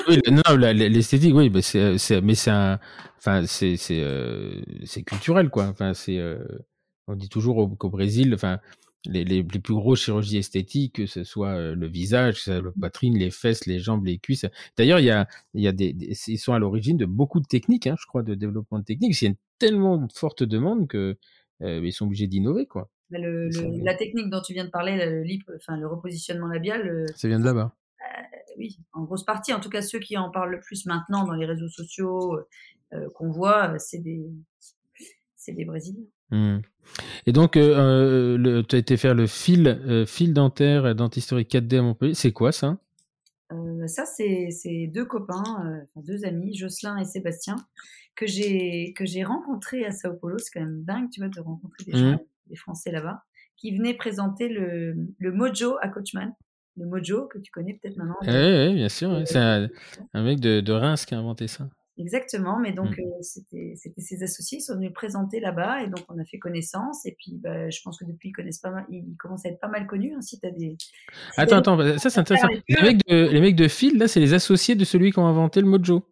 oui, 0.07 0.19
non, 0.31 0.55
l'esthétique, 0.55 1.35
oui, 1.35 1.49
bah, 1.49 1.61
c'est, 1.61 2.21
mais 2.21 2.35
c'est 2.35 2.51
un, 2.51 2.79
enfin, 3.17 3.45
c'est, 3.45 3.77
c'est, 3.77 4.01
euh, 4.01 4.61
c'est 4.85 5.03
culturel, 5.03 5.49
quoi. 5.49 5.67
Enfin, 5.67 5.93
c'est, 5.93 6.17
euh, 6.17 6.43
on 7.07 7.15
dit 7.15 7.29
toujours 7.29 7.77
qu'au 7.77 7.89
Brésil, 7.89 8.33
enfin, 8.33 8.59
les, 9.05 9.23
les, 9.23 9.43
les, 9.43 9.59
plus 9.59 9.73
grosses 9.73 10.01
chirurgies 10.01 10.37
esthétiques, 10.37 10.95
que 10.95 11.05
ce 11.05 11.23
soit 11.23 11.49
euh, 11.49 11.75
le 11.75 11.87
visage, 11.87 12.47
la 12.47 12.61
poitrine, 12.79 13.17
les 13.17 13.31
fesses, 13.31 13.65
les 13.65 13.79
jambes, 13.79 14.05
les 14.05 14.17
cuisses. 14.17 14.45
D'ailleurs, 14.77 14.99
il 14.99 15.05
y 15.05 15.11
a, 15.11 15.27
il 15.53 15.61
y 15.61 15.67
a 15.67 15.71
des, 15.71 15.95
ils 16.27 16.37
sont 16.37 16.53
à 16.53 16.59
l'origine 16.59 16.97
de 16.97 17.05
beaucoup 17.05 17.39
de 17.39 17.47
techniques, 17.47 17.87
hein, 17.87 17.95
je 17.99 18.05
crois, 18.05 18.23
de 18.23 18.35
développement 18.35 18.79
de 18.79 18.85
techniques. 18.85 19.19
Il 19.21 19.25
y 19.25 19.27
a 19.27 19.31
une 19.31 19.37
tellement 19.59 20.07
forte 20.13 20.43
demande 20.43 20.87
que 20.87 21.17
ils 21.63 21.93
sont 21.93 22.05
obligés 22.05 22.25
d'innover, 22.25 22.65
quoi. 22.65 22.89
Le, 23.11 23.49
la 23.83 23.93
technique 23.93 24.31
dont 24.31 24.41
tu 24.41 24.53
viens 24.53 24.65
de 24.65 24.71
parler, 24.71 24.95
le, 24.95 25.23
enfin, 25.55 25.77
le 25.77 25.85
repositionnement 25.85 26.47
labial. 26.47 27.05
Ça 27.15 27.27
vient 27.27 27.39
de 27.39 27.45
là-bas 27.45 27.75
oui, 28.57 28.79
en 28.93 29.03
grosse 29.03 29.23
partie. 29.23 29.53
En 29.53 29.59
tout 29.59 29.69
cas, 29.69 29.81
ceux 29.81 29.99
qui 29.99 30.17
en 30.17 30.29
parlent 30.29 30.51
le 30.51 30.59
plus 30.59 30.85
maintenant 30.85 31.25
dans 31.25 31.33
les 31.33 31.45
réseaux 31.45 31.69
sociaux 31.69 32.39
euh, 32.93 33.09
qu'on 33.15 33.29
voit, 33.29 33.77
c'est 33.79 33.99
des, 33.99 34.21
c'est 35.35 35.53
des 35.53 35.65
Brésiliens. 35.65 36.05
Mmh. 36.31 36.59
Et 37.25 37.31
donc, 37.31 37.55
euh, 37.55 38.37
euh 38.37 38.63
tu 38.63 38.75
as 38.75 38.79
été 38.79 38.97
faire 38.97 39.13
le 39.13 39.27
fil, 39.27 39.67
euh, 39.67 40.05
fil 40.05 40.33
dentaire 40.33 40.93
dentisterie 40.95 41.43
4D 41.43 41.79
à 41.79 41.81
Montpellier. 41.81 42.13
C'est 42.13 42.31
quoi 42.31 42.51
ça? 42.51 42.77
Ça, 43.87 44.05
c'est 44.05 44.87
deux 44.93 45.03
copains, 45.03 45.85
deux 45.97 46.23
amis, 46.23 46.55
Jocelyn 46.55 46.97
et 46.97 47.03
Sébastien, 47.03 47.57
que 48.15 48.25
j'ai 48.25 48.93
que 48.93 49.05
j'ai 49.05 49.25
rencontrés 49.25 49.83
à 49.85 49.91
Sao 49.91 50.13
Paulo. 50.13 50.37
C'est 50.37 50.51
quand 50.53 50.65
même 50.65 50.83
dingue, 50.83 51.09
tu 51.09 51.19
vois, 51.19 51.27
de 51.27 51.39
rencontrer 51.41 51.83
des, 51.83 51.93
mmh. 51.93 52.11
gens, 52.11 52.25
des 52.47 52.55
Français 52.55 52.91
là-bas, 52.91 53.23
qui 53.57 53.75
venaient 53.75 53.93
présenter 53.93 54.47
le, 54.47 54.95
le 55.17 55.31
Mojo 55.33 55.75
à 55.81 55.89
Coachman 55.89 56.33
le 56.77 56.85
Mojo, 56.85 57.27
que 57.27 57.37
tu 57.39 57.51
connais 57.51 57.73
peut-être 57.73 57.97
maintenant. 57.97 58.15
Oui, 58.21 58.29
oui, 58.29 58.75
bien 58.75 58.89
sûr. 58.89 59.21
C'est 59.25 59.37
un, 59.37 59.69
mec 60.15 60.39
de, 60.39 60.61
de, 60.61 60.73
Reims 60.73 61.05
qui 61.05 61.13
a 61.13 61.19
inventé 61.19 61.47
ça. 61.47 61.69
Exactement, 61.97 62.57
mais 62.57 62.71
donc 62.71 62.97
mmh. 62.97 63.01
euh, 63.01 63.21
c'était 63.21 63.75
ses 63.97 64.23
associés, 64.23 64.57
ils 64.59 64.61
sont 64.61 64.75
venus 64.75 64.93
présenter 64.93 65.39
là-bas 65.39 65.83
et 65.83 65.87
donc 65.87 65.99
on 66.07 66.17
a 66.19 66.25
fait 66.25 66.39
connaissance 66.39 67.05
et 67.05 67.15
puis 67.19 67.37
bah, 67.37 67.69
je 67.69 67.79
pense 67.83 67.99
que 67.99 68.05
depuis 68.05 68.29
ils 68.29 68.31
connaissent 68.31 68.59
pas 68.59 68.71
mal, 68.71 68.85
ils 68.89 69.15
commencent 69.19 69.45
à 69.45 69.49
être 69.49 69.59
pas 69.59 69.67
mal 69.67 69.85
connus 69.85 70.13
hein, 70.15 70.21
si 70.21 70.39
as 70.43 70.51
des... 70.51 70.77
attends, 71.37 71.57
attends, 71.57 71.97
ça 71.99 72.09
c'est 72.09 72.19
intéressant. 72.19 72.47
Les 72.69 72.81
mecs, 72.81 73.05
de, 73.05 73.27
les 73.27 73.41
mecs 73.41 73.57
de 73.57 73.67
fil, 73.67 73.97
là, 73.97 74.07
c'est 74.07 74.21
les 74.21 74.33
associés 74.33 74.75
de 74.75 74.85
celui 74.85 75.11
qui 75.11 75.19
a 75.19 75.23
inventé 75.23 75.61
le 75.61 75.67
Mojo. 75.67 76.07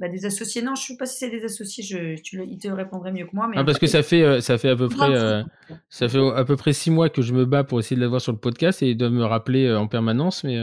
Bah, 0.00 0.08
des 0.08 0.24
associés, 0.24 0.62
non, 0.62 0.74
je 0.74 0.80
ne 0.80 0.86
sais 0.86 0.96
pas 0.96 1.04
si 1.04 1.18
c'est 1.18 1.28
des 1.28 1.44
associés, 1.44 1.84
je, 1.84 2.18
tu, 2.22 2.42
ils 2.48 2.56
te 2.56 2.68
répondraient 2.68 3.12
mieux 3.12 3.26
que 3.26 3.36
moi. 3.36 3.48
Mais 3.48 3.58
ah, 3.58 3.64
parce 3.64 3.78
que 3.78 3.86
ça 3.86 4.02
fait, 4.02 4.22
euh, 4.22 4.40
ça 4.40 4.56
fait 4.56 4.70
à 4.70 4.76
peu 4.76 4.88
près, 4.88 5.14
euh, 5.14 5.42
ça 5.90 6.08
fait 6.08 6.18
à 6.18 6.42
peu 6.46 6.56
près 6.56 6.72
six 6.72 6.90
mois 6.90 7.10
que 7.10 7.20
je 7.20 7.34
me 7.34 7.44
bats 7.44 7.64
pour 7.64 7.80
essayer 7.80 7.96
de 7.96 8.00
l'avoir 8.00 8.22
sur 8.22 8.32
le 8.32 8.38
podcast 8.38 8.82
et 8.82 8.92
ils 8.92 8.96
doivent 8.96 9.12
me 9.12 9.26
rappeler 9.26 9.66
euh, 9.66 9.78
en 9.78 9.88
permanence, 9.88 10.42
mais. 10.42 10.56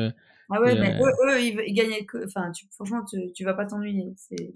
ah 0.50 0.60
ouais, 0.60 0.74
mais 0.74 1.00
eux, 1.00 1.40
ils, 1.40 1.74
gagnent, 1.76 1.94
enfin, 2.26 2.52
franchement, 2.72 3.06
tu, 3.06 3.32
tu 3.36 3.44
vas 3.44 3.54
pas 3.54 3.68
t'ennuyer. 3.68 4.12
C'est, 4.16 4.54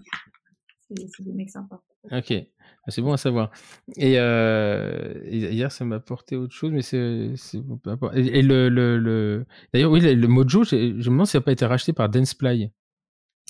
des 0.90 1.32
mecs 1.32 1.50
sympas. 1.50 1.80
Ok, 2.10 2.32
ah, 2.32 2.90
c'est 2.90 3.02
bon 3.02 3.12
à 3.12 3.16
savoir. 3.18 3.52
Et, 3.96 4.14
hier, 4.14 5.70
ça 5.70 5.84
m'a 5.84 5.96
apporté 5.96 6.34
autre 6.34 6.54
chose, 6.54 6.72
mais 6.72 6.82
c'est, 6.82 6.98
et, 6.98 8.38
et, 8.38 8.42
le, 8.42 8.68
le, 8.68 8.98
le... 8.98 9.46
d'ailleurs, 9.72 9.92
oui, 9.92 10.00
le, 10.00 10.26
Mojo, 10.26 10.64
je, 10.64 10.74
me 10.74 11.04
demande 11.04 11.26
si 11.26 11.32
ça 11.32 11.38
n'a 11.38 11.44
pas 11.44 11.52
été 11.52 11.66
racheté 11.66 11.92
par 11.92 12.08
Danceplay 12.08 12.72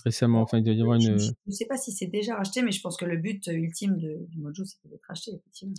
récemment. 0.02 0.42
Enfin, 0.42 0.58
il 0.58 0.64
doit 0.64 0.74
y 0.74 0.80
avoir 0.80 0.96
une. 0.96 1.18
Je 1.18 1.30
ne 1.46 1.52
sais 1.52 1.66
pas 1.66 1.76
si 1.76 1.92
c'est 1.92 2.06
déjà 2.06 2.36
racheté, 2.36 2.62
mais 2.62 2.72
je 2.72 2.80
pense 2.80 2.96
que 2.96 3.04
le 3.04 3.16
but 3.16 3.48
euh, 3.48 3.52
ultime 3.52 3.96
de, 3.98 4.26
du 4.28 4.38
Mojo, 4.38 4.64
c'est 4.64 4.76
d'être 4.88 5.04
racheté, 5.08 5.32
effectivement. 5.32 5.74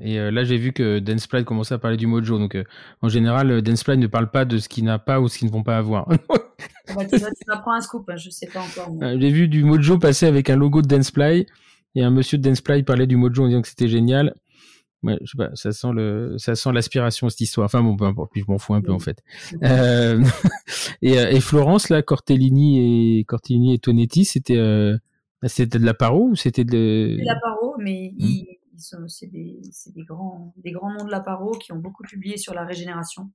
Et 0.00 0.18
euh, 0.18 0.30
là, 0.30 0.44
j'ai 0.44 0.56
vu 0.56 0.72
que 0.72 0.98
Danceplay 0.98 1.44
commençait 1.44 1.74
à 1.74 1.78
parler 1.78 1.96
du 1.96 2.06
Mojo. 2.06 2.38
Donc, 2.38 2.54
euh, 2.54 2.64
en 3.02 3.08
général, 3.08 3.62
Danceplay 3.62 3.96
ne 3.96 4.06
parle 4.06 4.30
pas 4.30 4.44
de 4.44 4.58
ce 4.58 4.68
qu'il 4.68 4.84
n'a 4.84 4.98
pas 4.98 5.20
ou 5.20 5.28
ce 5.28 5.38
qu'il 5.38 5.48
ne 5.48 5.52
vont 5.52 5.62
pas 5.62 5.76
avoir. 5.78 6.08
Ah 6.08 6.94
bah, 6.94 7.04
tu, 7.04 7.18
m'apprends 7.46 7.72
un 7.72 7.80
scoop, 7.80 8.08
hein, 8.08 8.16
je 8.16 8.28
ne 8.28 8.32
sais 8.32 8.46
pas 8.46 8.60
encore. 8.60 8.94
j'ai 9.00 9.30
vu 9.30 9.48
du 9.48 9.64
Mojo 9.64 9.98
passer 9.98 10.26
avec 10.26 10.50
un 10.50 10.56
logo 10.56 10.82
de 10.82 10.88
Danceplay. 10.88 11.46
Et 11.94 12.02
un 12.02 12.10
monsieur 12.10 12.36
de 12.36 12.42
Danceplay 12.42 12.82
parlait 12.82 13.06
du 13.06 13.16
Mojo 13.16 13.44
en 13.44 13.48
disant 13.48 13.62
que 13.62 13.68
c'était 13.68 13.88
génial. 13.88 14.34
Ouais, 15.06 15.18
je 15.22 15.30
sais 15.30 15.36
pas, 15.36 15.50
ça 15.54 15.70
sent 15.70 15.92
le, 15.94 16.36
ça 16.36 16.56
sent 16.56 16.72
l'aspiration 16.72 17.28
cette 17.28 17.40
histoire. 17.40 17.66
Enfin 17.66 17.80
bon, 17.80 17.96
peu 17.96 18.04
importe, 18.04 18.32
puis 18.32 18.42
je 18.44 18.50
m'en 18.50 18.58
fous 18.58 18.74
un 18.74 18.80
peu 18.80 18.92
en 18.92 18.98
fait. 18.98 19.22
Euh, 19.62 20.20
et, 21.02 21.18
euh, 21.18 21.30
et, 21.30 21.40
Florence 21.40 21.90
là, 21.90 22.02
Cortellini 22.02 23.20
et 23.20 23.24
Cortellini 23.24 23.74
et 23.74 23.78
Tonetti, 23.78 24.24
c'était, 24.24 24.56
euh, 24.56 24.98
c'était 25.44 25.78
de 25.78 25.84
la 25.84 25.94
paro 25.94 26.30
ou 26.30 26.34
c'était 26.34 26.64
de, 26.64 27.16
de 27.18 27.24
la 27.24 27.38
paro, 27.38 27.76
mais 27.78 28.12
mmh. 28.14 28.18
ils, 28.18 28.58
ils, 28.74 28.80
sont, 28.80 29.06
c'est 29.06 29.28
des, 29.28 29.60
c'est 29.70 29.94
des 29.94 30.02
grands, 30.02 30.52
des 30.56 30.72
grands 30.72 30.92
noms 30.92 31.04
de 31.04 31.10
la 31.10 31.20
paro 31.20 31.52
qui 31.52 31.70
ont 31.70 31.78
beaucoup 31.78 32.02
publié 32.02 32.36
sur 32.36 32.52
la 32.52 32.64
régénération. 32.64 33.30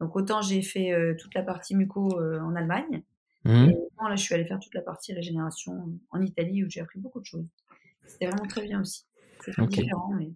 Donc 0.00 0.14
autant 0.14 0.42
j'ai 0.42 0.60
fait 0.60 0.92
euh, 0.92 1.14
toute 1.18 1.34
la 1.34 1.42
partie 1.42 1.74
muco 1.74 2.20
en 2.20 2.54
Allemagne, 2.54 3.02
mmh. 3.44 3.50
et 3.70 3.74
autant 3.74 4.08
là 4.10 4.16
je 4.16 4.22
suis 4.22 4.34
allée 4.34 4.44
faire 4.44 4.60
toute 4.60 4.74
la 4.74 4.82
partie 4.82 5.14
régénération 5.14 5.88
en 6.10 6.20
Italie 6.20 6.62
où 6.62 6.68
j'ai 6.68 6.80
appris 6.80 6.98
beaucoup 6.98 7.20
de 7.20 7.26
choses. 7.26 7.46
C'était 8.06 8.26
vraiment 8.26 8.46
très 8.46 8.62
bien 8.62 8.82
aussi. 8.82 9.06
C'est 9.40 9.58
okay. 9.58 9.82
différent, 9.82 10.12
mais 10.18 10.30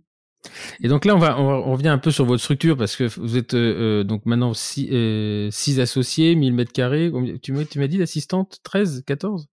et 0.80 0.88
donc 0.88 1.04
là, 1.04 1.14
on 1.14 1.18
va, 1.18 1.38
on, 1.38 1.72
revient 1.72 1.88
un 1.88 1.98
peu 1.98 2.10
sur 2.10 2.24
votre 2.24 2.42
structure 2.42 2.76
parce 2.76 2.96
que 2.96 3.04
vous 3.20 3.36
êtes 3.36 3.54
euh, 3.54 4.00
euh 4.00 4.04
donc 4.04 4.24
maintenant 4.26 4.54
6 4.54 4.88
euh, 4.92 5.50
associés, 5.78 6.34
1000 6.34 6.54
mètres 6.54 6.72
carrés. 6.72 7.12
Tu 7.42 7.52
m'as, 7.52 7.64
tu 7.64 7.78
m'as 7.78 7.86
dit 7.86 7.98
l'assistante 7.98 8.58
13, 8.62 9.04
14 9.06 9.48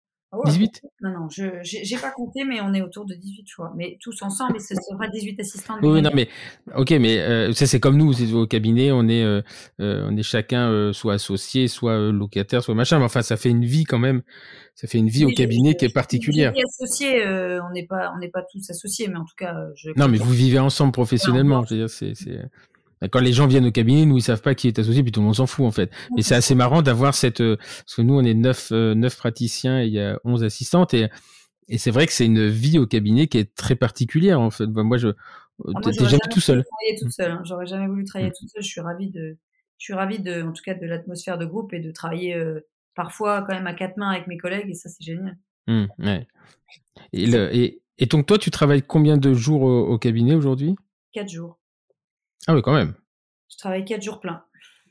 18 0.45 0.81
Non, 1.01 1.09
non, 1.11 1.29
je 1.29 1.45
n'ai 1.45 2.01
pas 2.01 2.11
compté, 2.11 2.43
mais 2.43 2.59
on 2.61 2.73
est 2.73 2.81
autour 2.81 3.05
de 3.05 3.13
18 3.13 3.47
choix. 3.47 3.73
Mais 3.75 3.97
tous 4.01 4.21
ensemble, 4.21 4.59
ce 4.59 4.75
sera 4.75 5.07
18 5.07 5.39
assistants. 5.39 5.77
Oui, 5.81 6.01
non, 6.01 6.11
mais 6.13 6.27
ok, 6.75 6.91
mais 6.99 7.19
euh, 7.19 7.53
ça 7.53 7.65
c'est 7.65 7.79
comme 7.79 7.97
nous, 7.97 8.35
au 8.35 8.47
cabinet, 8.47 8.91
on 8.91 9.07
est, 9.07 9.23
euh, 9.23 9.41
on 9.79 10.15
est 10.17 10.23
chacun 10.23 10.91
soit 10.93 11.13
associé, 11.13 11.67
soit 11.67 12.11
locataire, 12.11 12.61
soit 12.61 12.75
machin. 12.75 12.99
Mais 12.99 13.05
enfin, 13.05 13.21
ça 13.21 13.37
fait 13.37 13.49
une 13.49 13.65
vie 13.65 13.85
quand 13.85 13.99
même 13.99 14.21
ça 14.77 14.87
fait 14.87 14.99
une 14.99 15.09
vie 15.09 15.25
au 15.25 15.29
cabinet 15.29 15.73
qui 15.73 15.85
est 15.85 15.93
particulière. 15.93 16.53
Associé, 16.55 17.25
euh, 17.25 17.59
on 17.67 17.73
n'est 17.73 17.87
pas, 17.87 18.13
on 18.15 18.19
n'est 18.19 18.29
pas 18.29 18.43
tous 18.43 18.69
associés, 18.69 19.07
mais 19.07 19.17
en 19.17 19.25
tout 19.25 19.35
cas. 19.35 19.55
Je... 19.75 19.89
Non, 19.95 20.07
mais 20.07 20.19
vous 20.19 20.31
vivez 20.31 20.59
ensemble 20.59 20.91
professionnellement. 20.91 21.65
c'est. 21.87 22.13
Quand 23.11 23.19
les 23.19 23.33
gens 23.33 23.47
viennent 23.47 23.65
au 23.65 23.71
cabinet, 23.71 24.05
nous 24.05 24.17
ils 24.17 24.21
savent 24.21 24.41
pas 24.41 24.55
qui 24.55 24.67
est 24.67 24.79
associé, 24.79 25.03
puis 25.03 25.11
tout 25.11 25.19
le 25.19 25.25
monde 25.25 25.35
s'en 25.35 25.45
fout 25.45 25.65
en 25.65 25.71
fait. 25.71 25.91
Et 26.17 26.23
c'est 26.23 26.35
assez 26.35 26.55
marrant 26.55 26.81
d'avoir 26.81 27.13
cette, 27.13 27.41
euh, 27.41 27.57
parce 27.57 27.95
que 27.95 28.01
nous 28.01 28.15
on 28.15 28.23
est 28.23 28.33
neuf, 28.33 28.69
euh, 28.71 28.95
neuf 28.95 29.17
praticiens 29.17 29.81
et 29.81 29.85
il 29.85 29.93
y 29.93 29.99
a 29.99 30.19
onze 30.23 30.43
assistantes 30.43 30.93
et 30.93 31.09
et 31.69 31.77
c'est 31.77 31.91
vrai 31.91 32.05
que 32.05 32.13
c'est 32.13 32.25
une 32.25 32.47
vie 32.47 32.79
au 32.79 32.87
cabinet 32.87 33.27
qui 33.27 33.39
est 33.39 33.53
très 33.53 33.75
particulière 33.75 34.39
en 34.39 34.49
fait. 34.51 34.67
moi 34.67 34.97
je, 34.97 35.09
ah, 35.09 35.81
t'es 35.83 35.91
jamais, 35.91 36.17
tout 36.31 36.39
seul. 36.39 36.63
Toute 36.97 37.11
seule, 37.11 37.31
hein. 37.31 37.41
J'aurais 37.43 37.65
jamais 37.65 37.87
voulu 37.87 38.05
travailler 38.05 38.29
mmh. 38.29 38.35
toute 38.39 38.49
seule. 38.49 38.63
Je 38.63 38.69
suis 38.69 38.79
ravie 38.79 39.09
de, 39.09 39.37
je 39.77 39.83
suis 39.83 39.93
ravie 39.93 40.19
de, 40.19 40.43
en 40.43 40.53
tout 40.53 40.63
cas 40.63 40.75
de 40.75 40.85
l'atmosphère 40.85 41.37
de 41.37 41.45
groupe 41.45 41.73
et 41.73 41.79
de 41.81 41.91
travailler 41.91 42.41
parfois 42.95 43.41
quand 43.41 43.53
même 43.53 43.67
à 43.67 43.73
quatre 43.73 43.97
mains 43.97 44.11
avec 44.11 44.27
mes 44.27 44.37
collègues 44.37 44.69
et 44.69 44.73
ça 44.73 44.89
c'est 44.89 45.03
génial. 45.03 45.37
Mmh, 45.67 45.87
et, 47.11 47.81
et, 47.97 48.05
donc 48.05 48.25
toi 48.25 48.37
tu 48.37 48.49
travailles 48.49 48.81
combien 48.81 49.17
de 49.17 49.33
jours 49.33 49.63
au, 49.63 49.97
cabinet 49.97 50.35
aujourd'hui? 50.35 50.75
Quatre 51.11 51.29
jours. 51.29 51.59
Ah 52.47 52.55
oui 52.55 52.61
quand 52.61 52.73
même. 52.73 52.95
Je 53.49 53.57
travaille 53.57 53.85
quatre 53.85 54.01
jours 54.01 54.19
plein. 54.19 54.43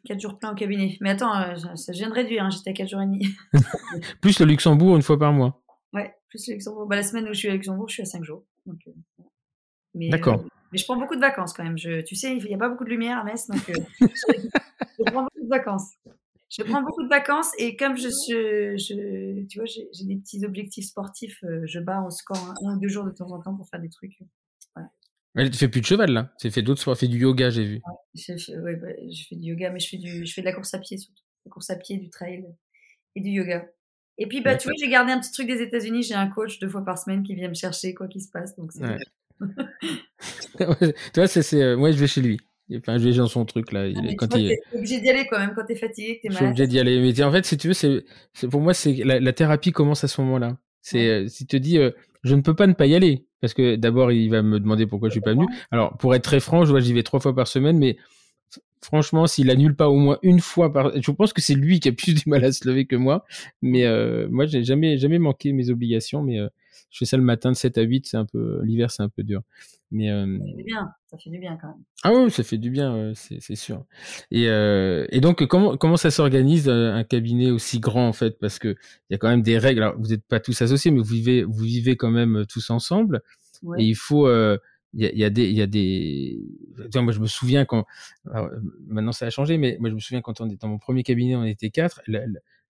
Quatre 0.05 0.21
jours 0.21 0.39
plein 0.39 0.53
au 0.53 0.55
cabinet. 0.55 0.97
Mais 1.01 1.11
attends, 1.11 1.37
euh, 1.37 1.57
ça 1.75 1.93
vient 1.93 2.09
de 2.09 2.15
réduire, 2.15 2.45
hein, 2.45 2.51
j'étais 2.51 2.71
à 2.71 2.73
quatre 2.73 2.89
jours 2.89 3.03
et 3.03 3.07
demi. 3.07 3.27
plus 4.21 4.39
le 4.39 4.47
Luxembourg 4.47 4.97
une 4.97 5.03
fois 5.03 5.19
par 5.19 5.33
mois. 5.33 5.63
Ouais, 5.93 6.15
plus 6.29 6.47
le 6.49 6.55
Luxembourg. 6.55 6.87
Bah, 6.87 6.97
la 6.97 7.03
semaine 7.03 7.25
où 7.25 7.33
je 7.33 7.39
suis 7.39 7.49
à 7.49 7.55
Luxembourg, 7.55 7.89
je 7.89 7.95
suis 7.95 8.03
à 8.03 8.07
cinq 8.07 8.23
jours. 8.23 8.45
Euh, 8.69 8.73
D'accord. 9.95 10.41
Euh, 10.41 10.49
mais 10.71 10.79
je 10.79 10.85
prends 10.85 10.97
beaucoup 10.97 11.17
de 11.17 11.21
vacances 11.21 11.55
quand 11.55 11.65
même. 11.65 11.79
Je, 11.79 12.03
tu 12.03 12.15
sais, 12.15 12.37
il 12.37 12.45
n'y 12.45 12.55
a 12.55 12.59
pas 12.59 12.69
beaucoup 12.69 12.85
de 12.85 12.91
lumière 12.91 13.19
à 13.19 13.25
Metz, 13.25 13.49
donc 13.49 13.61
je, 13.67 14.07
je 14.07 15.11
prends 15.11 15.23
beaucoup 15.23 15.43
de 15.43 15.49
vacances. 15.49 15.95
je 16.51 16.63
prends 16.63 16.83
beaucoup 16.83 17.03
de 17.03 17.09
vacances 17.09 17.51
et 17.59 17.77
comme 17.77 17.97
je, 17.97 18.09
je, 18.09 19.47
tu 19.47 19.59
vois, 19.59 19.67
j'ai 19.67 20.05
des 20.05 20.17
petits 20.17 20.45
objectifs 20.45 20.87
sportifs, 20.87 21.43
je 21.65 21.79
bats 21.81 22.03
au 22.03 22.11
score 22.11 22.55
un, 22.63 22.75
ou 22.75 22.81
deux 22.81 22.89
jours 22.89 23.05
de 23.05 23.11
temps 23.11 23.31
en 23.31 23.41
temps 23.41 23.55
pour 23.55 23.69
faire 23.69 23.81
des 23.81 23.89
trucs. 23.89 24.19
Elle 25.37 25.49
ne 25.49 25.53
fait 25.53 25.69
plus 25.69 25.81
de 25.81 25.87
cheval 25.87 26.11
là. 26.11 26.33
Tu 26.41 26.51
fait 26.51 26.63
d'autres 26.63 26.81
sports, 26.81 26.97
fait 26.97 27.09
du 27.09 27.19
yoga, 27.19 27.51
j'ai 27.51 27.65
vu. 27.65 27.83
Ouais, 27.85 28.77
bah, 28.77 28.89
je 29.11 29.25
fais 29.29 29.37
du 29.37 29.51
yoga, 29.51 29.71
mais 29.71 29.81
je 29.81 29.89
fais 29.89 29.99
du, 29.99 30.27
je 30.27 30.33
fais 30.33 30.41
de 30.41 30.47
la 30.47 30.53
course 30.53 30.73
à 30.75 30.79
pied 30.79 30.97
surtout, 30.97 31.23
la 31.45 31.51
course 31.51 31.71
à 31.71 31.77
pied, 31.77 31.99
du 31.99 32.11
trail 32.11 32.45
et 33.15 33.21
du 33.21 33.31
yoga. 33.31 33.67
Et 34.19 34.27
puis 34.27 34.41
bah 34.41 34.57
tu 34.57 34.69
vois, 34.69 34.75
j'ai 34.81 34.89
gardé 34.89 35.13
un 35.13 35.21
petit 35.21 35.33
truc 35.33 35.47
des 35.47 35.61
États-Unis. 35.61 36.03
J'ai 36.03 36.15
un 36.15 36.29
coach 36.29 36.59
deux 36.59 36.69
fois 36.69 36.85
par 36.85 36.99
semaine 36.99 37.23
qui 37.23 37.35
vient 37.35 37.49
me 37.49 37.55
chercher 37.55 37.93
quoi 37.95 38.09
qu'il 38.09 38.23
se 38.23 38.31
passe, 38.31 38.57
donc 38.57 38.73
tu 40.59 40.65
vois, 41.15 41.27
c'est, 41.27 41.63
euh, 41.63 41.77
moi 41.77 41.91
je 41.91 41.99
vais 41.99 42.07
chez 42.07 42.23
lui. 42.23 42.41
Enfin, 42.75 42.99
je 42.99 43.05
vais 43.05 43.15
dans 43.15 43.29
son 43.29 43.45
truc 43.45 43.71
là. 43.73 43.87
Il, 43.87 43.99
ah, 43.99 44.15
quand 44.17 44.35
il 44.35 44.53
est 44.53 44.61
obligé 44.73 45.01
d'y 45.01 45.11
aller 45.11 45.27
quand 45.31 45.39
même 45.39 45.53
quand 45.55 45.65
t'es 45.65 45.77
fatigué, 45.77 46.17
que 46.17 46.23
t'es 46.23 46.29
malade. 46.29 46.33
Je 46.33 46.37
suis 46.37 46.47
obligé 46.47 46.67
d'y 46.67 46.81
aller. 46.81 47.01
Mais 47.01 47.23
en 47.23 47.31
fait, 47.31 47.45
si 47.45 47.57
tu 47.57 47.69
veux, 47.69 47.75
c'est, 47.75 48.05
pour 48.51 48.61
moi, 48.61 48.75
c'est 48.75 48.93
la, 49.05 49.33
thérapie 49.33 49.73
commence 49.73 50.03
à 50.03 50.09
ce 50.09 50.21
moment-là. 50.23 50.57
C'est 50.81 51.09
euh, 51.09 51.29
si 51.29 51.47
tu 51.47 51.59
te 51.59 51.63
dis, 51.63 51.79
euh, 51.79 51.91
je 52.23 52.35
ne 52.35 52.41
peux 52.41 52.55
pas 52.55 52.67
ne 52.67 52.73
pas 52.73 52.87
y 52.87 52.95
aller 52.95 53.27
parce 53.41 53.55
que 53.55 53.77
d'abord 53.77 54.13
il 54.13 54.29
va 54.31 54.43
me 54.43 54.59
demander 54.61 54.87
pourquoi 54.87 55.09
je 55.09 55.13
suis 55.13 55.21
pas 55.21 55.33
venu. 55.33 55.47
Alors 55.71 55.97
pour 55.97 56.15
être 56.15 56.25
très 56.25 56.41
franc, 56.41 56.65
je 56.65 56.71
vois, 56.71 56.81
j'y 56.81 56.93
vais 56.93 57.03
trois 57.03 57.21
fois 57.21 57.35
par 57.35 57.49
semaine, 57.49 57.79
mais 57.79 57.97
franchement, 58.83 59.27
s'il 59.27 59.51
annule 59.51 59.75
pas 59.75 59.89
au 59.89 59.97
moins 59.97 60.19
une 60.23 60.41
fois 60.41 60.73
par, 60.73 60.93
je 61.01 61.11
pense 61.11 61.33
que 61.33 61.43
c'est 61.43 61.55
lui 61.55 61.81
qui 61.81 61.89
a 61.89 61.93
plus 61.93 62.15
du 62.15 62.23
mal 62.27 62.45
à 62.45 62.53
se 62.53 62.67
lever 62.69 62.87
que 62.87 62.97
moi. 62.97 63.25
Mais 63.63 63.85
euh, 63.85 64.29
moi, 64.31 64.47
j'ai 64.47 64.65
jamais 64.65 64.99
jamais 64.99 65.19
manqué 65.19 65.53
mes 65.53 65.71
obligations, 65.71 66.23
mais 66.23 66.39
je 66.91 66.99
fais 66.99 67.05
ça 67.05 67.17
le 67.17 67.23
matin 67.23 67.51
de 67.53 67.57
7 67.57 67.79
à 67.79 67.83
8, 67.83 68.07
c'est 68.07 68.17
un 68.17 68.25
peu 68.25 68.61
l'hiver, 68.65 68.91
c'est 68.91 69.03
un 69.03 69.09
peu 69.09 69.23
dur. 69.23 69.43
Mais 69.93 70.11
euh, 70.11 70.39
ça 70.39 70.45
fait 70.45 70.57
du 70.57 70.65
bien, 70.65 70.89
ça 71.07 71.19
fait 71.19 71.31
du 71.31 71.39
bien 71.39 71.59
quand 71.61 71.69
même. 71.69 71.85
Ah 72.03 72.13
oui, 72.13 72.31
ça 72.31 72.43
fait 72.43 72.59
du 72.59 72.71
bien, 72.71 73.13
c'est 73.15 73.55
sûr. 73.55 73.85
Et, 74.31 74.49
euh, 74.49 75.07
et 75.11 75.21
donc 75.21 75.47
comment 75.47 75.77
comment 75.77 75.97
ça 75.97 76.11
s'organise 76.11 76.69
un 76.69 77.05
cabinet 77.05 77.51
aussi 77.51 77.79
grand 77.79 78.09
en 78.09 78.13
fait? 78.13 78.39
Parce 78.41 78.59
que 78.59 78.69
il 78.69 79.13
y 79.13 79.15
a 79.15 79.19
quand 79.19 79.29
même 79.29 79.43
des 79.43 79.59
règles. 79.59 79.83
Alors 79.83 79.99
vous 79.99 80.09
n'êtes 80.09 80.27
pas 80.27 80.41
tous 80.41 80.61
associés, 80.61 80.91
mais 80.91 80.99
vous 80.99 81.05
vivez 81.05 81.45
vous 81.45 81.65
vivez 81.65 81.97
quand 81.97 82.11
même 82.11 82.45
tous 82.49 82.71
ensemble. 82.71 83.23
Et 83.79 83.85
il 83.85 83.95
faut 83.95 84.29
il 84.99 85.03
y, 85.03 85.07
a, 85.07 85.13
y, 85.15 85.25
a, 85.25 85.31
des 85.31 85.45
il 85.45 85.57
y 85.57 85.63
a 85.63 85.67
des 85.67 86.41
moi 86.97 87.13
je 87.13 87.21
me 87.21 87.27
souviens 87.27 87.65
quand 87.65 87.85
maintenant 88.87 89.13
ça 89.13 89.27
a 89.27 89.31
changé 89.31 89.59
mais 89.59 89.77
moi 89.79 89.91
je 89.91 89.95
me 89.95 90.01
souviens 90.01 90.21
quand 90.23 90.41
on 90.41 90.47
était 90.47 90.57
dans 90.57 90.69
mon 90.69 90.79
premier 90.79 91.03
cabinet 91.03 91.37
on 91.37 91.45
était 91.45 91.71
quatre 91.71 92.01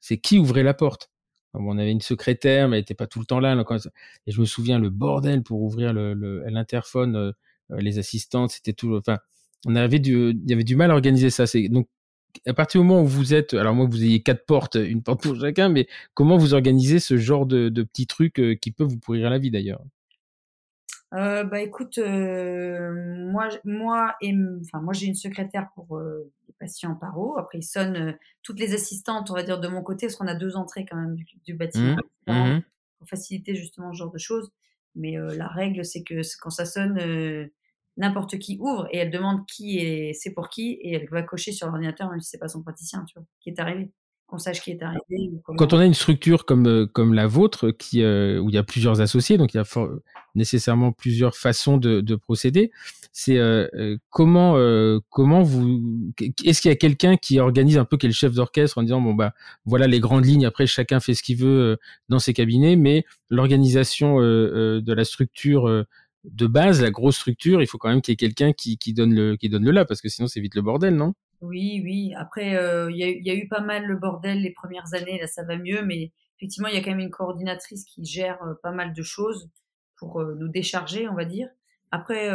c'est 0.00 0.18
qui 0.18 0.38
ouvrait 0.38 0.62
la 0.62 0.74
porte? 0.74 1.10
On 1.58 1.78
avait 1.78 1.92
une 1.92 2.00
secrétaire, 2.00 2.68
mais 2.68 2.76
elle 2.76 2.82
n'était 2.82 2.94
pas 2.94 3.06
tout 3.06 3.20
le 3.20 3.26
temps 3.26 3.40
là. 3.40 3.56
et 4.26 4.32
je 4.32 4.40
me 4.40 4.46
souviens 4.46 4.78
le 4.78 4.90
bordel 4.90 5.42
pour 5.42 5.62
ouvrir 5.62 5.92
l'interphone, 5.92 7.12
le, 7.12 7.34
euh, 7.72 7.80
les 7.80 7.98
assistantes, 7.98 8.50
c'était 8.50 8.72
tout. 8.72 8.94
Enfin, 8.96 9.18
on 9.66 9.76
avait 9.76 9.98
du, 9.98 10.30
il 10.30 10.50
y 10.50 10.52
avait 10.52 10.64
du 10.64 10.76
mal 10.76 10.90
à 10.90 10.94
organiser 10.94 11.30
ça. 11.30 11.44
Donc 11.70 11.88
à 12.46 12.52
partir 12.52 12.80
du 12.80 12.86
moment 12.86 13.02
où 13.02 13.06
vous 13.06 13.34
êtes, 13.34 13.54
alors 13.54 13.74
moi 13.74 13.86
vous 13.86 14.04
ayez 14.04 14.22
quatre 14.22 14.44
portes, 14.44 14.76
une 14.76 15.02
porte 15.02 15.22
pour 15.22 15.40
chacun, 15.40 15.68
mais 15.68 15.88
comment 16.14 16.36
vous 16.36 16.54
organisez 16.54 16.98
ce 16.98 17.16
genre 17.16 17.46
de, 17.46 17.68
petits 17.82 18.06
trucs 18.06 18.38
euh, 18.40 18.54
qui 18.54 18.70
peuvent 18.70 18.88
vous 18.88 18.98
pourrir 18.98 19.30
la 19.30 19.38
vie 19.38 19.50
d'ailleurs? 19.50 19.80
Euh, 21.14 21.44
bah 21.44 21.60
écoute, 21.60 21.98
euh, 21.98 23.30
moi, 23.30 23.48
moi 23.64 24.14
enfin 24.60 24.80
moi 24.80 24.92
j'ai 24.92 25.06
une 25.06 25.14
secrétaire 25.14 25.68
pour 25.74 25.96
euh, 25.96 26.30
patients 26.58 26.94
paro. 26.94 27.38
Après 27.38 27.58
ils 27.58 27.62
sonnent 27.62 27.96
euh, 27.96 28.12
toutes 28.42 28.60
les 28.60 28.74
assistantes, 28.74 29.30
on 29.30 29.34
va 29.34 29.42
dire 29.42 29.60
de 29.60 29.68
mon 29.68 29.82
côté, 29.82 30.06
parce 30.06 30.16
qu'on 30.16 30.26
a 30.26 30.34
deux 30.34 30.56
entrées 30.56 30.86
quand 30.86 30.96
même 30.96 31.14
du, 31.14 31.26
du 31.44 31.54
bâtiment 31.54 31.96
mmh, 32.26 32.32
mmh. 32.32 32.62
pour 32.98 33.08
faciliter 33.08 33.54
justement 33.54 33.92
ce 33.92 33.98
genre 33.98 34.12
de 34.12 34.18
choses. 34.18 34.50
Mais 34.94 35.18
euh, 35.18 35.34
la 35.36 35.48
règle 35.48 35.84
c'est 35.84 36.02
que 36.02 36.20
quand 36.40 36.50
ça 36.50 36.64
sonne, 36.64 37.50
n'importe 37.96 38.38
qui 38.38 38.58
ouvre 38.60 38.88
et 38.90 38.98
elle 38.98 39.10
demande 39.10 39.46
qui 39.46 39.78
est, 39.78 40.12
c'est 40.12 40.32
pour 40.32 40.48
qui 40.48 40.72
et 40.82 40.94
elle 40.94 41.08
va 41.08 41.22
cocher 41.22 41.52
sur 41.52 41.66
l'ordinateur 41.66 42.10
même 42.10 42.20
si 42.20 42.30
c'est 42.30 42.38
pas 42.38 42.48
son 42.48 42.62
praticien, 42.62 43.04
tu 43.04 43.18
vois, 43.18 43.26
qui 43.40 43.50
est 43.50 43.58
arrivé 43.58 43.90
qu'on 44.26 44.38
sache 44.38 44.60
qui 44.60 44.72
est 44.72 44.82
arrivé. 44.82 45.30
Quand 45.44 45.72
on 45.72 45.78
a 45.78 45.86
une 45.86 45.94
structure 45.94 46.44
comme, 46.44 46.66
euh, 46.66 46.86
comme 46.86 47.14
la 47.14 47.26
vôtre, 47.26 47.70
qui, 47.70 48.02
euh, 48.02 48.38
où 48.40 48.48
il 48.48 48.54
y 48.54 48.58
a 48.58 48.64
plusieurs 48.64 49.00
associés, 49.00 49.38
donc 49.38 49.54
il 49.54 49.58
y 49.58 49.60
a 49.60 49.88
nécessairement 50.34 50.92
plusieurs 50.92 51.36
façons 51.36 51.76
de, 51.76 52.00
de 52.00 52.14
procéder, 52.16 52.70
c'est 53.12 53.38
euh, 53.38 53.96
comment, 54.10 54.54
comment 55.10 55.42
vous. 55.42 56.12
Est-ce 56.44 56.60
qu'il 56.60 56.70
y 56.70 56.72
a 56.72 56.76
quelqu'un 56.76 57.16
qui 57.16 57.38
organise 57.40 57.78
un 57.78 57.84
peu, 57.84 57.96
qui 57.96 58.06
est 58.06 58.08
le 58.08 58.14
chef 58.14 58.34
d'orchestre 58.34 58.78
en 58.78 58.82
disant, 58.82 59.00
bon, 59.00 59.14
bah, 59.14 59.32
voilà 59.64 59.86
les 59.86 60.00
grandes 60.00 60.26
lignes, 60.26 60.44
après 60.44 60.66
chacun 60.66 61.00
fait 61.00 61.14
ce 61.14 61.22
qu'il 61.22 61.38
veut 61.38 61.78
dans 62.08 62.18
ses 62.18 62.34
cabinets, 62.34 62.76
mais 62.76 63.04
l'organisation 63.30 64.18
de 64.20 64.92
la 64.92 65.04
structure 65.04 65.86
de 66.24 66.46
base, 66.46 66.82
la 66.82 66.90
grosse 66.90 67.16
structure, 67.16 67.62
il 67.62 67.66
faut 67.66 67.78
quand 67.78 67.88
même 67.88 68.02
qu'il 68.02 68.12
y 68.12 68.14
ait 68.14 68.16
quelqu'un 68.16 68.52
qui, 68.52 68.78
qui, 68.78 68.92
donne 68.92 69.14
le, 69.14 69.36
qui 69.36 69.48
donne 69.48 69.64
le 69.64 69.70
là, 69.70 69.84
parce 69.84 70.00
que 70.00 70.08
sinon 70.08 70.26
c'est 70.26 70.40
vite 70.40 70.54
le 70.54 70.62
bordel, 70.62 70.96
non? 70.96 71.14
Oui, 71.40 71.80
oui. 71.84 72.14
Après, 72.16 72.56
euh, 72.56 72.90
il 72.90 72.96
y, 72.96 73.30
a, 73.30 73.34
eu 73.34 73.48
pas 73.48 73.60
mal 73.60 73.86
le 73.86 73.96
bordel 73.96 74.40
les 74.40 74.52
premières 74.52 74.94
années. 74.94 75.18
Là, 75.20 75.26
ça 75.26 75.42
va 75.44 75.56
mieux, 75.56 75.82
mais 75.82 76.12
effectivement, 76.38 76.68
il 76.68 76.74
y 76.74 76.78
a 76.78 76.82
quand 76.82 76.90
même 76.90 77.00
une 77.00 77.10
coordinatrice 77.10 77.84
qui 77.84 78.04
gère 78.04 78.42
euh, 78.42 78.54
pas 78.62 78.72
mal 78.72 78.92
de 78.92 79.02
choses 79.02 79.50
pour 79.96 80.20
euh, 80.20 80.34
nous 80.38 80.48
décharger, 80.48 81.08
on 81.08 81.14
va 81.14 81.24
dire. 81.24 81.48
Après, 81.92 82.30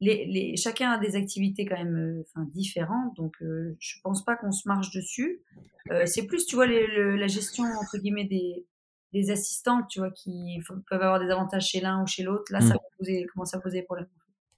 les, 0.00 0.24
les, 0.26 0.56
chacun 0.56 0.92
a 0.92 0.98
des 0.98 1.16
activités 1.16 1.66
quand 1.66 1.76
même 1.76 2.22
enfin, 2.28 2.46
différentes, 2.54 3.14
donc 3.16 3.34
je 3.40 4.00
pense 4.02 4.24
pas 4.24 4.36
qu'on 4.36 4.52
se 4.52 4.68
marche 4.68 4.92
dessus. 4.92 5.42
c'est 6.06 6.26
plus, 6.26 6.46
tu 6.46 6.54
vois, 6.54 6.66
la 6.66 7.26
gestion 7.26 7.64
entre 7.64 7.98
guillemets 7.98 8.24
des, 8.24 8.64
des 9.12 9.30
assistantes, 9.30 9.88
tu 9.88 9.98
vois, 9.98 10.12
qui 10.12 10.60
peuvent 10.88 11.02
avoir 11.02 11.18
des 11.18 11.30
avantages 11.30 11.66
chez 11.66 11.80
l'un 11.80 12.02
ou 12.02 12.06
chez 12.06 12.22
l'autre. 12.22 12.44
Là, 12.50 12.60
ça 12.60 12.74
mmh. 12.74 13.26
commence 13.34 13.52
à 13.52 13.60
poser 13.60 13.80
des 13.80 13.84
problèmes. 13.84 14.08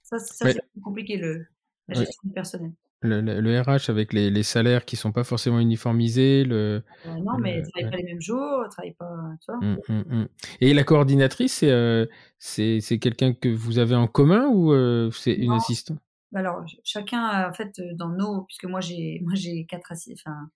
Ça, 0.03 0.19
ça 0.19 0.51
c'est 0.51 0.81
compliqué 0.81 1.17
le, 1.17 1.47
la 1.87 1.95
gestion 1.95 2.21
du 2.23 2.31
personnel. 2.31 2.71
Le, 3.05 3.61
RH 3.61 3.89
avec 3.89 4.13
les, 4.13 4.29
les, 4.29 4.43
salaires 4.43 4.85
qui 4.85 4.95
sont 4.95 5.11
pas 5.11 5.23
forcément 5.23 5.59
uniformisés. 5.59 6.43
Le, 6.43 6.83
euh, 7.05 7.09
non, 7.23 7.37
mais 7.39 7.61
ne 7.61 7.69
travaille 7.69 7.91
pas 7.91 7.97
les 7.97 8.03
mêmes 8.03 8.21
jours, 8.21 8.65
travaille 8.69 8.93
pas. 8.93 9.11
Tu 9.41 9.51
vois 9.51 9.61
mmh, 9.61 9.77
mmh, 9.87 10.15
mmh. 10.15 10.27
Et 10.61 10.73
la 10.73 10.83
coordinatrice, 10.83 11.53
c'est 11.53 11.71
euh, 11.71 12.05
c'est 12.39 12.99
quelqu'un 12.99 13.33
que 13.33 13.49
vous 13.49 13.79
avez 13.79 13.95
en 13.95 14.07
commun 14.07 14.47
ou 14.47 14.73
euh, 14.73 15.09
c'est 15.11 15.33
une 15.33 15.53
assistante? 15.53 15.99
Bah 16.31 16.39
Alors, 16.39 16.63
chacun, 16.83 17.49
en 17.49 17.53
fait, 17.53 17.81
dans 17.93 18.09
nos. 18.09 18.43
Puisque 18.43 18.65
moi, 18.65 18.81
j'ai 18.81 19.21
quatre, 19.69 19.93
enfin, 20.13 20.49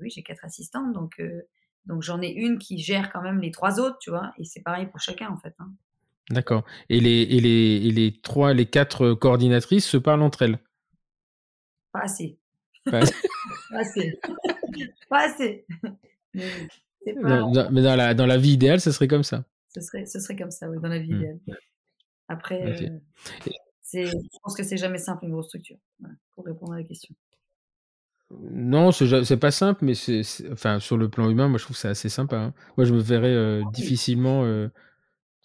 oui, 0.00 0.10
quatre 0.24 0.44
assistantes, 0.44 0.92
donc, 0.92 1.22
donc 1.86 2.02
j'en 2.02 2.20
ai 2.20 2.30
une 2.30 2.58
qui 2.58 2.78
gère 2.78 3.12
quand 3.12 3.22
même 3.22 3.40
les 3.40 3.50
trois 3.50 3.80
autres, 3.80 3.98
tu 4.00 4.10
vois, 4.10 4.32
et 4.38 4.44
c'est 4.44 4.62
pareil 4.62 4.86
pour 4.86 5.00
chacun, 5.00 5.30
en 5.30 5.38
fait. 5.38 5.54
Hein. 5.58 5.70
D'accord. 6.30 6.64
Et 6.88 7.00
les, 7.00 7.22
et, 7.22 7.40
les, 7.40 7.88
et 7.88 7.90
les 7.90 8.20
trois, 8.20 8.54
les 8.54 8.66
quatre 8.66 9.14
coordinatrices 9.14 9.86
se 9.86 9.96
parlent 9.96 10.22
entre 10.22 10.42
elles? 10.42 10.58
Pas 11.92 12.00
assez. 12.00 12.38
Pas 12.84 13.00
assez. 13.72 14.18
pas 15.08 15.26
assez. 15.26 15.66
Mais, 16.34 17.14
dans, 17.14 17.96
la, 17.96 18.14
dans 18.14 18.26
la 18.26 18.38
vie 18.38 18.52
idéale, 18.52 18.80
ce 18.80 18.92
serait 18.92 19.08
comme 19.08 19.22
ça. 19.22 19.44
Ce 19.74 19.80
serait, 19.80 20.06
ce 20.06 20.18
serait 20.20 20.36
comme 20.36 20.50
ça, 20.50 20.68
oui, 20.68 20.78
dans 20.80 20.88
la 20.88 20.98
vie 20.98 21.12
hmm. 21.12 21.16
idéale. 21.16 21.40
Après, 22.28 22.62
euh, 22.62 23.00
je 23.92 24.38
pense 24.42 24.54
que 24.54 24.62
c'est 24.62 24.76
jamais 24.76 24.98
simple 24.98 25.24
une 25.24 25.32
grosse 25.32 25.48
structure, 25.48 25.78
pour 26.34 26.44
répondre 26.44 26.72
à 26.74 26.78
la 26.78 26.84
question. 26.84 27.14
Non, 28.30 28.92
c'est 28.92 29.36
pas 29.38 29.50
simple, 29.50 29.84
mais 29.84 29.94
c'est, 29.94 30.22
enfin, 30.52 30.78
sur 30.78 30.96
le 30.96 31.08
plan 31.08 31.28
humain, 31.28 31.48
moi 31.48 31.58
je 31.58 31.64
trouve 31.64 31.76
ça 31.76 31.88
assez 31.88 32.08
sympa. 32.08 32.36
Hein. 32.36 32.54
Moi 32.76 32.84
je 32.84 32.94
me 32.94 33.00
verrais 33.00 33.34
euh, 33.34 33.62
ah 33.66 33.70
difficilement. 33.72 34.44
Euh, 34.44 34.68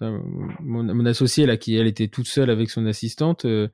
mon, 0.01 0.83
mon 0.83 1.05
associée 1.05 1.45
là, 1.45 1.57
qui 1.57 1.75
elle 1.75 1.87
était 1.87 2.09
toute 2.09 2.27
seule 2.27 2.49
avec 2.49 2.69
son 2.69 2.85
assistante, 2.85 3.45
euh, 3.45 3.69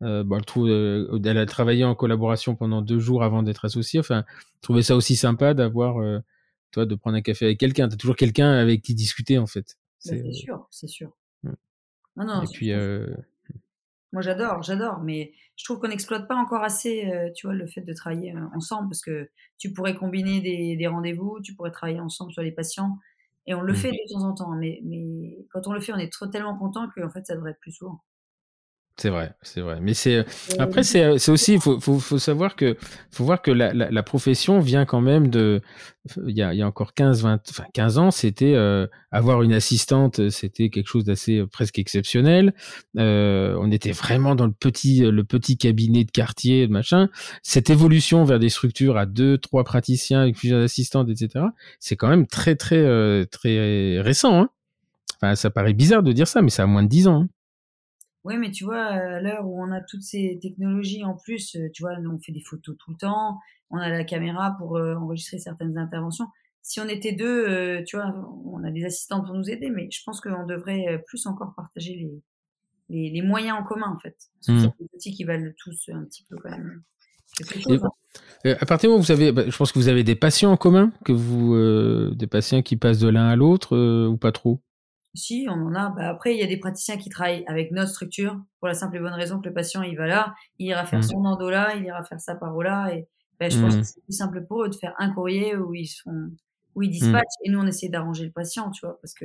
bon, 0.00 0.36
elle, 0.36 0.44
trouve, 0.44 0.68
euh, 0.68 1.18
elle 1.24 1.38
a 1.38 1.46
travaillé 1.46 1.84
en 1.84 1.94
collaboration 1.94 2.56
pendant 2.56 2.82
deux 2.82 2.98
jours 2.98 3.22
avant 3.22 3.42
d'être 3.42 3.64
associée. 3.64 4.00
Enfin, 4.00 4.24
trouvais 4.60 4.82
ça 4.82 4.96
aussi 4.96 5.16
sympa 5.16 5.54
d'avoir, 5.54 5.98
euh, 5.98 6.20
toi, 6.72 6.86
de 6.86 6.94
prendre 6.94 7.16
un 7.16 7.22
café 7.22 7.46
avec 7.46 7.58
quelqu'un. 7.58 7.88
T'as 7.88 7.96
toujours 7.96 8.16
quelqu'un 8.16 8.52
avec 8.52 8.82
qui 8.82 8.94
discuter, 8.94 9.38
en 9.38 9.46
fait. 9.46 9.76
Bah, 10.06 10.12
c'est 10.16 10.32
sûr, 10.32 10.66
c'est 10.70 10.88
sûr. 10.88 11.16
Non, 12.16 12.26
non. 12.26 12.42
Et 12.42 12.46
puis, 12.52 12.72
moi, 14.12 14.22
j'adore, 14.22 14.62
j'adore, 14.62 15.00
mais 15.00 15.32
je 15.56 15.64
trouve 15.64 15.80
qu'on 15.80 15.88
n'exploite 15.88 16.28
pas 16.28 16.36
encore 16.36 16.62
assez, 16.62 17.10
tu 17.34 17.46
vois, 17.46 17.54
le 17.54 17.66
fait 17.66 17.80
de 17.80 17.92
travailler 17.92 18.32
ensemble, 18.54 18.88
parce 18.88 19.02
que 19.02 19.28
tu 19.58 19.72
pourrais 19.72 19.94
combiner 19.94 20.40
des, 20.40 20.76
des 20.76 20.86
rendez-vous, 20.86 21.40
tu 21.42 21.54
pourrais 21.54 21.72
travailler 21.72 21.98
ensemble 21.98 22.32
sur 22.32 22.42
les 22.42 22.52
patients, 22.52 22.98
et 23.46 23.54
on 23.54 23.60
le 23.60 23.72
mmh. 23.72 23.76
fait 23.76 23.90
de 23.90 24.12
temps 24.12 24.24
en 24.24 24.34
temps, 24.34 24.50
mais, 24.52 24.80
mais 24.84 25.44
quand 25.50 25.66
on 25.66 25.72
le 25.72 25.80
fait, 25.80 25.92
on 25.92 25.98
est 25.98 26.12
trop, 26.12 26.26
tellement 26.26 26.56
content 26.56 26.88
qu'en 26.94 27.10
fait, 27.10 27.26
ça 27.26 27.34
devrait 27.34 27.50
être 27.50 27.60
plus 27.60 27.72
souvent. 27.72 28.00
C'est 28.96 29.10
vrai, 29.10 29.32
c'est 29.42 29.60
vrai. 29.60 29.78
Mais 29.80 29.92
c'est 29.92 30.18
euh, 30.18 30.22
après 30.60 30.84
c'est 30.84 31.02
euh, 31.02 31.18
c'est 31.18 31.32
aussi 31.32 31.58
faut, 31.58 31.80
faut, 31.80 31.98
faut 31.98 32.18
savoir 32.20 32.54
que 32.54 32.76
faut 33.10 33.24
voir 33.24 33.42
que 33.42 33.50
la, 33.50 33.74
la, 33.74 33.90
la, 33.90 34.02
profession 34.04 34.60
vient 34.60 34.84
quand 34.84 35.00
même 35.00 35.30
de 35.30 35.62
il 36.28 36.36
y 36.36 36.42
a, 36.42 36.54
il 36.54 36.58
y 36.58 36.62
a 36.62 36.66
encore 36.66 36.94
15 36.94 37.22
20 37.22 37.40
enfin 37.50 37.64
15 37.74 37.98
ans, 37.98 38.10
c'était 38.12 38.54
euh, 38.54 38.86
avoir 39.10 39.42
une 39.42 39.52
assistante, 39.52 40.30
c'était 40.30 40.68
quelque 40.70 40.86
chose 40.86 41.02
d'assez 41.02 41.44
presque 41.50 41.80
exceptionnel. 41.80 42.54
Euh, 42.96 43.56
on 43.58 43.72
était 43.72 43.90
vraiment 43.90 44.36
dans 44.36 44.46
le 44.46 44.52
petit 44.52 45.00
le 45.00 45.24
petit 45.24 45.58
cabinet 45.58 46.04
de 46.04 46.12
quartier, 46.12 46.68
machin. 46.68 47.08
Cette 47.42 47.70
évolution 47.70 48.22
vers 48.22 48.38
des 48.38 48.48
structures 48.48 48.96
à 48.96 49.06
deux, 49.06 49.38
trois 49.38 49.64
praticiens 49.64 50.20
avec 50.20 50.36
plusieurs 50.36 50.62
assistantes, 50.62 51.08
etc. 51.08 51.46
C'est 51.80 51.96
quand 51.96 52.08
même 52.08 52.28
très 52.28 52.54
très 52.54 53.26
très 53.26 54.00
récent. 54.00 54.40
Hein. 54.40 54.50
Enfin, 55.16 55.34
ça 55.34 55.50
paraît 55.50 55.72
bizarre 55.72 56.04
de 56.04 56.12
dire 56.12 56.28
ça, 56.28 56.42
mais 56.42 56.50
ça 56.50 56.62
a 56.62 56.66
moins 56.66 56.84
de 56.84 56.88
10 56.88 57.08
ans. 57.08 57.22
Hein. 57.22 57.28
Oui, 58.24 58.38
mais 58.38 58.50
tu 58.50 58.64
vois, 58.64 58.84
à 58.84 59.20
l'heure 59.20 59.46
où 59.46 59.62
on 59.62 59.70
a 59.70 59.80
toutes 59.80 60.02
ces 60.02 60.38
technologies 60.40 61.04
en 61.04 61.14
plus, 61.14 61.56
tu 61.72 61.82
vois, 61.82 61.92
on 61.98 62.18
fait 62.18 62.32
des 62.32 62.40
photos 62.40 62.74
tout 62.78 62.90
le 62.90 62.96
temps, 62.96 63.38
on 63.70 63.76
a 63.76 63.88
la 63.88 64.04
caméra 64.04 64.56
pour 64.58 64.76
enregistrer 64.76 65.38
certaines 65.38 65.76
interventions. 65.76 66.26
Si 66.62 66.80
on 66.80 66.88
était 66.88 67.12
deux, 67.12 67.84
tu 67.84 67.96
vois, 67.96 68.14
on 68.46 68.64
a 68.64 68.70
des 68.70 68.86
assistants 68.86 69.22
pour 69.22 69.34
nous 69.34 69.50
aider, 69.50 69.68
mais 69.68 69.90
je 69.90 70.02
pense 70.04 70.22
qu'on 70.22 70.46
devrait 70.46 71.02
plus 71.06 71.26
encore 71.26 71.54
partager 71.54 71.94
les, 71.96 72.22
les, 72.88 73.10
les, 73.10 73.22
moyens 73.22 73.58
en 73.58 73.62
commun, 73.62 73.92
en 73.94 73.98
fait. 73.98 74.16
C'est 74.40 74.52
mmh. 74.52 74.72
des 74.80 74.86
outils 74.94 75.12
qui 75.12 75.24
valent 75.24 75.50
tous 75.58 75.90
un 75.92 76.04
petit 76.04 76.24
peu 76.24 76.36
quand 76.36 76.50
même. 76.50 76.82
Hein. 76.82 76.82
à 78.44 78.66
partir 78.66 78.88
du 78.88 78.92
moment 78.92 79.00
où 79.00 79.02
vous 79.04 79.10
avez, 79.10 79.32
bah, 79.32 79.44
je 79.48 79.56
pense 79.56 79.72
que 79.72 79.78
vous 79.78 79.88
avez 79.88 80.04
des 80.04 80.14
patients 80.14 80.52
en 80.52 80.56
commun, 80.56 80.92
que 81.04 81.12
vous, 81.12 81.54
euh, 81.54 82.12
des 82.14 82.26
patients 82.26 82.62
qui 82.62 82.76
passent 82.76 83.00
de 83.00 83.08
l'un 83.08 83.28
à 83.28 83.36
l'autre 83.36 83.76
euh, 83.76 84.06
ou 84.06 84.16
pas 84.16 84.32
trop? 84.32 84.60
Si, 85.14 85.46
on 85.48 85.54
en 85.54 85.74
a. 85.74 85.90
Bah, 85.90 86.08
après, 86.08 86.34
il 86.34 86.40
y 86.40 86.42
a 86.42 86.46
des 86.46 86.56
praticiens 86.56 86.96
qui 86.96 87.08
travaillent 87.08 87.44
avec 87.46 87.70
notre 87.70 87.90
structure 87.90 88.40
pour 88.58 88.68
la 88.68 88.74
simple 88.74 88.96
et 88.96 89.00
bonne 89.00 89.12
raison 89.12 89.40
que 89.40 89.48
le 89.48 89.54
patient 89.54 89.82
il 89.82 89.96
va 89.96 90.06
là, 90.06 90.34
il 90.58 90.66
ira 90.66 90.84
faire 90.84 90.98
mmh. 90.98 91.02
son 91.02 91.24
endo 91.24 91.48
là, 91.50 91.74
il 91.76 91.84
ira 91.84 92.02
faire 92.02 92.20
sa 92.20 92.34
paro 92.34 92.62
là, 92.62 92.88
et 92.94 93.06
bah, 93.38 93.48
je 93.48 93.60
pense 93.60 93.76
mmh. 93.76 93.80
que 93.80 93.86
c'est 93.86 94.02
plus 94.02 94.12
simple 94.12 94.44
pour 94.44 94.64
eux 94.64 94.68
de 94.68 94.74
faire 94.74 94.94
un 94.98 95.12
courrier 95.12 95.56
où 95.56 95.74
ils 95.74 95.86
sont, 95.86 96.30
où 96.74 96.82
ils 96.82 96.90
dispatchent, 96.90 97.36
et 97.44 97.50
nous 97.50 97.60
on 97.60 97.66
essaie 97.66 97.88
d'arranger 97.88 98.24
le 98.24 98.32
patient, 98.32 98.70
tu 98.70 98.84
vois, 98.84 98.98
parce 99.00 99.14
que 99.14 99.24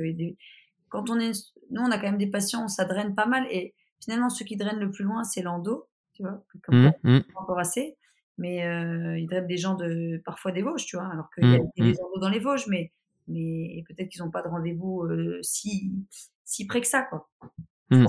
quand 0.88 1.10
on 1.10 1.18
est, 1.18 1.32
nous 1.70 1.82
on 1.82 1.90
a 1.90 1.96
quand 1.96 2.06
même 2.06 2.18
des 2.18 2.30
patients, 2.30 2.68
ça 2.68 2.84
draine 2.84 3.14
pas 3.14 3.26
mal, 3.26 3.46
et 3.50 3.74
finalement 4.02 4.28
ceux 4.28 4.44
qui 4.44 4.56
drainent 4.56 4.80
le 4.80 4.90
plus 4.90 5.04
loin 5.04 5.24
c'est 5.24 5.42
l'endo, 5.42 5.88
tu 6.12 6.22
vois, 6.22 6.44
comme 6.62 6.92
pas 7.02 7.40
encore 7.40 7.58
assez 7.58 7.96
mais 8.40 8.66
euh, 8.66 9.18
ils 9.18 9.26
drainent 9.26 9.46
des 9.46 9.58
gens 9.58 9.74
de 9.74 10.20
parfois 10.24 10.50
des 10.50 10.62
Vosges, 10.62 10.86
tu 10.86 10.96
vois, 10.96 11.06
alors 11.12 11.28
qu'il 11.34 11.46
y 11.46 11.54
a 11.54 11.58
des 11.58 11.92
mmh. 11.92 12.20
dans 12.20 12.30
les 12.30 12.38
Vosges, 12.38 12.66
mais, 12.68 12.90
mais 13.30 13.84
peut-être 13.88 14.08
qu'ils 14.08 14.22
n'ont 14.22 14.30
pas 14.30 14.42
de 14.42 14.48
rendez-vous 14.48 15.02
euh, 15.04 15.38
si, 15.42 15.92
si 16.44 16.66
près 16.66 16.80
que 16.80 16.86
ça, 16.86 17.02
quoi. 17.02 17.28
Mmh. 17.90 18.06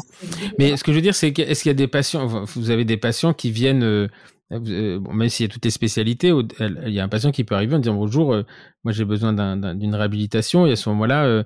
Mais 0.60 0.78
ce 0.78 0.84
que 0.84 0.92
je 0.92 0.98
veux 0.98 1.02
dire, 1.02 1.16
c'est 1.16 1.38
est-ce 1.40 1.64
qu'il 1.64 1.70
y 1.70 1.72
a 1.72 1.76
des 1.76 1.88
patients, 1.88 2.28
vous 2.28 2.70
avez 2.70 2.86
des 2.86 2.98
patients 2.98 3.34
qui 3.34 3.50
viennent, 3.50 3.84
euh, 3.84 4.10
bon, 4.52 5.14
même 5.14 5.30
s'il 5.30 5.46
y 5.46 5.50
a 5.50 5.52
toutes 5.52 5.66
les 5.66 5.72
spécialités, 5.72 6.32
il 6.60 6.94
y 6.94 7.00
a 7.00 7.04
un 7.04 7.10
patient 7.10 7.32
qui 7.32 7.44
peut 7.44 7.56
arriver 7.56 7.76
en 7.76 7.80
disant 7.80 7.96
bonjour, 7.96 8.36
moi 8.84 8.94
j'ai 8.94 9.06
besoin 9.06 9.34
d'une 9.34 9.96
réhabilitation, 9.96 10.68
et 10.68 10.74
à 10.74 10.76
ce 10.76 10.88
moment-là, 10.90 11.46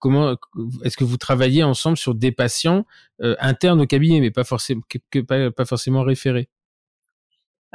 comment 0.00 0.36
est-ce 0.82 0.96
que 0.96 1.04
vous 1.04 1.16
travaillez 1.16 1.62
ensemble 1.62 1.96
sur 1.96 2.14
des 2.14 2.32
patients 2.32 2.86
internes 3.20 3.80
au 3.80 3.86
cabinet, 3.86 4.20
mais 4.20 4.32
pas 4.32 4.44
forcément, 4.44 4.82
que, 4.88 5.20
pas, 5.20 5.52
pas 5.52 5.64
forcément 5.64 6.02
référés? 6.02 6.48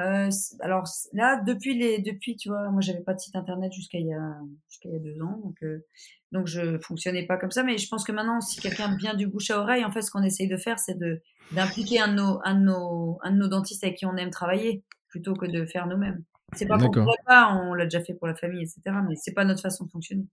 Euh, 0.01 0.29
alors 0.61 0.83
là, 1.13 1.41
depuis 1.45 1.77
les, 1.77 1.99
depuis, 1.99 2.35
tu 2.35 2.49
vois, 2.49 2.69
moi 2.69 2.81
j'avais 2.81 3.01
pas 3.01 3.13
de 3.13 3.19
site 3.19 3.35
internet 3.35 3.71
jusqu'à 3.71 3.97
il 3.99 4.07
y 4.07 4.13
a, 4.13 4.37
jusqu'à 4.69 4.89
il 4.89 4.93
y 4.93 4.95
a 4.95 4.99
deux 4.99 5.21
ans, 5.21 5.39
donc 5.43 5.55
euh, 5.63 5.85
donc 6.31 6.47
je 6.47 6.79
fonctionnais 6.79 7.25
pas 7.25 7.37
comme 7.37 7.51
ça. 7.51 7.63
Mais 7.63 7.77
je 7.77 7.87
pense 7.89 8.03
que 8.03 8.11
maintenant, 8.11 8.41
si 8.41 8.59
quelqu'un 8.59 8.95
vient 8.97 9.13
du 9.13 9.27
bouche 9.27 9.51
à 9.51 9.59
oreille, 9.59 9.85
en 9.85 9.91
fait, 9.91 10.01
ce 10.01 10.11
qu'on 10.11 10.23
essaye 10.23 10.47
de 10.47 10.57
faire, 10.57 10.79
c'est 10.79 10.97
de 10.97 11.21
d'impliquer 11.51 11.99
un 11.99 12.09
de 12.09 12.13
nos, 12.13 12.39
un 12.43 12.55
de 12.55 12.65
nos, 12.65 13.19
un 13.23 13.31
de 13.31 13.37
nos 13.37 13.47
dentistes 13.47 13.83
avec 13.83 13.97
qui 13.97 14.05
on 14.05 14.15
aime 14.15 14.29
travailler, 14.29 14.83
plutôt 15.09 15.33
que 15.33 15.45
de 15.45 15.65
faire 15.65 15.87
nous-mêmes. 15.87 16.23
C'est 16.53 16.65
pas 16.65 16.77
qu'on 16.77 16.91
pourrait 16.91 17.15
pas, 17.25 17.53
on 17.53 17.73
l'a 17.73 17.85
déjà 17.85 18.03
fait 18.03 18.13
pour 18.13 18.27
la 18.27 18.35
famille, 18.35 18.61
etc. 18.61 18.81
Mais 19.07 19.15
c'est 19.15 19.33
pas 19.33 19.45
notre 19.45 19.61
façon 19.61 19.85
de 19.85 19.89
fonctionner. 19.89 20.25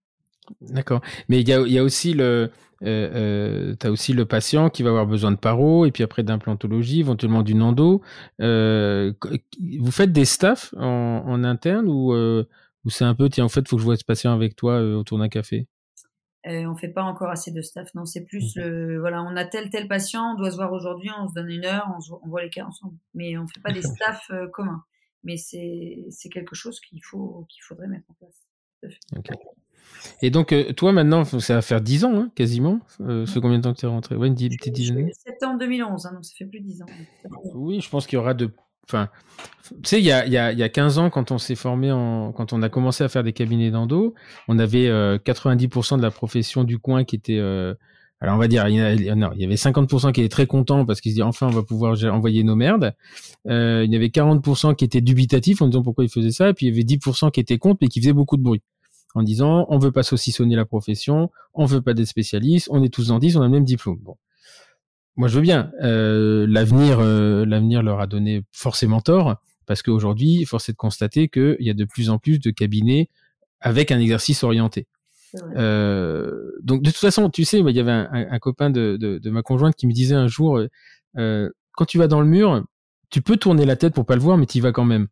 D'accord. 0.61 1.01
Mais 1.28 1.40
il 1.40 1.49
y 1.49 1.53
a, 1.53 1.61
y 1.61 1.78
a, 1.78 1.82
aussi 1.82 2.14
le, 2.14 2.51
euh, 2.82 3.72
euh, 3.72 3.74
as 3.82 3.90
aussi 3.90 4.12
le 4.12 4.24
patient 4.24 4.70
qui 4.70 4.82
va 4.82 4.90
avoir 4.90 5.07
besoin 5.07 5.32
de 5.32 5.36
paro 5.36 5.86
et 5.86 5.90
puis 5.90 6.03
après 6.03 6.22
d'implantologie, 6.22 7.01
éventuellement 7.01 7.42
du 7.42 7.61
endo. 7.61 8.03
Euh, 8.40 9.12
vous 9.78 9.90
faites 9.90 10.12
des 10.12 10.24
staffs 10.24 10.74
en, 10.76 11.24
en 11.26 11.44
interne 11.44 11.88
ou, 11.88 12.12
euh, 12.12 12.49
ou 12.84 12.90
c'est 12.90 13.05
un 13.05 13.14
peu, 13.14 13.28
tiens, 13.28 13.44
en 13.44 13.49
fait, 13.49 13.61
il 13.61 13.68
faut 13.68 13.76
que 13.76 13.80
je 13.80 13.86
vois 13.86 13.96
ce 13.96 14.05
patient 14.05 14.32
avec 14.32 14.57
toi 14.57 14.80
autour 14.80 15.18
d'un 15.18 15.28
café? 15.28 15.66
On 16.44 16.76
fait 16.76 16.88
pas 16.88 17.03
encore 17.03 17.28
assez 17.28 17.51
de 17.51 17.61
staff, 17.61 17.92
non. 17.94 18.07
C'est 18.07 18.24
plus, 18.24 18.57
voilà, 19.01 19.22
on 19.22 19.36
a 19.36 19.44
tel 19.44 19.68
tel 19.68 19.86
patient, 19.86 20.32
on 20.32 20.34
doit 20.34 20.51
se 20.51 20.57
voir 20.57 20.72
aujourd'hui, 20.72 21.11
on 21.18 21.28
se 21.28 21.34
donne 21.34 21.51
une 21.51 21.66
heure, 21.66 21.86
on, 21.90 22.20
on 22.24 22.28
voit 22.28 22.42
les 22.42 22.49
cas 22.49 22.64
ensemble. 22.64 22.96
Mais 23.12 23.36
on 23.36 23.46
fait 23.46 23.61
pas 23.61 23.72
des 23.72 23.82
staffs 23.82 24.30
communs. 24.53 24.82
Mais 25.24 25.36
c'est 25.36 26.28
quelque 26.32 26.55
chose 26.55 26.80
qu'il 26.80 27.05
faut 27.05 27.44
qu'il 27.51 27.62
faudrait 27.64 27.88
mettre 27.88 28.07
en 28.09 28.14
place. 28.14 28.46
Okay. 29.16 29.34
Et 30.22 30.31
donc, 30.31 30.53
euh, 30.53 30.72
toi, 30.72 30.93
maintenant, 30.93 31.24
ça 31.24 31.55
va 31.55 31.62
faire 31.62 31.81
10 31.81 32.05
ans, 32.05 32.14
hein, 32.14 32.31
quasiment. 32.35 32.81
Euh, 33.01 33.26
ce 33.26 33.39
combien 33.39 33.59
de 33.59 33.62
temps 33.62 33.72
que 33.72 33.79
tu 33.79 33.87
es 33.87 33.89
rentré? 33.89 34.16
Ouais, 34.16 34.29
une 34.29 34.35
petite 34.35 34.72
dizaine 34.72 34.97
d'années. 34.97 35.12
Septembre 35.12 35.59
2011, 35.61 36.07
hein, 36.07 36.11
donc 36.14 36.24
ça 36.24 36.33
fait 36.37 36.45
plus 36.45 36.61
de 36.61 36.66
10 36.66 36.83
ans. 36.83 36.87
Oui, 37.55 37.81
je 37.81 37.89
pense 37.89 38.07
qu'il 38.07 38.16
y 38.16 38.20
aura 38.20 38.35
de. 38.35 38.51
Enfin, 38.85 39.11
tu 39.68 39.76
sais, 39.85 39.99
il 40.01 40.05
y 40.05 40.12
a, 40.12 40.26
y, 40.26 40.37
a, 40.37 40.53
y 40.53 40.62
a 40.62 40.68
15 40.68 40.99
ans, 40.99 41.11
quand 41.11 41.31
on 41.31 41.39
s'est 41.39 41.55
formé, 41.55 41.93
en... 41.93 42.33
quand 42.33 42.53
on 42.53 42.62
a 42.62 42.68
commencé 42.68 43.05
à 43.05 43.09
faire 43.09 43.22
des 43.22 43.35
cabinets 43.35 43.70
d'endo, 43.70 44.14
on 44.49 44.59
avait 44.59 44.89
90% 45.18 45.95
euh, 45.95 45.97
de 45.99 46.03
la 46.03 46.11
profession 46.11 46.64
du 46.64 46.79
coin 46.79 47.05
qui 47.05 47.16
était. 47.16 47.39
Alors, 48.20 48.35
on 48.35 48.39
va 48.39 48.49
dire, 48.49 48.66
il 48.66 48.74
y, 48.74 48.79
il 48.79 49.05
y 49.05 49.45
avait 49.45 49.55
50% 49.55 50.11
qui 50.11 50.22
étaient 50.22 50.29
très 50.29 50.49
contents 50.49 50.85
parce 50.85 51.01
qu'ils 51.01 51.12
se 51.12 51.16
disaient 51.16 51.22
enfin, 51.22 51.47
on 51.47 51.51
va 51.51 51.62
pouvoir 51.62 51.97
envoyer 52.12 52.43
nos 52.43 52.57
merdes. 52.57 52.95
il 53.45 53.87
y 53.89 53.95
avait 53.95 54.09
40% 54.09 54.74
qui 54.74 54.85
étaient 54.85 55.03
dubitatifs 55.03 55.62
en 55.62 55.68
disant 55.68 55.83
pourquoi 55.83 56.03
ils 56.03 56.11
faisaient 56.11 56.33
ça. 56.33 56.49
Et 56.49 56.55
puis, 56.55 56.66
il 56.66 56.70
y 56.70 56.72
avait 56.72 56.83
10% 56.83 57.31
qui 57.31 57.39
étaient 57.39 57.59
contre 57.59 57.79
mais 57.83 57.89
qui 57.89 58.01
faisaient 58.01 58.12
beaucoup 58.12 58.37
de 58.37 58.43
bruit 58.43 58.62
en 59.18 59.22
disant 59.22 59.66
on 59.68 59.78
veut 59.78 59.92
pas 59.92 60.02
saucissonner 60.02 60.56
la 60.56 60.64
profession, 60.64 61.30
on 61.54 61.66
veut 61.66 61.82
pas 61.82 61.94
des 61.94 62.06
spécialistes, 62.06 62.68
on 62.70 62.82
est 62.82 62.88
tous 62.88 63.08
dentistes, 63.08 63.36
on 63.36 63.42
a 63.42 63.46
le 63.46 63.50
même 63.50 63.64
diplôme. 63.64 63.98
Bon, 64.00 64.16
moi 65.16 65.28
je 65.28 65.34
veux 65.34 65.42
bien. 65.42 65.72
Euh, 65.82 66.46
l'avenir, 66.48 67.00
euh, 67.00 67.44
l'avenir 67.44 67.82
leur 67.82 68.00
a 68.00 68.06
donné 68.06 68.44
forcément 68.52 69.00
tort 69.00 69.36
parce 69.66 69.82
qu'aujourd'hui, 69.82 70.44
force 70.44 70.68
est 70.68 70.72
de 70.72 70.76
constater 70.78 71.28
qu'il 71.28 71.56
y 71.60 71.70
a 71.70 71.74
de 71.74 71.84
plus 71.84 72.10
en 72.10 72.18
plus 72.18 72.38
de 72.38 72.50
cabinets 72.50 73.10
avec 73.60 73.90
un 73.90 73.98
exercice 73.98 74.44
orienté. 74.44 74.86
Euh, 75.56 76.52
donc 76.62 76.82
de 76.82 76.90
toute 76.90 77.00
façon, 77.00 77.28
tu 77.28 77.44
sais, 77.44 77.58
il 77.58 77.76
y 77.76 77.80
avait 77.80 77.90
un, 77.90 78.38
copain 78.38 78.70
de, 78.70 78.96
de, 78.96 79.30
ma 79.30 79.42
conjointe 79.42 79.74
qui 79.74 79.86
me 79.86 79.92
disait 79.92 80.14
un 80.14 80.28
jour, 80.28 80.62
quand 81.14 81.84
tu 81.86 81.98
vas 81.98 82.06
dans 82.06 82.20
le 82.20 82.26
mur, 82.26 82.64
tu 83.10 83.20
peux 83.20 83.36
tourner 83.36 83.66
la 83.66 83.76
tête 83.76 83.92
pour 83.92 84.06
pas 84.06 84.14
le 84.14 84.22
voir, 84.22 84.38
mais 84.38 84.46
tu 84.46 84.58
y 84.58 84.60
vas 84.60 84.72
quand 84.72 84.84
même. 84.84 85.08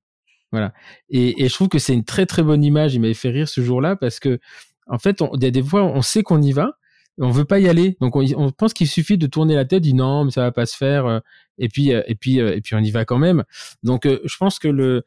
Et, 1.10 1.48
je 1.48 1.54
trouve 1.54 1.68
que 1.68 1.78
c'est 1.78 1.94
une 1.94 2.04
très 2.04 2.26
très 2.26 2.42
bonne 2.42 2.64
image. 2.64 2.94
Il 2.94 3.00
m'avait 3.00 3.14
fait 3.14 3.30
rire 3.30 3.48
ce 3.48 3.60
jour-là 3.60 3.96
parce 3.96 4.20
que, 4.20 4.38
en 4.86 4.98
fait, 4.98 5.22
il 5.34 5.42
y 5.42 5.46
a 5.46 5.50
des 5.50 5.62
fois, 5.62 5.84
on 5.84 6.02
sait 6.02 6.22
qu'on 6.22 6.40
y 6.42 6.52
va, 6.52 6.78
on 7.18 7.30
veut 7.30 7.44
pas 7.44 7.58
y 7.58 7.68
aller. 7.68 7.96
Donc 8.00 8.16
on, 8.16 8.24
on 8.36 8.50
pense 8.50 8.74
qu'il 8.74 8.88
suffit 8.88 9.18
de 9.18 9.26
tourner 9.26 9.54
la 9.54 9.64
tête, 9.64 9.82
dit 9.82 9.94
non, 9.94 10.24
mais 10.24 10.30
ça 10.30 10.42
va 10.42 10.52
pas 10.52 10.66
se 10.66 10.76
faire. 10.76 11.06
Euh, 11.06 11.20
et 11.58 11.68
puis 11.68 11.92
euh, 11.92 12.02
et 12.06 12.14
puis 12.14 12.40
euh, 12.40 12.54
et 12.54 12.60
puis 12.60 12.74
on 12.74 12.80
y 12.80 12.90
va 12.90 13.04
quand 13.04 13.18
même. 13.18 13.44
Donc 13.82 14.06
je 14.06 14.36
pense 14.36 14.58
que 14.58 14.68
le 14.68 15.04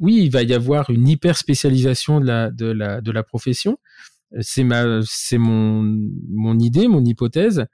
oui, 0.00 0.20
il 0.24 0.30
va 0.30 0.42
y 0.42 0.54
avoir 0.54 0.90
une 0.90 1.06
hyper 1.06 1.36
spécialisation 1.36 2.20
de 2.20 2.26
la 2.26 2.50
de 2.50 2.66
la 2.66 3.00
de 3.00 3.12
la 3.12 3.22
profession. 3.22 3.78
C'est 4.40 4.64
ma 4.64 5.00
c'est 5.04 5.38
mon 5.38 5.82
mon 6.30 6.58
idée, 6.58 6.88
mon 6.88 7.04
hypothèse. 7.04 7.66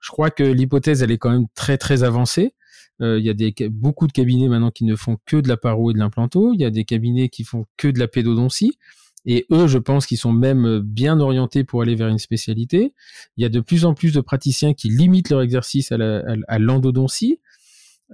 Je 0.00 0.10
crois 0.10 0.30
que 0.30 0.44
l'hypothèse 0.44 1.02
elle 1.02 1.10
est 1.10 1.18
quand 1.18 1.30
même 1.30 1.46
très 1.54 1.78
très 1.78 2.02
avancée. 2.02 2.54
Euh, 3.00 3.18
il 3.18 3.24
y 3.24 3.30
a 3.30 3.68
beaucoup 3.70 4.06
de 4.06 4.12
cabinets 4.12 4.48
maintenant 4.48 4.70
qui 4.70 4.84
ne 4.84 4.96
font 4.96 5.18
que 5.26 5.36
de 5.36 5.48
la 5.48 5.56
paro 5.56 5.90
et 5.90 5.94
de 5.94 5.98
l'implanto. 5.98 6.52
Il 6.54 6.60
y 6.60 6.64
a 6.64 6.70
des 6.70 6.84
cabinets 6.84 7.28
qui 7.28 7.44
font 7.44 7.66
que 7.76 7.88
de 7.88 7.98
la 7.98 8.08
pédodontie. 8.08 8.78
Et 9.26 9.46
eux, 9.50 9.66
je 9.66 9.78
pense 9.78 10.06
qu'ils 10.06 10.18
sont 10.18 10.32
même 10.32 10.66
euh, 10.66 10.80
bien 10.82 11.18
orientés 11.18 11.64
pour 11.64 11.82
aller 11.82 11.94
vers 11.94 12.08
une 12.08 12.18
spécialité. 12.18 12.94
Il 13.36 13.42
y 13.42 13.46
a 13.46 13.48
de 13.48 13.60
plus 13.60 13.84
en 13.84 13.94
plus 13.94 14.12
de 14.12 14.20
praticiens 14.20 14.74
qui 14.74 14.90
limitent 14.90 15.30
leur 15.30 15.42
exercice 15.42 15.92
à 15.92 16.58
l'endodontie. 16.58 17.40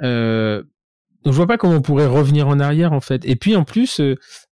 Euh, 0.02 0.62
donc 1.24 1.34
je 1.34 1.36
vois 1.36 1.46
pas 1.46 1.58
comment 1.58 1.74
on 1.74 1.82
pourrait 1.82 2.06
revenir 2.06 2.48
en 2.48 2.60
arrière 2.60 2.92
en 2.92 3.00
fait. 3.00 3.26
Et 3.26 3.36
puis 3.36 3.56
en 3.56 3.64
plus, 3.64 4.00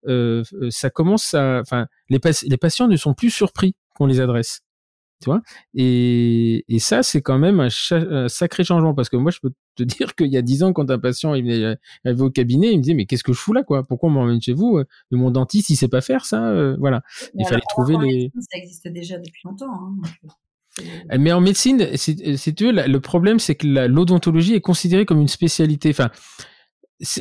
euh, 0.07 0.43
ça 0.69 0.91
commence 0.91 1.33
à, 1.33 1.61
enfin, 1.61 1.87
les 2.11 2.19
patients 2.59 2.89
ne 2.89 2.97
sont 2.97 3.15
plus 3.15 3.31
surpris 3.31 3.75
qu'on 3.95 4.07
les 4.07 4.21
adresse 4.21 4.61
tu 5.21 5.31
vois? 5.31 5.43
Et, 5.75 6.65
et 6.69 6.79
ça 6.79 7.03
c'est 7.03 7.23
quand 7.23 7.39
même 7.39 7.61
un, 7.61 8.29
sacré 8.29 8.65
changement 8.65 8.95
parce 8.95 9.09
que 9.09 9.17
moi 9.17 9.31
je 9.31 9.39
peux 9.41 9.53
te 9.77 9.83
dire 9.85 10.15
qu'il 10.15 10.29
y 10.29 10.37
a 10.37 10.43
dix 10.43 10.63
ans 10.63 10.73
quand 10.73 10.91
un 10.91 10.99
patient 10.99 11.35
il 11.35 11.43
venait 11.45 11.77
arrivé 12.05 12.23
au 12.23 12.31
cabinet 12.31 12.73
il 12.73 12.79
me 12.79 12.83
disait 12.83 12.95
mais 12.95 13.07
qu'est-ce 13.07 13.25
que 13.25 13.33
je 13.33 13.39
fous 13.39 13.53
là 13.53 13.63
quoi? 13.63 13.85
Pourquoi 13.85 14.11
on 14.11 14.13
m'emmène 14.13 14.41
chez 14.41 14.53
vous 14.53 14.83
mon 15.11 15.31
dentiste 15.31 15.71
il 15.71 15.77
sait 15.77 15.89
pas 15.89 16.01
faire 16.01 16.25
ça 16.25 16.49
euh, 16.49 16.77
voilà. 16.79 17.03
Il 17.35 17.47
fallait 17.47 17.63
trouver 17.69 17.97
les 17.99 18.31
ça 18.39 18.59
existe 18.59 18.89
déjà 18.89 19.19
depuis 19.19 19.43
longtemps 19.45 19.73
hein, 19.73 19.97
euh, 20.81 20.83
euh, 21.13 21.17
mais 21.19 21.33
en 21.33 21.41
médecine 21.41 21.87
tu 21.97 22.65
veux 22.65 22.73
le 22.73 23.01
problème 23.01 23.39
c'est 23.39 23.55
que 23.55 23.67
l'odontologie 23.67 24.55
est 24.55 24.61
considérée 24.61 25.07
comme 25.07 25.21
une 25.21 25.29
spécialité. 25.29 25.91
Enfin 25.91 26.11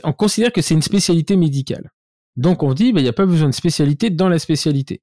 on 0.04 0.14
considère 0.14 0.52
que 0.52 0.62
c'est 0.62 0.74
une 0.74 0.82
spécialité 0.82 1.36
médicale. 1.36 1.92
Donc 2.36 2.64
on 2.64 2.74
dit, 2.74 2.94
bah, 2.94 3.00
il 3.00 3.04
n'y 3.04 3.10
a 3.10 3.14
pas 3.14 3.26
besoin 3.26 3.50
de 3.50 3.54
spécialité 3.54 4.10
dans 4.10 4.30
la 4.30 4.40
spécialité. 4.40 5.02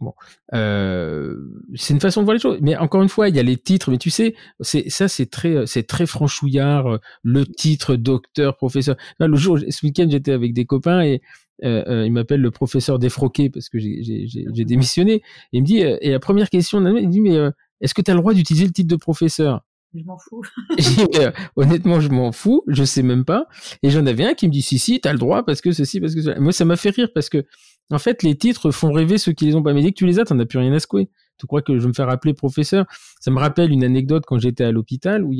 Bon, 0.00 0.12
euh, 0.54 1.36
c'est 1.74 1.92
une 1.92 2.00
façon 2.00 2.20
de 2.20 2.24
voir 2.24 2.34
les 2.34 2.40
choses. 2.40 2.58
Mais 2.60 2.76
encore 2.76 3.02
une 3.02 3.08
fois, 3.08 3.28
il 3.28 3.34
y 3.34 3.40
a 3.40 3.42
les 3.42 3.56
titres. 3.56 3.90
Mais 3.90 3.98
tu 3.98 4.10
sais, 4.10 4.34
c'est 4.60 4.88
ça, 4.90 5.08
c'est 5.08 5.26
très, 5.26 5.66
c'est 5.66 5.82
très 5.84 6.06
franchouillard. 6.06 6.86
Euh, 6.86 6.98
le 7.24 7.44
titre, 7.44 7.96
docteur, 7.96 8.56
professeur. 8.56 8.96
le 9.18 9.36
jour, 9.36 9.58
ce 9.58 9.86
week-end, 9.86 10.06
j'étais 10.08 10.32
avec 10.32 10.52
des 10.54 10.66
copains 10.66 11.02
et 11.02 11.20
euh, 11.64 11.82
euh 11.88 12.06
il 12.06 12.12
m'appelle 12.12 12.40
le 12.40 12.52
professeur 12.52 13.00
défroqué 13.00 13.50
parce 13.50 13.68
que 13.68 13.78
j'ai 13.80 14.64
démissionné. 14.64 15.14
Et 15.14 15.22
il 15.52 15.62
me 15.62 15.66
dit, 15.66 15.82
euh, 15.82 15.98
et 16.00 16.10
la 16.10 16.20
première 16.20 16.48
question, 16.48 16.78
il 16.78 16.92
me 16.92 17.06
dit, 17.06 17.20
mais 17.20 17.36
est-ce 17.80 17.94
que 17.94 18.02
tu 18.02 18.10
as 18.10 18.14
le 18.14 18.20
droit 18.20 18.34
d'utiliser 18.34 18.66
le 18.66 18.72
titre 18.72 18.88
de 18.88 18.96
professeur? 18.96 19.62
Je 19.94 20.04
m'en 20.04 20.18
fous. 20.18 20.42
honnêtement, 21.56 22.00
je 22.00 22.08
m'en 22.08 22.30
fous, 22.30 22.62
je 22.68 22.84
sais 22.84 23.02
même 23.02 23.24
pas. 23.24 23.46
Et 23.82 23.90
j'en 23.90 24.04
avais 24.06 24.24
un 24.24 24.34
qui 24.34 24.46
me 24.46 24.52
dit 24.52 24.62
si 24.62 24.78
si, 24.78 25.00
t'as 25.00 25.12
le 25.12 25.18
droit 25.18 25.44
parce 25.44 25.60
que 25.60 25.72
ceci, 25.72 25.98
parce 25.98 26.14
que 26.14 26.20
cela. 26.20 26.38
Moi, 26.38 26.52
ça 26.52 26.64
m'a 26.64 26.76
fait 26.76 26.90
rire 26.90 27.08
parce 27.14 27.30
que 27.30 27.44
en 27.90 27.98
fait, 27.98 28.22
les 28.22 28.36
titres 28.36 28.70
font 28.70 28.92
rêver 28.92 29.18
ceux 29.18 29.32
qui 29.32 29.46
les 29.46 29.54
ont 29.54 29.62
pas. 29.62 29.72
Mais 29.72 29.82
dès 29.82 29.92
que 29.92 29.96
tu 29.96 30.06
les 30.06 30.18
as, 30.18 30.24
t'en 30.26 30.38
as 30.38 30.46
plus 30.46 30.58
rien 30.58 30.72
à 30.72 30.78
secouer. 30.78 31.08
tu 31.38 31.46
crois 31.46 31.62
que 31.62 31.74
je 31.74 31.82
vais 31.82 31.88
me 31.88 31.94
faire 31.94 32.10
appeler 32.10 32.34
professeur? 32.34 32.84
Ça 33.20 33.30
me 33.30 33.38
rappelle 33.38 33.72
une 33.72 33.82
anecdote 33.84 34.24
quand 34.26 34.38
j'étais 34.38 34.64
à 34.64 34.72
l'hôpital 34.72 35.24
où 35.24 35.32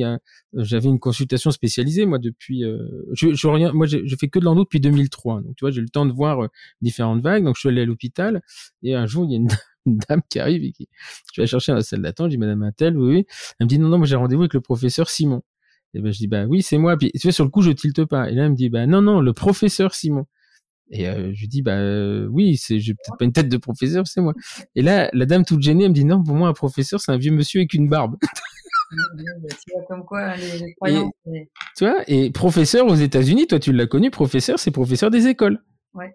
j'avais 0.54 0.88
une 0.88 0.98
consultation 0.98 1.50
spécialisée 1.50 2.06
moi 2.06 2.18
depuis, 2.18 2.64
euh, 2.64 2.78
je, 3.12 3.34
je 3.34 3.48
rien, 3.48 3.72
moi 3.72 3.86
je 3.86 4.16
fais 4.18 4.28
que 4.28 4.38
de 4.38 4.44
l'endo 4.44 4.64
depuis 4.64 4.80
2003, 4.80 5.42
donc 5.42 5.56
tu 5.56 5.64
vois 5.64 5.70
j'ai 5.70 5.80
le 5.80 5.88
temps 5.88 6.06
de 6.06 6.12
voir 6.12 6.44
euh, 6.44 6.48
différentes 6.80 7.20
vagues, 7.22 7.44
donc 7.44 7.56
je 7.56 7.60
suis 7.60 7.68
allé 7.68 7.82
à 7.82 7.84
l'hôpital 7.84 8.42
et 8.82 8.94
un 8.94 9.06
jour 9.06 9.24
il 9.26 9.32
y 9.32 9.34
a 9.34 9.38
une, 9.38 9.48
dame 10.08 10.22
qui 10.28 10.38
arrive 10.38 10.64
et 10.64 10.72
qui, 10.72 10.88
je 11.34 11.40
vais 11.40 11.46
chercher 11.46 11.72
dans 11.72 11.76
la 11.76 11.82
salle 11.82 12.02
d'attente, 12.02 12.26
je 12.26 12.36
dis 12.36 12.38
Madame 12.38 12.62
Intel, 12.62 12.96
oui, 12.96 13.16
oui, 13.16 13.26
elle 13.58 13.66
me 13.66 13.68
dit 13.68 13.78
non 13.78 13.88
non 13.88 14.04
j'ai 14.04 14.16
rendez-vous 14.16 14.42
avec 14.42 14.54
le 14.54 14.60
professeur 14.60 15.08
Simon. 15.10 15.42
Et 15.94 16.00
ben 16.00 16.12
je 16.12 16.18
dis 16.18 16.26
bah 16.26 16.44
oui 16.44 16.60
c'est 16.62 16.76
moi. 16.76 16.96
Puis 16.98 17.10
tu 17.12 17.20
vois 17.22 17.32
sur 17.32 17.44
le 17.44 17.50
coup 17.50 17.62
je 17.62 17.70
tilte 17.70 18.04
pas. 18.04 18.30
Et 18.30 18.34
là 18.34 18.44
elle 18.44 18.50
me 18.50 18.56
dit 18.56 18.68
bah 18.68 18.86
non 18.86 19.00
non 19.00 19.20
le 19.20 19.32
professeur 19.32 19.94
Simon. 19.94 20.26
Et 20.90 21.08
euh, 21.08 21.32
je 21.34 21.40
lui 21.40 21.48
dis 21.48 21.62
bah 21.62 21.76
euh, 21.76 22.26
oui, 22.30 22.56
c'est 22.56 22.80
j'ai 22.80 22.94
peut-être 22.94 23.18
pas 23.18 23.24
une 23.24 23.32
tête 23.32 23.48
de 23.48 23.56
professeur, 23.56 24.06
c'est 24.06 24.20
moi. 24.20 24.34
Et 24.74 24.82
là 24.82 25.10
la 25.12 25.26
dame 25.26 25.44
toute 25.44 25.62
gênée 25.62 25.84
elle 25.84 25.90
me 25.90 25.94
dit 25.94 26.04
non 26.04 26.22
pour 26.22 26.34
moi 26.34 26.48
un 26.48 26.54
professeur 26.54 27.00
c'est 27.00 27.12
un 27.12 27.18
vieux 27.18 27.32
monsieur 27.32 27.60
avec 27.60 27.74
une 27.74 27.88
barbe. 27.88 28.16
tu 28.90 29.72
vois 29.72 29.84
comme 29.88 30.04
quoi 30.04 30.36
les, 30.36 30.58
les 30.58 30.74
croyances. 30.74 31.12
Et, 31.26 31.48
tu 31.76 31.84
vois 31.84 32.02
et 32.06 32.30
professeur 32.30 32.86
aux 32.86 32.94
États-Unis, 32.94 33.46
toi 33.46 33.58
tu 33.58 33.72
l'as 33.72 33.86
connu, 33.86 34.10
professeur 34.10 34.58
c'est 34.58 34.70
professeur 34.70 35.10
des 35.10 35.26
écoles. 35.26 35.62
Ouais. 35.94 36.14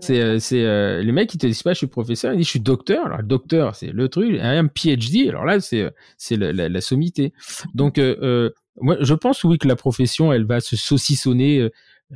C'est 0.00 0.20
euh, 0.20 0.38
c'est 0.38 0.64
euh, 0.64 1.02
les 1.02 1.10
mecs 1.10 1.28
qui 1.28 1.36
te 1.36 1.46
disent 1.46 1.64
pas 1.64 1.72
je 1.72 1.78
suis 1.78 1.86
professeur, 1.88 2.32
ils 2.32 2.36
disent 2.36 2.46
je 2.46 2.50
suis 2.50 2.60
docteur. 2.60 3.06
Alors 3.06 3.22
docteur 3.24 3.74
c'est 3.74 3.90
le 3.90 4.08
truc, 4.08 4.38
un 4.40 4.68
PhD. 4.68 5.28
Alors 5.28 5.44
là 5.44 5.58
c'est 5.58 5.90
c'est 6.16 6.36
la, 6.36 6.52
la, 6.52 6.68
la, 6.68 6.80
sommité. 6.80 7.32
Donc 7.74 7.98
euh, 7.98 8.50
moi 8.76 8.96
je 9.00 9.14
pense 9.14 9.42
oui 9.42 9.58
que 9.58 9.66
la 9.66 9.74
profession 9.74 10.32
elle 10.32 10.44
va 10.44 10.60
se 10.60 10.76
saucissonner 10.76 11.68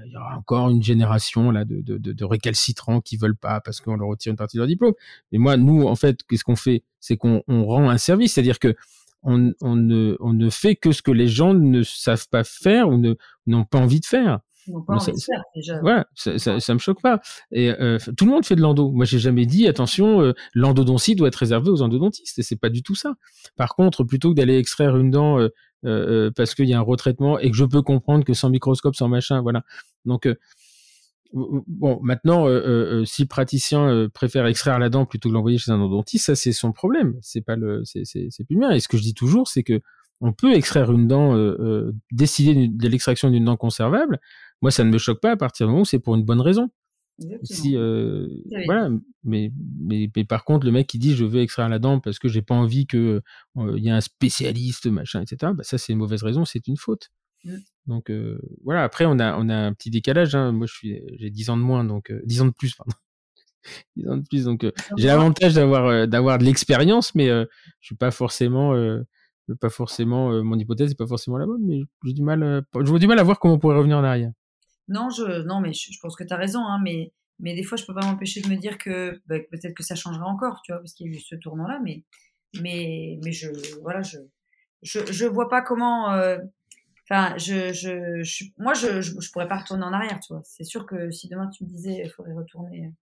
il 0.06 0.12
y 0.12 0.16
aura 0.16 0.36
encore 0.36 0.70
une 0.70 0.82
génération 0.82 1.50
là 1.50 1.64
de, 1.64 1.80
de, 1.80 1.98
de, 1.98 2.24
récalcitrants 2.24 3.00
qui 3.00 3.16
veulent 3.16 3.36
pas 3.36 3.60
parce 3.60 3.80
qu'on 3.80 3.96
leur 3.96 4.08
retire 4.08 4.30
une 4.30 4.36
partie 4.36 4.56
de 4.56 4.62
leur 4.62 4.68
diplôme. 4.68 4.94
Mais 5.30 5.38
moi, 5.38 5.56
nous, 5.56 5.86
en 5.86 5.94
fait, 5.94 6.20
qu'est-ce 6.28 6.44
qu'on 6.44 6.56
fait? 6.56 6.82
C'est 7.00 7.16
qu'on 7.16 7.42
on 7.46 7.64
rend 7.64 7.88
un 7.88 7.98
service, 7.98 8.34
c'est-à-dire 8.34 8.58
que 8.58 8.74
on, 9.22 9.52
on, 9.60 9.76
ne, 9.76 10.16
on 10.20 10.32
ne 10.32 10.50
fait 10.50 10.76
que 10.76 10.92
ce 10.92 11.02
que 11.02 11.10
les 11.10 11.28
gens 11.28 11.54
ne 11.54 11.82
savent 11.82 12.28
pas 12.28 12.44
faire 12.44 12.88
ou 12.88 12.98
ne 12.98 13.14
n'ont 13.46 13.64
pas 13.64 13.78
envie 13.78 14.00
de 14.00 14.06
faire. 14.06 14.40
Pas 14.86 14.94
envie 14.94 15.12
de 15.12 15.18
faire 15.18 15.42
déjà. 15.54 16.04
Ça, 16.14 16.38
ça, 16.38 16.60
ça, 16.60 16.74
me 16.74 16.78
choque 16.78 17.02
pas. 17.02 17.20
Et 17.50 17.70
euh, 17.70 17.98
tout 18.16 18.24
le 18.24 18.30
monde 18.30 18.44
fait 18.46 18.56
de 18.56 18.60
l'endo. 18.60 18.90
Moi, 18.90 19.04
j'ai 19.04 19.18
jamais 19.18 19.46
dit 19.46 19.66
attention, 19.66 20.22
euh, 20.22 20.32
l'endodontie 20.54 21.14
doit 21.14 21.28
être 21.28 21.36
réservée 21.36 21.70
aux 21.70 21.82
endodontistes. 21.82 22.38
Et 22.38 22.42
c'est 22.42 22.56
pas 22.56 22.70
du 22.70 22.82
tout 22.82 22.94
ça. 22.94 23.14
Par 23.56 23.74
contre, 23.74 24.04
plutôt 24.04 24.30
que 24.30 24.34
d'aller 24.36 24.58
extraire 24.58 24.96
une 24.96 25.10
dent 25.10 25.38
euh, 25.38 25.48
euh, 25.84 26.26
euh, 26.26 26.30
parce 26.30 26.54
qu'il 26.54 26.68
y 26.68 26.74
a 26.74 26.78
un 26.78 26.82
retraitement 26.82 27.38
et 27.38 27.50
que 27.50 27.56
je 27.56 27.64
peux 27.64 27.82
comprendre 27.82 28.24
que 28.24 28.34
sans 28.34 28.50
microscope, 28.50 28.96
sans 28.96 29.08
machin, 29.08 29.42
voilà. 29.42 29.62
Donc 30.04 30.26
euh, 30.26 30.34
bon, 31.32 32.00
maintenant, 32.02 32.46
si 33.04 33.22
le 33.22 33.28
praticien 33.28 34.08
préfère 34.14 34.46
extraire 34.46 34.78
la 34.78 34.88
dent 34.88 35.04
plutôt 35.04 35.28
que 35.28 35.34
l'envoyer 35.34 35.58
chez 35.58 35.72
un 35.72 35.80
endodontiste, 35.80 36.26
ça 36.26 36.36
c'est 36.36 36.52
son 36.52 36.72
problème. 36.72 37.16
C'est 37.22 37.42
pas 37.42 37.56
le, 37.56 37.82
c'est 37.84 38.44
plus 38.46 38.56
bien. 38.56 38.70
Et 38.70 38.80
ce 38.80 38.88
que 38.88 38.96
je 38.96 39.02
dis 39.02 39.14
toujours, 39.14 39.48
c'est 39.48 39.62
que 39.62 39.80
on 40.20 40.32
peut 40.32 40.54
extraire 40.54 40.92
une 40.92 41.08
dent, 41.08 41.36
décider 42.12 42.68
de 42.68 42.88
l'extraction 42.88 43.30
d'une 43.30 43.44
dent 43.44 43.56
conservable. 43.56 44.20
Moi, 44.62 44.70
ça 44.70 44.84
ne 44.84 44.90
me 44.90 44.98
choque 44.98 45.20
pas 45.20 45.32
à 45.32 45.36
partir 45.36 45.66
du 45.66 45.72
moment 45.72 45.82
où 45.82 45.84
c'est 45.84 45.98
pour 45.98 46.14
une 46.14 46.24
bonne 46.24 46.40
raison. 46.40 46.70
Si, 47.44 47.76
euh, 47.76 48.28
voilà, 48.66 48.90
mais, 49.22 49.52
mais, 49.80 50.10
mais, 50.14 50.24
par 50.24 50.44
contre, 50.44 50.66
le 50.66 50.72
mec 50.72 50.88
qui 50.88 50.98
dit 50.98 51.14
je 51.14 51.24
veux 51.24 51.42
extraire 51.42 51.68
la 51.68 51.78
dent 51.78 52.00
parce 52.00 52.18
que 52.18 52.28
j'ai 52.28 52.42
pas 52.42 52.54
envie 52.54 52.86
que 52.86 53.22
il 53.56 53.78
y 53.78 53.88
ait 53.88 53.92
un 53.92 54.00
spécialiste, 54.00 54.86
machin, 54.86 55.22
etc. 55.22 55.52
Bah, 55.54 55.62
ça, 55.62 55.78
c'est 55.78 55.92
une 55.92 56.00
mauvaise 56.00 56.24
raison, 56.24 56.44
c'est 56.44 56.66
une 56.66 56.76
faute. 56.76 57.10
Mmh. 57.44 57.56
Donc 57.86 58.10
euh, 58.10 58.40
voilà. 58.64 58.82
Après, 58.82 59.04
on 59.04 59.18
a 59.20 59.36
on 59.36 59.48
a 59.48 59.54
un 59.54 59.72
petit 59.74 59.90
décalage. 59.90 60.34
Hein. 60.34 60.50
Moi, 60.52 60.66
j'ai 60.82 61.30
10 61.30 61.50
ans 61.50 61.56
de 61.56 61.62
moins, 61.62 61.84
donc 61.84 62.12
10 62.24 62.42
ans 62.42 62.46
de 62.46 62.50
plus, 62.50 62.74
pardon. 62.74 62.96
10 63.96 64.08
ans 64.08 64.16
de 64.16 64.26
plus, 64.28 64.44
donc 64.44 64.66
j'ai 64.96 65.06
l'avantage 65.06 65.54
d'avoir 65.54 66.08
d'avoir 66.08 66.38
de 66.38 66.44
l'expérience, 66.44 67.14
mais 67.14 67.28
je 67.28 67.46
suis 67.80 67.96
pas 67.96 68.10
forcément 68.10 68.74
pas 69.60 69.70
forcément 69.70 70.42
mon 70.42 70.58
hypothèse 70.58 70.90
n'est 70.90 70.96
pas 70.96 71.06
forcément 71.06 71.38
la 71.38 71.46
bonne, 71.46 71.62
mais 71.64 71.80
j'ai 72.04 72.12
du 72.12 72.22
mal 72.22 72.64
je 72.74 72.90
vois 72.90 72.98
du 72.98 73.06
mal 73.06 73.18
à 73.18 73.22
voir 73.22 73.38
comment 73.38 73.54
on 73.54 73.58
pourrait 73.58 73.76
revenir 73.76 73.98
en 73.98 74.04
arrière. 74.04 74.32
Non, 74.88 75.10
je, 75.10 75.42
non, 75.42 75.60
mais 75.60 75.72
je, 75.72 75.98
pense 76.00 76.16
que 76.16 76.24
tu 76.24 76.32
as 76.32 76.36
raison, 76.36 76.60
hein, 76.60 76.80
mais, 76.82 77.12
mais 77.38 77.54
des 77.54 77.62
fois, 77.62 77.76
je 77.76 77.84
peux 77.84 77.94
pas 77.94 78.04
m'empêcher 78.04 78.40
de 78.40 78.48
me 78.48 78.56
dire 78.56 78.78
que 78.78 79.20
bah, 79.26 79.38
peut-être 79.50 79.74
que 79.74 79.82
ça 79.82 79.94
changera 79.94 80.26
encore, 80.26 80.60
tu 80.62 80.72
vois, 80.72 80.80
parce 80.80 80.92
qu'il 80.92 81.06
y 81.06 81.14
a 81.14 81.16
eu 81.16 81.20
ce 81.20 81.34
tournant-là, 81.36 81.80
mais, 81.82 82.04
mais, 82.60 83.18
mais 83.24 83.32
je, 83.32 83.48
voilà, 83.80 84.02
je, 84.02 84.18
je, 84.82 85.00
je 85.10 85.24
vois 85.24 85.48
pas 85.48 85.62
comment. 85.62 86.12
Euh, 86.12 86.38
enfin, 87.04 87.36
je, 87.38 87.72
je, 87.72 88.44
moi, 88.58 88.74
je, 88.74 89.00
je, 89.00 89.32
pourrais 89.32 89.48
pas 89.48 89.58
retourner 89.58 89.84
en 89.84 89.92
arrière, 89.92 90.20
tu 90.20 90.32
vois. 90.34 90.42
C'est 90.44 90.64
sûr 90.64 90.86
que 90.86 91.10
si 91.10 91.28
demain 91.28 91.48
tu 91.48 91.64
me 91.64 91.68
disais, 91.68 92.02
il 92.04 92.10
faudrait 92.10 92.34
retourner, 92.34 92.92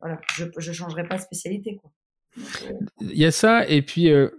voilà, 0.00 0.20
je, 0.34 0.44
je 0.56 0.72
changerais 0.72 1.06
pas 1.06 1.16
de 1.16 1.22
spécialité, 1.22 1.76
quoi. 1.76 1.92
Il 3.00 3.18
y 3.18 3.24
a 3.24 3.30
ça, 3.30 3.68
et 3.68 3.82
puis. 3.82 4.10
Euh, 4.10 4.30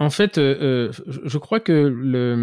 en 0.00 0.08
fait, 0.08 0.38
euh, 0.38 0.56
euh 0.62 0.92
je 1.06 1.38
crois 1.38 1.60
que 1.60 1.72
le, 1.72 2.34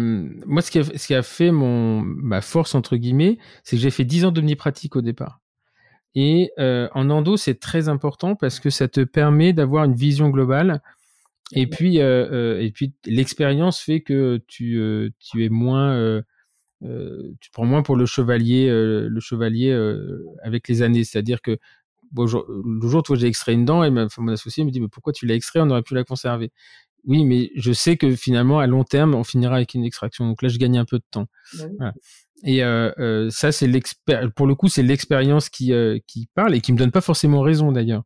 moi, 0.46 0.62
ce 0.62 0.70
qui, 0.70 0.78
a, 0.78 0.84
ce 0.84 1.06
qui 1.06 1.14
a 1.14 1.24
fait 1.24 1.50
mon, 1.50 2.00
ma 2.00 2.40
force, 2.40 2.76
entre 2.76 2.96
guillemets, 2.96 3.38
c'est 3.64 3.76
que 3.76 3.82
j'ai 3.82 3.90
fait 3.90 4.04
10 4.04 4.26
ans 4.26 4.30
d'omnipratique 4.30 4.94
au 4.94 5.02
départ. 5.02 5.40
Et 6.14 6.52
euh, 6.60 6.88
en 6.94 7.10
endo, 7.10 7.36
c'est 7.36 7.58
très 7.58 7.88
important 7.88 8.36
parce 8.36 8.60
que 8.60 8.70
ça 8.70 8.86
te 8.86 9.00
permet 9.02 9.52
d'avoir 9.52 9.84
une 9.84 9.94
vision 9.96 10.30
globale. 10.30 10.82
Et 11.52 11.66
puis, 11.66 12.00
euh, 12.00 12.60
et 12.62 12.70
puis 12.70 12.94
l'expérience 13.06 13.80
fait 13.80 14.02
que 14.02 14.40
tu, 14.46 14.80
tu 15.18 15.44
es 15.44 15.48
moins, 15.48 16.22
tu 16.82 17.50
prends 17.52 17.66
moins 17.66 17.82
pour 17.82 17.96
le 17.96 18.06
chevalier, 18.06 18.68
le 18.70 19.20
chevalier 19.20 19.72
avec 20.44 20.68
les 20.68 20.82
années. 20.82 21.02
C'est-à-dire 21.02 21.42
que 21.42 21.58
bon, 22.12 22.24
le 22.24 22.88
jour 22.88 23.02
où 23.08 23.16
j'ai 23.16 23.26
extrait 23.26 23.54
une 23.54 23.64
dent, 23.64 23.82
et 23.82 23.90
ma, 23.90 24.06
mon 24.18 24.32
associé 24.32 24.64
me 24.64 24.70
dit 24.70 24.80
mais 24.80 24.88
pourquoi 24.88 25.12
tu 25.12 25.26
l'as 25.26 25.34
extrait? 25.34 25.60
On 25.60 25.70
aurait 25.70 25.82
pu 25.82 25.94
la 25.94 26.04
conserver 26.04 26.52
oui, 27.04 27.24
mais 27.24 27.50
je 27.54 27.72
sais 27.72 27.96
que 27.96 28.14
finalement, 28.14 28.58
à 28.58 28.66
long 28.66 28.84
terme, 28.84 29.14
on 29.14 29.24
finira 29.24 29.56
avec 29.56 29.74
une 29.74 29.84
extraction. 29.84 30.26
Donc 30.26 30.42
là, 30.42 30.48
je 30.48 30.58
gagne 30.58 30.78
un 30.78 30.84
peu 30.84 30.98
de 30.98 31.04
temps. 31.10 31.26
Bah 31.58 31.64
voilà. 31.76 31.94
Et 32.44 32.62
euh, 32.62 32.92
euh, 32.98 33.30
ça, 33.30 33.52
c'est 33.52 33.66
l'expérience. 33.66 34.32
Pour 34.34 34.46
le 34.46 34.54
coup, 34.54 34.68
c'est 34.68 34.82
l'expérience 34.82 35.48
qui 35.48 35.72
euh, 35.72 35.98
qui 36.06 36.28
parle 36.34 36.54
et 36.54 36.60
qui 36.60 36.72
me 36.72 36.78
donne 36.78 36.92
pas 36.92 37.00
forcément 37.00 37.40
raison 37.40 37.72
d'ailleurs, 37.72 38.04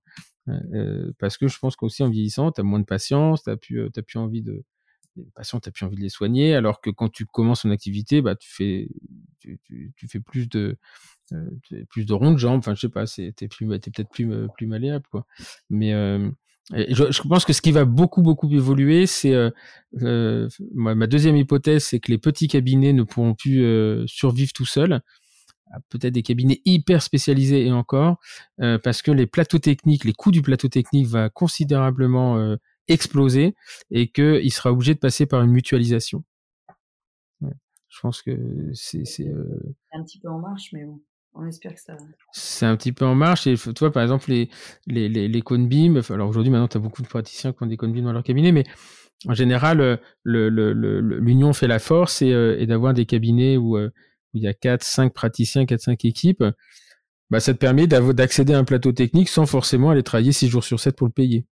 parce 1.18 1.36
que 1.36 1.48
je 1.48 1.58
pense 1.58 1.76
qu'aussi 1.76 2.02
en 2.02 2.08
vieillissant, 2.08 2.50
tu 2.52 2.60
as 2.60 2.64
moins 2.64 2.80
de 2.80 2.84
patience, 2.84 3.42
t'as 3.42 3.56
plus 3.56 3.90
t'as 3.92 4.02
plus 4.02 4.18
envie 4.18 4.42
de 4.42 4.64
les 5.16 5.26
patients, 5.34 5.60
t'as 5.60 5.70
plus 5.70 5.84
envie 5.84 5.96
de 5.96 6.00
les 6.00 6.08
soigner, 6.08 6.54
alors 6.54 6.80
que 6.80 6.88
quand 6.88 7.10
tu 7.10 7.26
commences 7.26 7.64
une 7.64 7.72
activité, 7.72 8.22
bah 8.22 8.34
tu 8.34 8.50
fais 8.50 8.88
tu, 9.40 9.60
tu, 9.64 9.92
tu 9.96 10.08
fais 10.08 10.20
plus 10.20 10.48
de 10.48 10.78
plus 11.90 12.06
de 12.06 12.14
ronds 12.14 12.32
de 12.32 12.38
jambes. 12.38 12.58
Enfin, 12.60 12.74
je 12.74 12.80
sais 12.80 12.88
pas, 12.88 13.06
c'est 13.06 13.32
t'es 13.36 13.48
plus 13.48 13.68
t'es 13.80 13.90
peut-être 13.90 14.10
plus 14.10 14.30
plus 14.56 14.66
malléable 14.66 15.04
quoi. 15.10 15.26
Mais 15.68 15.92
je, 16.70 17.10
je, 17.10 17.22
pense 17.22 17.44
que 17.44 17.52
ce 17.52 17.60
qui 17.60 17.72
va 17.72 17.84
beaucoup 17.84 18.22
beaucoup 18.22 18.50
évoluer, 18.50 19.06
c'est 19.06 19.34
euh, 19.34 19.50
euh, 20.00 20.48
ma 20.74 21.06
deuxième 21.06 21.36
hypothèse, 21.36 21.84
c'est 21.84 22.00
que 22.00 22.10
les 22.10 22.18
petits 22.18 22.48
cabinets 22.48 22.92
ne 22.92 23.02
pourront 23.02 23.34
plus 23.34 23.64
euh, 23.64 24.04
survivre 24.06 24.52
tout 24.52 24.66
seuls. 24.66 25.02
Ah, 25.72 25.78
peut-être 25.88 26.12
des 26.12 26.22
cabinets 26.22 26.60
hyper 26.66 27.02
spécialisés 27.02 27.66
et 27.66 27.72
encore, 27.72 28.18
euh, 28.60 28.78
parce 28.78 29.00
que 29.00 29.10
les 29.10 29.26
plateaux 29.26 29.58
techniques, 29.58 30.04
les 30.04 30.12
coûts 30.12 30.30
du 30.30 30.42
plateau 30.42 30.68
technique 30.68 31.06
va 31.06 31.30
considérablement 31.30 32.36
euh, 32.36 32.56
exploser 32.88 33.54
et 33.90 34.08
qu'il 34.08 34.52
sera 34.52 34.70
obligé 34.70 34.92
de 34.92 34.98
passer 34.98 35.24
par 35.24 35.42
une 35.42 35.50
mutualisation. 35.50 36.24
Je 37.40 38.00
pense 38.00 38.22
que 38.22 38.70
c'est 38.74 39.02
un 39.92 40.02
petit 40.02 40.18
peu 40.18 40.28
en 40.28 40.38
marche, 40.38 40.70
mais 40.72 40.84
bon 40.84 41.00
on 41.34 41.46
espère 41.46 41.74
que 41.74 41.80
ça. 41.80 41.96
C'est 42.32 42.66
un 42.66 42.76
petit 42.76 42.92
peu 42.92 43.04
en 43.04 43.14
marche. 43.14 43.46
Et 43.46 43.56
toi, 43.56 43.90
par 43.90 44.02
exemple, 44.02 44.30
les, 44.30 44.50
les, 44.86 45.08
les, 45.08 45.28
les 45.28 45.42
cônes 45.42 45.68
BIM, 45.68 46.00
alors 46.10 46.28
aujourd'hui, 46.28 46.50
maintenant, 46.50 46.68
tu 46.68 46.76
as 46.76 46.80
beaucoup 46.80 47.02
de 47.02 47.08
praticiens 47.08 47.52
qui 47.52 47.62
ont 47.62 47.66
des 47.66 47.76
cônes 47.76 47.92
BIM 47.92 48.02
dans 48.02 48.12
leur 48.12 48.22
cabinet, 48.22 48.52
mais 48.52 48.64
en 49.26 49.34
général, 49.34 49.80
euh, 49.80 49.96
l'union 50.24 51.48
le, 51.48 51.52
fait 51.52 51.68
la 51.68 51.78
force 51.78 52.22
et, 52.22 52.32
euh, 52.32 52.58
et 52.58 52.66
d'avoir 52.66 52.94
des 52.94 53.06
cabinets 53.06 53.56
où, 53.56 53.76
euh, 53.76 53.88
où 54.34 54.38
il 54.38 54.42
y 54.42 54.48
a 54.48 54.54
4, 54.54 54.82
5 54.82 55.12
praticiens, 55.12 55.64
4, 55.64 55.80
5 55.80 56.04
équipes, 56.04 56.44
bah, 57.30 57.40
ça 57.40 57.54
te 57.54 57.58
permet 57.58 57.86
d'accéder 57.86 58.52
à 58.52 58.58
un 58.58 58.64
plateau 58.64 58.92
technique 58.92 59.28
sans 59.28 59.46
forcément 59.46 59.90
aller 59.90 60.02
travailler 60.02 60.32
6 60.32 60.48
jours 60.48 60.64
sur 60.64 60.80
7 60.80 60.96
pour 60.96 61.06
le 61.06 61.12
payer. 61.12 61.46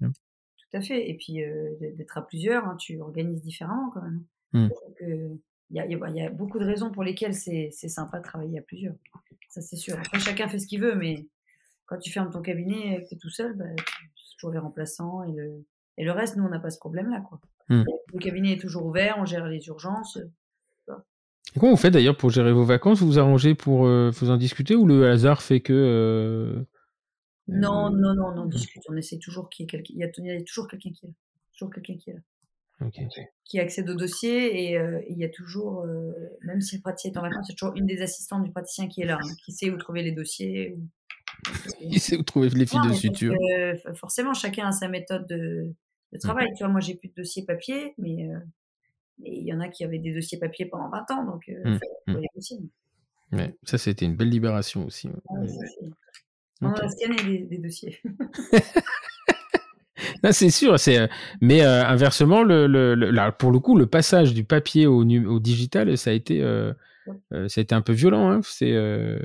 Tout 0.00 0.76
à 0.76 0.80
fait. 0.80 1.08
Et 1.08 1.16
puis, 1.16 1.42
euh, 1.42 1.70
d'être 1.96 2.18
à 2.18 2.26
plusieurs, 2.26 2.64
hein, 2.66 2.76
tu 2.78 3.00
organises 3.00 3.42
différemment 3.42 3.90
quand 3.92 4.02
même. 4.02 4.24
Mmh. 4.52 4.68
Donc, 4.68 5.02
il 5.70 5.76
y 5.76 5.80
a, 5.80 5.86
y 5.86 6.20
a, 6.22 6.30
beaucoup 6.30 6.58
de 6.58 6.64
raisons 6.64 6.90
pour 6.90 7.02
lesquelles 7.02 7.34
c'est 7.34 7.70
sympa 7.70 8.18
de 8.18 8.24
travailler 8.24 8.58
à 8.58 8.62
plusieurs. 8.62 8.94
Ça, 9.48 9.60
c'est 9.60 9.76
sûr. 9.76 9.98
Après, 9.98 10.18
chacun 10.18 10.48
fait 10.48 10.58
ce 10.58 10.66
qu'il 10.66 10.80
veut, 10.80 10.94
mais 10.94 11.28
quand 11.86 11.98
tu 11.98 12.10
fermes 12.10 12.30
ton 12.30 12.42
cabinet 12.42 12.96
et 12.96 13.02
que 13.02 13.08
tu 13.08 13.14
es 13.14 13.18
tout 13.18 13.30
seul, 13.30 13.54
bah, 13.54 13.64
c'est 13.76 14.36
toujours 14.36 14.52
les 14.52 14.58
remplaçants 14.58 15.24
et 15.24 15.32
le, 15.32 15.64
et 15.96 16.04
le 16.04 16.12
reste, 16.12 16.36
nous, 16.36 16.44
on 16.44 16.48
n'a 16.48 16.58
pas 16.58 16.70
ce 16.70 16.78
problème-là. 16.78 17.20
quoi. 17.28 17.40
Mmh. 17.68 17.84
Le 18.12 18.18
cabinet 18.18 18.52
est 18.52 18.60
toujours 18.60 18.84
ouvert, 18.86 19.16
on 19.18 19.24
gère 19.24 19.46
les 19.46 19.66
urgences. 19.66 20.18
Et 21.56 21.60
comment 21.60 21.72
vous 21.72 21.78
faites 21.78 21.92
d'ailleurs 21.92 22.16
pour 22.16 22.30
gérer 22.30 22.52
vos 22.52 22.64
vacances? 22.64 23.00
Vous 23.00 23.06
vous 23.06 23.18
arrangez 23.18 23.54
pour 23.54 23.86
euh, 23.86 24.10
vous 24.10 24.30
en 24.30 24.36
discuter 24.36 24.74
ou 24.74 24.86
le 24.86 25.08
hasard 25.08 25.42
fait 25.42 25.60
que. 25.60 25.72
Euh... 25.72 26.64
Non, 27.46 27.90
non, 27.90 28.14
non, 28.14 28.32
on 28.36 28.46
discute. 28.46 28.82
On 28.88 28.96
essaie 28.96 29.18
toujours 29.18 29.48
qu'il 29.48 29.64
y 29.64 29.66
ait 29.66 29.70
quelqu'un. 29.70 29.94
Il 29.94 30.26
y 30.26 30.36
a 30.36 30.42
toujours 30.42 30.66
quelqu'un 30.66 30.90
qui 30.90 31.06
est 31.06 31.08
là. 31.08 31.14
Toujours 31.52 31.72
quelqu'un 31.72 31.96
qui 31.96 32.10
est 32.10 32.14
là. 32.14 32.20
Okay. 32.80 33.06
qui 33.44 33.60
accède 33.60 33.88
au 33.88 33.94
dossier 33.94 34.64
et 34.70 34.76
euh, 34.76 35.00
il 35.08 35.16
y 35.16 35.24
a 35.24 35.28
toujours, 35.28 35.82
euh, 35.82 36.12
même 36.42 36.60
si 36.60 36.76
le 36.76 36.82
praticien 36.82 37.12
est 37.12 37.16
en 37.16 37.22
vacances, 37.22 37.46
il 37.48 37.52
y 37.52 37.54
a 37.54 37.56
toujours 37.56 37.76
une 37.76 37.86
des 37.86 38.02
assistantes 38.02 38.42
du 38.42 38.50
praticien 38.50 38.88
qui 38.88 39.00
est 39.00 39.06
là, 39.06 39.18
hein, 39.22 39.34
qui 39.44 39.52
sait 39.52 39.70
où 39.70 39.76
trouver 39.76 40.02
les 40.02 40.10
dossiers. 40.10 40.76
Il 41.80 42.00
sait 42.00 42.16
où 42.16 42.22
trouver 42.22 42.48
les 42.48 42.66
fils 42.66 42.80
de 42.82 42.92
suture. 42.92 43.34
forcément, 43.94 44.34
chacun 44.34 44.68
a 44.68 44.72
sa 44.72 44.88
méthode 44.88 45.26
de, 45.28 45.72
de 46.12 46.18
travail. 46.18 46.48
Tu 46.56 46.64
vois, 46.64 46.68
moi, 46.68 46.80
j'ai 46.80 46.94
plus 46.94 47.08
de 47.08 47.14
dossier 47.14 47.44
papier, 47.44 47.94
mais 47.98 48.28
il 49.18 49.46
y 49.46 49.52
en 49.52 49.60
a 49.60 49.68
qui 49.68 49.84
avaient 49.84 49.98
des 49.98 50.12
dossiers 50.12 50.38
papier 50.38 50.66
pendant 50.66 50.88
20 50.88 51.10
ans, 51.10 51.24
donc 51.24 51.46
mmh, 51.48 51.78
faut, 52.06 52.12
mmh. 52.12 53.36
Ouais, 53.36 53.54
ça, 53.64 53.78
c'était 53.78 54.04
une 54.04 54.16
belle 54.16 54.30
libération 54.30 54.84
aussi. 54.86 55.08
On 56.60 56.72
a 56.72 56.88
scanné 56.88 57.44
des, 57.44 57.58
dossiers. 57.58 58.00
c'est 60.32 60.50
sûr, 60.50 60.78
c'est 60.78 61.08
mais 61.40 61.62
inversement, 61.62 62.42
le, 62.42 62.66
le, 62.66 63.30
pour 63.32 63.50
le 63.50 63.58
coup, 63.58 63.76
le 63.76 63.86
passage 63.86 64.34
du 64.34 64.44
papier 64.44 64.86
au, 64.86 65.04
au 65.04 65.40
digital, 65.40 65.96
ça 65.98 66.10
a 66.10 66.12
été 66.12 66.42
euh, 67.32 67.48
ça 67.48 67.60
a 67.60 67.62
été 67.62 67.74
un 67.74 67.82
peu 67.82 67.92
violent. 67.92 68.30
Hein. 68.30 68.40
C'est 68.42 68.72
euh, 68.72 69.18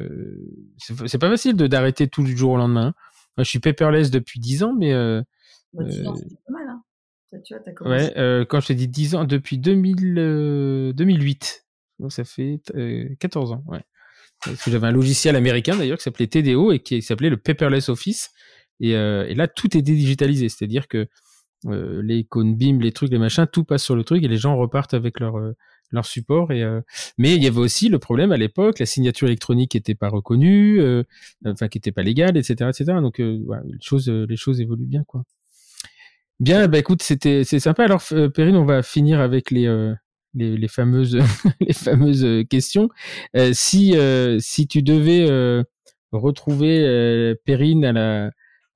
c'est 0.77 1.17
pas 1.17 1.29
facile 1.29 1.55
de 1.55 1.67
d'arrêter 1.67 2.07
tout 2.07 2.23
du 2.23 2.35
jour 2.35 2.51
au 2.51 2.57
lendemain. 2.57 2.87
Hein. 2.87 2.93
Moi, 3.37 3.43
je 3.43 3.49
suis 3.49 3.59
paperless 3.59 4.11
depuis 4.11 4.39
10 4.39 4.63
ans, 4.63 4.75
mais. 4.77 4.93
Euh, 4.93 5.21
bah, 5.73 5.83
10 5.83 6.07
ans, 6.07 6.15
c'est 6.15 6.27
pas 6.45 6.51
mal. 6.51 6.67
Hein. 6.69 6.83
tu 7.43 7.53
vois, 7.53 7.63
as 7.65 7.71
commencé. 7.71 8.05
Ouais, 8.05 8.17
euh, 8.17 8.45
quand 8.45 8.59
je 8.59 8.67
t'ai 8.67 8.75
dit 8.75 8.87
10 8.87 9.15
ans, 9.15 9.25
depuis 9.25 9.57
2000, 9.57 10.93
2008. 10.95 11.65
Donc 11.99 12.11
ça 12.11 12.23
fait 12.23 12.61
14 13.19 13.51
ans. 13.51 13.63
Ouais. 13.67 13.81
Parce 14.43 14.63
que 14.63 14.71
j'avais 14.71 14.87
un 14.87 14.91
logiciel 14.91 15.35
américain 15.35 15.75
d'ailleurs 15.75 15.97
qui 15.97 16.03
s'appelait 16.03 16.27
TDO 16.27 16.71
et 16.71 16.79
qui 16.79 17.01
s'appelait 17.01 17.29
le 17.29 17.35
Paperless 17.35 17.89
Office. 17.89 18.31
Et, 18.79 18.91
et 18.91 19.35
là, 19.35 19.47
tout 19.47 19.67
était 19.67 19.81
digitalisé. 19.81 20.49
C'est-à-dire 20.49 20.87
que 20.87 21.07
les 21.65 22.19
icônes 22.19 22.55
BIM, 22.55 22.79
les 22.79 22.91
trucs, 22.91 23.11
les 23.11 23.17
machins, 23.17 23.45
tout 23.51 23.63
passe 23.63 23.83
sur 23.83 23.95
le 23.95 24.03
truc 24.03 24.23
et 24.23 24.27
les 24.27 24.37
gens 24.37 24.55
repartent 24.55 24.93
avec 24.93 25.19
leur 25.19 25.35
leur 25.91 26.05
support. 26.05 26.51
Et, 26.51 26.63
euh, 26.63 26.81
mais 27.17 27.35
il 27.35 27.43
y 27.43 27.47
avait 27.47 27.59
aussi 27.59 27.89
le 27.89 27.99
problème 27.99 28.31
à 28.31 28.37
l'époque, 28.37 28.79
la 28.79 28.85
signature 28.85 29.27
électronique 29.27 29.75
n'était 29.75 29.95
pas 29.95 30.09
reconnue, 30.09 30.79
euh, 30.81 31.03
enfin 31.45 31.67
qui 31.67 31.77
n'était 31.77 31.91
pas 31.91 32.03
légale, 32.03 32.37
etc., 32.37 32.69
etc. 32.69 32.99
Donc 33.01 33.19
euh, 33.19 33.41
voilà, 33.45 33.63
les 33.65 33.77
choses, 33.81 34.09
les 34.09 34.37
choses 34.37 34.61
évoluent 34.61 34.85
bien, 34.85 35.03
quoi. 35.05 35.23
Bien, 36.39 36.67
bah 36.69 36.79
écoute, 36.79 37.03
c'était 37.03 37.43
c'est 37.43 37.59
sympa. 37.59 37.83
Alors 37.83 38.01
Perrine, 38.33 38.55
on 38.55 38.63
va 38.65 38.81
finir 38.81 39.19
avec 39.19 39.51
les 39.51 39.67
les, 40.35 40.57
les, 40.57 40.67
fameuses 40.69 41.17
les 41.59 41.73
fameuses 41.73 42.45
questions. 42.49 42.89
si 43.51 43.93
si 44.39 44.67
tu 44.67 44.81
devais 44.81 45.65
retrouver 46.13 47.35
Perrine 47.43 47.83
à 47.83 47.91
la 47.91 48.31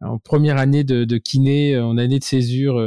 en 0.06 0.20
première 0.20 0.58
année 0.58 0.84
de, 0.84 1.04
de 1.06 1.18
kiné, 1.18 1.80
en 1.80 1.98
année 1.98 2.20
de 2.20 2.24
césure, 2.24 2.80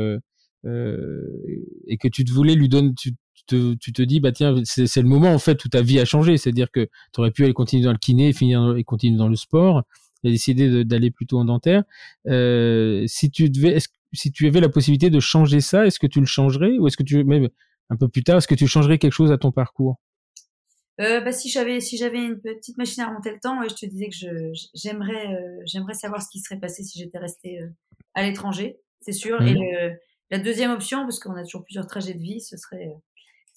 et 0.65 1.97
que 1.99 2.09
tu 2.09 2.25
te 2.25 2.33
voulais 2.33 2.55
lui 2.55 2.69
donner, 2.69 2.93
tu, 2.95 3.13
tu 3.47 3.93
te 3.93 4.03
dis 4.03 4.21
bah 4.21 4.33
tiens 4.33 4.55
c'est 4.65 5.03
le 5.03 5.09
moment 5.09 5.33
en 5.33 5.39
fait 5.39 5.65
où 5.65 5.69
ta 5.69 5.83
vie 5.83 6.01
a 6.01 6.05
changé. 6.05 6.37
C'est 6.37 6.51
à 6.51 6.53
dire 6.53 6.71
que 6.71 6.89
tu 7.13 7.21
aurais 7.21 7.31
pu 7.31 7.45
aller 7.45 7.53
continuer 7.53 7.85
dans 7.85 7.93
le 7.93 7.99
kiné 7.99 8.29
et 8.29 8.33
finir 8.33 8.77
et 8.77 8.85
continuer 8.85 9.17
dans 9.19 9.29
le 9.29 9.37
sport 9.37 9.83
et 10.25 10.31
décider 10.31 10.85
d'aller 10.85 11.11
plutôt 11.11 11.39
en 11.39 11.45
dentaire. 11.45 11.85
Euh, 12.27 13.05
si 13.07 13.31
tu 13.31 13.51
devais 13.51 13.79
si 14.13 14.33
tu 14.33 14.47
avais 14.47 14.61
la 14.61 14.69
possibilité 14.69 15.11
de 15.11 15.21
changer 15.21 15.61
ça 15.61 15.87
est-ce 15.87 15.99
que 15.99 16.07
tu 16.07 16.21
le 16.21 16.27
changerais 16.27 16.79
ou 16.79 16.87
est-ce 16.87 16.97
que 16.97 17.03
tu 17.03 17.23
même 17.25 17.49
un 17.91 17.97
peu 17.97 18.09
plus 18.09 18.25
tard 18.25 18.39
est-ce 18.39 18.49
que 18.49 18.55
tu 18.55 18.67
changerais 18.67 18.99
quelque 18.99 19.13
chose 19.13 19.33
à 19.33 19.39
ton 19.39 19.53
parcours? 19.53 19.97
Euh, 21.01 21.21
bah, 21.21 21.33
si 21.33 21.51
j'avais 21.51 21.81
si 21.81 21.99
j'avais 21.99 22.25
une 22.25 22.41
petite 22.41 22.79
machine 22.79 23.03
à 23.03 23.09
remonter 23.09 23.31
le 23.31 23.39
temps, 23.39 23.61
je 23.69 23.75
te 23.75 23.87
disais 23.87 24.09
que 24.09 24.53
j'aimerais 24.75 25.35
euh, 25.35 25.63
j'aimerais 25.67 25.95
savoir 25.95 26.23
ce 26.23 26.29
qui 26.31 26.41
serait 26.41 26.59
passé 26.59 26.83
si 26.83 26.99
j'étais 26.99 27.19
restée 27.19 27.61
euh, 27.61 27.69
à 28.15 28.23
l'étranger, 28.23 28.79
c'est 29.01 29.13
sûr. 29.13 29.43
Et 29.43 29.55
mmh. 29.55 29.59
le, 29.59 29.97
la 30.31 30.39
deuxième 30.39 30.71
option, 30.71 31.03
parce 31.03 31.21
qu'on 31.21 31.37
a 31.37 31.45
toujours 31.45 31.65
plusieurs 31.65 31.87
trajets 31.87 32.15
de 32.15 32.23
vie, 32.23 32.41
ce 32.41 32.57
serait 32.57 32.95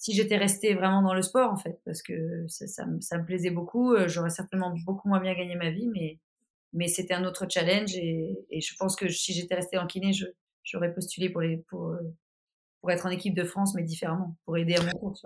si 0.00 0.14
j'étais 0.14 0.38
restée 0.38 0.74
vraiment 0.74 1.02
dans 1.02 1.12
le 1.12 1.20
sport, 1.20 1.52
en 1.52 1.56
fait, 1.56 1.78
parce 1.84 2.02
que 2.02 2.46
ça, 2.48 2.66
ça, 2.66 2.86
ça 3.00 3.18
me 3.18 3.24
plaisait 3.24 3.50
beaucoup. 3.50 3.92
Euh, 3.92 4.08
j'aurais 4.08 4.30
certainement 4.30 4.74
beaucoup 4.86 5.08
moins 5.08 5.20
bien 5.20 5.34
gagné 5.34 5.56
ma 5.56 5.70
vie, 5.70 5.88
mais, 5.88 6.18
mais 6.72 6.88
c'était 6.88 7.12
un 7.12 7.24
autre 7.24 7.46
challenge. 7.50 7.94
Et, 7.96 8.34
et, 8.48 8.62
je 8.62 8.74
pense 8.78 8.96
que 8.96 9.08
si 9.08 9.34
j'étais 9.34 9.56
restée 9.56 9.76
en 9.76 9.86
kiné, 9.86 10.12
j'aurais 10.64 10.94
postulé 10.94 11.28
pour, 11.28 11.42
les, 11.42 11.58
pour, 11.68 11.94
pour 12.80 12.90
être 12.90 13.04
en 13.04 13.10
équipe 13.10 13.34
de 13.34 13.44
France, 13.44 13.74
mais 13.74 13.82
différemment, 13.82 14.36
pour 14.46 14.56
aider 14.56 14.74
à 14.74 14.82
mon 14.82 14.90
cours. 14.92 15.20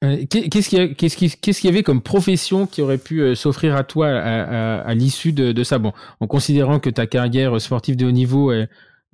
Qu'est-ce 0.00 0.68
qu'il 0.68 0.82
y, 0.82 0.94
qu'est-ce 0.94 1.16
qu'il 1.16 1.70
y, 1.70 1.72
avait 1.72 1.82
comme 1.82 2.02
profession 2.02 2.66
qui 2.66 2.82
aurait 2.82 2.98
pu 2.98 3.20
euh, 3.20 3.34
s'offrir 3.34 3.74
à 3.74 3.82
toi 3.82 4.08
à, 4.08 4.42
à, 4.42 4.80
à 4.80 4.94
l'issue 4.94 5.32
de, 5.32 5.50
de, 5.50 5.64
ça? 5.64 5.78
Bon, 5.78 5.92
en 6.20 6.28
considérant 6.28 6.78
que 6.78 6.88
ta 6.88 7.06
carrière 7.06 7.60
sportive 7.60 7.96
de 7.96 8.06
haut 8.06 8.12
niveau 8.12 8.52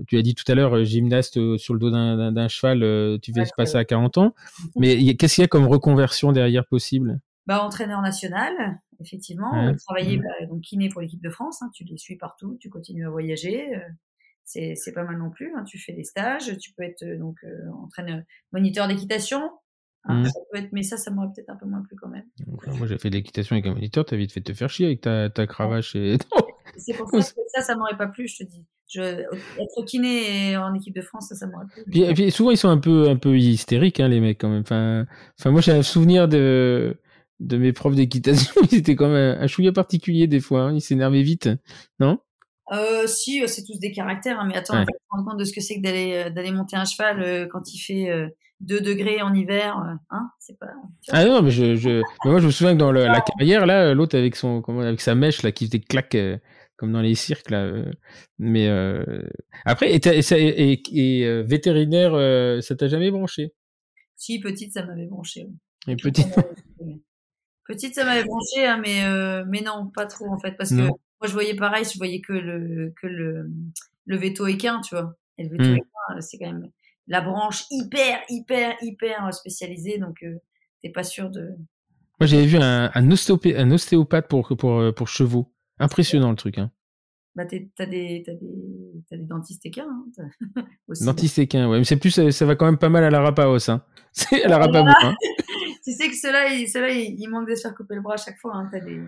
tu 0.07 0.19
as 0.19 0.23
dit 0.23 0.35
tout 0.35 0.51
à 0.51 0.55
l'heure, 0.55 0.77
euh, 0.77 0.85
gymnaste 0.85 1.37
euh, 1.37 1.59
sur 1.59 1.75
le 1.75 1.81
dos 1.81 1.91
d'un 1.91 2.49
cheval, 2.49 2.83
euh, 2.83 3.19
tu 3.19 3.33
vas 3.33 3.45
se 3.45 3.53
passer 3.57 3.77
à 3.77 3.85
40 3.85 4.19
ans. 4.19 4.35
Mais 4.77 5.15
qu'est-ce 5.15 5.37
qu'il 5.37 5.43
y 5.43 5.45
a 5.45 5.49
comme 5.49 5.67
reconversion 5.67 6.33
derrière 6.33 6.67
possible? 6.67 7.21
Bah, 7.47 7.63
Entraîneur 7.63 8.01
national, 8.01 8.81
effectivement. 9.01 9.75
Travailler, 9.77 10.19
bah, 10.19 10.47
donc 10.49 10.63
kiné 10.63 10.89
pour 10.89 11.01
l'équipe 11.01 11.23
de 11.23 11.31
France, 11.31 11.63
hein, 11.63 11.71
tu 11.75 11.85
les 11.85 11.99
suis 11.99 12.17
partout, 12.17 12.57
tu 12.61 12.71
continues 12.71 13.07
à 13.07 13.11
voyager. 13.11 13.71
c'est 14.45 14.93
pas 14.95 15.05
mal 15.05 15.19
non 15.19 15.31
plus. 15.31 15.53
Hein, 15.55 15.65
tu 15.65 15.79
fais 15.79 15.93
des 15.93 16.05
stages, 16.05 16.57
tu 16.59 16.73
peux 16.73 16.83
être 16.83 17.05
donc 17.19 17.37
entraîneur, 17.83 18.23
moniteur 18.53 18.89
d'équitation. 18.89 19.51
Hein, 20.07 20.21
mmh. 20.21 20.27
ça 20.27 20.41
peut 20.51 20.59
être, 20.59 20.69
mais 20.73 20.83
ça, 20.83 20.97
ça 20.97 21.11
m'aurait 21.11 21.29
peut-être 21.35 21.49
un 21.49 21.57
peu 21.57 21.67
moins 21.67 21.83
plu 21.83 21.97
quand 21.97 22.09
même. 22.09 22.25
moi, 22.77 22.87
j'ai 22.87 22.99
fait 22.99 23.09
de 23.09 23.17
l'équitation 23.17 23.55
avec 23.55 23.67
un 23.67 23.73
moniteur, 23.73 24.05
t'as 24.05 24.17
vite 24.17 24.33
fait 24.33 24.43
te 24.43 24.53
faire 24.53 24.69
chier 24.69 24.87
avec 24.87 25.01
ta, 25.01 25.31
ta 25.31 25.47
cravache 25.47 25.95
et. 25.97 26.19
C'est 26.77 26.95
pour 26.95 27.09
ça 27.09 27.19
que 27.19 27.41
ça, 27.55 27.63
ça 27.63 27.77
m'aurait 27.77 27.97
pas 27.97 28.09
plu, 28.09 28.27
je 28.27 28.39
te 28.39 28.45
dis. 28.45 28.65
Je, 28.89 29.01
être 29.01 29.85
kiné 29.87 30.57
en 30.57 30.75
équipe 30.75 30.95
de 30.95 31.01
France, 31.01 31.29
ça, 31.29 31.35
ça 31.37 31.47
m'aurait 31.47 31.67
plu. 31.67 32.01
Et 32.03 32.13
puis, 32.13 32.31
souvent, 32.31 32.51
ils 32.51 32.57
sont 32.57 32.69
un 32.69 32.79
peu, 32.79 33.09
un 33.09 33.17
peu 33.17 33.39
hystériques, 33.39 34.01
hein, 34.01 34.09
les 34.09 34.21
mecs, 34.21 34.41
quand 34.41 34.49
même. 34.49 34.63
Enfin, 34.63 35.07
enfin 35.39 35.51
moi, 35.51 35.61
j'ai 35.61 35.73
un 35.73 35.83
souvenir 35.83 36.29
de, 36.29 36.99
de 37.41 37.57
mes 37.57 37.73
profs 37.73 37.95
d'équitation. 37.95 38.53
Ils 38.71 38.79
étaient 38.79 38.97
quand 38.97 39.09
même 39.09 39.39
un, 39.41 39.47
chouïa 39.47 39.73
particulier, 39.73 40.27
des 40.27 40.41
fois. 40.41 40.63
Hein. 40.63 40.75
Ils 40.75 40.81
s'énervaient 40.81 41.23
vite, 41.23 41.49
non? 42.01 42.19
Euh, 42.73 43.07
si, 43.07 43.47
c'est 43.47 43.65
tous 43.65 43.79
des 43.79 43.93
caractères, 43.93 44.41
hein, 44.41 44.47
mais 44.47 44.57
attends, 44.57 44.75
on 44.75 44.79
va 44.79 44.85
se 44.85 45.07
rendre 45.11 45.31
compte 45.31 45.39
de 45.39 45.45
ce 45.45 45.53
que 45.53 45.61
c'est 45.61 45.77
que 45.77 45.83
d'aller 45.83 46.31
d'aller 46.31 46.51
monter 46.51 46.77
un 46.77 46.87
cheval 46.87 47.23
euh, 47.23 47.47
quand 47.47 47.73
il 47.75 47.79
fait 47.79 48.11
euh, 48.11 48.29
2 48.65 48.81
degrés 48.81 49.23
en 49.23 49.35
hiver, 49.35 49.79
euh, 49.79 49.95
hein, 50.11 50.31
c'est 50.39 50.59
pas. 50.59 50.67
Ah 51.11 51.25
non, 51.25 51.43
mais 51.43 51.51
je, 51.51 51.77
je... 51.77 52.03
moi 52.25 52.41
je 52.41 52.47
me 52.47 52.51
souviens 52.51 52.75
que 52.75 52.79
dans 52.79 52.93
le, 52.93 53.05
la 53.05 53.21
carrière 53.21 53.67
là, 53.67 53.95
l'autre 53.95 54.17
avec 54.19 54.37
son, 54.37 54.63
comment, 54.63 54.81
avec 54.81 55.01
sa 55.01 55.15
mèche 55.15 55.43
là, 55.43 55.53
qui 55.53 55.67
faisait 55.67 55.81
claque 55.81 56.17
comme 56.77 56.93
dans 56.93 57.01
les 57.01 57.15
cirques 57.15 57.51
là. 57.51 57.65
Euh, 57.65 57.91
mais 58.39 58.69
euh... 58.69 59.23
après, 59.65 59.95
et, 59.95 60.01
et, 60.07 60.83
et, 60.93 61.27
euh, 61.27 61.43
vétérinaire, 61.43 62.15
euh, 62.15 62.61
ça 62.61 62.75
t'a 62.75 62.89
jamais 62.89 63.11
branché? 63.11 63.53
Si, 64.17 64.41
petite, 64.41 64.73
ça 64.73 64.85
m'avait 64.85 65.07
branché. 65.07 65.47
Et 65.87 65.97
petite. 65.97 66.35
petite, 67.67 67.95
ça 67.95 68.05
m'avait 68.05 68.25
branché, 68.25 68.67
hein, 68.67 68.81
mais 68.83 69.03
mais 69.47 69.61
non, 69.61 69.91
pas 69.95 70.07
trop 70.07 70.29
en 70.29 70.39
fait, 70.39 70.57
parce 70.57 70.71
que 70.71 70.83
moi 70.83 71.27
je 71.27 71.33
voyais 71.33 71.55
pareil, 71.55 71.85
je 71.85 71.99
voyais 71.99 72.21
que 72.21 72.33
le 72.33 72.93
que 73.01 73.07
le 73.07 73.51
le 74.07 74.17
veto 74.17 74.47
équin, 74.47 74.81
tu 74.81 74.95
vois. 74.95 75.17
Et 75.39 75.45
le 75.45 75.51
veto 75.51 75.65
mmh. 75.65 75.77
équin, 75.77 76.21
c'est 76.21 76.39
quand 76.39 76.53
même 76.53 76.71
la 77.07 77.21
branche 77.21 77.65
hyper 77.71 78.21
hyper 78.29 78.77
hyper 78.83 79.33
spécialisée, 79.35 79.99
donc 79.99 80.25
t'es 80.83 80.91
pas 80.91 81.05
sûr 81.05 81.31
de. 81.31 81.51
Moi, 82.21 82.27
j'avais 82.27 82.47
vu 82.47 82.59
un, 82.59 82.91
un, 82.95 83.09
un 83.09 83.71
ostéopathe 83.71 84.29
pour, 84.29 84.57
pour, 84.57 84.95
pour 84.95 85.09
chevaux. 85.09 85.53
Impressionnant 85.81 86.31
le 86.31 86.37
truc. 86.37 86.59
Hein. 86.59 86.71
Bah, 87.35 87.45
t'as 87.47 87.87
des, 87.87 88.23
des, 88.25 88.25
des 89.11 89.19
dentistes 89.19 89.67
équins. 89.67 89.89
Hein, 90.17 90.63
dentistes 91.01 91.39
équins, 91.41 91.69
ouais. 91.69 91.79
Mais 91.79 91.85
c'est 91.85 91.97
plus, 91.97 92.31
ça, 92.31 92.47
va 92.47 92.55
quand 92.55 92.67
même 92.67 92.79
pas 92.79 92.89
mal 92.89 93.03
à 93.03 93.11
la 93.11 93.21
rapaos. 93.21 93.69
Hein. 93.69 93.83
C'est 94.13 94.45
à 94.45 94.49
la 94.49 94.59
rapabo. 94.59 94.89
Hein. 95.03 95.15
tu 95.85 95.91
sais 95.93 96.09
que 96.09 96.15
ceux-là, 96.15 96.55
ils, 96.55 96.69
ceux 96.69 96.89
ils, 96.89 97.17
ils, 97.19 97.27
manquent 97.29 97.49
de 97.49 97.57
se 97.57 97.63
faire 97.63 97.75
couper 97.75 97.97
le 97.97 98.03
bras 98.03 98.15
à 98.15 98.19
chaque 98.19 98.39
fois. 98.39 98.55
Hein. 98.55 98.71
As 98.73 98.79
des, 98.79 99.01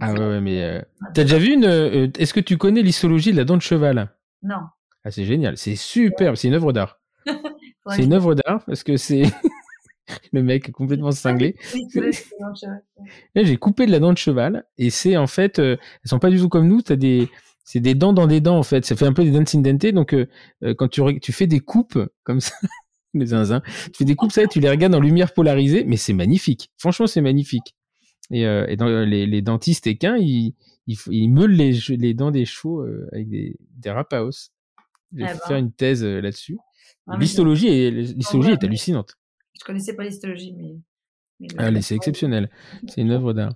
ah 0.00 0.14
ouais, 0.14 0.18
ouais, 0.18 0.40
mais 0.40 0.62
euh, 0.62 0.80
t'as 1.12 1.24
déjà 1.24 1.36
vu 1.36 1.52
une. 1.52 1.66
Euh, 1.66 2.08
est-ce 2.18 2.32
que 2.32 2.40
tu 2.40 2.56
connais 2.56 2.80
l'histologie 2.80 3.32
de 3.32 3.36
la 3.36 3.44
dent 3.44 3.58
de 3.58 3.62
cheval? 3.62 4.10
Non. 4.42 4.62
Ah, 5.04 5.10
c'est 5.10 5.26
génial. 5.26 5.58
C'est 5.58 5.76
superbe. 5.76 6.36
C'est 6.36 6.48
une 6.48 6.54
œuvre 6.54 6.72
d'art. 6.72 6.98
c'est 7.90 8.04
une 8.04 8.12
œuvre 8.12 8.34
d'art 8.34 8.64
parce 8.64 8.82
que 8.82 8.96
c'est. 8.96 9.24
le 10.32 10.42
mec 10.42 10.68
est 10.68 10.72
complètement 10.72 11.10
cinglé. 11.10 11.56
J'ai 13.34 13.56
coupé 13.56 13.86
de 13.86 13.90
la 13.90 13.98
dent 13.98 14.12
de 14.12 14.18
cheval 14.18 14.64
et 14.78 14.90
c'est 14.90 15.16
en 15.16 15.26
fait, 15.26 15.58
euh, 15.58 15.76
elles 15.76 16.08
sont 16.08 16.18
pas 16.18 16.30
du 16.30 16.38
tout 16.38 16.48
comme 16.48 16.68
nous. 16.68 16.82
T'as 16.82 16.96
des, 16.96 17.28
c'est 17.64 17.80
des 17.80 17.94
dents 17.94 18.12
dans 18.12 18.26
des 18.26 18.40
dents 18.40 18.58
en 18.58 18.62
fait. 18.62 18.84
Ça 18.84 18.96
fait 18.96 19.06
un 19.06 19.12
peu 19.12 19.24
des 19.24 19.30
dents 19.30 19.44
indentés. 19.54 19.92
Donc 19.92 20.14
euh, 20.14 20.26
euh, 20.62 20.74
quand 20.74 20.88
tu, 20.88 21.02
tu 21.20 21.32
fais 21.32 21.46
des 21.46 21.60
coupes 21.60 21.98
comme 22.24 22.40
ça, 22.40 22.54
les 23.14 23.26
zinzins, 23.26 23.62
tu 23.86 23.98
fais 23.98 24.04
des 24.04 24.14
coupes 24.14 24.32
ça, 24.32 24.46
tu 24.46 24.60
les 24.60 24.70
regardes 24.70 24.94
en 24.94 25.00
lumière 25.00 25.32
polarisée, 25.32 25.84
mais 25.84 25.96
c'est 25.96 26.14
magnifique. 26.14 26.70
Franchement, 26.78 27.06
c'est 27.06 27.22
magnifique. 27.22 27.74
Et, 28.32 28.42
et 28.42 28.74
dans 28.76 28.88
les, 28.88 29.24
les, 29.24 29.40
dentistes 29.40 29.86
équins, 29.86 30.16
ils, 30.16 30.56
ils, 30.88 30.98
ils 31.12 31.28
meulent 31.28 31.52
les, 31.52 31.70
les 31.90 32.12
dents 32.12 32.32
des 32.32 32.44
chevaux 32.44 32.84
avec 33.12 33.28
des, 33.28 33.56
des 33.76 33.90
rapaos. 33.90 34.50
Je 35.12 35.24
vais 35.24 35.28
faire 35.46 35.58
une 35.58 35.70
thèse 35.70 36.02
là-dessus. 36.04 36.58
Ah, 37.06 37.16
l'histologie 37.18 37.68
est, 37.68 37.90
l'histologie 37.90 38.50
est 38.50 38.64
hallucinante. 38.64 39.16
Je 39.58 39.64
connaissais 39.64 39.94
pas 39.94 40.04
l'histologie, 40.04 40.54
mais. 40.54 41.48
Allez, 41.58 41.82
c'est 41.82 41.94
exceptionnel. 41.94 42.50
C'est 42.88 43.00
une 43.00 43.10
œuvre 43.10 43.32
d'art. 43.32 43.52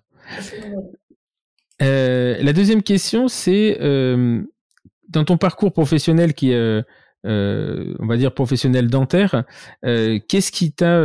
Euh, 1.82 2.36
la 2.40 2.52
deuxième 2.52 2.82
question, 2.82 3.28
c'est 3.28 3.78
euh, 3.80 4.42
dans 5.08 5.24
ton 5.24 5.38
parcours 5.38 5.72
professionnel 5.72 6.34
qui 6.34 6.52
est, 6.52 6.84
euh, 7.26 7.94
on 7.98 8.06
va 8.06 8.16
dire, 8.16 8.34
professionnel 8.34 8.88
dentaire, 8.88 9.44
qu'est-ce 9.82 10.52
qui 10.52 10.72
t'a 10.72 11.02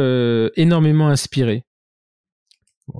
énormément 0.56 1.08
inspiré? 1.08 1.64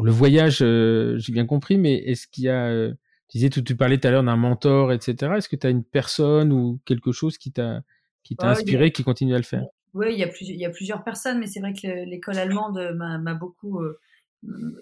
Le 0.02 0.12
voyage, 0.12 0.60
j'ai 0.60 1.34
bien 1.34 1.46
compris, 1.46 1.78
mais 1.78 1.96
est-ce 1.96 2.28
qu'il 2.28 2.46
y 2.46 2.50
a, 2.50 2.90
tu 3.30 3.38
disais, 3.38 3.50
tu, 3.50 3.64
tu 3.64 3.76
parlais 3.76 3.98
tout 3.98 4.08
à 4.08 4.12
l'heure 4.12 4.24
d'un 4.24 4.36
mentor, 4.36 4.94
etc. 4.94 5.34
Est-ce 5.38 5.50
que 5.50 5.56
tu 5.56 5.68
as 5.68 5.70
une 5.70 5.84
personne 5.84 6.52
ou 6.54 6.80
quelque 6.86 7.12
chose 7.12 7.38
qui 7.38 7.52
t'a 7.52 7.82
qui 8.26 8.36
t'a 8.36 8.50
inspiré, 8.50 8.92
qui 8.92 9.04
continue 9.04 9.34
à 9.34 9.38
le 9.38 9.44
faire 9.44 9.64
Oui, 9.94 10.08
il 10.12 10.20
y, 10.20 10.24
a 10.24 10.30
il 10.42 10.60
y 10.60 10.66
a 10.66 10.70
plusieurs 10.70 11.04
personnes, 11.06 11.40
mais 11.40 11.48
c'est 11.48 11.62
vrai 11.62 11.74
que 11.74 11.88
l'école 12.10 12.38
allemande 12.38 12.94
m'a 12.96 13.34
beaucoup. 13.34 13.80
Euh, 13.80 14.00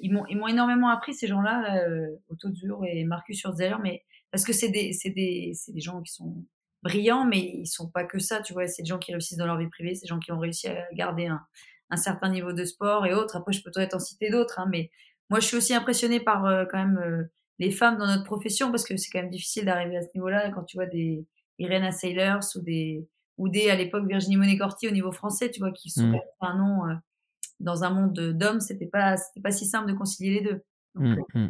ils 0.02 0.12
m'ont 0.12 0.48
énormément 0.48 0.90
appris, 0.90 1.14
ces 1.14 1.28
gens-là, 1.28 1.86
euh, 1.86 2.08
Otto 2.30 2.52
Zur 2.54 2.86
et 2.86 3.04
Marcus 3.04 3.40
Schurzheller, 3.40 3.78
mais 3.82 4.04
parce 4.32 4.44
que 4.44 4.54
c'est 4.54 4.70
des, 4.70 4.92
des, 5.06 5.54
des 5.68 5.80
gens 5.80 6.02
qui 6.02 6.12
sont 6.12 6.44
brillants, 6.82 7.26
mais 7.26 7.40
ils 7.40 7.68
sont 7.68 7.90
pas 7.90 8.04
que 8.04 8.20
ça, 8.20 8.42
tu 8.42 8.54
vois. 8.54 8.68
C'est 8.68 8.82
des 8.82 8.90
gens 8.90 8.98
qui 8.98 9.12
réussissent 9.12 9.38
dans 9.38 9.46
leur 9.46 9.58
vie 9.58 9.70
privée, 9.70 9.94
c'est 9.94 10.06
des 10.06 10.10
gens 10.10 10.20
qui 10.20 10.32
ont 10.32 10.40
réussi 10.40 10.68
à 10.68 10.86
garder 10.94 11.28
un, 11.28 11.42
un 11.90 11.98
certain 11.98 12.30
niveau 12.30 12.54
de 12.54 12.66
sport 12.66 13.06
et 13.06 13.14
autres. 13.14 13.36
Après, 13.36 13.54
je 13.54 13.62
peux 13.62 13.72
peut-être 13.72 13.94
en 13.94 14.00
citer 14.00 14.30
d'autres, 14.30 14.60
hein, 14.60 14.68
mais 14.70 14.90
moi, 15.30 15.40
je 15.40 15.48
suis 15.48 15.58
aussi 15.58 15.74
impressionnée 15.74 16.20
par 16.20 16.46
euh, 16.46 16.66
quand 16.70 16.78
même 16.78 16.98
euh, 16.98 17.24
les 17.60 17.72
femmes 17.72 17.98
dans 17.98 18.08
notre 18.08 18.24
profession 18.24 18.72
parce 18.72 18.84
que 18.84 18.98
c'est 18.98 19.10
quand 19.12 19.22
même 19.22 19.30
difficile 19.30 19.66
d'arriver 19.66 19.98
à 19.98 20.02
ce 20.02 20.10
niveau-là 20.16 20.52
quand 20.52 20.64
tu 20.64 20.78
vois 20.78 20.86
des 20.86 21.26
Irena 21.60 21.92
Sailors 21.92 22.44
ou 22.56 22.62
des 22.62 23.08
ou 23.38 23.50
des 23.50 23.70
à 23.70 23.76
l'époque 23.76 24.08
Virginie 24.08 24.38
Monet-Corti 24.38 24.88
au 24.88 24.92
niveau 24.92 25.12
français, 25.12 25.50
tu 25.50 25.60
vois, 25.60 25.72
qui 25.72 25.90
sont 25.90 26.08
mmh. 26.08 26.20
un 26.42 26.58
nom 26.58 26.88
euh, 26.88 26.94
dans 27.60 27.84
un 27.84 27.90
monde 27.90 28.14
d'hommes, 28.14 28.60
c'était 28.60 28.86
pas 28.86 29.16
pas 29.44 29.52
si 29.52 29.66
simple 29.66 29.90
de 29.92 29.96
concilier 29.96 30.40
les 30.40 30.42
deux. 30.42 30.62
Mmh, 30.96 31.16
mmh. 31.34 31.50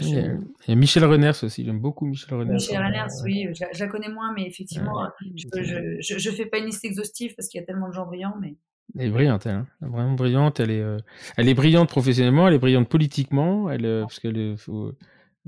il, 0.00 0.40
y 0.68 0.72
a, 0.72 0.74
Michel 0.76 1.04
Reners 1.04 1.42
aussi, 1.42 1.64
j'aime 1.64 1.80
beaucoup 1.80 2.06
Michel 2.06 2.38
Reners. 2.38 2.54
Michel 2.54 2.78
Reners, 2.78 3.08
oui, 3.24 3.48
je, 3.52 3.80
la 3.80 3.88
connais 3.88 4.08
moins, 4.08 4.32
mais 4.34 4.46
effectivement, 4.46 5.08
je, 5.34 5.98
je, 6.00 6.18
je, 6.18 6.30
fais 6.30 6.46
pas 6.46 6.58
une 6.58 6.66
liste 6.66 6.84
exhaustive 6.84 7.34
parce 7.34 7.48
qu'il 7.48 7.60
y 7.60 7.62
a 7.62 7.66
tellement 7.66 7.88
de 7.88 7.94
gens 7.94 8.06
brillants, 8.06 8.36
mais 8.40 8.56
elle 8.98 9.06
est 9.06 9.10
brillante, 9.10 9.46
elle. 9.46 9.54
Hein. 9.54 9.66
Vraiment 9.80 10.14
brillante. 10.14 10.60
Elle 10.60 10.70
est, 10.70 10.80
euh, 10.80 10.98
elle 11.36 11.48
est 11.48 11.54
brillante 11.54 11.88
professionnellement, 11.88 12.48
elle 12.48 12.54
est 12.54 12.58
brillante 12.58 12.88
politiquement, 12.88 13.70
elle, 13.70 13.86
euh, 13.86 14.02
parce 14.02 14.18
qu'elle 14.18 14.56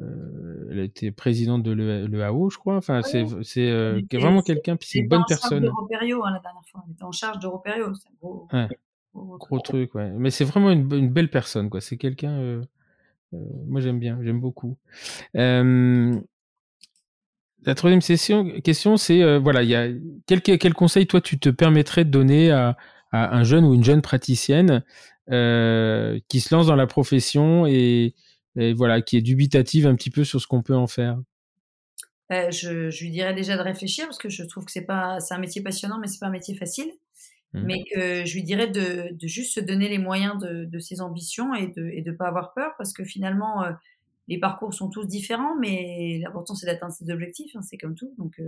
euh, 0.00 0.68
elle 0.70 0.80
a 0.80 0.82
été 0.82 1.10
présidente 1.10 1.62
de 1.62 1.72
l'EAO, 1.72 2.50
je 2.50 2.58
crois. 2.58 2.76
Enfin, 2.76 3.02
c'est, 3.02 3.26
c'est 3.42 3.70
vraiment 4.12 4.42
quelqu'un, 4.42 4.76
puis 4.76 4.88
c'est 4.88 5.00
une 5.00 5.08
bonne 5.08 5.24
personne. 5.28 5.66
Hein, 5.66 5.72
la 5.90 6.40
dernière 6.40 6.62
fois. 6.70 6.84
Elle 6.86 6.92
était 6.94 7.04
en 7.04 7.12
charge 7.12 7.38
d'Europério. 7.38 7.92
C'est 7.94 8.08
un 8.08 8.12
gros, 8.20 8.48
ouais. 8.52 8.68
gros, 9.14 9.60
truc, 9.60 9.94
ouais. 9.94 10.10
Mais 10.16 10.30
c'est 10.30 10.44
vraiment 10.44 10.70
une, 10.70 10.92
une, 10.92 11.10
belle 11.10 11.30
personne, 11.30 11.70
quoi. 11.70 11.80
C'est 11.80 11.96
quelqu'un. 11.96 12.60
moi, 13.32 13.80
j'aime 13.80 13.98
bien, 13.98 14.18
j'aime 14.22 14.40
beaucoup. 14.40 14.76
La 17.64 17.76
troisième 17.76 18.00
session, 18.00 18.60
question, 18.62 18.96
c'est 18.96 19.38
voilà, 19.38 19.62
il 19.62 19.68
y 19.68 19.76
a 19.76 19.86
quel, 20.26 20.42
quel 20.42 20.74
conseil 20.74 21.06
toi 21.06 21.20
tu 21.20 21.38
te 21.38 21.48
permettrais 21.48 22.04
de 22.04 22.10
donner 22.10 22.50
à, 22.50 22.76
à 23.12 23.36
un 23.36 23.44
jeune 23.44 23.64
ou 23.64 23.74
une 23.74 23.84
jeune 23.84 24.02
praticienne 24.02 24.82
euh, 25.30 26.18
qui 26.28 26.40
se 26.40 26.52
lance 26.52 26.66
dans 26.66 26.74
la 26.74 26.88
profession 26.88 27.64
et, 27.66 28.14
voilà, 28.56 29.02
qui 29.02 29.16
est 29.16 29.22
dubitative 29.22 29.86
un 29.86 29.94
petit 29.94 30.10
peu 30.10 30.24
sur 30.24 30.40
ce 30.40 30.46
qu'on 30.46 30.62
peut 30.62 30.76
en 30.76 30.86
faire 30.86 31.18
euh, 32.30 32.50
je, 32.50 33.02
lui 33.02 33.10
dirais 33.10 33.34
déjà 33.34 33.56
de 33.56 33.62
réfléchir 33.62 34.06
parce 34.06 34.18
que 34.18 34.28
je 34.28 34.42
trouve 34.44 34.64
que 34.64 34.72
c'est 34.72 34.86
pas 34.86 35.20
c'est 35.20 35.34
un 35.34 35.38
métier 35.38 35.62
passionnant 35.62 35.98
mais 35.98 36.06
c'est 36.06 36.18
pas 36.18 36.28
un 36.28 36.30
métier 36.30 36.54
facile 36.54 36.90
mmh. 37.52 37.62
mais 37.62 37.84
que 37.92 38.24
je 38.24 38.34
lui 38.34 38.42
dirais 38.42 38.68
de, 38.68 39.14
juste 39.22 39.54
se 39.54 39.60
donner 39.60 39.88
les 39.88 39.98
moyens 39.98 40.38
de, 40.38 40.78
ses 40.78 41.00
ambitions 41.00 41.54
et 41.54 41.66
de 41.68 41.90
et 41.92 42.00
de 42.00 42.12
pas 42.12 42.28
avoir 42.28 42.54
peur 42.54 42.72
parce 42.78 42.92
que 42.92 43.04
finalement 43.04 43.64
euh, 43.64 43.72
les 44.28 44.38
parcours 44.38 44.72
sont 44.72 44.88
tous 44.88 45.04
différents 45.04 45.56
mais 45.58 46.20
l'important 46.22 46.54
c'est 46.54 46.66
d'atteindre 46.66 46.92
ses 46.92 47.10
objectifs 47.10 47.54
hein, 47.54 47.62
c'est 47.62 47.76
comme 47.76 47.94
tout 47.94 48.14
donc 48.16 48.40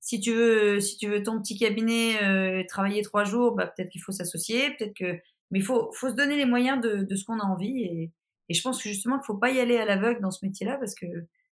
si 0.00 0.18
tu 0.18 0.32
veux, 0.32 0.80
si 0.80 0.96
tu 0.96 1.08
veux 1.08 1.22
ton 1.22 1.40
petit 1.40 1.58
cabinet 1.58 2.22
euh, 2.22 2.64
travailler 2.66 3.02
trois 3.02 3.24
jours, 3.24 3.54
bah, 3.54 3.66
peut-être 3.66 3.90
qu'il 3.90 4.00
faut 4.00 4.12
s'associer, 4.12 4.70
peut-être 4.70 4.94
que, 4.94 5.20
mais 5.50 5.58
il 5.58 5.62
faut, 5.62 5.92
faut 5.92 6.08
se 6.08 6.14
donner 6.14 6.36
les 6.36 6.46
moyens 6.46 6.80
de, 6.80 7.04
de 7.04 7.16
ce 7.16 7.24
qu'on 7.24 7.38
a 7.38 7.44
envie. 7.44 7.82
Et, 7.82 8.10
et, 8.50 8.54
je 8.54 8.62
pense 8.62 8.82
que 8.82 8.88
justement 8.88 9.18
qu'il 9.18 9.26
faut 9.26 9.36
pas 9.36 9.50
y 9.50 9.60
aller 9.60 9.78
à 9.78 9.84
l'aveugle 9.84 10.20
dans 10.20 10.30
ce 10.30 10.44
métier-là 10.44 10.76
parce 10.76 10.94
que 10.94 11.06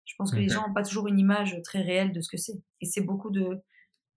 je 0.04 0.14
pense 0.18 0.32
que 0.32 0.36
les 0.36 0.48
gens 0.48 0.66
n'ont 0.66 0.74
pas 0.74 0.82
toujours 0.82 1.08
une 1.08 1.18
image 1.18 1.60
très 1.64 1.80
réelle 1.80 2.12
de 2.12 2.20
ce 2.20 2.28
que 2.28 2.36
c'est. 2.36 2.60
Et 2.80 2.86
c'est 2.86 3.00
beaucoup 3.00 3.30
de, 3.30 3.62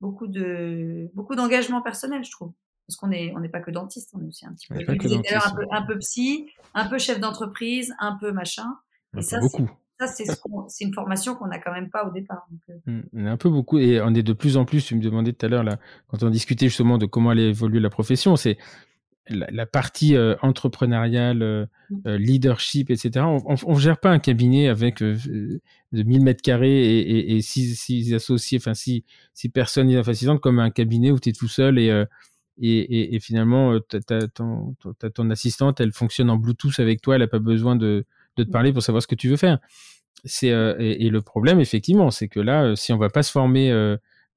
beaucoup 0.01 0.27
de, 0.27 1.09
beaucoup 1.13 1.35
d'engagement 1.35 1.81
personnel, 1.81 2.23
je 2.23 2.31
trouve. 2.31 2.53
Parce 2.87 2.97
qu'on 2.97 3.11
est, 3.11 3.33
on 3.35 3.39
n'est 3.39 3.49
pas 3.49 3.59
que 3.59 3.71
dentiste, 3.71 4.11
on 4.13 4.21
est 4.21 4.27
aussi 4.27 4.45
un 4.45 4.53
petit 4.53 4.67
peu, 4.67 4.75
un, 4.79 5.55
peu 5.55 5.65
un 5.71 5.81
peu 5.83 5.97
psy, 5.99 6.49
un 6.73 6.87
peu 6.87 6.97
chef 6.97 7.19
d'entreprise, 7.19 7.93
un 7.99 8.17
peu 8.17 8.31
machin. 8.31 8.77
Et 9.17 9.21
ça, 9.21 9.39
beaucoup. 9.39 9.69
Ça, 9.99 10.07
c'est 10.07 10.83
une 10.83 10.93
formation 10.93 11.35
qu'on 11.35 11.47
n'a 11.47 11.59
quand 11.59 11.73
même 11.73 11.89
pas 11.89 12.05
au 12.07 12.11
départ. 12.11 12.47
Euh. 12.69 12.73
Mmh, 12.85 13.01
on 13.13 13.25
est 13.25 13.29
un 13.29 13.37
peu 13.37 13.49
beaucoup, 13.49 13.79
et 13.79 13.99
on 13.99 14.13
est 14.13 14.21
de 14.21 14.33
plus 14.33 14.55
en 14.55 14.63
plus, 14.63 14.85
tu 14.85 14.95
me 14.95 15.01
demandais 15.01 15.33
tout 15.33 15.45
à 15.45 15.49
l'heure, 15.49 15.63
là, 15.63 15.79
quand 16.07 16.21
on 16.21 16.29
discutait 16.29 16.67
justement 16.67 16.97
de 16.97 17.07
comment 17.07 17.31
allait 17.31 17.49
évoluer 17.49 17.79
la 17.79 17.89
profession, 17.89 18.35
c'est 18.35 18.57
la, 19.29 19.65
partie 19.65 20.15
euh, 20.15 20.35
entrepreneuriale, 20.41 21.41
euh, 21.41 21.65
mmh. 21.89 22.15
leadership, 22.15 22.89
etc. 22.89 23.25
On 23.25 23.73
ne 23.73 23.79
gère 23.79 23.99
pas 23.99 24.09
un 24.09 24.19
cabinet 24.19 24.67
avec 24.67 25.01
de 25.01 25.59
1000 25.91 26.21
mètres 26.21 26.41
carrés 26.41 26.99
et, 26.99 27.35
et, 27.35 27.41
six, 27.41 28.13
associés, 28.13 28.57
enfin 28.59 28.73
six, 28.73 29.03
six 29.33 29.49
personnes 29.49 29.89
identifiantes 29.89 30.41
comme 30.41 30.59
un 30.59 30.69
cabinet 30.69 31.11
où 31.11 31.19
tu 31.19 31.29
es 31.29 31.33
tout 31.33 31.47
seul 31.47 31.79
et, 31.79 32.05
et, 32.59 33.15
et, 33.15 33.19
finalement, 33.19 33.79
ta, 33.79 34.27
ton, 34.27 34.75
ton, 35.13 35.29
assistante, 35.29 35.79
elle 35.79 35.93
fonctionne 35.93 36.29
en 36.29 36.37
Bluetooth 36.37 36.79
avec 36.79 37.01
toi, 37.01 37.15
elle 37.15 37.21
n'a 37.21 37.27
pas 37.27 37.39
besoin 37.39 37.75
de, 37.75 38.05
de 38.37 38.43
te 38.43 38.49
parler 38.49 38.73
pour 38.73 38.81
savoir 38.81 39.01
ce 39.01 39.07
que 39.07 39.15
tu 39.15 39.29
veux 39.29 39.37
faire. 39.37 39.59
C'est 40.25 40.51
euh, 40.51 40.75
et, 40.79 41.09
le 41.09 41.21
problème 41.21 41.59
effectivement, 41.59 42.11
c'est 42.11 42.27
que 42.27 42.39
là, 42.39 42.63
euh, 42.63 42.75
si 42.75 42.91
on 42.93 42.97
va 42.97 43.09
pas 43.09 43.23
se 43.23 43.31
former, 43.31 43.71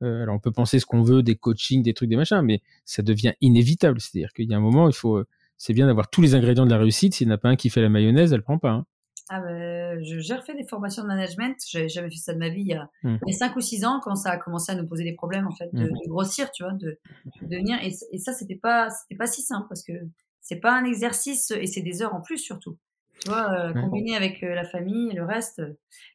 euh, 0.02 0.22
alors 0.22 0.34
on 0.34 0.38
peut 0.38 0.52
penser 0.52 0.78
ce 0.78 0.86
qu'on 0.86 1.02
veut, 1.02 1.22
des 1.22 1.36
coachings, 1.36 1.82
des 1.82 1.94
trucs, 1.94 2.08
des 2.08 2.16
machins, 2.16 2.42
mais 2.42 2.62
ça 2.84 3.02
devient 3.02 3.34
inévitable. 3.40 4.00
C'est-à-dire 4.00 4.32
qu'il 4.32 4.50
y 4.50 4.54
a 4.54 4.56
un 4.56 4.60
moment, 4.60 4.88
il 4.88 4.94
faut, 4.94 5.22
c'est 5.58 5.72
bien 5.72 5.86
d'avoir 5.86 6.08
tous 6.10 6.22
les 6.22 6.34
ingrédients 6.34 6.66
de 6.66 6.70
la 6.70 6.78
réussite. 6.78 7.14
S'il 7.14 7.26
n'y 7.26 7.32
en 7.32 7.36
a 7.36 7.38
pas 7.38 7.48
un 7.48 7.56
qui 7.56 7.70
fait 7.70 7.82
la 7.82 7.88
mayonnaise, 7.88 8.32
elle 8.32 8.42
prend 8.42 8.58
pas. 8.58 8.70
Hein. 8.70 8.86
Ah 9.32 9.40
ben, 9.40 9.98
j'ai 10.02 10.34
refait 10.34 10.56
des 10.56 10.66
formations 10.66 11.02
de 11.02 11.08
management. 11.08 11.56
J'avais 11.70 11.88
jamais 11.88 12.10
fait 12.10 12.16
ça 12.16 12.34
de 12.34 12.38
ma 12.38 12.48
vie 12.48 12.62
il 12.62 12.66
y 12.66 12.74
a, 12.74 12.90
5 13.04 13.54
mmh. 13.54 13.58
ou 13.58 13.60
6 13.60 13.84
ans 13.84 14.00
quand 14.02 14.16
ça 14.16 14.30
a 14.30 14.38
commencé 14.38 14.72
à 14.72 14.74
nous 14.74 14.88
poser 14.88 15.04
des 15.04 15.14
problèmes 15.14 15.46
en 15.46 15.54
fait 15.54 15.68
de, 15.72 15.84
mmh. 15.84 16.08
grossir, 16.08 16.50
tu 16.50 16.64
vois, 16.64 16.72
de, 16.72 16.98
de 17.42 17.56
venir. 17.56 17.78
Et, 17.80 17.92
et 18.10 18.18
ça, 18.18 18.32
c'était 18.32 18.56
pas, 18.56 18.90
c'était 18.90 19.16
pas 19.16 19.28
si 19.28 19.42
simple 19.42 19.66
parce 19.68 19.84
que 19.84 19.92
c'est 20.40 20.58
pas 20.58 20.76
un 20.76 20.84
exercice 20.84 21.52
et 21.52 21.66
c'est 21.66 21.82
des 21.82 22.02
heures 22.02 22.14
en 22.14 22.20
plus 22.20 22.38
surtout 22.38 22.76
tu 23.20 23.30
vois, 23.30 23.52
euh, 23.52 23.72
combiné 23.72 24.16
avec 24.16 24.42
euh, 24.42 24.54
la 24.54 24.64
famille 24.64 25.10
et 25.10 25.14
le 25.14 25.24
reste. 25.24 25.62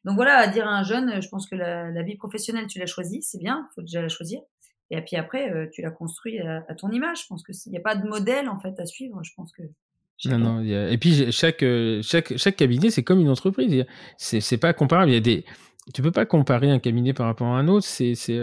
Donc 0.04 0.16
voilà, 0.16 0.38
à 0.38 0.46
dire 0.48 0.66
à 0.66 0.76
un 0.76 0.82
jeune, 0.82 1.20
je 1.22 1.28
pense 1.28 1.48
que 1.48 1.54
la, 1.54 2.02
vie 2.02 2.16
professionnelle, 2.16 2.66
tu 2.66 2.78
l'as 2.78 2.86
choisie, 2.86 3.22
c'est 3.22 3.38
bien, 3.38 3.68
il 3.70 3.74
faut 3.74 3.82
déjà 3.82 4.02
la 4.02 4.08
choisir. 4.08 4.40
Et 4.90 5.00
puis 5.00 5.16
après, 5.16 5.50
euh, 5.52 5.66
tu 5.72 5.82
la 5.82 5.90
construis 5.90 6.38
à, 6.40 6.62
ton 6.76 6.90
image. 6.90 7.22
Je 7.22 7.26
pense 7.28 7.42
qu'il 7.44 7.72
n'y 7.72 7.78
a 7.78 7.80
pas 7.80 7.96
de 7.96 8.06
modèle 8.06 8.48
en 8.48 8.58
fait 8.58 8.78
à 8.78 8.86
suivre. 8.86 9.20
Je 9.22 9.32
pense 9.36 9.52
que. 9.52 9.62
Non, 10.24 10.38
non, 10.38 10.62
Et 10.62 10.96
puis 10.96 11.30
chaque, 11.30 11.64
chaque, 12.02 12.36
chaque 12.38 12.56
cabinet, 12.56 12.90
c'est 12.90 13.02
comme 13.02 13.20
une 13.20 13.28
entreprise. 13.28 13.84
C'est, 14.16 14.40
c'est 14.40 14.56
pas 14.56 14.72
comparable. 14.72 15.10
Il 15.10 15.14
y 15.14 15.18
a 15.18 15.20
des. 15.20 15.44
Tu 15.92 16.02
peux 16.02 16.10
pas 16.10 16.24
comparer 16.24 16.70
un 16.70 16.78
cabinet 16.78 17.12
par 17.12 17.26
rapport 17.26 17.48
à 17.48 17.58
un 17.58 17.68
autre. 17.68 17.86
C'est, 17.86 18.14
c'est, 18.14 18.40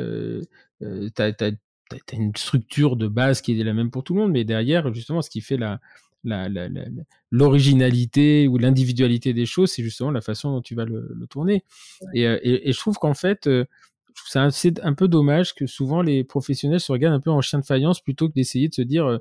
t'as, 1.16 1.34
t'as, 1.34 1.52
t'as 1.90 2.18
une 2.18 2.36
structure 2.36 2.96
de 2.96 3.08
base 3.08 3.42
qui 3.42 3.60
est 3.60 3.64
la 3.64 3.74
même 3.74 3.90
pour 3.90 4.04
tout 4.04 4.14
le 4.14 4.22
monde, 4.22 4.32
mais 4.32 4.44
derrière, 4.44 4.94
justement, 4.94 5.22
ce 5.24 5.32
qui 5.32 5.42
fait 5.42 5.58
la, 5.58 5.80
l'originalité 6.24 8.48
ou 8.48 8.58
l'individualité 8.58 9.34
des 9.34 9.46
choses, 9.46 9.72
c'est 9.72 9.84
justement 9.84 10.12
la 10.12 10.22
façon 10.22 10.52
dont 10.52 10.62
tu 10.62 10.76
vas 10.76 10.86
le, 10.86 11.28
tourner. 11.30 11.64
Euh, 12.16 12.40
et, 12.42 12.70
et, 12.70 12.74
je 12.74 12.80
trouve 12.80 12.98
qu'en 12.98 13.14
fait, 13.14 13.48
euh, 13.48 13.66
c'est 14.26 14.80
un, 14.84 14.94
peu 14.94 15.08
dommage 15.08 15.56
que 15.56 15.66
souvent 15.66 16.02
les 16.02 16.24
professionnels 16.24 16.80
se 16.80 16.92
regardent 16.92 17.16
un 17.16 17.20
peu 17.20 17.32
en 17.32 17.42
chien 17.42 17.60
de 17.60 17.66
faïence 17.66 18.02
plutôt 18.02 18.30
que 18.30 18.34
d'essayer 18.34 18.70
de 18.70 18.74
se 18.74 18.82
dire, 18.82 19.06
euh, 19.06 19.18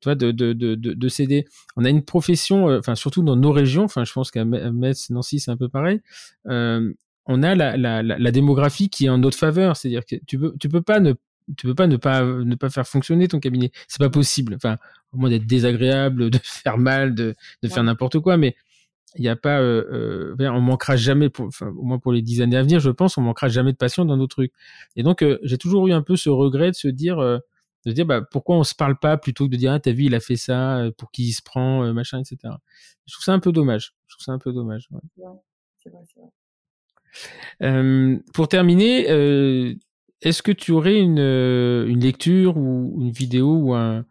tu 0.00 0.08
vois, 0.08 0.14
de, 0.14 0.30
de, 0.30 0.52
de, 0.52 0.74
de, 0.74 1.08
céder. 1.08 1.46
On 1.76 1.84
a 1.84 1.90
une 1.90 2.04
profession, 2.04 2.68
enfin 2.68 2.94
surtout 2.94 3.22
dans 3.22 3.36
nos 3.36 3.52
régions, 3.52 3.84
enfin 3.84 4.04
je 4.04 4.12
pense 4.12 4.30
qu'à 4.30 4.44
Metz, 4.44 5.10
Nancy, 5.10 5.40
c'est 5.40 5.50
un 5.50 5.56
peu 5.56 5.68
pareil. 5.68 6.00
on 6.44 7.42
a 7.42 7.54
la, 7.54 7.76
la, 7.76 8.02
la, 8.02 8.30
démographie 8.30 8.88
qui 8.88 9.06
est 9.06 9.08
en 9.08 9.18
notre 9.18 9.38
faveur, 9.38 9.76
c'est-à-dire 9.76 10.06
que 10.06 10.16
tu 10.26 10.38
peux, 10.38 10.54
tu 10.60 10.68
peux 10.68 10.82
pas 10.82 11.00
ne 11.00 11.14
tu 11.56 11.66
peux 11.66 11.74
pas 11.74 11.86
ne 11.86 11.96
pas 11.96 12.24
ne 12.24 12.54
pas 12.54 12.70
faire 12.70 12.86
fonctionner 12.86 13.28
ton 13.28 13.40
cabinet. 13.40 13.70
C'est 13.88 14.00
pas 14.00 14.10
possible. 14.10 14.54
Enfin, 14.56 14.76
au 15.12 15.18
moins 15.18 15.30
d'être 15.30 15.46
désagréable, 15.46 16.30
de 16.30 16.38
faire 16.42 16.78
mal, 16.78 17.14
de, 17.14 17.34
de 17.62 17.68
faire 17.68 17.84
n'importe 17.84 18.18
quoi, 18.20 18.36
mais 18.36 18.56
il 19.18 19.22
n'y 19.22 19.28
a 19.28 19.36
pas, 19.36 19.60
euh, 19.60 20.34
euh, 20.40 20.48
on 20.50 20.60
manquera 20.60 20.96
jamais, 20.96 21.30
pour, 21.30 21.46
enfin, 21.46 21.68
au 21.68 21.82
moins 21.84 21.98
pour 21.98 22.12
les 22.12 22.22
dix 22.22 22.42
années 22.42 22.56
à 22.56 22.62
venir, 22.62 22.80
je 22.80 22.90
pense, 22.90 23.16
on 23.18 23.22
manquera 23.22 23.48
jamais 23.48 23.72
de 23.72 23.76
passion 23.76 24.04
dans 24.04 24.16
nos 24.16 24.26
trucs. 24.26 24.52
Et 24.94 25.02
donc, 25.02 25.22
euh, 25.22 25.38
j'ai 25.42 25.58
toujours 25.58 25.86
eu 25.88 25.92
un 25.92 26.02
peu 26.02 26.16
ce 26.16 26.28
regret 26.28 26.70
de 26.70 26.76
se 26.76 26.88
dire, 26.88 27.18
euh, 27.18 27.38
de 27.84 27.90
se 27.90 27.94
dire, 27.94 28.06
bah, 28.06 28.22
pourquoi 28.30 28.56
on 28.56 28.64
se 28.64 28.74
parle 28.74 28.98
pas 28.98 29.16
plutôt 29.16 29.46
que 29.46 29.52
de 29.52 29.56
dire, 29.56 29.72
ah, 29.72 29.80
t'as 29.80 29.92
vu, 29.92 30.04
il 30.04 30.14
a 30.14 30.20
fait 30.20 30.36
ça, 30.36 30.82
pour 30.98 31.10
qui 31.10 31.28
il 31.28 31.32
se 31.32 31.42
prend, 31.42 31.92
machin, 31.92 32.20
etc. 32.20 32.54
Je 33.06 33.14
trouve 33.14 33.24
ça 33.24 33.32
un 33.32 33.38
peu 33.40 33.52
dommage. 33.52 33.94
Je 34.06 34.16
trouve 34.16 34.24
ça 34.24 34.32
un 34.32 34.38
peu 34.38 34.52
dommage. 34.52 34.88
Ouais. 34.90 35.00
c'est 35.78 35.90
vrai, 35.90 36.02
c'est 36.12 36.20
vrai. 37.60 38.22
pour 38.34 38.48
terminer, 38.48 39.76
est-ce 40.26 40.42
que 40.42 40.50
tu 40.50 40.72
aurais 40.72 40.98
une, 40.98 41.20
euh, 41.20 41.86
une 41.86 42.00
lecture 42.00 42.56
ou 42.56 42.96
une 43.00 43.12
vidéo 43.12 43.56
ou 43.58 43.74
un, 43.74 44.04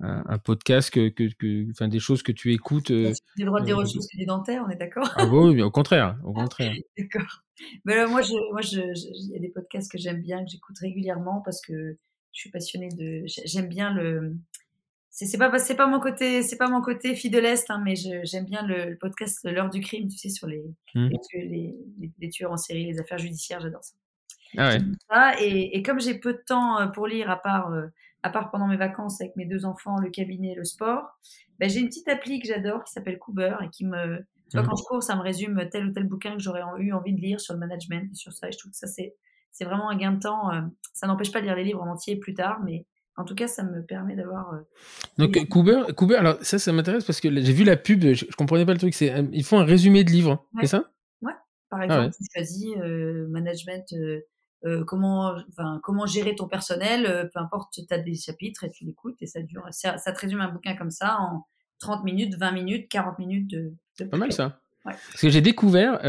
un, 0.00 0.38
podcast 0.38 0.90
que, 0.90 1.08
que, 1.10 1.70
enfin 1.70 1.88
des 1.88 1.98
choses 1.98 2.22
que 2.22 2.32
tu 2.32 2.54
écoutes 2.54 2.90
euh, 2.90 3.12
J'ai 3.36 3.44
le 3.44 3.50
droit 3.50 3.60
de 3.60 3.66
dire 3.66 3.78
dentaires, 4.26 4.64
on 4.66 4.70
est 4.70 4.76
d'accord? 4.76 5.12
Ah 5.16 5.26
oui, 5.26 5.60
au 5.60 5.70
contraire, 5.70 6.18
au 6.24 6.32
contraire. 6.32 6.72
d'accord. 6.98 7.42
Mais 7.84 8.06
moi, 8.06 8.22
je, 8.22 8.32
moi, 8.52 8.62
je, 8.62 8.80
il 8.80 9.32
y 9.32 9.36
a 9.36 9.40
des 9.40 9.50
podcasts 9.50 9.92
que 9.92 9.98
j'aime 9.98 10.22
bien, 10.22 10.42
que 10.42 10.50
j'écoute 10.50 10.78
régulièrement 10.80 11.42
parce 11.44 11.60
que 11.60 11.98
je 12.32 12.40
suis 12.40 12.50
passionnée 12.50 12.88
de, 12.88 13.24
j'aime 13.26 13.68
bien 13.68 13.92
le, 13.92 14.36
c'est 15.10 15.36
pas 15.36 15.58
c'est 15.58 15.74
pas 15.74 15.86
mon 15.86 15.98
côté 15.98 16.42
c'est 16.42 16.56
pas 16.56 16.68
mon 16.68 16.80
côté 16.80 17.16
fille 17.16 17.30
de 17.30 17.38
l'est 17.38 17.68
hein, 17.70 17.82
mais 17.84 17.94
j'aime 17.96 18.44
bien 18.44 18.64
le, 18.64 18.96
podcast 18.96 19.40
l'heure 19.42 19.70
du 19.70 19.80
crime 19.80 20.06
tu 20.06 20.16
sais 20.16 20.28
sur 20.28 20.46
les, 20.46 20.62
mmh. 20.94 21.08
les, 21.34 21.74
les, 22.20 22.28
tueurs 22.28 22.52
en 22.52 22.56
série 22.56 22.84
les 22.86 23.00
affaires 23.00 23.18
judiciaires 23.18 23.60
j'adore 23.60 23.82
ça 23.82 23.94
ah 24.56 24.70
ouais. 24.70 25.44
et, 25.44 25.76
et, 25.76 25.82
comme 25.82 26.00
j'ai 26.00 26.14
peu 26.14 26.32
de 26.32 26.42
temps 26.46 26.80
euh, 26.80 26.86
pour 26.86 27.06
lire 27.06 27.30
à 27.30 27.36
part 27.36 27.70
euh, 27.72 27.86
à 28.22 28.30
part 28.30 28.50
pendant 28.50 28.66
mes 28.66 28.76
vacances 28.76 29.20
avec 29.20 29.36
mes 29.36 29.46
deux 29.46 29.64
enfants 29.64 29.98
le 29.98 30.10
cabinet 30.10 30.54
le 30.54 30.64
sport 30.64 31.18
ben, 31.58 31.68
j'ai 31.68 31.80
une 31.80 31.88
petite 31.88 32.08
appli 32.08 32.40
que 32.40 32.48
j'adore 32.48 32.84
qui 32.84 32.92
s'appelle 32.92 33.18
Cooper 33.18 33.56
et 33.62 33.68
qui 33.70 33.84
me 33.84 34.18
tu 34.50 34.56
vois, 34.56 34.62
mmh. 34.62 34.68
quand 34.68 34.76
je 34.76 34.84
cours 34.84 35.02
ça 35.02 35.16
me 35.16 35.22
résume 35.22 35.68
tel 35.70 35.88
ou 35.88 35.92
tel 35.92 36.04
bouquin 36.04 36.34
que 36.34 36.42
j'aurais 36.42 36.62
eu 36.78 36.92
envie 36.92 37.14
de 37.14 37.20
lire 37.20 37.40
sur 37.40 37.54
le 37.54 37.60
management 37.60 38.08
et 38.10 38.14
sur 38.14 38.32
ça 38.32 38.48
et 38.48 38.52
je 38.52 38.58
trouve 38.58 38.72
que 38.72 38.78
ça 38.78 38.86
c'est 38.86 39.14
c'est 39.50 39.64
vraiment 39.64 39.90
un 39.90 39.96
gain 39.96 40.12
de 40.12 40.20
temps 40.20 40.52
euh, 40.52 40.62
ça 40.92 41.06
n'empêche 41.06 41.32
pas 41.32 41.40
de 41.40 41.46
lire 41.46 41.56
les 41.56 41.64
livres 41.64 41.82
en 41.82 41.90
entier 41.90 42.16
plus 42.16 42.34
tard 42.34 42.60
mais 42.64 42.86
en 43.18 43.24
tout 43.24 43.34
cas, 43.34 43.48
ça 43.48 43.64
me 43.64 43.82
permet 43.82 44.14
d'avoir. 44.14 44.60
Donc, 45.18 45.36
Cooper, 45.48 46.14
alors 46.14 46.38
ça, 46.40 46.60
ça 46.60 46.72
m'intéresse 46.72 47.04
parce 47.04 47.20
que 47.20 47.28
j'ai 47.28 47.52
vu 47.52 47.64
la 47.64 47.76
pub, 47.76 48.00
je, 48.00 48.24
ne 48.24 48.32
comprenais 48.32 48.64
pas 48.64 48.72
le 48.72 48.78
truc. 48.78 48.94
C'est, 48.94 49.12
ils 49.32 49.44
font 49.44 49.58
un 49.58 49.64
résumé 49.64 50.04
de 50.04 50.10
livres, 50.10 50.46
c'est 50.60 50.68
ça? 50.68 50.92
Ouais. 51.20 51.32
Par 51.68 51.80
ah 51.80 51.84
exemple, 51.84 52.14
tu 52.16 52.24
choisis 52.32 52.76
euh, 52.76 53.26
management, 53.28 53.92
comment, 54.86 55.34
comment 55.82 56.06
gérer 56.06 56.34
ton 56.34 56.48
personnel, 56.48 57.30
peu 57.32 57.40
importe, 57.40 57.72
tu 57.72 57.82
as 57.90 57.98
des 57.98 58.14
chapitres 58.14 58.64
et 58.64 58.70
tu 58.70 58.84
l'écoutes 58.84 59.20
et 59.20 59.26
ça 59.26 59.40
dure. 59.42 59.64
Ça, 59.70 59.96
te 59.96 60.20
résume 60.20 60.40
un 60.40 60.48
bouquin 60.48 60.74
comme 60.74 60.90
ça 60.90 61.18
en 61.20 61.46
30 61.80 62.04
minutes, 62.04 62.34
20 62.36 62.52
minutes, 62.52 62.88
40 62.88 63.18
minutes 63.18 63.50
de. 63.50 63.72
Pas 64.10 64.16
mal 64.16 64.32
ça. 64.32 64.60
Parce 64.84 65.20
que 65.20 65.28
j'ai 65.28 65.40
découvert, 65.40 66.00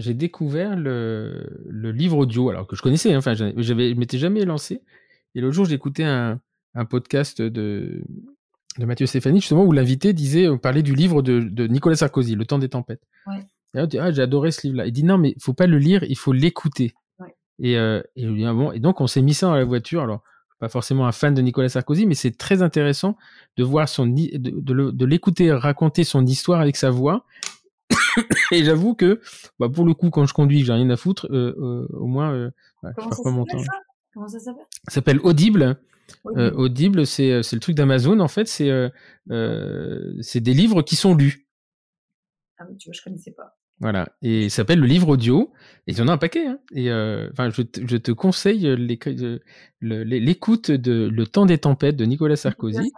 j'ai 0.00 0.14
découvert 0.14 0.76
le, 0.76 1.64
le, 1.68 1.92
livre 1.92 2.18
audio, 2.18 2.50
alors 2.50 2.66
que 2.66 2.76
je 2.76 2.82
connaissais, 2.82 3.12
hein, 3.12 3.18
enfin, 3.18 3.34
j'avais, 3.34 3.54
je 3.56 3.94
m'étais 3.94 4.18
jamais 4.18 4.44
lancé. 4.44 4.82
Et 5.34 5.40
l'autre 5.40 5.54
jour, 5.54 5.64
j'écoutais 5.64 6.04
un, 6.04 6.40
un 6.74 6.84
podcast 6.84 7.40
de, 7.40 8.02
de 8.78 8.84
Mathieu 8.84 9.06
Stéphanie, 9.06 9.40
justement, 9.40 9.64
où 9.64 9.72
l'invité 9.72 10.12
disait, 10.12 10.48
on 10.48 10.58
parlait 10.58 10.82
du 10.82 10.94
livre 10.94 11.22
de, 11.22 11.40
de, 11.40 11.66
Nicolas 11.66 11.96
Sarkozy, 11.96 12.34
Le 12.34 12.44
temps 12.44 12.58
des 12.58 12.68
tempêtes. 12.68 13.02
Et 13.74 13.78
là, 13.78 13.86
ah, 14.00 14.12
j'ai 14.12 14.22
adoré 14.22 14.50
ce 14.50 14.66
livre-là. 14.66 14.86
Il 14.86 14.92
dit, 14.92 15.04
non, 15.04 15.18
mais 15.18 15.30
il 15.36 15.42
faut 15.42 15.54
pas 15.54 15.66
le 15.66 15.78
lire, 15.78 16.04
il 16.04 16.16
faut 16.16 16.32
l'écouter. 16.32 16.94
Et, 17.60 17.78
euh, 17.78 18.02
et, 18.16 18.26
ah 18.44 18.52
bon, 18.52 18.72
et 18.72 18.80
donc, 18.80 19.00
on 19.00 19.06
s'est 19.06 19.22
mis 19.22 19.34
ça 19.34 19.46
dans 19.46 19.54
la 19.54 19.64
voiture. 19.64 20.02
Alors, 20.02 20.22
pas 20.58 20.68
forcément 20.68 21.06
un 21.06 21.12
fan 21.12 21.34
de 21.34 21.42
Nicolas 21.42 21.68
Sarkozy, 21.68 22.06
mais 22.06 22.14
c'est 22.14 22.36
très 22.36 22.62
intéressant 22.62 23.16
de 23.56 23.64
voir 23.64 23.88
son, 23.88 24.06
de, 24.06 24.90
de 24.90 25.04
l'écouter 25.04 25.52
raconter 25.52 26.04
son 26.04 26.24
histoire 26.26 26.60
avec 26.60 26.76
sa 26.76 26.90
voix. 26.90 27.26
et 28.52 28.64
j'avoue 28.64 28.94
que, 28.94 29.20
bah, 29.58 29.68
pour 29.68 29.84
le 29.84 29.94
coup, 29.94 30.10
quand 30.10 30.26
je 30.26 30.34
conduis, 30.34 30.64
j'ai 30.64 30.72
rien 30.72 30.88
à 30.90 30.96
foutre, 30.96 31.26
euh, 31.30 31.54
euh, 31.58 31.88
au 31.96 32.06
moins, 32.06 32.32
euh, 32.32 32.50
Comment, 32.96 33.10
ça 33.10 33.64
ça? 33.64 33.72
Comment 34.12 34.28
ça 34.28 34.38
s'appelle? 34.38 34.64
Ça 34.88 34.94
s'appelle 34.94 35.20
Audible. 35.20 35.78
Audible, 36.24 37.06
c'est 37.06 37.40
le 37.40 37.58
truc 37.58 37.74
d'Amazon, 37.74 38.20
en 38.20 38.28
fait, 38.28 38.46
c'est 38.46 38.70
des 39.28 40.54
livres 40.54 40.82
qui 40.82 40.96
sont 40.96 41.14
lus. 41.14 41.48
Ah 42.58 42.64
oui, 42.68 42.76
tu 42.76 42.88
vois, 42.88 42.94
je 42.94 43.02
connaissais 43.02 43.32
pas. 43.32 43.56
Voilà, 43.80 44.08
et 44.22 44.44
il 44.44 44.50
s'appelle 44.50 44.78
le 44.78 44.86
livre 44.86 45.08
audio, 45.08 45.52
et 45.86 45.92
il 45.92 45.98
y 45.98 46.00
en 46.00 46.08
a 46.08 46.12
un 46.12 46.18
paquet. 46.18 46.46
Hein. 46.46 46.58
Et 46.74 46.90
enfin, 47.32 47.50
je, 47.50 47.62
je, 47.86 47.96
te 47.96 48.12
conseille 48.12 48.74
l'écoute 48.76 50.70
de 50.70 51.08
Le 51.10 51.24
temps 51.24 51.44
des 51.44 51.58
tempêtes 51.58 51.96
de 51.96 52.04
Nicolas 52.04 52.36
Sarkozy. 52.36 52.92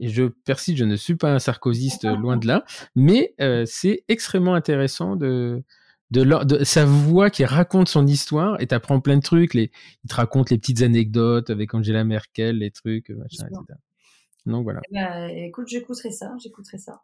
Et 0.00 0.08
je 0.08 0.24
persiste, 0.24 0.78
je 0.78 0.84
ne 0.84 0.96
suis 0.96 1.14
pas 1.14 1.32
un 1.32 1.38
sarkozyste, 1.38 2.04
loin 2.04 2.36
de 2.36 2.46
là, 2.46 2.64
mais 2.96 3.34
c'est 3.66 4.04
extrêmement 4.08 4.54
intéressant 4.54 5.14
de, 5.14 5.62
de, 6.10 6.64
sa 6.64 6.84
voix 6.84 7.30
qui 7.30 7.44
raconte 7.44 7.88
son 7.88 8.06
histoire 8.06 8.60
et 8.60 8.66
t'apprends 8.66 9.00
plein 9.00 9.16
de 9.16 9.22
trucs. 9.22 9.54
Les, 9.54 9.70
il 10.04 10.08
te 10.08 10.14
raconte 10.14 10.50
les 10.50 10.58
petites 10.58 10.82
anecdotes 10.82 11.50
avec 11.50 11.74
Angela 11.74 12.04
Merkel, 12.04 12.58
les 12.58 12.70
trucs, 12.70 13.10
machin, 13.10 13.46
etc. 13.46 13.78
Donc 14.46 14.64
voilà. 14.64 14.80
Eh 14.90 14.94
ben, 14.94 15.28
écoute, 15.28 15.68
j'écouterai 15.68 16.10
ça, 16.10 16.34
j'écouterai 16.42 16.78
ça. 16.78 17.02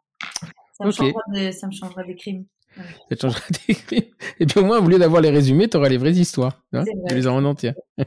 Ça 0.73 0.85
me, 0.85 0.91
changera 0.91 1.21
des, 1.33 1.51
ça 1.51 1.67
me 1.67 1.71
changera 1.71 2.03
des 2.03 2.15
crimes. 2.15 2.45
Ça 2.75 3.15
changera 3.19 3.41
crimes. 3.49 4.01
Et 4.39 4.45
puis 4.45 4.59
au 4.59 4.65
moins, 4.65 4.79
au 4.79 4.87
lieu 4.87 4.97
d'avoir 4.97 5.21
les 5.21 5.29
résumés, 5.29 5.67
tu 5.67 5.77
auras 5.77 5.89
les 5.89 5.97
vraies 5.97 6.13
histoires. 6.13 6.63
Hein 6.73 6.83
tu 7.07 7.15
les 7.15 7.27
en 7.27 7.43
entier. 7.43 7.73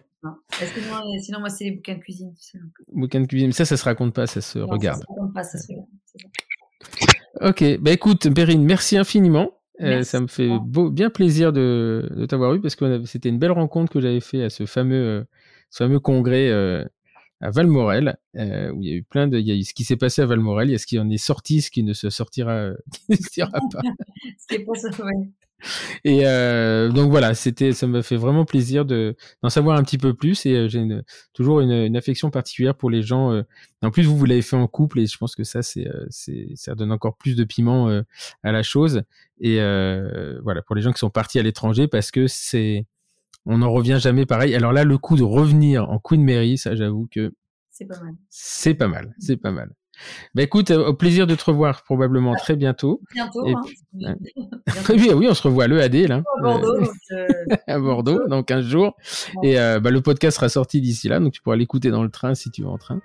sinon, 1.20 1.40
moi, 1.40 1.50
c'est 1.50 1.64
les 1.64 1.72
bouquins 1.72 1.94
de 1.94 2.00
cuisine. 2.00 2.32
Tu 2.34 2.42
sais. 2.42 2.58
Bouquins 2.92 3.20
de 3.20 3.26
cuisine, 3.26 3.48
mais 3.48 3.52
ça, 3.52 3.64
ça 3.64 3.76
se 3.76 3.84
raconte 3.84 4.14
pas, 4.14 4.26
ça 4.26 4.40
se 4.40 4.58
regarde. 4.58 5.00
Ça 5.00 5.06
se 5.06 5.12
raconte 5.12 5.34
pas, 5.34 5.42
ça 5.44 5.58
se 5.58 5.66
regarde. 5.68 5.88
Ok, 7.40 7.80
bah 7.80 7.90
écoute, 7.90 8.32
Perrine, 8.32 8.64
merci 8.64 8.96
infiniment. 8.96 9.50
Euh, 9.80 10.04
ça 10.04 10.20
me 10.20 10.28
fait 10.28 10.48
beau, 10.60 10.88
bien 10.88 11.10
plaisir 11.10 11.52
de, 11.52 12.08
de 12.14 12.26
t'avoir 12.26 12.54
eu 12.54 12.60
parce 12.60 12.76
que 12.76 13.04
c'était 13.06 13.28
une 13.28 13.40
belle 13.40 13.50
rencontre 13.50 13.92
que 13.92 14.00
j'avais 14.00 14.20
fait 14.20 14.44
à 14.44 14.50
ce 14.50 14.66
fameux, 14.66 14.94
euh, 14.94 15.24
ce 15.70 15.82
fameux 15.82 15.98
congrès 15.98 16.48
euh, 16.48 16.84
à 17.44 17.50
Valmorel 17.50 18.16
euh, 18.36 18.70
où 18.72 18.82
il 18.82 18.88
y 18.88 18.92
a 18.92 18.94
eu 18.96 19.02
plein 19.02 19.28
de, 19.28 19.38
il 19.38 19.46
y 19.46 19.52
a 19.52 19.54
eu 19.54 19.62
ce 19.62 19.74
qui 19.74 19.84
s'est 19.84 19.96
passé 19.96 20.22
à 20.22 20.26
Valmorel, 20.26 20.68
il 20.70 20.72
y 20.72 20.74
a 20.74 20.78
ce 20.78 20.86
qui 20.86 20.98
en 20.98 21.10
est 21.10 21.18
sorti, 21.18 21.60
ce 21.60 21.70
qui 21.70 21.82
ne 21.82 21.92
se 21.92 22.08
sortira, 22.10 22.70
qui 22.92 23.12
ne 23.12 23.16
sortira 23.16 23.50
pas. 23.70 23.80
ce 24.38 24.46
qui 24.48 24.54
est 24.54 24.64
pas 24.64 24.74
ça, 24.74 24.88
ouais. 25.04 25.28
Et 26.04 26.26
euh, 26.26 26.90
donc 26.90 27.10
voilà, 27.10 27.34
c'était, 27.34 27.72
ça 27.72 27.86
me 27.86 28.02
fait 28.02 28.16
vraiment 28.16 28.44
plaisir 28.44 28.84
de 28.84 29.16
d'en 29.42 29.48
savoir 29.50 29.78
un 29.78 29.82
petit 29.82 29.98
peu 29.98 30.14
plus. 30.14 30.46
Et 30.46 30.54
euh, 30.54 30.68
j'ai 30.68 30.86
toujours 31.32 31.60
une, 31.60 31.72
une, 31.72 31.96
affection 31.96 32.30
particulière 32.30 32.74
pour 32.74 32.90
les 32.90 33.02
gens. 33.02 33.32
Euh, 33.32 33.42
en 33.82 33.90
plus, 33.90 34.04
vous 34.04 34.16
vous 34.16 34.24
l'avez 34.26 34.42
fait 34.42 34.56
en 34.56 34.66
couple, 34.66 35.00
et 35.00 35.06
je 35.06 35.16
pense 35.16 35.34
que 35.34 35.44
ça, 35.44 35.62
c'est, 35.62 35.86
c'est, 36.10 36.48
ça 36.54 36.74
donne 36.74 36.92
encore 36.92 37.16
plus 37.16 37.36
de 37.36 37.44
piment 37.44 37.88
à 38.42 38.52
la 38.52 38.62
chose. 38.62 39.02
Et 39.40 39.56
voilà, 40.42 40.62
pour 40.66 40.74
les 40.74 40.82
gens 40.82 40.92
qui 40.92 40.98
sont 40.98 41.10
partis 41.10 41.38
à 41.38 41.42
l'étranger, 41.42 41.88
parce 41.88 42.10
que 42.10 42.26
c'est, 42.26 42.86
on 43.46 43.58
n'en 43.58 43.70
revient 43.70 43.98
jamais 44.00 44.26
pareil. 44.26 44.54
Alors 44.54 44.72
là, 44.72 44.84
le 44.84 44.98
coup 44.98 45.16
de 45.16 45.22
revenir 45.22 45.90
en 45.90 45.98
Queen 45.98 46.24
Mary, 46.24 46.58
ça, 46.58 46.74
j'avoue 46.74 47.08
que 47.10 47.34
c'est 47.70 47.86
pas 47.86 48.00
mal. 48.00 48.14
C'est 48.30 48.74
pas 48.74 48.88
mal, 48.88 49.14
c'est 49.18 49.36
pas 49.36 49.50
mal. 49.50 49.72
Bah 50.34 50.42
écoute, 50.42 50.70
euh, 50.70 50.88
au 50.88 50.94
plaisir 50.94 51.26
de 51.26 51.34
te 51.34 51.44
revoir 51.44 51.82
probablement 51.82 52.34
très 52.34 52.56
bientôt. 52.56 53.00
Bientôt. 53.12 53.46
hein. 53.46 53.62
oui, 54.90 55.10
oui, 55.14 55.26
on 55.28 55.34
se 55.34 55.42
revoit 55.42 55.64
à 55.64 55.68
l'EAD 55.68 56.08
là. 56.08 56.22
À 56.38 56.42
Bordeaux. 56.42 56.82
Euh, 56.82 56.86
euh, 57.12 57.56
à 57.66 57.78
Bordeaux, 57.78 58.26
dans 58.28 58.42
15 58.42 58.64
jours. 58.64 58.96
Et 59.42 59.54
bah, 59.54 59.90
le 59.90 60.00
podcast 60.00 60.36
sera 60.36 60.48
sorti 60.48 60.80
d'ici 60.80 61.08
là, 61.08 61.20
donc 61.20 61.32
tu 61.32 61.40
pourras 61.40 61.56
l'écouter 61.56 61.90
dans 61.90 62.02
le 62.02 62.10
train 62.10 62.34
si 62.34 62.50
tu 62.50 62.62
veux 62.62 62.68
en 62.68 62.78
train. 62.78 63.00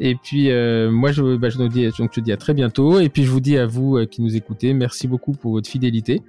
Et 0.00 0.14
puis 0.14 0.50
moi, 0.90 1.12
je, 1.12 1.36
bah, 1.36 1.48
je, 1.50 1.58
te 1.58 1.68
dis, 1.68 1.84
donc, 1.98 2.10
je 2.12 2.20
te 2.20 2.20
dis 2.20 2.32
à 2.32 2.36
très 2.36 2.54
bientôt. 2.54 3.00
Et 3.00 3.08
puis 3.08 3.24
je 3.24 3.30
vous 3.30 3.40
dis 3.40 3.58
à 3.58 3.66
vous 3.66 4.04
qui 4.06 4.22
nous 4.22 4.36
écoutez, 4.36 4.72
merci 4.74 5.08
beaucoup 5.08 5.32
pour 5.32 5.52
votre 5.52 5.68
fidélité. 5.68 6.22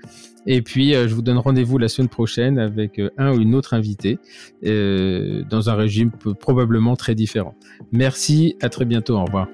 Et 0.45 0.61
puis 0.61 0.93
je 0.93 1.13
vous 1.15 1.21
donne 1.21 1.37
rendez-vous 1.37 1.77
la 1.77 1.87
semaine 1.87 2.09
prochaine 2.09 2.59
avec 2.59 3.01
un 3.17 3.31
ou 3.31 3.39
une 3.39 3.55
autre 3.55 3.73
invité 3.73 4.19
dans 4.61 5.69
un 5.69 5.75
régime 5.75 6.11
probablement 6.39 6.95
très 6.95 7.15
différent. 7.15 7.55
Merci, 7.91 8.55
à 8.61 8.69
très 8.69 8.85
bientôt, 8.85 9.17
au 9.17 9.25
revoir. 9.25 9.47